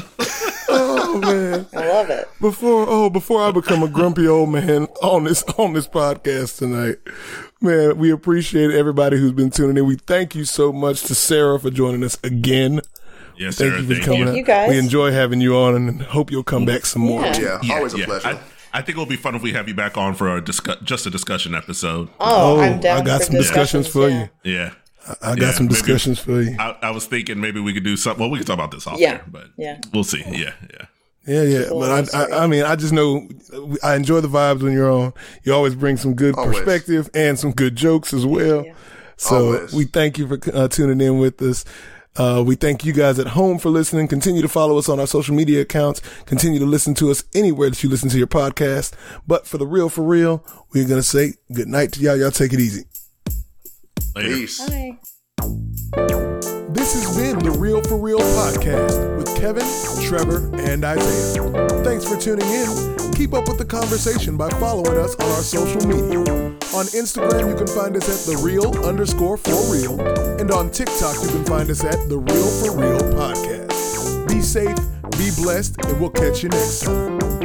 awkward. 0.68 0.76
oh 1.00 1.18
man. 1.20 1.66
I 1.74 1.88
love 1.88 2.10
it. 2.10 2.28
Before 2.40 2.86
oh, 2.88 3.10
before 3.10 3.42
I 3.42 3.50
become 3.50 3.82
a 3.82 3.88
grumpy 3.88 4.26
old 4.28 4.50
man 4.50 4.84
on 5.02 5.24
this 5.24 5.42
on 5.58 5.72
this 5.72 5.88
podcast 5.88 6.58
tonight, 6.58 6.96
man, 7.60 7.98
we 7.98 8.10
appreciate 8.10 8.70
everybody 8.70 9.18
who's 9.18 9.32
been 9.32 9.50
tuning 9.50 9.76
in. 9.76 9.86
We 9.86 9.96
thank 9.96 10.34
you 10.34 10.44
so 10.44 10.72
much 10.72 11.02
to 11.04 11.14
Sarah 11.14 11.58
for 11.58 11.70
joining 11.70 12.04
us 12.04 12.18
again. 12.22 12.80
Yes, 13.36 13.56
Thank 13.56 13.70
Sarah. 13.70 13.80
you 13.82 13.86
for 13.88 13.94
Thank 13.94 14.04
coming 14.04 14.20
you. 14.20 14.28
out. 14.30 14.34
you, 14.36 14.42
guys. 14.44 14.68
We 14.70 14.78
enjoy 14.78 15.12
having 15.12 15.40
you 15.40 15.56
on 15.56 15.76
and 15.76 16.02
hope 16.02 16.30
you'll 16.32 16.42
come 16.42 16.64
back 16.64 16.84
some 16.84 17.02
more. 17.02 17.22
Yeah. 17.22 17.60
Yeah, 17.62 17.74
always 17.76 17.94
a 17.94 17.98
pleasure. 17.98 18.26
I, 18.28 18.40
I 18.72 18.82
think 18.82 18.96
it'll 18.98 19.06
be 19.06 19.14
fun 19.16 19.36
if 19.36 19.42
we 19.42 19.52
have 19.52 19.68
you 19.68 19.74
back 19.74 19.96
on 19.96 20.14
for 20.14 20.36
a 20.36 20.40
discuss, 20.44 20.76
just 20.82 21.06
a 21.06 21.10
discussion 21.10 21.54
episode. 21.54 22.08
Oh, 22.18 22.58
Oh, 22.58 22.60
I'm 22.60 22.80
down 22.80 23.02
I 23.02 23.04
got 23.04 23.18
for 23.20 23.26
some 23.26 23.36
discussions 23.36 23.86
for 23.86 24.08
yeah. 24.08 24.26
you. 24.42 24.52
Yeah. 24.54 24.70
I 25.22 25.34
got 25.34 25.38
Yeah, 25.40 25.50
some 25.52 25.66
maybe- 25.66 25.74
discussions 25.74 26.18
for 26.18 26.40
you. 26.42 26.56
I, 26.58 26.76
I 26.82 26.90
was 26.90 27.06
thinking 27.06 27.40
maybe 27.40 27.60
we 27.60 27.72
could 27.72 27.84
do 27.84 27.96
something. 27.96 28.20
Well, 28.20 28.30
we 28.30 28.38
can 28.38 28.46
talk 28.46 28.54
about 28.54 28.70
this 28.70 28.86
off 28.86 28.98
Yeah. 28.98 29.12
air, 29.12 29.24
but 29.30 29.46
Yeah. 29.56 29.80
we'll 29.92 30.04
see. 30.04 30.22
Yeah, 30.26 30.52
yeah. 30.72 30.86
Yeah, 31.26 31.42
yeah. 31.42 31.64
But 31.70 32.14
I, 32.14 32.18
I, 32.18 32.44
I 32.44 32.46
mean, 32.46 32.64
I 32.64 32.74
just 32.76 32.92
know 32.92 33.28
I 33.82 33.96
enjoy 33.96 34.20
the 34.22 34.28
vibes 34.28 34.62
when 34.62 34.72
you're 34.72 34.90
on. 34.90 35.12
You 35.44 35.52
always 35.52 35.74
bring 35.74 35.96
some 35.98 36.14
good 36.14 36.34
Always. 36.36 36.56
perspective 36.58 37.10
and 37.14 37.38
some 37.38 37.52
good 37.52 37.76
jokes 37.76 38.14
as 38.14 38.24
well. 38.24 38.64
Yeah. 38.64 38.72
So 39.18 39.36
Always. 39.56 39.72
we 39.74 39.84
thank 39.84 40.16
you 40.16 40.26
for 40.26 40.38
uh, 40.54 40.68
tuning 40.68 41.00
in 41.06 41.18
with 41.18 41.42
us. 41.42 41.64
Uh, 42.16 42.42
we 42.44 42.54
thank 42.56 42.84
you 42.84 42.92
guys 42.92 43.18
at 43.18 43.28
home 43.28 43.58
for 43.58 43.68
listening. 43.68 44.08
Continue 44.08 44.42
to 44.42 44.48
follow 44.48 44.78
us 44.78 44.88
on 44.88 44.98
our 44.98 45.06
social 45.06 45.34
media 45.36 45.60
accounts. 45.60 46.00
Continue 46.24 46.58
to 46.60 46.66
listen 46.66 46.94
to 46.94 47.10
us 47.10 47.22
anywhere 47.34 47.68
that 47.70 47.82
you 47.82 47.88
listen 47.90 48.08
to 48.08 48.18
your 48.18 48.26
podcast. 48.26 48.92
But 49.26 49.46
for 49.46 49.58
the 49.58 49.66
real, 49.66 49.88
for 49.88 50.02
real, 50.02 50.42
we're 50.72 50.88
going 50.88 50.98
to 51.00 51.02
say 51.06 51.34
good 51.52 51.68
night 51.68 51.92
to 51.92 52.00
y'all. 52.00 52.16
Y'all 52.16 52.30
take 52.30 52.52
it 52.52 52.58
easy. 52.60 52.84
Later. 54.18 54.36
Peace. 54.36 54.68
Bye. 54.68 54.98
This 56.70 56.92
has 56.94 57.16
been 57.16 57.38
the 57.38 57.56
Real 57.56 57.82
for 57.84 57.96
Real 57.96 58.18
podcast 58.18 59.16
with 59.16 59.28
Kevin, 59.36 59.64
Trevor, 60.02 60.52
and 60.56 60.84
Isaiah. 60.84 61.68
Thanks 61.84 62.04
for 62.04 62.16
tuning 62.16 62.46
in. 62.48 63.12
Keep 63.12 63.34
up 63.34 63.46
with 63.46 63.58
the 63.58 63.64
conversation 63.64 64.36
by 64.36 64.50
following 64.58 64.98
us 64.98 65.14
on 65.14 65.30
our 65.30 65.42
social 65.42 65.86
media. 65.86 66.18
On 66.74 66.86
Instagram, 66.98 67.48
you 67.48 67.54
can 67.54 67.68
find 67.68 67.96
us 67.96 68.08
at 68.08 68.32
the 68.32 68.36
real 68.42 68.84
underscore 68.84 69.36
for 69.36 69.54
real, 69.72 70.00
and 70.40 70.50
on 70.50 70.70
TikTok, 70.70 71.14
you 71.22 71.28
can 71.28 71.44
find 71.44 71.70
us 71.70 71.84
at 71.84 72.08
the 72.08 72.18
Real 72.18 72.48
for 72.60 72.76
Real 72.76 72.98
podcast. 73.14 74.28
Be 74.28 74.40
safe, 74.40 74.76
be 75.12 75.30
blessed, 75.40 75.76
and 75.84 76.00
we'll 76.00 76.10
catch 76.10 76.42
you 76.42 76.48
next 76.48 76.80
time. 76.80 77.37